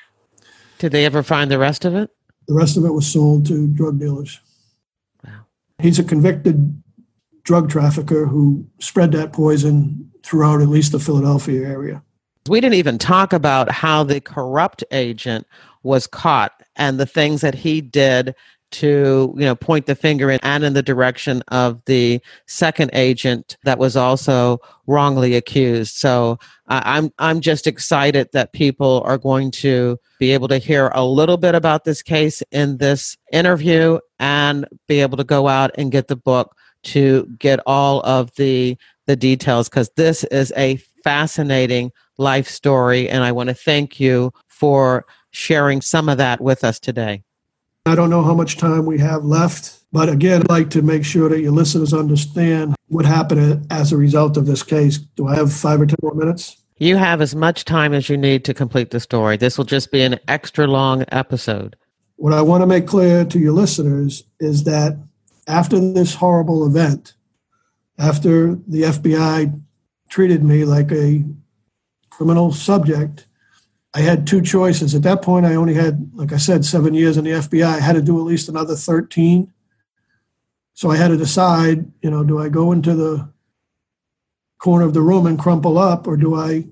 Did 0.78 0.92
they 0.92 1.04
ever 1.04 1.22
find 1.22 1.50
the 1.50 1.58
rest 1.58 1.84
of 1.84 1.94
it? 1.94 2.10
The 2.48 2.54
rest 2.54 2.76
of 2.76 2.84
it 2.84 2.92
was 2.92 3.06
sold 3.06 3.46
to 3.46 3.66
drug 3.68 3.98
dealers. 3.98 4.40
Wow. 5.24 5.46
He's 5.78 5.98
a 5.98 6.04
convicted 6.04 6.82
drug 7.44 7.70
trafficker 7.70 8.26
who 8.26 8.66
spread 8.78 9.12
that 9.12 9.32
poison 9.32 10.10
throughout 10.22 10.62
at 10.62 10.68
least 10.68 10.92
the 10.92 10.98
Philadelphia 10.98 11.66
area. 11.66 12.02
We 12.48 12.60
didn't 12.60 12.74
even 12.74 12.98
talk 12.98 13.32
about 13.32 13.70
how 13.70 14.04
the 14.04 14.20
corrupt 14.20 14.82
agent 14.90 15.46
was 15.82 16.06
caught 16.06 16.62
and 16.76 16.98
the 16.98 17.06
things 17.06 17.42
that 17.42 17.54
he 17.54 17.80
did 17.80 18.34
to 18.70 19.34
you 19.36 19.44
know 19.44 19.54
point 19.54 19.86
the 19.86 19.94
finger 19.94 20.30
in 20.30 20.40
and 20.42 20.64
in 20.64 20.72
the 20.72 20.82
direction 20.82 21.42
of 21.48 21.82
the 21.86 22.20
second 22.46 22.90
agent 22.94 23.56
that 23.64 23.78
was 23.78 23.96
also 23.96 24.58
wrongly 24.86 25.34
accused. 25.34 25.94
So 25.94 26.38
i'm 26.70 27.10
i'm 27.18 27.40
just 27.40 27.66
excited 27.66 28.28
that 28.32 28.52
people 28.52 29.02
are 29.04 29.18
going 29.18 29.50
to 29.50 29.98
be 30.18 30.30
able 30.30 30.48
to 30.48 30.58
hear 30.58 30.88
a 30.94 31.04
little 31.04 31.36
bit 31.36 31.54
about 31.54 31.84
this 31.84 32.00
case 32.00 32.42
in 32.52 32.78
this 32.78 33.16
interview 33.32 33.98
and 34.18 34.66
be 34.86 35.00
able 35.00 35.16
to 35.16 35.24
go 35.24 35.48
out 35.48 35.72
and 35.76 35.92
get 35.92 36.08
the 36.08 36.16
book 36.16 36.56
to 36.82 37.26
get 37.38 37.60
all 37.66 38.00
of 38.02 38.34
the 38.36 38.76
the 39.06 39.16
details 39.16 39.68
because 39.68 39.90
this 39.96 40.22
is 40.24 40.52
a 40.56 40.76
fascinating 41.02 41.90
life 42.18 42.48
story 42.48 43.08
and 43.08 43.24
i 43.24 43.32
want 43.32 43.48
to 43.48 43.54
thank 43.54 43.98
you 43.98 44.32
for 44.46 45.04
sharing 45.32 45.80
some 45.80 46.08
of 46.08 46.18
that 46.18 46.40
with 46.40 46.62
us 46.62 46.78
today 46.78 47.22
I 47.86 47.94
don't 47.94 48.10
know 48.10 48.22
how 48.22 48.34
much 48.34 48.58
time 48.58 48.84
we 48.84 48.98
have 48.98 49.24
left, 49.24 49.78
but 49.90 50.08
again, 50.10 50.42
I'd 50.42 50.50
like 50.50 50.70
to 50.70 50.82
make 50.82 51.04
sure 51.04 51.30
that 51.30 51.40
your 51.40 51.52
listeners 51.52 51.94
understand 51.94 52.74
what 52.88 53.06
happened 53.06 53.66
as 53.70 53.90
a 53.90 53.96
result 53.96 54.36
of 54.36 54.44
this 54.46 54.62
case. 54.62 54.98
Do 54.98 55.28
I 55.28 55.36
have 55.36 55.52
five 55.52 55.80
or 55.80 55.86
10 55.86 55.96
more 56.02 56.14
minutes? 56.14 56.62
You 56.76 56.96
have 56.96 57.20
as 57.22 57.34
much 57.34 57.64
time 57.64 57.94
as 57.94 58.08
you 58.08 58.16
need 58.16 58.44
to 58.44 58.54
complete 58.54 58.90
the 58.90 59.00
story. 59.00 59.36
This 59.36 59.56
will 59.56 59.64
just 59.64 59.90
be 59.90 60.02
an 60.02 60.18
extra 60.28 60.66
long 60.66 61.04
episode. 61.10 61.76
What 62.16 62.34
I 62.34 62.42
want 62.42 62.62
to 62.62 62.66
make 62.66 62.86
clear 62.86 63.24
to 63.24 63.38
your 63.38 63.52
listeners 63.52 64.24
is 64.40 64.64
that 64.64 64.98
after 65.46 65.78
this 65.78 66.14
horrible 66.14 66.66
event, 66.66 67.14
after 67.98 68.56
the 68.66 68.82
FBI 68.82 69.58
treated 70.10 70.42
me 70.44 70.64
like 70.64 70.92
a 70.92 71.24
criminal 72.10 72.52
subject, 72.52 73.26
I 73.92 74.00
had 74.00 74.26
two 74.26 74.40
choices. 74.40 74.94
At 74.94 75.02
that 75.02 75.22
point, 75.22 75.46
I 75.46 75.54
only 75.56 75.74
had, 75.74 76.10
like 76.14 76.32
I 76.32 76.36
said, 76.36 76.64
seven 76.64 76.94
years 76.94 77.16
in 77.16 77.24
the 77.24 77.32
FBI. 77.32 77.64
I 77.64 77.80
had 77.80 77.94
to 77.94 78.02
do 78.02 78.18
at 78.18 78.24
least 78.24 78.48
another 78.48 78.76
13. 78.76 79.52
So 80.74 80.90
I 80.90 80.96
had 80.96 81.08
to 81.08 81.16
decide, 81.16 81.90
you 82.00 82.10
know, 82.10 82.22
do 82.22 82.38
I 82.38 82.48
go 82.48 82.72
into 82.72 82.94
the 82.94 83.28
corner 84.58 84.84
of 84.84 84.94
the 84.94 85.02
room 85.02 85.26
and 85.26 85.38
crumple 85.38 85.76
up, 85.76 86.06
or 86.06 86.16
do 86.16 86.34
I 86.34 86.68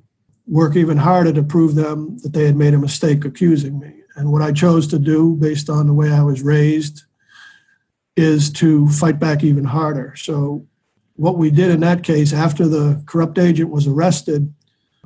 work 0.47 0.77
even 0.77 0.99
harder 0.99 1.33
to 1.33 1.43
prove 1.43 1.75
them 1.75 2.19
that 2.19 2.33
they 2.33 2.45
had 2.45 2.57
made 2.57 2.75
a 2.75 2.79
mistake 2.79 3.25
accusing 3.25 3.79
me? 3.79 3.95
And 4.15 4.33
what 4.33 4.43
I 4.43 4.53
chose 4.53 4.87
to 4.89 4.99
do, 4.99 5.35
based 5.37 5.69
on 5.69 5.87
the 5.87 5.95
way 5.95 6.13
I 6.13 6.23
was 6.23 6.43
raised, 6.43 7.03
is 8.17 8.51
to 8.55 8.89
fight 8.89 9.19
back 9.19 9.45
even 9.45 9.65
harder. 9.65 10.15
So, 10.17 10.67
what 11.15 11.37
we 11.37 11.51
did 11.51 11.71
in 11.71 11.81
that 11.81 12.05
case, 12.05 12.33
after 12.33 12.69
the 12.69 13.03
corrupt 13.07 13.39
agent 13.39 13.71
was 13.71 13.89
arrested, 13.89 14.55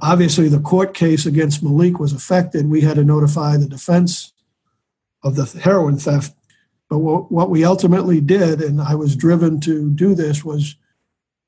Obviously, 0.03 0.49
the 0.49 0.59
court 0.59 0.95
case 0.95 1.27
against 1.27 1.63
Malik 1.63 2.01
was 2.01 2.13
affected. 2.13 2.69
We 2.69 2.81
had 2.81 2.97
to 2.97 3.05
notify 3.05 3.57
the 3.57 3.69
defense 3.69 4.33
of 5.23 5.37
the 5.37 5.45
heroin 5.61 5.97
theft. 5.97 6.35
But 6.91 6.99
what, 6.99 7.49
we 7.49 7.65
ultimately 7.65 8.21
did, 8.21 8.61
and 8.61 8.83
I 8.83 8.97
was 8.97 9.15
driven 9.15 9.61
to 9.61 9.89
do 9.91 10.15
this, 10.15 10.45
was 10.45 10.75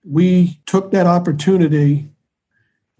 we 0.05 0.61
took 0.67 0.93
that 0.93 1.07
opportunity 1.07 2.09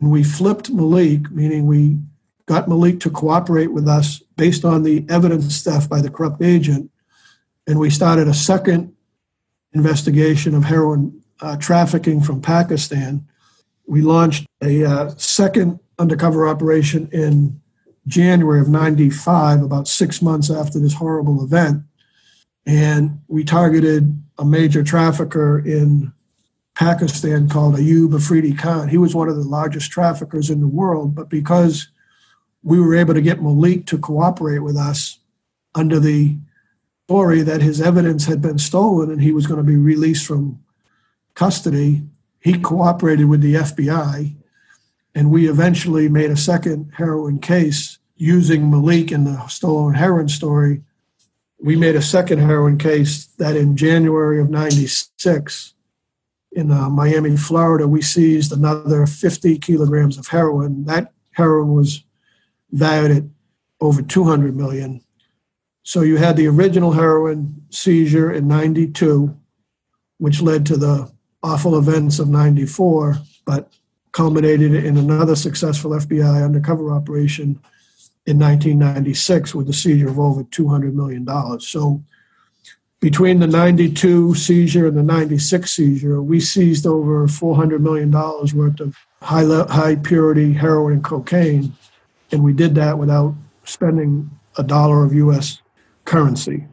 and 0.01 0.11
we 0.11 0.25
flipped 0.25 0.71
Malik, 0.71 1.31
meaning 1.31 1.67
we 1.67 1.99
got 2.47 2.69
Malik 2.69 2.99
to 3.01 3.11
cooperate 3.11 3.73
with 3.73 3.87
us 3.87 4.23
based 4.37 4.65
on 4.65 4.83
the 4.83 5.07
evidence 5.09 5.63
theft 5.63 5.89
by 5.89 6.01
the 6.01 6.11
corrupt 6.11 6.43
agent. 6.43 6.91
And 7.67 7.79
we 7.79 7.91
started 7.91 8.27
a 8.27 8.35
second 8.35 8.93
investigation 9.73 10.55
of 10.55 10.65
heroin 10.65 11.23
uh, 11.41 11.57
trafficking 11.57 12.21
from 12.21 12.43
Pakistan 12.43 13.27
we 13.87 14.01
launched 14.03 14.47
a 14.63 14.85
uh, 14.85 15.11
second 15.17 15.81
undercover 15.99 16.47
operation 16.47 17.09
in 17.13 17.61
January 18.07 18.61
of 18.61 18.69
95, 18.69 19.63
about 19.63 19.89
six 19.89 20.21
months 20.21 20.51
after 20.51 20.79
this 20.79 20.95
horrible 20.95 21.43
event. 21.43 21.83
And 22.67 23.21
we 23.29 23.45
targeted 23.45 24.23
a 24.39 24.45
major 24.45 24.83
trafficker 24.83 25.59
in 25.59 26.13
Pakistan 26.75 27.49
called 27.49 27.77
Ayub 27.77 28.15
Afridi 28.15 28.53
Khan. 28.53 28.89
He 28.89 28.99
was 28.99 29.15
one 29.15 29.29
of 29.29 29.37
the 29.37 29.43
largest 29.43 29.91
traffickers 29.91 30.51
in 30.51 30.61
the 30.61 30.69
world, 30.69 31.15
but 31.15 31.29
because 31.29 31.89
we 32.63 32.81
were 32.81 32.95
able 32.95 33.15
to 33.15 33.21
get 33.21 33.43
Malik 33.43 33.87
to 33.87 33.99
cooperate 33.99 34.61
with 34.61 34.77
us 34.77 35.19
under 35.75 36.01
the 36.01 36.37
story 37.07 37.43
that 37.43 37.61
his 37.61 37.81
evidence 37.81 38.25
had 38.25 38.41
been 38.41 38.59
stolen 38.59 39.11
and 39.11 39.21
he 39.21 39.33
was 39.33 39.47
going 39.47 39.59
to 39.59 39.65
be 39.65 39.77
released 39.77 40.27
from 40.27 40.59
custody, 41.35 42.03
he 42.45 42.59
cooperated 42.59 43.27
with 43.27 43.41
the 43.41 43.55
FBI, 43.55 44.37
and 45.15 45.31
we 45.31 45.49
eventually 45.49 46.11
made 46.11 46.31
a 46.31 46.37
second 46.37 46.93
heroin 46.99 47.39
case 47.39 47.99
using 48.17 48.71
Malik 48.71 49.11
in 49.11 49.25
the 49.25 49.47
stolen 49.47 49.95
heroin 49.95 50.29
story. 50.29 50.83
We 51.59 51.75
made 51.75 51.97
a 51.97 52.03
second 52.03 52.41
heroin 52.41 52.77
case 52.77 53.25
that 53.39 53.57
in 53.57 53.79
January 53.79 54.41
of 54.41 54.51
96 54.51 55.73
in 56.53 56.71
uh, 56.71 56.91
Miami, 56.91 57.35
Florida, 57.39 57.89
we 57.89 58.03
seized 58.03 58.53
another 58.53 59.07
50 59.07 59.59
kilograms 59.59 60.19
of 60.19 60.27
heroin. 60.29 60.85
That 60.85 61.13
heroin 61.33 61.73
was 61.73 62.05
valued 62.71 63.11
at 63.17 63.25
over 63.81 64.03
200 64.03 64.55
million. 64.55 65.03
So 65.83 66.03
you 66.03 66.19
had 66.19 66.37
the 66.37 66.47
original 66.49 66.93
heroin 66.93 67.63
seizure 67.71 68.31
in 68.31 68.47
92, 68.47 69.35
which 70.19 70.43
led 70.43 70.67
to 70.67 70.77
the 70.77 71.14
awful 71.45 71.77
events 71.79 72.19
of 72.19 72.29
94, 72.29 73.19
but 73.45 73.71
culminated 74.13 74.75
in 74.75 74.97
another 74.97 75.37
successful 75.37 75.91
FBI 75.91 76.43
undercover 76.43 76.91
operation 76.91 77.61
in 78.27 78.39
1996 78.39 79.55
with 79.55 79.67
the 79.67 79.73
seizure 79.73 80.09
of 80.09 80.19
over 80.19 80.43
$200 80.45 80.95
million. 80.95 81.27
So 81.61 82.03
between 83.01 83.41
the 83.41 83.47
92 83.47 84.35
seizure 84.35 84.87
and 84.87 84.97
the 84.97 85.03
96 85.03 85.71
seizure, 85.71 86.23
we 86.23 86.41
seized 86.41 86.87
over 86.87 87.27
$400 87.27 87.81
million 87.81 88.11
worth 88.11 88.81
of 88.81 88.97
high, 89.21 89.45
high 89.45 89.97
purity 89.97 90.55
heroin 90.55 90.95
and 90.95 91.05
cocaine. 91.05 91.75
And 92.33 92.43
we 92.43 92.55
did 92.55 92.75
that 92.77 92.97
without 92.99 93.35
spending 93.65 94.31
a 94.57 94.63
dollar 94.63 95.05
of 95.05 95.13
US 95.13 95.61
currency. 96.07 96.65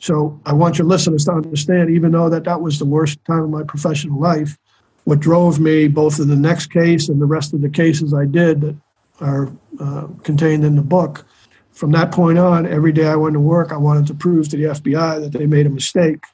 So 0.00 0.40
I 0.46 0.54
want 0.54 0.78
your 0.78 0.86
listeners 0.86 1.26
to 1.26 1.32
understand, 1.32 1.90
even 1.90 2.12
though 2.12 2.30
that 2.30 2.44
that 2.44 2.62
was 2.62 2.78
the 2.78 2.86
worst 2.86 3.22
time 3.26 3.44
of 3.44 3.50
my 3.50 3.62
professional 3.62 4.18
life, 4.18 4.58
what 5.04 5.20
drove 5.20 5.60
me 5.60 5.88
both 5.88 6.18
in 6.18 6.28
the 6.28 6.36
next 6.36 6.72
case 6.72 7.08
and 7.08 7.20
the 7.20 7.26
rest 7.26 7.52
of 7.52 7.60
the 7.60 7.68
cases 7.68 8.12
I 8.14 8.24
did 8.24 8.62
that 8.62 8.76
are 9.20 9.52
uh, 9.78 10.08
contained 10.22 10.64
in 10.64 10.76
the 10.76 10.82
book. 10.82 11.26
From 11.72 11.92
that 11.92 12.12
point 12.12 12.38
on, 12.38 12.66
every 12.66 12.92
day 12.92 13.06
I 13.06 13.16
went 13.16 13.34
to 13.34 13.40
work, 13.40 13.72
I 13.72 13.76
wanted 13.76 14.06
to 14.08 14.14
prove 14.14 14.48
to 14.48 14.56
the 14.56 14.64
FBI 14.64 15.20
that 15.20 15.32
they 15.38 15.46
made 15.46 15.66
a 15.66 15.70
mistake 15.70 16.24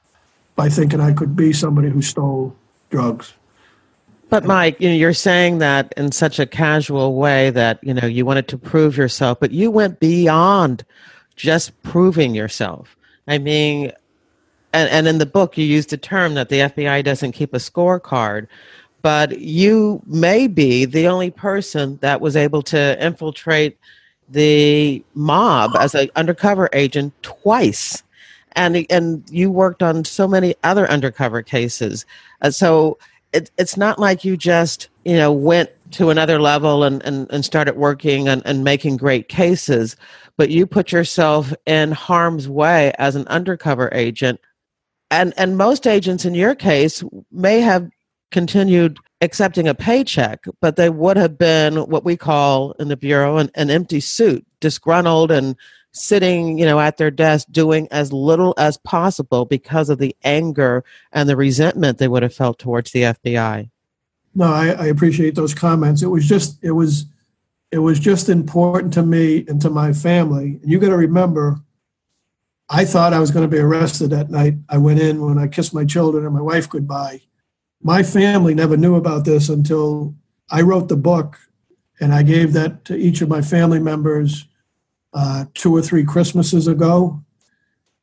by 0.55 0.69
thinking 0.69 1.01
I 1.01 1.13
could 1.13 1.37
be 1.37 1.53
somebody 1.53 1.91
who 1.91 2.03
stole 2.03 2.57
drugs. 2.91 3.35
But 4.29 4.45
Mike, 4.45 4.81
you 4.81 4.89
know, 4.89 4.95
you're 4.95 5.13
saying 5.13 5.59
that 5.59 5.93
in 5.97 6.11
such 6.11 6.39
a 6.39 6.47
casual 6.47 7.15
way 7.15 7.51
that 7.51 7.79
you 7.83 7.95
know 7.95 8.07
you 8.07 8.25
wanted 8.25 8.49
to 8.49 8.59
prove 8.59 8.97
yourself, 8.97 9.39
but 9.39 9.53
you 9.53 9.71
went 9.71 10.01
beyond 10.01 10.85
just 11.37 11.81
proving 11.83 12.35
yourself. 12.35 12.96
I 13.29 13.39
mean, 13.39 13.93
and, 14.73 14.91
and 14.91 15.09
in 15.09 15.19
the 15.19 15.27
book, 15.27 15.57
you 15.57 15.65
used 15.65 15.91
the 15.91 15.97
term 15.97 16.35
that 16.35 16.49
the 16.49 16.61
FBI 16.61 17.05
doesn't 17.05 17.33
keep 17.33 17.55
a 17.55 17.59
scorecard, 17.59 18.47
but 19.03 19.41
you 19.41 20.03
may 20.07 20.47
be 20.47 20.85
the 20.85 21.09
only 21.09 21.31
person 21.31 21.99
that 22.03 22.21
was 22.21 22.37
able 22.37 22.63
to 22.63 23.05
infiltrate 23.05 23.79
the 24.29 25.05
mob 25.15 25.73
as 25.79 25.95
an 25.95 26.11
undercover 26.17 26.69
agent 26.73 27.13
twice. 27.23 28.03
And, 28.53 28.87
and 28.91 29.25
you 29.31 29.51
worked 29.51 29.83
on 29.83 30.05
so 30.05 30.27
many 30.27 30.55
other 30.65 30.91
undercover 30.91 31.43
cases. 31.43 32.07
Uh, 32.43 32.51
so 32.51 32.99
it, 33.33 33.51
it's 33.59 33.77
not 33.77 33.99
like 33.99 34.25
you 34.25 34.37
just, 34.37 34.89
you 35.05 35.17
know, 35.17 35.33
went 35.33 35.71
to 35.93 36.11
another 36.11 36.41
level 36.41 36.85
and, 36.85 37.03
and, 37.05 37.31
and 37.31 37.45
started 37.45 37.77
working 37.77 38.29
and, 38.29 38.43
and 38.45 38.65
making 38.65 38.97
great 38.97 39.29
cases 39.29 39.97
but 40.37 40.51
you 40.51 40.67
put 40.67 40.93
yourself 40.93 41.53
in 41.65 41.93
harm's 41.93 42.49
way 42.49 42.93
as 42.99 43.17
an 43.17 43.27
undercover 43.29 43.89
agent. 43.93 44.41
And, 45.11 45.33
and 45.37 45.57
most 45.57 45.87
agents 45.87 46.25
in 46.25 46.35
your 46.35 46.55
case 46.55 47.03
may 47.31 47.61
have 47.61 47.89
continued 48.31 48.99
accepting 49.21 49.67
a 49.67 49.75
paycheck, 49.75 50.45
but 50.61 50.77
they 50.77 50.91
would 50.91 51.17
have 51.17 51.39
been 51.39 51.77
what 51.87 52.05
we 52.05 52.17
call 52.17 52.73
in 52.73 52.89
the 52.89 52.97
Bureau 52.97 53.39
an, 53.39 53.51
an 53.55 53.71
empty 53.71 54.01
suit, 54.01 54.45
disgruntled 54.61 55.31
and 55.31 55.57
sitting, 55.93 56.59
you 56.59 56.67
know, 56.67 56.79
at 56.79 56.99
their 56.99 57.11
desk 57.11 57.47
doing 57.51 57.89
as 57.91 58.13
little 58.13 58.53
as 58.59 58.77
possible 58.79 59.47
because 59.47 59.89
of 59.89 59.99
the 59.99 60.15
anger 60.25 60.85
and 61.13 61.29
the 61.29 61.37
resentment 61.37 61.97
they 61.97 62.09
would 62.09 62.23
have 62.23 62.35
felt 62.35 62.59
towards 62.59 62.91
the 62.91 63.03
FBI. 63.03 63.71
No, 64.37 64.53
I, 64.53 64.67
I 64.69 64.87
appreciate 64.87 65.35
those 65.35 65.55
comments. 65.55 66.03
It 66.03 66.09
was 66.09 66.29
just 66.29 66.63
it 66.63 66.73
was 66.73 67.07
it 67.73 67.79
was 67.79 67.99
just 67.99 68.29
important 68.29 68.93
to 68.93 69.03
me 69.03 69.47
and 69.49 69.61
to 69.63 69.71
my 69.71 69.95
family. 69.95 70.61
And 70.63 70.71
you 70.71 70.79
got 70.79 70.91
to 70.91 70.97
remember, 70.97 71.59
I 72.69 72.85
thought 72.85 73.15
I 73.15 73.19
was 73.19 73.31
going 73.31 73.49
to 73.49 73.57
be 73.57 73.61
arrested 73.61 74.11
that 74.11 74.31
night. 74.31 74.55
I 74.69 74.77
went 74.77 75.01
in 75.01 75.25
when 75.25 75.39
I 75.39 75.49
kissed 75.49 75.73
my 75.73 75.87
children 75.87 76.27
and 76.27 76.35
my 76.35 76.43
wife 76.43 76.69
goodbye. 76.69 77.23
My 77.83 78.03
family 78.03 78.55
never 78.55 78.77
knew 78.77 78.95
about 78.95 79.25
this 79.25 79.49
until 79.49 80.15
I 80.51 80.61
wrote 80.61 80.89
the 80.89 80.97
book 80.97 81.39
and 81.99 82.13
I 82.13 82.23
gave 82.23 82.53
that 82.53 82.85
to 82.85 82.95
each 82.95 83.23
of 83.23 83.31
my 83.31 83.41
family 83.41 83.81
members 83.81 84.47
uh, 85.15 85.47
two 85.55 85.75
or 85.75 85.81
three 85.81 86.05
Christmases 86.05 86.69
ago. 86.69 87.23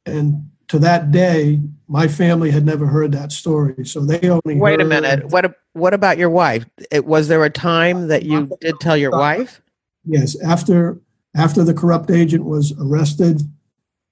And 0.04 0.50
to 0.70 0.80
that 0.80 1.12
day, 1.12 1.62
my 1.88 2.08
family 2.08 2.50
had 2.50 2.66
never 2.66 2.88
heard 2.88 3.12
that 3.12 3.32
story. 3.32 3.86
So 3.86 4.04
they 4.04 4.30
only 4.30 4.60
wait 4.60 4.82
a 4.82 4.86
minute. 4.86 5.28
What 5.28 5.56
what 5.74 5.94
about 5.94 6.18
your 6.18 6.30
wife? 6.30 6.66
It, 6.92 7.06
was 7.06 7.28
there 7.28 7.44
a 7.44 7.50
time 7.50 8.08
that 8.08 8.24
you 8.24 8.52
did 8.62 8.80
tell 8.80 8.96
your 8.96 9.12
wife? 9.12 9.62
Yes, 10.06 10.40
after 10.42 11.00
after 11.36 11.64
the 11.64 11.74
corrupt 11.74 12.12
agent 12.12 12.46
was 12.46 12.74
arrested, 12.80 13.42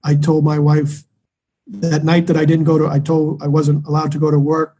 I 0.04 0.16
told 0.16 0.44
my 0.44 0.58
wife 0.58 1.04
that 1.68 2.04
night 2.04 2.26
that 2.26 2.36
I 2.36 2.44
didn't 2.44 2.64
go 2.64 2.78
to. 2.78 2.88
I 2.88 2.98
told 2.98 3.42
I 3.42 3.46
wasn't 3.46 3.86
allowed 3.86 4.12
to 4.12 4.18
go 4.18 4.30
to 4.30 4.38
work. 4.38 4.76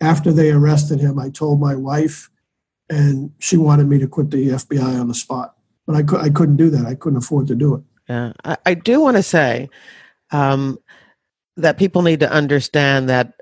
After 0.00 0.32
they 0.32 0.50
arrested 0.50 1.00
him, 1.00 1.18
I 1.18 1.30
told 1.30 1.60
my 1.60 1.74
wife, 1.76 2.28
and 2.90 3.32
she 3.38 3.56
wanted 3.56 3.88
me 3.88 3.98
to 3.98 4.08
quit 4.08 4.30
the 4.30 4.48
FBI 4.48 5.00
on 5.00 5.08
the 5.08 5.14
spot. 5.14 5.54
But 5.86 5.96
I, 5.96 6.02
cu- 6.02 6.18
I 6.18 6.30
couldn't 6.30 6.56
do 6.56 6.68
that. 6.70 6.86
I 6.86 6.94
couldn't 6.94 7.18
afford 7.18 7.46
to 7.48 7.54
do 7.54 7.74
it. 7.74 7.82
Yeah, 8.08 8.32
I, 8.44 8.56
I 8.66 8.74
do 8.74 9.00
want 9.00 9.16
to 9.16 9.22
say 9.22 9.70
um, 10.30 10.78
that 11.56 11.78
people 11.78 12.02
need 12.02 12.20
to 12.20 12.30
understand 12.30 13.08
that 13.08 13.34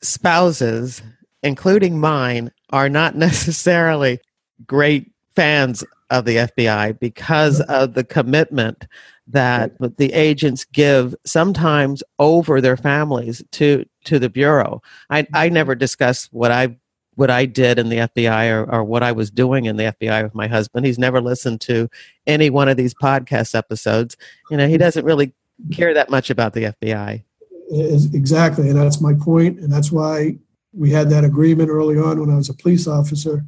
spouses, 0.00 1.02
including 1.42 1.98
mine, 1.98 2.50
are 2.70 2.88
not 2.88 3.16
necessarily 3.16 4.20
great 4.66 5.10
fans 5.34 5.84
of 6.10 6.24
the 6.24 6.36
FBI 6.36 6.98
because 6.98 7.60
of 7.62 7.94
the 7.94 8.04
commitment 8.04 8.86
that 9.26 9.72
the 9.98 10.12
agents 10.14 10.64
give 10.64 11.14
sometimes 11.26 12.02
over 12.18 12.60
their 12.60 12.76
families 12.76 13.42
to 13.52 13.84
to 14.04 14.18
the 14.18 14.30
bureau. 14.30 14.82
I 15.10 15.18
I 15.18 15.46
mm-hmm. 15.46 15.54
never 15.54 15.74
discuss 15.74 16.26
what 16.32 16.50
I 16.50 16.76
what 17.14 17.30
I 17.30 17.46
did 17.46 17.80
in 17.80 17.88
the 17.88 17.96
FBI 17.96 18.52
or, 18.52 18.72
or 18.72 18.84
what 18.84 19.02
I 19.02 19.10
was 19.10 19.28
doing 19.30 19.64
in 19.64 19.76
the 19.76 19.92
FBI 20.00 20.22
with 20.22 20.36
my 20.36 20.46
husband. 20.46 20.86
He's 20.86 21.00
never 21.00 21.20
listened 21.20 21.60
to 21.62 21.90
any 22.28 22.48
one 22.48 22.68
of 22.68 22.76
these 22.76 22.94
podcast 22.94 23.56
episodes. 23.56 24.16
You 24.50 24.56
know, 24.56 24.68
he 24.68 24.74
mm-hmm. 24.74 24.80
doesn't 24.80 25.04
really 25.04 25.32
care 25.72 25.92
that 25.94 26.10
much 26.10 26.30
about 26.30 26.54
the 26.54 26.72
FBI. 26.82 27.24
Exactly, 27.70 28.70
and 28.70 28.78
that's 28.78 29.00
my 29.00 29.12
point, 29.12 29.58
and 29.58 29.70
that's 29.70 29.92
why 29.92 30.38
we 30.72 30.90
had 30.90 31.10
that 31.10 31.24
agreement 31.24 31.70
early 31.70 31.98
on 31.98 32.20
when 32.20 32.30
I 32.30 32.36
was 32.36 32.48
a 32.48 32.54
police 32.54 32.86
officer. 32.86 33.44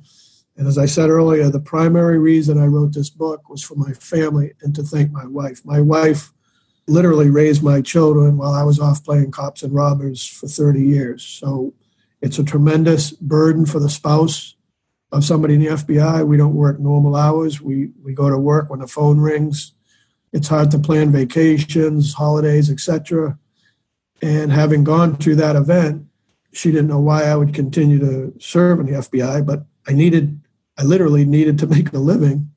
And 0.56 0.66
as 0.66 0.78
I 0.78 0.86
said 0.86 1.10
earlier, 1.10 1.48
the 1.48 1.60
primary 1.60 2.18
reason 2.18 2.58
I 2.58 2.66
wrote 2.66 2.92
this 2.92 3.10
book 3.10 3.48
was 3.48 3.62
for 3.62 3.76
my 3.76 3.92
family 3.92 4.52
and 4.62 4.74
to 4.74 4.82
thank 4.82 5.10
my 5.12 5.26
wife. 5.26 5.64
My 5.64 5.80
wife 5.80 6.32
literally 6.86 7.30
raised 7.30 7.62
my 7.62 7.80
children 7.80 8.36
while 8.36 8.52
I 8.52 8.62
was 8.62 8.80
off 8.80 9.04
playing 9.04 9.30
cops 9.30 9.62
and 9.62 9.72
robbers 9.72 10.26
for 10.26 10.48
30 10.48 10.82
years. 10.82 11.22
So 11.22 11.72
it's 12.20 12.38
a 12.38 12.44
tremendous 12.44 13.12
burden 13.12 13.64
for 13.64 13.78
the 13.78 13.88
spouse 13.88 14.56
of 15.12 15.24
somebody 15.24 15.54
in 15.54 15.60
the 15.60 15.68
FBI. 15.68 16.26
We 16.26 16.36
don't 16.36 16.54
work 16.54 16.78
normal 16.78 17.16
hours. 17.16 17.60
We 17.60 17.90
we 18.02 18.12
go 18.12 18.28
to 18.28 18.38
work 18.38 18.70
when 18.70 18.80
the 18.80 18.86
phone 18.86 19.18
rings. 19.18 19.72
It's 20.32 20.48
hard 20.48 20.70
to 20.70 20.78
plan 20.78 21.10
vacations, 21.10 22.14
holidays, 22.14 22.70
etc. 22.70 23.38
And 24.22 24.52
having 24.52 24.84
gone 24.84 25.16
through 25.16 25.36
that 25.36 25.56
event, 25.56 26.06
she 26.52 26.70
didn't 26.70 26.88
know 26.88 27.00
why 27.00 27.24
I 27.24 27.36
would 27.36 27.54
continue 27.54 27.98
to 27.98 28.34
serve 28.40 28.80
in 28.80 28.86
the 28.86 28.92
FBI, 28.92 29.46
but 29.46 29.64
I 29.88 29.92
needed, 29.92 30.40
I 30.78 30.84
literally 30.84 31.24
needed 31.24 31.58
to 31.60 31.66
make 31.74 31.92
a 31.92 31.98
living. 31.98 32.50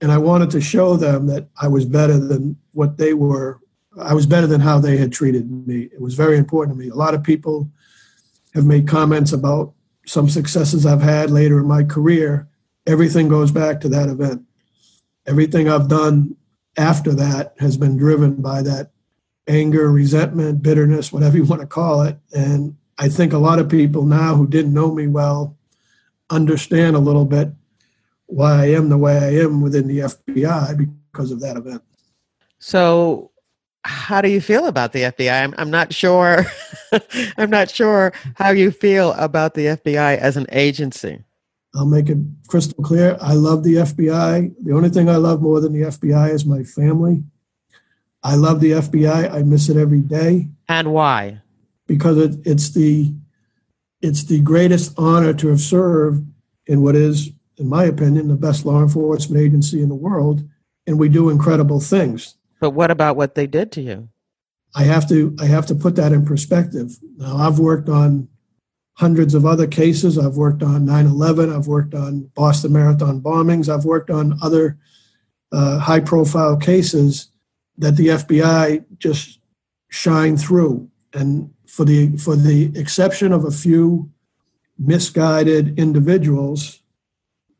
And 0.00 0.12
I 0.12 0.18
wanted 0.18 0.50
to 0.50 0.60
show 0.60 0.96
them 0.96 1.26
that 1.28 1.48
I 1.60 1.68
was 1.68 1.84
better 1.84 2.18
than 2.18 2.56
what 2.72 2.98
they 2.98 3.14
were. 3.14 3.60
I 3.98 4.12
was 4.12 4.26
better 4.26 4.46
than 4.46 4.60
how 4.60 4.78
they 4.78 4.96
had 4.96 5.12
treated 5.12 5.50
me. 5.66 5.88
It 5.92 6.00
was 6.00 6.14
very 6.14 6.36
important 6.36 6.76
to 6.76 6.84
me. 6.84 6.90
A 6.90 6.94
lot 6.94 7.14
of 7.14 7.22
people 7.22 7.70
have 8.54 8.66
made 8.66 8.88
comments 8.88 9.32
about 9.32 9.72
some 10.06 10.28
successes 10.28 10.84
I've 10.84 11.02
had 11.02 11.30
later 11.30 11.58
in 11.58 11.66
my 11.66 11.84
career. 11.84 12.48
Everything 12.86 13.28
goes 13.28 13.50
back 13.50 13.80
to 13.80 13.88
that 13.90 14.08
event. 14.08 14.42
Everything 15.26 15.68
I've 15.68 15.88
done 15.88 16.36
after 16.76 17.14
that 17.14 17.54
has 17.58 17.76
been 17.76 17.96
driven 17.96 18.36
by 18.36 18.62
that 18.62 18.90
anger, 19.46 19.90
resentment, 19.90 20.62
bitterness, 20.62 21.12
whatever 21.12 21.36
you 21.36 21.44
want 21.44 21.60
to 21.60 21.66
call 21.66 22.02
it. 22.02 22.18
And 22.34 22.76
I 22.98 23.08
think 23.08 23.32
a 23.32 23.38
lot 23.38 23.58
of 23.58 23.68
people 23.68 24.04
now 24.04 24.34
who 24.34 24.46
didn't 24.46 24.72
know 24.72 24.92
me 24.92 25.06
well 25.06 25.56
understand 26.30 26.96
a 26.96 27.00
little 27.00 27.24
bit 27.24 27.52
why 28.26 28.62
I 28.62 28.66
am 28.70 28.88
the 28.88 28.98
way 28.98 29.18
I 29.18 29.44
am 29.44 29.60
within 29.60 29.86
the 29.86 29.98
FBI 29.98 30.90
because 31.12 31.30
of 31.30 31.40
that 31.40 31.56
event. 31.56 31.82
So, 32.58 33.30
how 33.84 34.22
do 34.22 34.30
you 34.30 34.40
feel 34.40 34.66
about 34.66 34.92
the 34.92 35.00
FBI? 35.00 35.44
I'm, 35.44 35.54
I'm 35.58 35.70
not 35.70 35.92
sure. 35.92 36.46
I'm 37.36 37.50
not 37.50 37.68
sure 37.68 38.12
how 38.34 38.50
you 38.50 38.70
feel 38.70 39.12
about 39.12 39.54
the 39.54 39.66
FBI 39.66 40.16
as 40.16 40.36
an 40.36 40.46
agency. 40.50 41.22
I'll 41.74 41.86
make 41.86 42.08
it 42.08 42.18
crystal 42.46 42.82
clear. 42.82 43.18
I 43.20 43.34
love 43.34 43.64
the 43.64 43.74
FBI. 43.74 44.54
The 44.64 44.72
only 44.72 44.88
thing 44.88 45.10
I 45.10 45.16
love 45.16 45.42
more 45.42 45.60
than 45.60 45.72
the 45.72 45.88
FBI 45.88 46.30
is 46.30 46.46
my 46.46 46.62
family. 46.62 47.24
I 48.22 48.36
love 48.36 48.60
the 48.60 48.70
FBI. 48.70 49.30
I 49.30 49.42
miss 49.42 49.68
it 49.68 49.76
every 49.76 50.00
day. 50.00 50.48
And 50.68 50.94
why? 50.94 51.42
Because 51.86 52.18
it, 52.18 52.40
it's 52.44 52.70
the 52.70 53.14
it's 54.00 54.24
the 54.24 54.40
greatest 54.40 54.92
honor 54.98 55.32
to 55.34 55.48
have 55.48 55.60
served 55.60 56.26
in 56.66 56.82
what 56.82 56.94
is, 56.94 57.30
in 57.56 57.68
my 57.68 57.84
opinion, 57.84 58.28
the 58.28 58.36
best 58.36 58.64
law 58.64 58.82
enforcement 58.82 59.40
agency 59.40 59.82
in 59.82 59.88
the 59.88 59.94
world, 59.94 60.46
and 60.86 60.98
we 60.98 61.08
do 61.08 61.30
incredible 61.30 61.80
things. 61.80 62.36
But 62.60 62.70
what 62.70 62.90
about 62.90 63.16
what 63.16 63.34
they 63.34 63.46
did 63.46 63.72
to 63.72 63.82
you? 63.82 64.08
I 64.74 64.84
have 64.84 65.08
to 65.08 65.36
I 65.40 65.46
have 65.46 65.66
to 65.66 65.74
put 65.74 65.96
that 65.96 66.12
in 66.12 66.24
perspective. 66.24 66.98
Now 67.16 67.36
I've 67.36 67.58
worked 67.58 67.88
on 67.88 68.28
hundreds 68.94 69.34
of 69.34 69.46
other 69.46 69.66
cases. 69.66 70.18
I've 70.18 70.36
worked 70.36 70.62
on 70.62 70.86
9/11. 70.86 71.54
I've 71.54 71.66
worked 71.66 71.94
on 71.94 72.30
Boston 72.34 72.72
Marathon 72.72 73.20
bombings. 73.20 73.68
I've 73.68 73.84
worked 73.84 74.10
on 74.10 74.38
other 74.42 74.78
uh, 75.52 75.78
high-profile 75.78 76.56
cases 76.56 77.28
that 77.78 77.96
the 77.96 78.08
FBI 78.08 78.84
just 78.98 79.38
shine 79.88 80.36
through. 80.36 80.90
And 81.12 81.53
for 81.74 81.84
the 81.84 82.16
for 82.18 82.36
the 82.36 82.70
exception 82.78 83.32
of 83.32 83.44
a 83.44 83.50
few 83.50 84.08
misguided 84.78 85.76
individuals, 85.76 86.80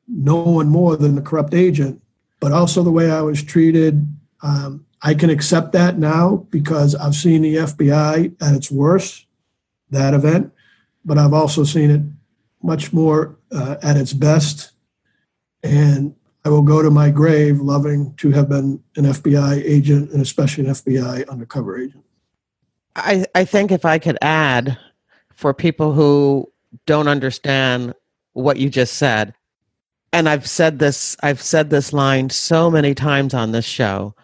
no 0.07 0.37
one 0.37 0.69
more 0.69 0.97
than 0.97 1.17
the 1.17 1.21
corrupt 1.21 1.53
agent, 1.53 2.01
but 2.39 2.53
also 2.53 2.85
the 2.85 2.93
way 2.93 3.11
I 3.11 3.23
was 3.23 3.43
treated. 3.43 4.07
Um, 4.41 4.87
I 5.03 5.15
can 5.15 5.31
accept 5.31 5.73
that 5.73 5.99
now 5.99 6.47
because 6.51 6.95
I've 6.95 7.17
seen 7.17 7.43
the 7.43 7.57
FBI 7.57 8.41
at 8.41 8.55
its 8.55 8.71
worst, 8.71 9.27
that 9.91 10.15
event, 10.15 10.53
but 11.05 11.19
I've 11.19 11.35
also 11.35 11.65
seen 11.65 11.91
it 11.91 12.03
much 12.63 12.93
more 12.93 13.37
uh, 13.51 13.77
at 13.83 13.97
its 13.97 14.13
best. 14.13 14.71
And 15.65 16.15
I 16.45 16.51
will 16.51 16.63
go 16.63 16.83
to 16.83 16.91
my 16.91 17.11
grave 17.11 17.61
loving 17.61 18.15
to 18.19 18.31
have 18.31 18.49
been 18.49 18.83
an 18.97 19.07
FBI 19.07 19.61
agent 19.65 20.13
and 20.13 20.23
especially 20.23 20.67
an 20.67 20.73
FBI 20.73 21.29
undercover 21.29 21.77
agent. 21.77 22.04
I, 22.97 23.25
I 23.35 23.45
think 23.45 23.73
if 23.73 23.85
I 23.85 23.99
could 23.99 24.19
add 24.23 24.79
for 25.33 25.53
people 25.53 25.93
who 25.93 26.51
don't 26.87 27.09
understand 27.09 27.95
what 28.33 28.59
you 28.59 28.69
just 28.69 28.95
said, 28.95 29.35
and 30.13 30.29
I've 30.29 30.49
said 30.49 30.79
this, 30.79 31.17
I've 31.23 31.43
said 31.43 31.71
this 31.71 31.93
line 31.93 32.31
so 32.31 32.71
many 32.71 32.95
times 32.95 33.35
on 33.35 33.51
this 33.51 33.65
show, 33.65 34.15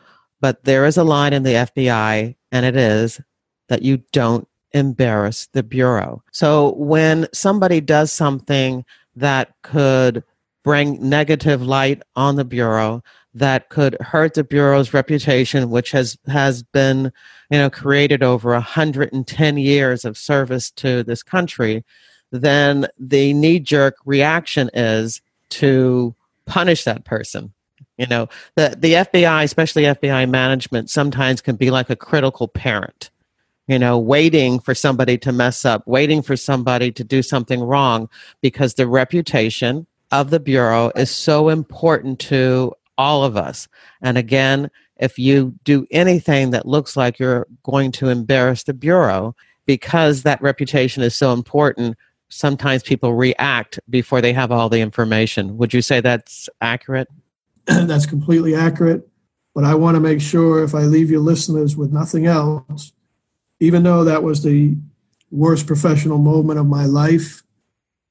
but 0.40 0.64
there 0.64 0.86
is 0.86 0.96
a 0.96 1.04
line 1.04 1.32
in 1.32 1.42
the 1.42 1.54
FBI, 1.54 2.36
and 2.52 2.66
it 2.66 2.76
is 2.76 3.20
that 3.68 3.82
you 3.82 4.02
don't 4.12 4.46
embarrass 4.72 5.46
the 5.52 5.64
Bureau. 5.64 6.22
So 6.30 6.74
when 6.74 7.26
somebody 7.32 7.80
does 7.80 8.12
something 8.12 8.84
that 9.16 9.52
could 9.62 10.22
bring 10.62 11.08
negative 11.08 11.62
light 11.62 12.02
on 12.14 12.36
the 12.36 12.44
Bureau, 12.44 13.02
that 13.34 13.68
could 13.68 13.96
hurt 14.00 14.34
the 14.34 14.44
Bureau's 14.44 14.94
reputation, 14.94 15.70
which 15.70 15.90
has, 15.90 16.16
has 16.28 16.62
been 16.62 17.12
you 17.50 17.58
know, 17.58 17.68
created 17.68 18.22
over 18.22 18.52
110 18.52 19.58
years 19.58 20.04
of 20.04 20.16
service 20.16 20.70
to 20.70 21.02
this 21.02 21.22
country, 21.22 21.84
then 22.30 22.86
the 22.98 23.32
knee 23.34 23.58
jerk 23.58 23.96
reaction 24.04 24.70
is 24.72 25.20
to 25.50 26.14
punish 26.46 26.84
that 26.84 27.04
person. 27.04 27.52
You 27.98 28.06
know, 28.06 28.28
the, 28.54 28.76
the 28.78 28.94
FBI, 28.94 29.44
especially 29.44 29.82
FBI 29.82 30.28
management, 30.28 30.88
sometimes 30.88 31.40
can 31.40 31.56
be 31.56 31.70
like 31.70 31.90
a 31.90 31.96
critical 31.96 32.48
parent, 32.48 33.10
you 33.66 33.78
know, 33.78 33.98
waiting 33.98 34.58
for 34.58 34.74
somebody 34.74 35.18
to 35.18 35.32
mess 35.32 35.64
up, 35.64 35.86
waiting 35.86 36.22
for 36.22 36.36
somebody 36.36 36.92
to 36.92 37.04
do 37.04 37.22
something 37.22 37.60
wrong 37.60 38.08
because 38.40 38.74
the 38.74 38.86
reputation 38.86 39.86
of 40.12 40.30
the 40.30 40.40
Bureau 40.40 40.90
is 40.96 41.10
so 41.10 41.50
important 41.50 42.20
to 42.20 42.72
all 42.96 43.24
of 43.24 43.36
us. 43.36 43.68
And 44.00 44.16
again, 44.16 44.70
if 45.00 45.18
you 45.18 45.54
do 45.64 45.86
anything 45.90 46.50
that 46.50 46.68
looks 46.68 46.96
like 46.96 47.18
you're 47.18 47.46
going 47.64 47.90
to 47.92 48.08
embarrass 48.08 48.62
the 48.62 48.74
Bureau, 48.74 49.34
because 49.66 50.22
that 50.22 50.40
reputation 50.42 51.02
is 51.02 51.14
so 51.14 51.32
important, 51.32 51.96
sometimes 52.28 52.82
people 52.82 53.14
react 53.14 53.80
before 53.88 54.20
they 54.20 54.32
have 54.32 54.52
all 54.52 54.68
the 54.68 54.80
information. 54.80 55.56
Would 55.56 55.74
you 55.74 55.82
say 55.82 56.00
that's 56.00 56.48
accurate? 56.60 57.08
that's 57.64 58.06
completely 58.06 58.54
accurate. 58.54 59.08
But 59.54 59.64
I 59.64 59.74
want 59.74 59.96
to 59.96 60.00
make 60.00 60.20
sure 60.20 60.62
if 60.62 60.74
I 60.74 60.82
leave 60.82 61.10
your 61.10 61.20
listeners 61.20 61.76
with 61.76 61.92
nothing 61.92 62.26
else, 62.26 62.92
even 63.58 63.82
though 63.82 64.04
that 64.04 64.22
was 64.22 64.42
the 64.42 64.76
worst 65.30 65.66
professional 65.66 66.18
moment 66.18 66.58
of 66.58 66.66
my 66.66 66.84
life, 66.84 67.42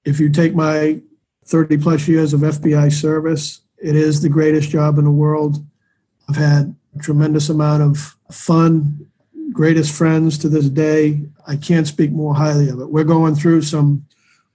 if 0.06 0.20
you 0.20 0.30
take 0.30 0.56
my 0.56 0.99
30 1.45 1.78
plus 1.78 2.07
years 2.07 2.34
of 2.34 2.41
FBI 2.41 2.91
service, 2.91 3.61
it 3.78 3.95
is 3.95 4.22
the 4.22 4.30
greatest 4.30 4.70
job 4.70 4.98
in 4.98 5.06
the 5.06 5.11
world. 5.11 5.64
I've 6.28 6.36
had 6.36 6.76
tremendous 6.99 7.49
amount 7.49 7.84
of 7.84 8.16
fun, 8.32 9.07
greatest 9.52 9.95
friends 9.95 10.38
to 10.40 10.49
this 10.49 10.70
day. 10.70 11.22
I 11.48 11.56
can't 11.56 11.88
speak 11.88 12.11
more 12.11 12.36
highly 12.36 12.70
of 12.70 12.80
it. 12.80 12.91
We're 12.91 13.03
going 13.03 13.36
through 13.36 13.61
some, 13.64 14.06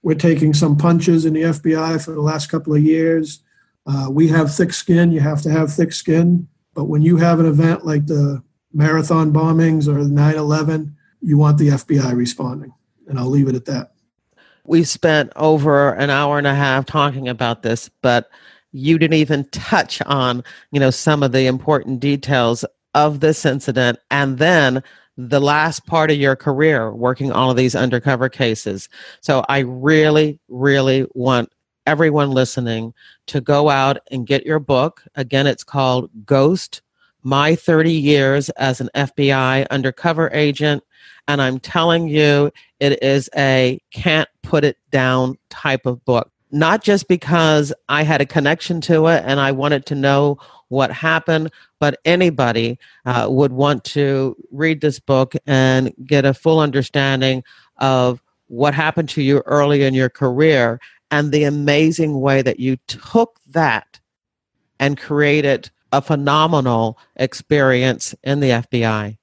we're 0.03 0.15
taking 0.15 0.53
some 0.53 0.77
punches 0.77 1.25
in 1.25 1.33
the 1.33 1.43
FBI 1.43 2.03
for 2.03 2.11
the 2.11 2.21
last 2.21 2.47
couple 2.47 2.73
of 2.73 2.81
years. 2.81 3.41
Uh, 3.85 4.07
we 4.09 4.27
have 4.29 4.53
thick 4.53 4.73
skin. 4.73 5.11
You 5.11 5.19
have 5.19 5.41
to 5.43 5.49
have 5.49 5.73
thick 5.73 5.93
skin. 5.93 6.47
But 6.73 6.85
when 6.85 7.01
you 7.01 7.17
have 7.17 7.39
an 7.39 7.45
event 7.45 7.85
like 7.85 8.07
the 8.07 8.43
marathon 8.73 9.31
bombings 9.31 9.87
or 9.87 10.03
9 10.03 10.35
11, 10.35 10.95
you 11.21 11.37
want 11.37 11.57
the 11.57 11.69
FBI 11.69 12.15
responding. 12.15 12.73
And 13.07 13.17
I'll 13.17 13.29
leave 13.29 13.47
it 13.47 13.55
at 13.55 13.65
that. 13.65 13.91
We 14.65 14.83
spent 14.83 15.31
over 15.35 15.93
an 15.93 16.09
hour 16.09 16.37
and 16.37 16.47
a 16.47 16.55
half 16.55 16.85
talking 16.85 17.29
about 17.29 17.61
this, 17.61 17.89
but 18.01 18.29
you 18.75 18.99
didn't 18.99 19.17
even 19.17 19.45
touch 19.51 20.01
on, 20.01 20.43
you 20.71 20.81
know, 20.81 20.89
some 20.89 21.23
of 21.23 21.31
the 21.31 21.45
important 21.47 22.01
details 22.01 22.65
of 22.93 23.21
this 23.21 23.45
incident 23.45 23.99
and 24.11 24.37
then 24.37 24.83
the 25.17 25.39
last 25.39 25.85
part 25.85 26.11
of 26.11 26.17
your 26.17 26.35
career 26.35 26.93
working 26.93 27.31
all 27.31 27.49
of 27.49 27.55
these 27.55 27.73
undercover 27.73 28.27
cases. 28.27 28.89
So 29.21 29.45
I 29.47 29.59
really, 29.59 30.39
really 30.49 31.07
want 31.13 31.53
everyone 31.85 32.31
listening 32.31 32.93
to 33.27 33.39
go 33.39 33.69
out 33.69 33.97
and 34.11 34.27
get 34.27 34.45
your 34.45 34.59
book. 34.59 35.03
Again, 35.15 35.47
it's 35.47 35.63
called 35.63 36.09
Ghost 36.25 36.81
My 37.23 37.55
30 37.55 37.93
Years 37.93 38.49
as 38.51 38.81
an 38.81 38.89
FBI 38.93 39.69
Undercover 39.69 40.29
Agent. 40.33 40.83
And 41.29 41.41
I'm 41.41 41.59
telling 41.59 42.09
you, 42.09 42.51
it 42.81 43.01
is 43.01 43.29
a 43.37 43.79
can't 43.91 44.27
put 44.43 44.65
it 44.65 44.77
down 44.91 45.37
type 45.49 45.85
of 45.85 46.03
book 46.03 46.29
not 46.55 46.81
just 46.81 47.09
because 47.09 47.73
I 47.89 48.03
had 48.03 48.21
a 48.21 48.25
connection 48.25 48.79
to 48.81 49.07
it 49.07 49.23
and 49.25 49.41
I 49.41 49.51
wanted 49.51 49.85
to 49.87 49.95
know 49.95 50.39
what 50.69 50.89
happened, 50.89 51.51
but 51.81 51.99
anybody 52.05 52.79
uh, 53.05 53.27
would 53.29 53.51
want 53.51 53.83
to 53.83 54.37
read 54.51 54.79
this 54.79 54.97
book 54.97 55.35
and 55.45 55.93
get 56.05 56.23
a 56.23 56.33
full 56.33 56.59
understanding 56.59 57.43
of 57.79 58.21
what 58.47 58.73
happened 58.73 59.09
to 59.09 59.21
you 59.21 59.43
early 59.45 59.83
in 59.83 59.93
your 59.93 60.09
career 60.09 60.79
and 61.11 61.31
the 61.31 61.43
amazing 61.43 62.21
way 62.21 62.41
that 62.41 62.59
you 62.59 62.77
took 62.87 63.37
that 63.47 63.99
and 64.79 64.97
created 64.97 65.69
a 65.91 66.01
phenomenal 66.01 66.97
experience 67.17 68.15
in 68.23 68.39
the 68.39 68.49
FBI. 68.49 69.17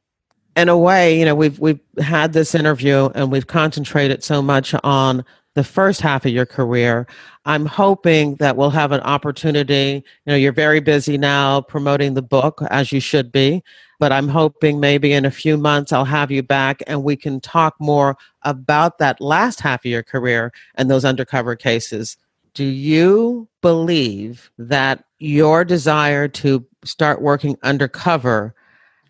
In 0.54 0.68
a 0.68 0.76
way, 0.76 1.18
you 1.18 1.24
know, 1.24 1.34
we've 1.34 1.58
we've 1.58 1.80
had 1.98 2.34
this 2.34 2.54
interview 2.54 3.08
and 3.14 3.32
we've 3.32 3.46
concentrated 3.46 4.22
so 4.22 4.42
much 4.42 4.74
on 4.84 5.24
the 5.54 5.64
first 5.64 6.00
half 6.00 6.24
of 6.24 6.32
your 6.32 6.46
career. 6.46 7.06
I'm 7.44 7.66
hoping 7.66 8.36
that 8.36 8.56
we'll 8.56 8.70
have 8.70 8.92
an 8.92 9.00
opportunity. 9.00 10.02
You 10.24 10.32
know, 10.32 10.36
you're 10.36 10.52
very 10.52 10.80
busy 10.80 11.18
now 11.18 11.60
promoting 11.60 12.14
the 12.14 12.22
book, 12.22 12.62
as 12.70 12.92
you 12.92 13.00
should 13.00 13.30
be, 13.30 13.62
but 13.98 14.12
I'm 14.12 14.28
hoping 14.28 14.80
maybe 14.80 15.12
in 15.12 15.24
a 15.24 15.30
few 15.30 15.56
months 15.56 15.92
I'll 15.92 16.04
have 16.04 16.30
you 16.30 16.42
back 16.42 16.82
and 16.86 17.04
we 17.04 17.16
can 17.16 17.40
talk 17.40 17.74
more 17.78 18.16
about 18.42 18.98
that 18.98 19.20
last 19.20 19.60
half 19.60 19.84
of 19.84 19.90
your 19.90 20.02
career 20.02 20.52
and 20.74 20.90
those 20.90 21.04
undercover 21.04 21.54
cases. 21.54 22.16
Do 22.54 22.64
you 22.64 23.48
believe 23.60 24.50
that 24.58 25.04
your 25.18 25.64
desire 25.64 26.28
to 26.28 26.66
start 26.84 27.22
working 27.22 27.56
undercover 27.62 28.54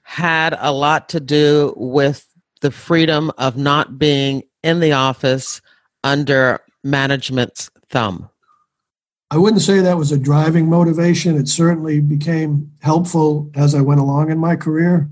had 0.02 0.56
a 0.58 0.72
lot 0.72 1.08
to 1.10 1.20
do 1.20 1.74
with 1.76 2.26
the 2.60 2.70
freedom 2.70 3.32
of 3.38 3.56
not 3.56 3.98
being 3.98 4.42
in 4.62 4.80
the 4.80 4.92
office? 4.92 5.60
Under 6.04 6.60
management's 6.82 7.70
thumb? 7.88 8.28
I 9.30 9.38
wouldn't 9.38 9.62
say 9.62 9.80
that 9.80 9.96
was 9.96 10.12
a 10.12 10.18
driving 10.18 10.68
motivation. 10.68 11.38
It 11.38 11.48
certainly 11.48 12.00
became 12.00 12.70
helpful 12.82 13.50
as 13.54 13.74
I 13.74 13.80
went 13.80 14.00
along 14.00 14.30
in 14.30 14.38
my 14.38 14.56
career. 14.56 15.08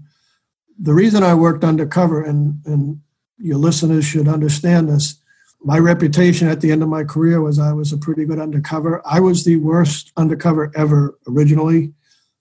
The 0.78 0.92
reason 0.92 1.22
I 1.22 1.34
worked 1.34 1.64
undercover, 1.64 2.22
and, 2.22 2.60
and 2.66 3.00
your 3.38 3.56
listeners 3.56 4.04
should 4.04 4.28
understand 4.28 4.88
this, 4.88 5.16
my 5.62 5.78
reputation 5.78 6.48
at 6.48 6.60
the 6.60 6.70
end 6.70 6.82
of 6.82 6.88
my 6.88 7.04
career 7.04 7.40
was 7.40 7.58
I 7.58 7.72
was 7.72 7.92
a 7.92 7.98
pretty 7.98 8.24
good 8.24 8.38
undercover. 8.38 9.00
I 9.06 9.20
was 9.20 9.44
the 9.44 9.56
worst 9.56 10.12
undercover 10.16 10.70
ever 10.74 11.18
originally. 11.26 11.94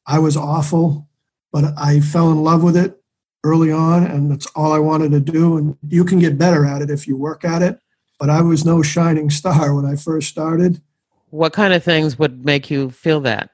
I 0.06 0.20
was 0.20 0.36
awful, 0.36 1.08
but 1.52 1.66
I 1.78 2.00
fell 2.00 2.32
in 2.32 2.44
love 2.44 2.64
with 2.64 2.76
it 2.76 3.02
early 3.44 3.72
on, 3.72 4.06
and 4.06 4.32
that's 4.32 4.48
all 4.48 4.74
I 4.74 4.80
wanted 4.80 5.12
to 5.12 5.20
do. 5.20 5.58
And 5.58 5.78
you 5.88 6.04
can 6.04 6.20
get 6.20 6.38
better 6.38 6.66
at 6.66 6.82
it 6.82 6.90
if 6.90 7.08
you 7.08 7.16
work 7.16 7.46
at 7.46 7.62
it 7.62 7.80
but 8.20 8.30
I 8.30 8.42
was 8.42 8.66
no 8.66 8.82
shining 8.82 9.30
star 9.30 9.74
when 9.74 9.86
I 9.86 9.96
first 9.96 10.28
started. 10.28 10.82
What 11.30 11.54
kind 11.54 11.74
of 11.74 11.84
things 11.84 12.20
would 12.20 12.46
make 12.46 12.70
you 12.70 12.90
feel 12.90 13.22
that? 13.22 13.50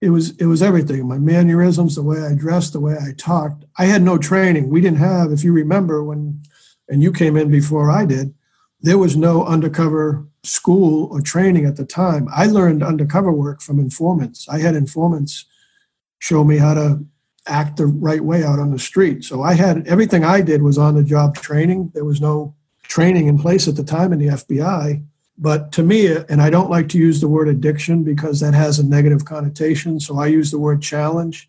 It 0.00 0.10
was 0.10 0.36
it 0.36 0.46
was 0.46 0.62
everything. 0.62 1.08
My 1.08 1.18
mannerisms, 1.18 1.94
the 1.94 2.02
way 2.02 2.22
I 2.22 2.34
dressed, 2.34 2.74
the 2.74 2.80
way 2.80 2.94
I 2.94 3.12
talked. 3.16 3.64
I 3.78 3.86
had 3.86 4.02
no 4.02 4.18
training. 4.18 4.68
We 4.68 4.82
didn't 4.82 4.98
have, 4.98 5.32
if 5.32 5.42
you 5.42 5.52
remember 5.52 6.04
when 6.04 6.42
and 6.88 7.02
you 7.02 7.10
came 7.10 7.36
in 7.36 7.50
before 7.50 7.90
I 7.90 8.04
did, 8.04 8.34
there 8.80 8.98
was 8.98 9.16
no 9.16 9.44
undercover 9.46 10.26
school 10.42 11.08
or 11.10 11.22
training 11.22 11.64
at 11.64 11.76
the 11.76 11.86
time. 11.86 12.28
I 12.30 12.46
learned 12.46 12.82
undercover 12.82 13.32
work 13.32 13.62
from 13.62 13.78
informants. 13.78 14.46
I 14.46 14.58
had 14.58 14.74
informants 14.74 15.46
show 16.18 16.44
me 16.44 16.58
how 16.58 16.74
to 16.74 17.04
act 17.46 17.78
the 17.78 17.86
right 17.86 18.22
way 18.22 18.44
out 18.44 18.58
on 18.58 18.70
the 18.70 18.78
street. 18.78 19.24
So 19.24 19.42
I 19.42 19.54
had 19.54 19.86
everything 19.86 20.24
I 20.24 20.42
did 20.42 20.62
was 20.62 20.76
on 20.76 20.96
the 20.96 21.02
job 21.02 21.36
training. 21.36 21.92
There 21.94 22.04
was 22.04 22.20
no 22.20 22.54
training 22.84 23.26
in 23.26 23.38
place 23.38 23.66
at 23.68 23.76
the 23.76 23.84
time 23.84 24.12
in 24.12 24.18
the 24.18 24.28
FBI. 24.28 25.04
But 25.36 25.72
to 25.72 25.82
me, 25.82 26.06
and 26.06 26.40
I 26.40 26.48
don't 26.48 26.70
like 26.70 26.88
to 26.90 26.98
use 26.98 27.20
the 27.20 27.28
word 27.28 27.48
addiction 27.48 28.04
because 28.04 28.40
that 28.40 28.54
has 28.54 28.78
a 28.78 28.86
negative 28.86 29.24
connotation, 29.24 29.98
so 29.98 30.18
I 30.18 30.28
use 30.28 30.50
the 30.50 30.60
word 30.60 30.80
challenge. 30.80 31.48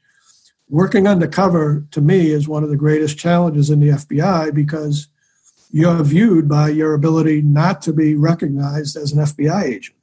Working 0.70 1.08
undercover 1.08 1.86
to 1.92 2.02
me 2.02 2.32
is 2.32 2.48
one 2.48 2.64
of 2.64 2.70
the 2.70 2.78
greatest 2.78 3.18
challenges 3.18 3.70
in 3.70 3.80
the 3.80 3.90
FBI 3.90 4.56
because 4.56 5.08
you're 5.72 6.04
viewed 6.04 6.50
by 6.50 6.70
your 6.70 6.94
ability 6.94 7.42
not 7.42 7.82
to 7.84 7.94
be 7.94 8.16
recognized 8.16 8.96
as 8.96 9.12
an 9.12 9.20
FBI 9.20 9.64
agent. 9.64 9.98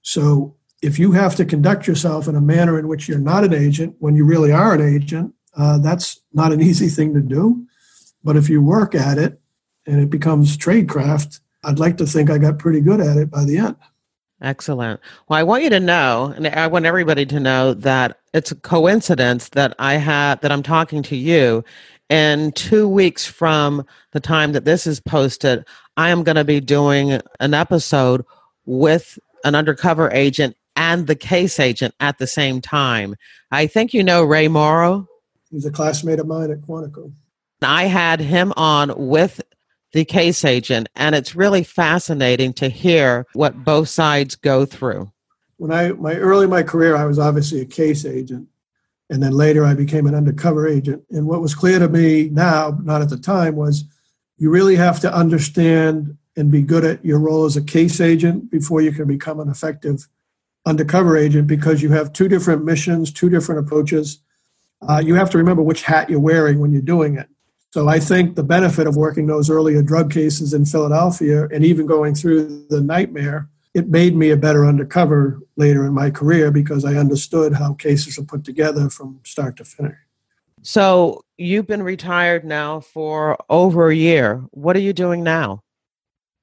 So 0.00 0.56
if 0.80 0.98
you 0.98 1.12
have 1.12 1.34
to 1.36 1.44
conduct 1.44 1.86
yourself 1.86 2.28
in 2.28 2.36
a 2.36 2.40
manner 2.40 2.78
in 2.78 2.88
which 2.88 3.08
you're 3.08 3.18
not 3.18 3.44
an 3.44 3.52
agent 3.52 3.96
when 3.98 4.14
you 4.14 4.24
really 4.24 4.52
are 4.52 4.74
an 4.74 4.80
agent, 4.80 5.34
uh, 5.56 5.78
that's 5.78 6.20
not 6.32 6.52
an 6.52 6.60
easy 6.70 6.88
thing 6.88 7.12
to 7.12 7.20
do. 7.20 7.66
But 8.24 8.36
if 8.36 8.48
you 8.48 8.62
work 8.62 8.94
at 8.94 9.18
it 9.18 9.40
and 9.86 10.00
it 10.00 10.10
becomes 10.10 10.56
tradecraft, 10.56 11.40
I'd 11.64 11.78
like 11.78 11.96
to 11.98 12.06
think 12.06 12.30
I 12.30 12.38
got 12.38 12.58
pretty 12.58 12.80
good 12.80 13.00
at 13.00 13.16
it 13.16 13.30
by 13.30 13.44
the 13.44 13.58
end. 13.58 13.76
Excellent. 14.42 15.00
Well, 15.28 15.38
I 15.38 15.42
want 15.42 15.62
you 15.62 15.70
to 15.70 15.80
know, 15.80 16.32
and 16.36 16.46
I 16.46 16.66
want 16.66 16.84
everybody 16.84 17.24
to 17.26 17.40
know 17.40 17.72
that 17.74 18.18
it's 18.34 18.50
a 18.50 18.56
coincidence 18.56 19.48
that 19.50 19.74
I 19.78 19.94
have 19.94 20.40
that 20.42 20.52
I'm 20.52 20.62
talking 20.62 21.02
to 21.04 21.16
you. 21.16 21.64
And 22.10 22.54
two 22.54 22.86
weeks 22.86 23.26
from 23.26 23.84
the 24.12 24.20
time 24.20 24.52
that 24.52 24.64
this 24.64 24.86
is 24.86 25.00
posted, 25.00 25.64
I 25.96 26.10
am 26.10 26.22
going 26.22 26.36
to 26.36 26.44
be 26.44 26.60
doing 26.60 27.20
an 27.40 27.54
episode 27.54 28.24
with 28.66 29.18
an 29.44 29.54
undercover 29.54 30.12
agent 30.12 30.56
and 30.76 31.06
the 31.06 31.16
case 31.16 31.58
agent 31.58 31.94
at 32.00 32.18
the 32.18 32.26
same 32.26 32.60
time. 32.60 33.16
I 33.50 33.66
think 33.66 33.94
you 33.94 34.04
know 34.04 34.22
Ray 34.22 34.48
Morrow. 34.48 35.08
He's 35.50 35.64
a 35.64 35.70
classmate 35.70 36.20
of 36.20 36.26
mine 36.26 36.50
at 36.50 36.60
Quantico. 36.60 37.10
I 37.62 37.84
had 37.84 38.20
him 38.20 38.52
on 38.56 38.92
with 39.08 39.40
the 39.92 40.04
case 40.04 40.44
agent. 40.44 40.88
And 40.94 41.14
it's 41.14 41.34
really 41.34 41.62
fascinating 41.64 42.52
to 42.54 42.68
hear 42.68 43.26
what 43.32 43.64
both 43.64 43.88
sides 43.88 44.34
go 44.34 44.66
through. 44.66 45.10
When 45.56 45.72
I, 45.72 45.92
my 45.92 46.14
early 46.14 46.44
in 46.44 46.50
my 46.50 46.62
career, 46.62 46.96
I 46.96 47.06
was 47.06 47.18
obviously 47.18 47.60
a 47.60 47.66
case 47.66 48.04
agent. 48.04 48.48
And 49.08 49.22
then 49.22 49.32
later 49.32 49.64
I 49.64 49.74
became 49.74 50.06
an 50.06 50.14
undercover 50.14 50.66
agent. 50.66 51.04
And 51.10 51.26
what 51.26 51.40
was 51.40 51.54
clear 51.54 51.78
to 51.78 51.88
me 51.88 52.28
now, 52.28 52.78
not 52.82 53.02
at 53.02 53.08
the 53.08 53.16
time, 53.16 53.56
was 53.56 53.84
you 54.36 54.50
really 54.50 54.76
have 54.76 55.00
to 55.00 55.14
understand 55.14 56.16
and 56.36 56.50
be 56.50 56.62
good 56.62 56.84
at 56.84 57.04
your 57.04 57.18
role 57.18 57.44
as 57.44 57.56
a 57.56 57.62
case 57.62 58.00
agent 58.00 58.50
before 58.50 58.80
you 58.80 58.92
can 58.92 59.06
become 59.06 59.40
an 59.40 59.48
effective 59.48 60.06
undercover 60.66 61.16
agent 61.16 61.46
because 61.46 61.80
you 61.80 61.90
have 61.90 62.12
two 62.12 62.28
different 62.28 62.64
missions, 62.64 63.12
two 63.12 63.30
different 63.30 63.60
approaches. 63.60 64.18
Uh, 64.86 65.00
you 65.02 65.14
have 65.14 65.30
to 65.30 65.38
remember 65.38 65.62
which 65.62 65.82
hat 65.82 66.10
you're 66.10 66.20
wearing 66.20 66.58
when 66.58 66.72
you're 66.72 66.82
doing 66.82 67.16
it. 67.16 67.28
So 67.76 67.88
I 67.88 68.00
think 68.00 68.36
the 68.36 68.42
benefit 68.42 68.86
of 68.86 68.96
working 68.96 69.26
those 69.26 69.50
earlier 69.50 69.82
drug 69.82 70.10
cases 70.10 70.54
in 70.54 70.64
Philadelphia 70.64 71.46
and 71.52 71.62
even 71.62 71.84
going 71.84 72.14
through 72.14 72.64
the 72.70 72.80
nightmare 72.80 73.50
it 73.74 73.90
made 73.90 74.16
me 74.16 74.30
a 74.30 74.36
better 74.38 74.64
undercover 74.64 75.42
later 75.56 75.84
in 75.84 75.92
my 75.92 76.10
career 76.10 76.50
because 76.50 76.86
I 76.86 76.94
understood 76.94 77.52
how 77.52 77.74
cases 77.74 78.18
are 78.18 78.22
put 78.22 78.44
together 78.44 78.88
from 78.88 79.20
start 79.24 79.58
to 79.58 79.66
finish. 79.66 79.98
So 80.62 81.20
you've 81.36 81.66
been 81.66 81.82
retired 81.82 82.46
now 82.46 82.80
for 82.80 83.36
over 83.50 83.90
a 83.90 83.94
year. 83.94 84.42
What 84.52 84.74
are 84.74 84.80
you 84.80 84.94
doing 84.94 85.22
now? 85.22 85.60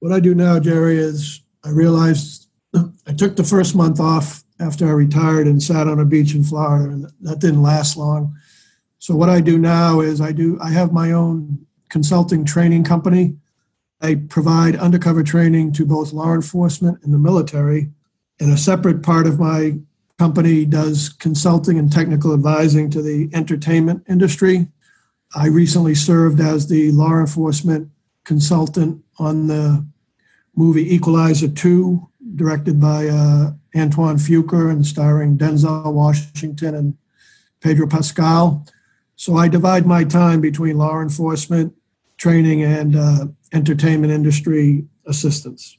What 0.02 0.12
I 0.12 0.20
do 0.20 0.36
now, 0.36 0.60
Jerri, 0.60 0.98
is 0.98 1.42
I 1.66 1.70
realized 1.70 2.46
I 2.76 3.14
took 3.18 3.38
the 3.38 3.44
first 3.44 3.76
month 3.76 4.00
off 4.00 4.44
after 4.60 4.88
I 4.88 4.92
retired 4.92 5.48
and 5.48 5.64
sat 5.64 5.88
on 5.88 6.00
a 6.00 6.06
beach 6.06 6.36
in 6.36 6.44
Florida, 6.44 6.94
and 6.94 7.12
that 7.22 7.40
didn't 7.40 7.64
last 7.64 7.98
long. 7.98 8.36
So 9.04 9.18
what 9.18 9.28
I 9.28 9.42
do 9.42 9.58
now 9.58 10.00
is 10.00 10.22
I 10.22 10.32
do 10.32 10.58
I 10.62 10.70
have 10.70 10.94
my 10.94 11.12
own 11.12 11.68
consulting 11.90 12.46
training 12.46 12.86
company. 12.86 13.36
I 14.00 14.16
provide 14.16 14.78
undercover 14.78 15.24
training 15.24 15.74
to 15.74 15.86
both 15.86 16.14
law 16.14 16.34
enforcement 16.34 17.04
and 17.04 17.14
the 17.14 17.18
military, 17.18 17.92
and 18.40 18.50
a 18.50 18.56
separate 18.56 19.04
part 19.04 19.28
of 19.28 19.42
my 19.42 19.78
company 20.18 20.64
does 20.64 21.10
consulting 21.10 21.78
and 21.78 21.92
technical 21.92 22.34
advising 22.34 22.90
to 22.92 23.02
the 23.02 23.30
entertainment 23.34 24.06
industry. 24.08 24.70
I 25.36 25.48
recently 25.48 25.96
served 25.96 26.40
as 26.40 26.70
the 26.70 26.94
law 26.94 27.20
enforcement 27.20 27.90
consultant 28.24 29.04
on 29.20 29.48
the 29.48 29.86
movie 30.56 30.96
Equalizer 30.96 31.50
2, 31.50 32.10
directed 32.36 32.80
by 32.80 33.10
uh, 33.10 33.52
Antoine 33.76 34.16
Fuqua 34.16 34.72
and 34.72 34.86
starring 34.86 35.38
Denzel 35.38 35.92
Washington 35.92 36.74
and 36.74 36.98
Pedro 37.60 37.86
Pascal. 37.86 38.66
So 39.16 39.36
I 39.36 39.48
divide 39.48 39.86
my 39.86 40.04
time 40.04 40.42
between 40.42 40.78
law 40.78 41.02
enforcement, 41.02 41.74
training, 42.18 42.64
and 42.64 42.96
uh, 42.96 43.26
entertainment 43.52 44.12
industry 44.12 44.86
assistance. 45.06 45.78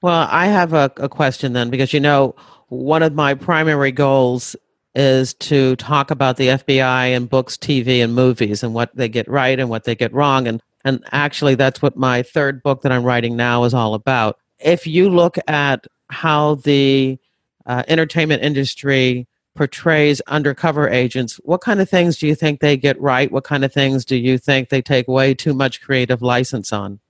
Well, 0.00 0.28
I 0.30 0.46
have 0.46 0.72
a, 0.72 0.92
a 0.96 1.08
question 1.08 1.52
then, 1.52 1.70
because 1.70 1.92
you 1.92 2.00
know, 2.00 2.36
one 2.68 3.02
of 3.02 3.14
my 3.14 3.34
primary 3.34 3.90
goals 3.90 4.54
is 4.94 5.34
to 5.34 5.76
talk 5.76 6.10
about 6.10 6.36
the 6.36 6.48
FBI 6.48 7.16
and 7.16 7.28
books, 7.28 7.56
TV, 7.56 8.02
and 8.02 8.14
movies 8.14 8.62
and 8.62 8.74
what 8.74 8.94
they 8.96 9.08
get 9.08 9.28
right 9.28 9.58
and 9.58 9.68
what 9.68 9.84
they 9.84 9.94
get 9.94 10.12
wrong. 10.12 10.46
And 10.46 10.62
and 10.84 11.04
actually, 11.12 11.56
that's 11.56 11.82
what 11.82 11.96
my 11.96 12.22
third 12.22 12.62
book 12.62 12.82
that 12.82 12.92
I'm 12.92 13.04
writing 13.04 13.36
now 13.36 13.64
is 13.64 13.74
all 13.74 13.94
about. 13.94 14.38
If 14.60 14.86
you 14.86 15.10
look 15.10 15.36
at 15.46 15.86
how 16.08 16.56
the 16.56 17.18
uh, 17.66 17.82
entertainment 17.88 18.42
industry 18.42 19.26
portrays 19.58 20.20
undercover 20.22 20.88
agents, 20.88 21.36
what 21.44 21.60
kind 21.60 21.80
of 21.80 21.90
things 21.90 22.16
do 22.16 22.26
you 22.26 22.34
think 22.34 22.60
they 22.60 22.76
get 22.76 22.98
right? 23.00 23.30
What 23.30 23.44
kind 23.44 23.64
of 23.64 23.72
things 23.72 24.04
do 24.04 24.16
you 24.16 24.38
think 24.38 24.68
they 24.68 24.80
take 24.80 25.08
way 25.08 25.34
too 25.34 25.52
much 25.52 25.82
creative 25.82 26.22
license 26.22 26.72
on? 26.72 27.00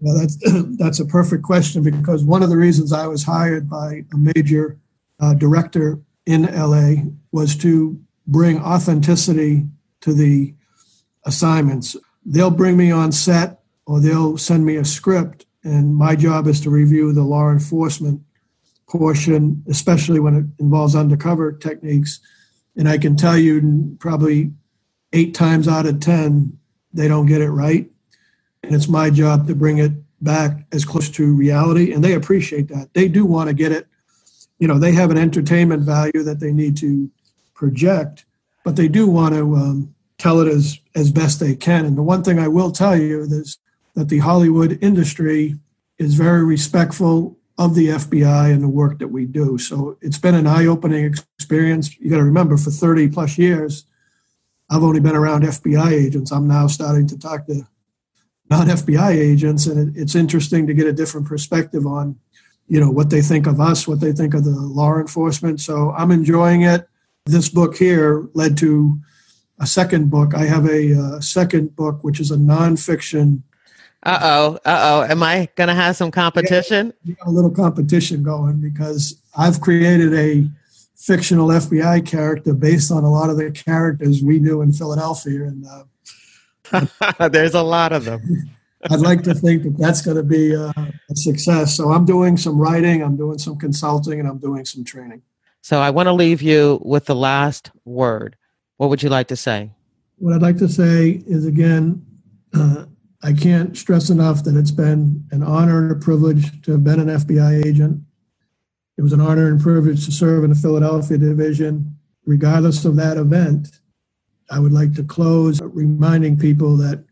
Well, 0.00 0.18
that's 0.18 0.36
that's 0.78 1.00
a 1.00 1.04
perfect 1.04 1.44
question 1.44 1.82
because 1.82 2.24
one 2.24 2.42
of 2.42 2.50
the 2.50 2.56
reasons 2.56 2.92
I 2.92 3.06
was 3.06 3.24
hired 3.24 3.68
by 3.68 4.04
a 4.12 4.16
major 4.16 4.78
uh, 5.20 5.34
director 5.34 6.00
in 6.26 6.42
LA 6.42 7.10
was 7.30 7.56
to 7.56 8.00
bring 8.26 8.60
authenticity 8.60 9.66
to 10.00 10.12
the 10.12 10.54
assignments 11.24 11.96
they'll 12.24 12.50
bring 12.50 12.76
me 12.76 12.90
on 12.90 13.10
set 13.10 13.60
or 13.86 14.00
they'll 14.00 14.36
send 14.36 14.64
me 14.64 14.76
a 14.76 14.84
script 14.84 15.46
and 15.64 15.96
my 15.96 16.14
job 16.14 16.46
is 16.46 16.60
to 16.60 16.70
review 16.70 17.12
the 17.12 17.22
law 17.22 17.50
enforcement 17.50 18.22
portion 18.88 19.64
especially 19.68 20.20
when 20.20 20.34
it 20.34 20.46
involves 20.62 20.96
undercover 20.96 21.52
techniques. 21.52 22.20
And 22.76 22.88
i 22.88 22.98
can 22.98 23.16
tell 23.16 23.38
you 23.38 23.96
probably 24.00 24.52
eight 25.12 25.34
times 25.34 25.68
out 25.68 25.86
of 25.86 26.00
ten 26.00 26.58
they 26.92 27.08
don't 27.08 27.26
get 27.26 27.42
it 27.42 27.50
right. 27.50 27.90
And 28.62 28.74
it's 28.74 28.88
my 28.88 29.10
job 29.10 29.46
to 29.48 29.54
bring 29.54 29.78
it 29.78 29.92
back 30.22 30.66
as 30.72 30.84
close 30.84 31.10
to 31.10 31.34
reality 31.34 31.92
and 31.92 32.04
they 32.04 32.14
appreciate 32.14 32.68
that. 32.68 32.94
They 32.94 33.08
do 33.08 33.24
want 33.26 33.48
to 33.48 33.54
get 33.54 33.72
it. 33.72 33.88
You 34.58 34.68
know 34.68 34.78
they 34.78 34.92
have 34.92 35.10
an 35.10 35.18
entertainment 35.18 35.82
value 35.84 36.24
that 36.24 36.40
they 36.40 36.52
need 36.52 36.76
to 36.78 37.10
project 37.54 38.24
but 38.64 38.76
they 38.76 38.88
do 38.88 39.08
want 39.08 39.34
to 39.34 39.56
um, 39.56 39.94
tell 40.18 40.40
it 40.40 40.48
as 40.48 40.80
as 40.96 41.12
best 41.12 41.40
they 41.40 41.56
can. 41.56 41.86
And 41.86 41.98
the 41.98 42.04
one 42.04 42.24
thing 42.24 42.40
I 42.40 42.48
will 42.48 42.72
tell 42.72 42.96
you 42.98 43.22
is 43.22 43.58
that 43.94 44.10
the 44.10 44.20
Hollywood 44.20 44.78
industry 44.82 45.56
is 45.98 46.16
very 46.16 46.44
respectful 46.44 47.37
of 47.58 47.74
the 47.74 47.88
FBI 47.88 48.52
and 48.52 48.62
the 48.62 48.68
work 48.68 49.00
that 49.00 49.08
we 49.08 49.26
do. 49.26 49.58
So 49.58 49.98
it's 50.00 50.18
been 50.18 50.36
an 50.36 50.46
eye-opening 50.46 51.04
experience. 51.04 51.98
You 51.98 52.08
got 52.08 52.18
to 52.18 52.24
remember, 52.24 52.56
for 52.56 52.70
30 52.70 53.08
plus 53.08 53.36
years, 53.36 53.84
I've 54.70 54.84
only 54.84 55.00
been 55.00 55.16
around 55.16 55.42
FBI 55.42 55.90
agents. 55.92 56.30
I'm 56.30 56.46
now 56.46 56.68
starting 56.68 57.08
to 57.08 57.18
talk 57.18 57.46
to 57.46 57.66
non-FBI 58.48 59.10
agents, 59.10 59.66
and 59.66 59.96
it, 59.96 60.00
it's 60.00 60.14
interesting 60.14 60.68
to 60.68 60.74
get 60.74 60.86
a 60.86 60.92
different 60.92 61.26
perspective 61.26 61.84
on, 61.84 62.16
you 62.68 62.78
know, 62.80 62.90
what 62.90 63.10
they 63.10 63.20
think 63.20 63.48
of 63.48 63.60
us, 63.60 63.88
what 63.88 64.00
they 64.00 64.12
think 64.12 64.34
of 64.34 64.44
the 64.44 64.50
law 64.50 64.96
enforcement. 64.96 65.60
So 65.60 65.92
I'm 65.92 66.12
enjoying 66.12 66.62
it. 66.62 66.88
This 67.26 67.48
book 67.48 67.76
here 67.76 68.28
led 68.34 68.56
to 68.58 68.98
a 69.58 69.66
second 69.66 70.10
book. 70.10 70.32
I 70.34 70.44
have 70.44 70.66
a, 70.66 70.94
uh, 70.94 71.20
second 71.20 71.74
book, 71.74 72.04
which 72.04 72.20
is 72.20 72.30
a 72.30 72.36
nonfiction. 72.36 73.42
Uh 74.08 74.18
oh, 74.22 74.58
uh 74.64 75.04
oh. 75.06 75.12
Am 75.12 75.22
I 75.22 75.50
going 75.54 75.68
to 75.68 75.74
have 75.74 75.94
some 75.94 76.10
competition? 76.10 76.94
Yeah, 77.04 77.14
a 77.26 77.30
little 77.30 77.50
competition 77.50 78.22
going 78.22 78.58
because 78.58 79.20
I've 79.36 79.60
created 79.60 80.14
a 80.14 80.48
fictional 80.96 81.48
FBI 81.48 82.06
character 82.06 82.54
based 82.54 82.90
on 82.90 83.04
a 83.04 83.10
lot 83.10 83.28
of 83.28 83.36
the 83.36 83.50
characters 83.50 84.22
we 84.22 84.38
knew 84.38 84.62
in 84.62 84.72
Philadelphia. 84.72 85.44
And 85.44 85.66
uh, 86.72 87.28
there's 87.28 87.52
a 87.52 87.62
lot 87.62 87.92
of 87.92 88.06
them. 88.06 88.22
I'd 88.90 89.00
like 89.00 89.24
to 89.24 89.34
think 89.34 89.64
that 89.64 89.76
that's 89.76 90.00
going 90.00 90.16
to 90.16 90.22
be 90.22 90.56
uh, 90.56 90.72
a 91.10 91.14
success. 91.14 91.76
So 91.76 91.90
I'm 91.90 92.06
doing 92.06 92.38
some 92.38 92.58
writing, 92.58 93.02
I'm 93.02 93.16
doing 93.16 93.36
some 93.36 93.58
consulting, 93.58 94.20
and 94.20 94.28
I'm 94.28 94.38
doing 94.38 94.64
some 94.64 94.84
training. 94.84 95.20
So 95.60 95.80
I 95.80 95.90
want 95.90 96.06
to 96.06 96.12
leave 96.14 96.40
you 96.40 96.80
with 96.82 97.04
the 97.04 97.14
last 97.14 97.72
word. 97.84 98.36
What 98.78 98.88
would 98.88 99.02
you 99.02 99.10
like 99.10 99.28
to 99.28 99.36
say? 99.36 99.72
What 100.16 100.34
I'd 100.34 100.42
like 100.42 100.58
to 100.58 100.68
say 100.68 101.22
is 101.26 101.44
again, 101.44 102.06
uh, 102.54 102.86
I 103.22 103.32
can't 103.32 103.76
stress 103.76 104.10
enough 104.10 104.44
that 104.44 104.56
it's 104.56 104.70
been 104.70 105.26
an 105.32 105.42
honor 105.42 105.82
and 105.82 105.90
a 105.90 105.96
privilege 105.96 106.62
to 106.62 106.72
have 106.72 106.84
been 106.84 107.00
an 107.00 107.08
FBI 107.08 107.64
agent. 107.66 108.02
It 108.96 109.02
was 109.02 109.12
an 109.12 109.20
honor 109.20 109.48
and 109.48 109.60
privilege 109.60 110.04
to 110.04 110.12
serve 110.12 110.44
in 110.44 110.50
the 110.50 110.56
Philadelphia 110.56 111.18
division. 111.18 111.96
Regardless 112.24 112.84
of 112.84 112.96
that 112.96 113.16
event, 113.16 113.80
I 114.50 114.60
would 114.60 114.72
like 114.72 114.94
to 114.94 115.04
close 115.04 115.60
reminding 115.60 116.38
people 116.38 116.76
that 116.78 117.04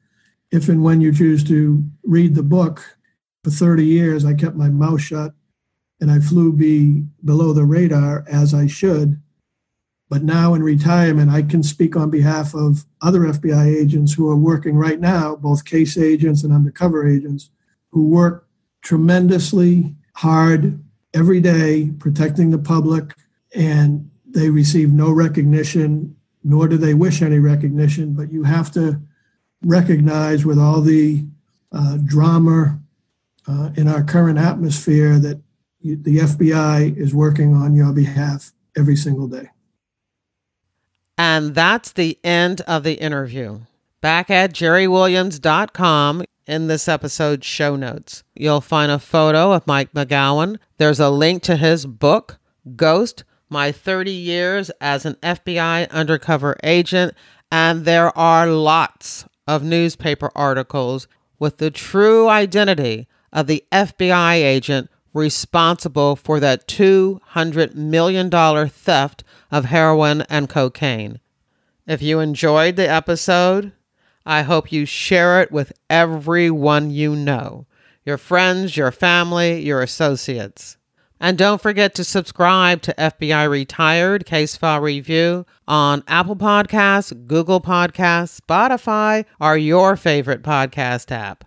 if 0.52 0.68
and 0.68 0.82
when 0.82 1.00
you 1.00 1.12
choose 1.12 1.42
to 1.44 1.82
read 2.04 2.34
the 2.34 2.42
book, 2.42 2.96
for 3.42 3.50
30 3.50 3.84
years 3.84 4.24
I 4.24 4.34
kept 4.34 4.56
my 4.56 4.68
mouth 4.68 5.00
shut 5.00 5.32
and 6.00 6.10
I 6.10 6.18
flew 6.18 6.52
be 6.52 7.04
below 7.24 7.52
the 7.52 7.64
radar 7.64 8.24
as 8.28 8.52
I 8.52 8.66
should 8.66 9.22
but 10.08 10.22
now 10.22 10.54
in 10.54 10.62
retirement, 10.62 11.30
I 11.30 11.42
can 11.42 11.62
speak 11.62 11.96
on 11.96 12.10
behalf 12.10 12.54
of 12.54 12.84
other 13.02 13.20
FBI 13.20 13.66
agents 13.66 14.12
who 14.12 14.30
are 14.30 14.36
working 14.36 14.76
right 14.76 15.00
now, 15.00 15.34
both 15.34 15.64
case 15.64 15.98
agents 15.98 16.44
and 16.44 16.52
undercover 16.52 17.08
agents, 17.08 17.50
who 17.90 18.08
work 18.08 18.46
tremendously 18.82 19.94
hard 20.14 20.80
every 21.12 21.40
day 21.40 21.90
protecting 21.98 22.50
the 22.50 22.58
public, 22.58 23.14
and 23.54 24.08
they 24.26 24.48
receive 24.48 24.92
no 24.92 25.10
recognition, 25.10 26.14
nor 26.44 26.68
do 26.68 26.76
they 26.76 26.94
wish 26.94 27.20
any 27.20 27.40
recognition. 27.40 28.12
But 28.12 28.30
you 28.32 28.44
have 28.44 28.70
to 28.72 29.00
recognize 29.62 30.44
with 30.44 30.58
all 30.58 30.82
the 30.82 31.24
uh, 31.72 31.98
drama 32.04 32.78
uh, 33.48 33.70
in 33.76 33.88
our 33.88 34.04
current 34.04 34.38
atmosphere 34.38 35.18
that 35.18 35.40
the 35.82 36.18
FBI 36.18 36.96
is 36.96 37.14
working 37.14 37.54
on 37.54 37.74
your 37.74 37.92
behalf 37.92 38.52
every 38.76 38.96
single 38.96 39.26
day. 39.26 39.48
And 41.18 41.54
that's 41.54 41.92
the 41.92 42.18
end 42.22 42.60
of 42.62 42.82
the 42.82 42.94
interview. 42.94 43.60
Back 44.00 44.30
at 44.30 44.52
jerriwilliams.com 44.52 46.24
in 46.46 46.66
this 46.66 46.88
episode's 46.88 47.46
show 47.46 47.74
notes, 47.74 48.22
you'll 48.34 48.60
find 48.60 48.92
a 48.92 48.98
photo 48.98 49.52
of 49.52 49.66
Mike 49.66 49.92
McGowan. 49.92 50.58
There's 50.78 51.00
a 51.00 51.10
link 51.10 51.42
to 51.44 51.56
his 51.56 51.86
book, 51.86 52.38
Ghost 52.76 53.24
My 53.48 53.72
30 53.72 54.10
Years 54.10 54.70
as 54.80 55.06
an 55.06 55.14
FBI 55.22 55.90
Undercover 55.90 56.56
Agent. 56.62 57.14
And 57.50 57.84
there 57.84 58.16
are 58.16 58.46
lots 58.46 59.24
of 59.46 59.62
newspaper 59.62 60.30
articles 60.34 61.08
with 61.38 61.58
the 61.58 61.70
true 61.70 62.28
identity 62.28 63.06
of 63.32 63.46
the 63.46 63.64
FBI 63.72 64.34
agent 64.34 64.90
responsible 65.16 66.14
for 66.14 66.38
that 66.40 66.68
$200 66.68 67.74
million 67.74 68.30
theft 68.68 69.24
of 69.50 69.64
heroin 69.64 70.22
and 70.22 70.48
cocaine. 70.48 71.20
If 71.86 72.02
you 72.02 72.20
enjoyed 72.20 72.76
the 72.76 72.88
episode, 72.88 73.72
I 74.24 74.42
hope 74.42 74.72
you 74.72 74.84
share 74.84 75.40
it 75.40 75.52
with 75.52 75.72
everyone 75.88 76.90
you 76.90 77.16
know 77.16 77.66
your 78.04 78.18
friends, 78.18 78.76
your 78.76 78.92
family, 78.92 79.60
your 79.60 79.82
associates. 79.82 80.76
And 81.18 81.36
don't 81.36 81.60
forget 81.60 81.94
to 81.94 82.04
subscribe 82.04 82.82
to 82.82 82.94
FBI 82.94 83.50
Retired 83.50 84.26
Case 84.26 84.54
File 84.54 84.80
Review 84.80 85.46
on 85.66 86.04
Apple 86.06 86.36
Podcasts, 86.36 87.26
Google 87.26 87.60
Podcasts, 87.60 88.38
Spotify, 88.40 89.24
or 89.40 89.56
your 89.56 89.96
favorite 89.96 90.42
podcast 90.42 91.10
app. 91.10 91.44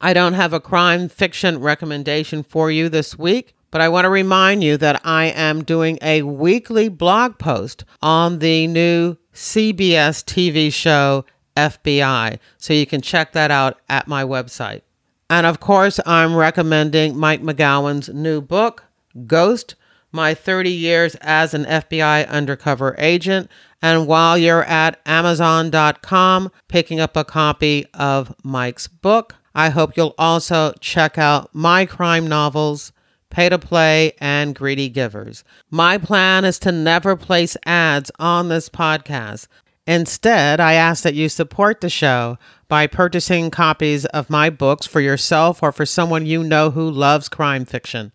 I 0.00 0.12
don't 0.12 0.34
have 0.34 0.52
a 0.52 0.60
crime 0.60 1.08
fiction 1.08 1.60
recommendation 1.60 2.42
for 2.42 2.70
you 2.70 2.88
this 2.88 3.18
week, 3.18 3.54
But 3.74 3.80
I 3.80 3.88
want 3.88 4.04
to 4.04 4.08
remind 4.08 4.62
you 4.62 4.76
that 4.76 5.00
I 5.04 5.24
am 5.24 5.64
doing 5.64 5.98
a 6.00 6.22
weekly 6.22 6.88
blog 6.88 7.38
post 7.40 7.84
on 8.00 8.38
the 8.38 8.68
new 8.68 9.16
CBS 9.34 10.22
TV 10.22 10.72
show 10.72 11.24
FBI. 11.56 12.38
So 12.56 12.72
you 12.72 12.86
can 12.86 13.00
check 13.00 13.32
that 13.32 13.50
out 13.50 13.80
at 13.88 14.06
my 14.06 14.22
website. 14.22 14.82
And 15.28 15.44
of 15.44 15.58
course, 15.58 15.98
I'm 16.06 16.36
recommending 16.36 17.18
Mike 17.18 17.42
McGowan's 17.42 18.08
new 18.10 18.40
book, 18.40 18.84
Ghost 19.26 19.74
My 20.12 20.34
30 20.34 20.70
Years 20.70 21.16
as 21.16 21.52
an 21.52 21.64
FBI 21.64 22.28
Undercover 22.28 22.94
Agent. 22.96 23.50
And 23.82 24.06
while 24.06 24.38
you're 24.38 24.62
at 24.62 25.00
Amazon.com 25.04 26.52
picking 26.68 27.00
up 27.00 27.16
a 27.16 27.24
copy 27.24 27.86
of 27.92 28.32
Mike's 28.44 28.86
book, 28.86 29.34
I 29.54 29.70
hope 29.70 29.96
you'll 29.96 30.14
also 30.18 30.72
check 30.80 31.16
out 31.16 31.54
my 31.54 31.86
crime 31.86 32.26
novels, 32.26 32.92
Pay 33.30 33.48
to 33.50 33.58
Play, 33.58 34.12
and 34.18 34.54
Greedy 34.54 34.88
Givers. 34.88 35.44
My 35.70 35.98
plan 35.98 36.44
is 36.44 36.58
to 36.60 36.72
never 36.72 37.16
place 37.16 37.56
ads 37.64 38.10
on 38.18 38.48
this 38.48 38.68
podcast. 38.68 39.46
Instead, 39.86 40.60
I 40.60 40.74
ask 40.74 41.02
that 41.02 41.14
you 41.14 41.28
support 41.28 41.80
the 41.80 41.90
show 41.90 42.38
by 42.68 42.86
purchasing 42.86 43.50
copies 43.50 44.06
of 44.06 44.30
my 44.30 44.50
books 44.50 44.86
for 44.86 45.00
yourself 45.00 45.62
or 45.62 45.72
for 45.72 45.84
someone 45.84 46.26
you 46.26 46.42
know 46.42 46.70
who 46.70 46.90
loves 46.90 47.28
crime 47.28 47.64
fiction. 47.64 48.12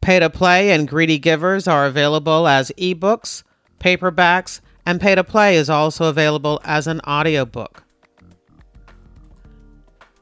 Pay 0.00 0.20
to 0.20 0.30
Play 0.30 0.70
and 0.70 0.88
Greedy 0.88 1.18
Givers 1.18 1.68
are 1.68 1.86
available 1.86 2.46
as 2.48 2.72
ebooks, 2.78 3.42
paperbacks, 3.78 4.60
and 4.86 5.00
Pay 5.00 5.16
to 5.16 5.24
Play 5.24 5.56
is 5.56 5.68
also 5.68 6.06
available 6.06 6.60
as 6.64 6.86
an 6.86 7.00
audiobook. 7.00 7.81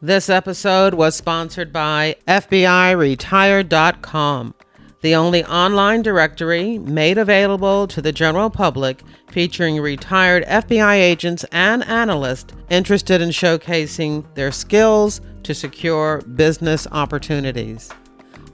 This 0.03 0.31
episode 0.31 0.95
was 0.95 1.15
sponsored 1.15 1.75
by 1.75 2.17
FBIRetired.com, 2.27 4.55
the 5.03 5.15
only 5.15 5.45
online 5.45 6.01
directory 6.01 6.79
made 6.79 7.19
available 7.19 7.87
to 7.89 8.01
the 8.01 8.11
general 8.11 8.49
public 8.49 9.03
featuring 9.31 9.79
retired 9.79 10.47
FBI 10.47 10.95
agents 10.95 11.45
and 11.53 11.85
analysts 11.85 12.55
interested 12.71 13.21
in 13.21 13.29
showcasing 13.29 14.25
their 14.35 14.51
skills 14.51 15.21
to 15.43 15.53
secure 15.53 16.23
business 16.35 16.87
opportunities. 16.93 17.91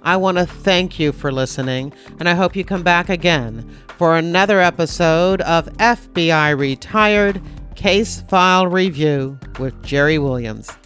I 0.02 0.16
want 0.16 0.38
to 0.38 0.46
thank 0.46 0.98
you 0.98 1.12
for 1.12 1.30
listening, 1.30 1.92
and 2.18 2.28
I 2.28 2.34
hope 2.34 2.56
you 2.56 2.64
come 2.64 2.82
back 2.82 3.08
again 3.08 3.72
for 3.98 4.16
another 4.16 4.60
episode 4.60 5.42
of 5.42 5.66
FBI 5.74 6.58
Retired 6.58 7.40
Case 7.76 8.22
File 8.22 8.66
Review 8.66 9.38
with 9.60 9.80
Jerri 9.82 10.20
Williams. 10.20 10.76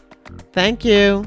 Thank 0.52 0.84
you. 0.84 1.24